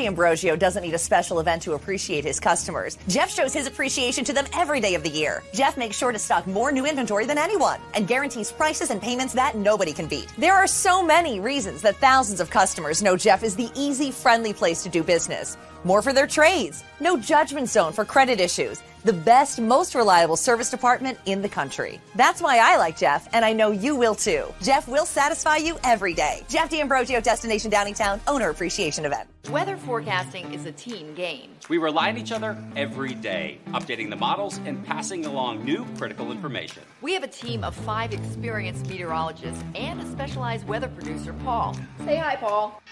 D'Ambrosio 0.00 0.56
doesn't 0.56 0.82
need 0.82 0.94
a 0.94 0.98
special 0.98 1.40
event 1.40 1.60
to 1.62 1.74
appreciate 1.74 2.24
his 2.24 2.40
customers. 2.40 2.96
Jeff 3.06 3.30
shows 3.30 3.52
his 3.52 3.66
appreciation 3.66 4.24
to 4.24 4.32
them 4.32 4.46
every 4.54 4.80
day 4.80 4.94
of 4.94 5.02
the 5.02 5.10
year. 5.10 5.42
Jeff 5.52 5.76
makes 5.76 5.96
sure 5.98 6.10
to 6.10 6.18
stock 6.18 6.46
more 6.46 6.72
new 6.72 6.86
inventory 6.86 7.26
than 7.26 7.36
anyone 7.36 7.78
and 7.92 8.08
guarantees 8.08 8.50
prices 8.50 8.90
and 8.90 9.02
payments 9.02 9.34
that 9.34 9.56
nobody 9.56 9.92
can 9.92 10.06
beat. 10.06 10.32
There 10.38 10.54
are 10.54 10.66
so 10.66 11.02
many 11.02 11.38
reasons 11.38 11.82
that 11.82 11.96
thousands 11.96 12.40
of 12.40 12.48
customers 12.48 13.02
know 13.02 13.14
Jeff 13.14 13.42
is 13.42 13.54
the 13.54 13.70
easy, 13.74 14.10
friendly 14.10 14.54
place 14.54 14.82
to 14.84 14.88
do 14.88 15.02
business. 15.02 15.58
More 15.84 16.02
for 16.02 16.12
their 16.12 16.26
trades. 16.26 16.84
No 17.00 17.16
judgment 17.16 17.68
zone 17.68 17.92
for 17.92 18.04
credit 18.04 18.40
issues 18.40 18.82
the 19.04 19.12
best, 19.12 19.60
most 19.60 19.94
reliable 19.94 20.36
service 20.36 20.70
department 20.70 21.18
in 21.26 21.42
the 21.42 21.48
country. 21.48 22.00
That's 22.14 22.42
why 22.42 22.58
I 22.58 22.76
like 22.76 22.98
Jeff, 22.98 23.28
and 23.32 23.44
I 23.44 23.52
know 23.52 23.70
you 23.70 23.96
will 23.96 24.14
too. 24.14 24.44
Jeff 24.62 24.88
will 24.88 25.06
satisfy 25.06 25.56
you 25.56 25.78
every 25.84 26.14
day. 26.14 26.42
Jeff 26.48 26.70
D'Ambrosio, 26.70 27.20
Destination 27.20 27.70
Downingtown, 27.70 28.20
Owner 28.26 28.50
Appreciation 28.50 29.04
Event. 29.04 29.28
Weather 29.48 29.76
forecasting 29.76 30.52
is 30.52 30.66
a 30.66 30.72
team 30.72 31.14
game. 31.14 31.50
We 31.68 31.78
rely 31.78 32.10
on 32.10 32.18
each 32.18 32.32
other 32.32 32.62
every 32.76 33.14
day, 33.14 33.58
updating 33.68 34.10
the 34.10 34.16
models 34.16 34.60
and 34.66 34.84
passing 34.84 35.24
along 35.24 35.64
new 35.64 35.86
critical 35.96 36.30
information. 36.30 36.82
We 37.00 37.14
have 37.14 37.22
a 37.22 37.28
team 37.28 37.64
of 37.64 37.74
five 37.74 38.12
experienced 38.12 38.86
meteorologists 38.86 39.64
and 39.74 40.00
a 40.00 40.06
specialized 40.10 40.68
weather 40.68 40.88
producer, 40.88 41.32
Paul. 41.44 41.74
Say 42.04 42.16
hi, 42.16 42.36
Paul. 42.36 42.82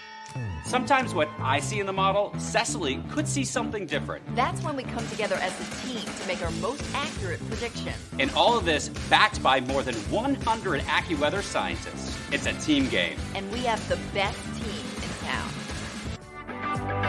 Sometimes 0.65 1.13
what 1.13 1.29
I 1.39 1.59
see 1.59 1.79
in 1.79 1.85
the 1.85 1.93
model, 1.93 2.33
Cecily 2.37 3.01
could 3.09 3.27
see 3.27 3.43
something 3.43 3.85
different. 3.85 4.23
That's 4.35 4.61
when 4.61 4.75
we 4.75 4.83
come 4.83 5.07
together 5.07 5.35
as 5.35 5.53
a 5.59 5.87
team 5.87 6.01
to 6.01 6.27
make 6.27 6.43
our 6.43 6.51
most 6.51 6.83
accurate 6.93 7.39
prediction. 7.47 7.93
And 8.19 8.29
all 8.31 8.57
of 8.57 8.65
this 8.65 8.89
backed 9.09 9.41
by 9.41 9.61
more 9.61 9.81
than 9.81 9.95
100 9.95 10.81
AccuWeather 10.81 11.41
scientists. 11.41 12.17
It's 12.31 12.45
a 12.45 12.53
team 12.53 12.87
game. 12.89 13.17
And 13.33 13.51
we 13.51 13.59
have 13.59 13.85
the 13.89 13.97
best 14.13 14.39
team 14.61 14.85
in 15.01 15.09
town. 15.27 17.08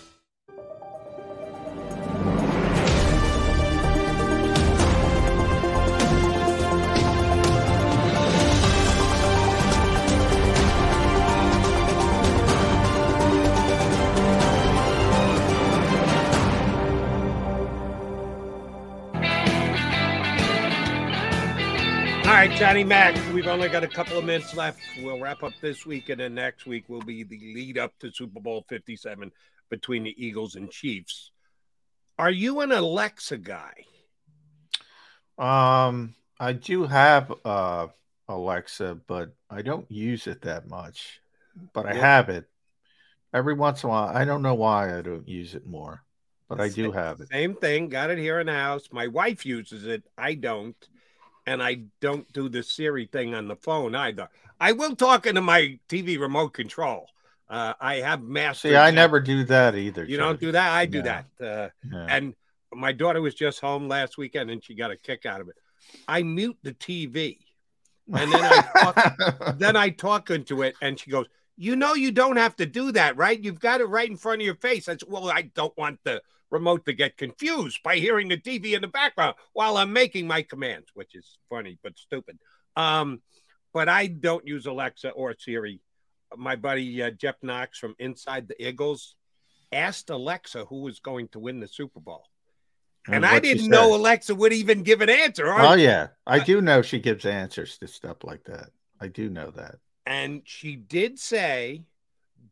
Right, 22.47 22.57
Johnny 22.57 22.83
Mac, 22.83 23.15
we've 23.35 23.45
only 23.45 23.69
got 23.69 23.83
a 23.83 23.87
couple 23.87 24.17
of 24.17 24.25
minutes 24.25 24.55
left. 24.55 24.79
We'll 25.03 25.19
wrap 25.19 25.43
up 25.43 25.53
this 25.61 25.85
week, 25.85 26.09
and 26.09 26.19
then 26.19 26.33
next 26.33 26.65
week 26.65 26.89
will 26.89 27.03
be 27.03 27.21
the 27.21 27.37
lead 27.53 27.77
up 27.77 27.93
to 27.99 28.11
Super 28.11 28.39
Bowl 28.39 28.65
57 28.67 29.31
between 29.69 30.01
the 30.01 30.15
Eagles 30.17 30.55
and 30.55 30.71
Chiefs. 30.71 31.29
Are 32.17 32.31
you 32.31 32.61
an 32.61 32.71
Alexa 32.71 33.37
guy? 33.37 33.73
Um, 35.37 36.15
I 36.39 36.53
do 36.53 36.85
have 36.85 37.31
uh 37.45 37.89
Alexa, 38.27 38.97
but 39.05 39.35
I 39.47 39.61
don't 39.61 39.89
use 39.91 40.25
it 40.25 40.41
that 40.41 40.67
much. 40.67 41.21
But 41.73 41.85
I 41.85 41.93
Yeah. 41.93 41.99
have 41.99 42.29
it 42.29 42.49
every 43.35 43.53
once 43.53 43.83
in 43.83 43.89
a 43.89 43.91
while. 43.91 44.17
I 44.17 44.25
don't 44.25 44.41
know 44.41 44.55
why 44.55 44.97
I 44.97 45.03
don't 45.03 45.27
use 45.27 45.53
it 45.53 45.67
more, 45.67 46.03
but 46.49 46.59
I 46.59 46.69
do 46.69 46.91
have 46.91 47.21
it. 47.21 47.27
Same 47.27 47.53
thing. 47.53 47.87
Got 47.87 48.09
it 48.09 48.17
here 48.17 48.39
in 48.39 48.47
the 48.47 48.53
house. 48.53 48.89
My 48.91 49.05
wife 49.05 49.45
uses 49.45 49.85
it. 49.85 50.01
I 50.17 50.33
don't. 50.33 50.75
And 51.47 51.61
I 51.61 51.83
don't 52.01 52.31
do 52.33 52.49
the 52.49 52.61
Siri 52.63 53.05
thing 53.05 53.33
on 53.33 53.47
the 53.47 53.55
phone 53.55 53.95
either. 53.95 54.29
I 54.59 54.73
will 54.73 54.95
talk 54.95 55.25
into 55.25 55.41
my 55.41 55.79
TV 55.89 56.19
remote 56.19 56.53
control. 56.53 57.07
Uh, 57.49 57.73
I 57.81 57.95
have 57.95 58.21
mastered. 58.21 58.71
See, 58.71 58.75
I 58.75 58.91
that. 58.91 58.95
never 58.95 59.19
do 59.19 59.43
that 59.45 59.75
either. 59.75 60.05
You 60.05 60.17
don't 60.17 60.39
do 60.39 60.51
that. 60.51 60.71
I 60.71 60.85
do 60.85 60.99
No. 60.99 61.03
that. 61.03 61.25
Uh, 61.45 61.69
No. 61.83 62.05
And 62.07 62.35
my 62.73 62.91
daughter 62.93 63.21
was 63.21 63.33
just 63.33 63.59
home 63.59 63.87
last 63.89 64.17
weekend, 64.17 64.49
and 64.51 64.63
she 64.63 64.75
got 64.75 64.91
a 64.91 64.95
kick 64.95 65.25
out 65.25 65.41
of 65.41 65.49
it. 65.49 65.55
I 66.07 66.23
mute 66.23 66.57
the 66.63 66.73
TV, 66.73 67.39
and 68.13 68.31
then 68.31 68.39
I 68.41 68.61
talk, 68.79 69.57
then 69.57 69.75
I 69.75 69.89
talk 69.89 70.29
into 70.29 70.61
it, 70.61 70.75
and 70.81 70.97
she 70.97 71.11
goes, 71.11 71.25
"You 71.57 71.75
know, 71.75 71.95
you 71.95 72.11
don't 72.11 72.37
have 72.37 72.55
to 72.57 72.65
do 72.65 72.91
that, 72.93 73.17
right? 73.17 73.37
You've 73.43 73.59
got 73.59 73.81
it 73.81 73.85
right 73.85 74.09
in 74.09 74.15
front 74.15 74.41
of 74.41 74.45
your 74.45 74.55
face." 74.55 74.87
I 74.87 74.93
said, 74.93 75.01
"Well, 75.09 75.29
I 75.29 75.41
don't 75.53 75.75
want 75.77 75.99
the 76.05 76.21
remote 76.51 76.85
to 76.85 76.93
get 76.93 77.17
confused 77.17 77.79
by 77.83 77.95
hearing 77.95 78.27
the 78.27 78.37
TV 78.37 78.73
in 78.73 78.81
the 78.81 78.87
background 78.87 79.35
while 79.53 79.77
I'm 79.77 79.93
making 79.93 80.27
my 80.27 80.41
commands," 80.41 80.89
which 80.93 81.15
is 81.15 81.37
funny 81.49 81.77
but 81.81 81.97
stupid. 81.97 82.37
Um, 82.75 83.21
but 83.73 83.89
I 83.89 84.07
don't 84.07 84.45
use 84.45 84.65
Alexa 84.65 85.09
or 85.11 85.35
Siri. 85.37 85.81
My 86.35 86.55
buddy 86.55 87.01
uh, 87.01 87.11
Jeff 87.11 87.35
Knox 87.41 87.79
from 87.79 87.95
Inside 87.99 88.47
the 88.47 88.61
Eagles 88.65 89.15
asked 89.71 90.09
Alexa 90.09 90.65
who 90.65 90.81
was 90.81 90.99
going 90.99 91.29
to 91.29 91.39
win 91.39 91.59
the 91.59 91.67
Super 91.67 91.99
Bowl. 91.99 92.25
And 93.07 93.25
I 93.25 93.39
didn't 93.39 93.69
know 93.69 93.95
Alexa 93.95 94.35
would 94.35 94.53
even 94.53 94.83
give 94.83 95.01
an 95.01 95.09
answer. 95.09 95.51
Oh 95.51 95.73
yeah, 95.73 96.09
I 96.27 96.39
do 96.39 96.61
know 96.61 96.81
she 96.81 96.99
gives 96.99 97.25
answers 97.25 97.77
to 97.79 97.87
stuff 97.87 98.23
like 98.23 98.43
that. 98.43 98.69
I 98.99 99.07
do 99.07 99.29
know 99.29 99.49
that. 99.51 99.77
And 100.05 100.41
she 100.45 100.75
did 100.75 101.17
say, 101.17 101.85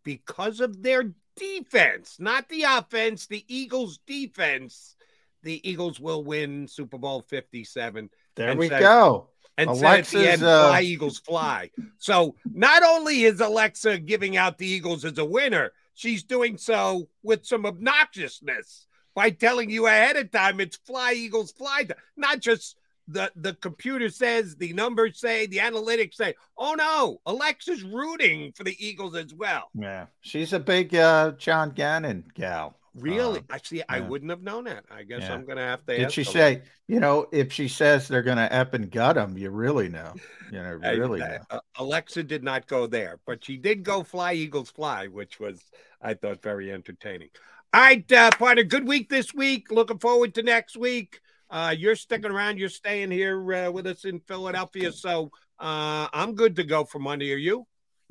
because 0.04 0.60
of 0.60 0.82
their 0.82 1.14
defense, 1.40 2.18
not 2.20 2.48
the 2.50 2.64
offense, 2.64 3.28
the 3.28 3.44
Eagles' 3.48 4.00
defense, 4.06 4.96
the 5.44 5.68
Eagles 5.68 6.00
will 6.00 6.24
win 6.24 6.68
Super 6.68 6.98
Bowl 6.98 7.22
57. 7.22 8.10
There 8.36 8.56
we 8.56 8.68
said- 8.70 8.82
go. 8.82 9.30
And 9.58 9.76
said 9.76 9.86
at 10.00 10.06
the 10.06 10.18
Alexa's, 10.18 10.26
end, 10.26 10.44
uh, 10.44 10.68
fly, 10.70 10.82
Eagles, 10.82 11.20
fly. 11.20 11.72
So 11.98 12.36
not 12.54 12.82
only 12.82 13.24
is 13.26 13.42
Alexa 13.42 14.00
giving 14.00 14.38
out 14.38 14.58
the 14.58 14.66
Eagles 14.68 15.04
as 15.04 15.18
a 15.18 15.26
winner, 15.26 15.74
she's 15.96 16.24
doing 16.24 16.58
so 16.58 17.10
with 17.24 17.46
some 17.46 17.64
obnoxiousness 17.66 18.86
by 19.16 19.32
telling 19.32 19.70
you 19.70 19.86
ahead 19.88 20.16
of 20.16 20.32
time 20.32 20.62
it's 20.62 20.78
fly, 20.78 21.12
Eagles, 21.12 21.52
fly. 21.52 21.86
Not 22.16 22.40
just 22.40 22.78
the, 23.12 23.32
the 23.36 23.54
computer 23.56 24.10
says, 24.10 24.56
the 24.56 24.72
numbers 24.74 25.20
say, 25.20 25.48
the 25.48 25.58
analytics 25.58 26.16
say, 26.16 26.36
oh 26.58 26.76
no, 26.78 27.20
Alexa's 27.26 27.84
rooting 27.84 28.52
for 28.56 28.64
the 28.64 28.76
Eagles 28.80 29.16
as 29.16 29.34
well. 29.34 29.70
Yeah, 29.74 30.06
she's 30.22 30.54
a 30.54 30.60
big 30.60 30.96
uh, 30.96 31.32
John 31.38 31.72
Gannon 31.72 32.24
gal. 32.36 32.76
Really? 32.96 33.40
Um, 33.40 33.46
I 33.50 33.60
see. 33.64 33.84
I 33.88 34.00
wouldn't 34.00 34.32
have 34.32 34.42
known 34.42 34.64
that. 34.66 34.84
I 34.92 35.04
guess 35.04 35.22
Yeah. 35.22 35.34
I'm 35.34 35.46
going 35.46 35.58
to 35.58 35.64
have 35.64 35.86
to 35.86 35.96
Did 35.96 36.12
she 36.12 36.24
say, 36.24 36.64
you 36.88 37.00
know, 37.00 37.28
if 37.32 37.54
she 37.54 37.68
says 37.68 38.08
they're 38.08 38.24
going 38.24 38.38
to 38.38 38.52
ep 38.54 38.74
and 38.74 38.90
gut 38.92 39.16
them, 39.16 39.38
you 39.38 39.52
really 39.52 39.90
know, 39.90 40.14
you 40.52 40.62
know, 40.62 40.72
really 40.74 41.22
I- 41.22 41.28
know. 41.28 41.44
uh, 41.52 41.60
Alexa 41.78 42.24
did 42.24 42.44
not 42.44 42.68
go 42.68 42.88
there, 42.88 43.20
but 43.26 43.46
she 43.46 43.58
did 43.58 43.84
go 43.84 44.04
fly 44.04 44.34
Eagles 44.34 44.72
fly, 44.72 45.08
which 45.08 45.40
was 45.40 45.64
I 46.02 46.16
thought 46.16 46.42
very 46.42 46.72
entertaining. 46.72 47.30
All 47.74 47.82
right, 47.82 48.12
uh, 48.12 48.32
partner, 48.32 48.64
good 48.64 48.88
week 48.88 49.10
this 49.10 49.34
week. 49.36 49.72
Looking 49.72 50.00
forward 50.00 50.34
to 50.36 50.44
next 50.44 50.76
week. 50.76 51.22
Uh, 51.50 51.74
you're 51.78 51.96
sticking 51.96 52.32
around. 52.32 52.60
You're 52.60 52.70
staying 52.70 53.12
here 53.12 53.54
uh, 53.54 53.72
with 53.72 53.88
us 53.88 54.06
in 54.06 54.20
Philadelphia, 54.20 54.92
so 54.92 55.32
uh, 55.60 56.08
I'm 56.14 56.36
good 56.36 56.56
to 56.58 56.64
go 56.64 56.84
for 56.84 57.00
Monday. 57.00 57.34
Are 57.34 57.38
you? 57.38 57.66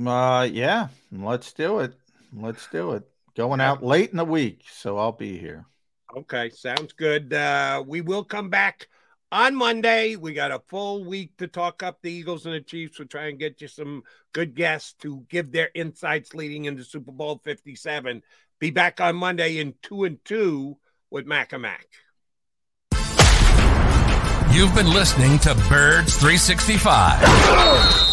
Uh, 0.04 0.48
yeah, 0.50 0.88
let's 1.12 1.52
do 1.52 1.80
it. 1.80 1.94
Let's 2.32 2.66
do 2.68 2.92
it. 2.92 3.08
Going 3.36 3.60
out 3.60 3.82
late 3.82 4.10
in 4.10 4.16
the 4.16 4.24
week, 4.24 4.64
so 4.70 4.98
I'll 4.98 5.12
be 5.12 5.38
here. 5.38 5.64
Okay, 6.16 6.50
sounds 6.50 6.92
good. 6.92 7.32
Uh, 7.32 7.84
we 7.86 8.00
will 8.00 8.24
come 8.24 8.50
back 8.50 8.88
on 9.30 9.54
Monday. 9.54 10.16
We 10.16 10.32
got 10.32 10.50
a 10.50 10.62
full 10.66 11.04
week 11.04 11.36
to 11.38 11.46
talk 11.46 11.82
up 11.82 11.98
the 12.02 12.10
Eagles 12.10 12.46
and 12.46 12.54
the 12.54 12.60
Chiefs. 12.60 12.98
We'll 12.98 13.08
try 13.08 13.26
and 13.28 13.38
get 13.38 13.60
you 13.60 13.68
some 13.68 14.02
good 14.32 14.54
guests 14.54 14.94
to 15.00 15.24
give 15.28 15.52
their 15.52 15.70
insights 15.74 16.34
leading 16.34 16.64
into 16.64 16.82
Super 16.82 17.12
Bowl 17.12 17.40
57. 17.44 18.22
Be 18.58 18.70
back 18.70 19.00
on 19.00 19.16
Monday 19.16 19.58
in 19.58 19.74
two 19.82 20.04
and 20.04 20.18
two 20.24 20.78
with 21.10 21.26
Mac 21.26 21.52
and 21.52 21.62
Mac. 21.62 21.86
You've 24.50 24.74
been 24.74 24.90
listening 24.90 25.38
to 25.40 25.54
Birds 25.68 26.16
365, 26.16 28.07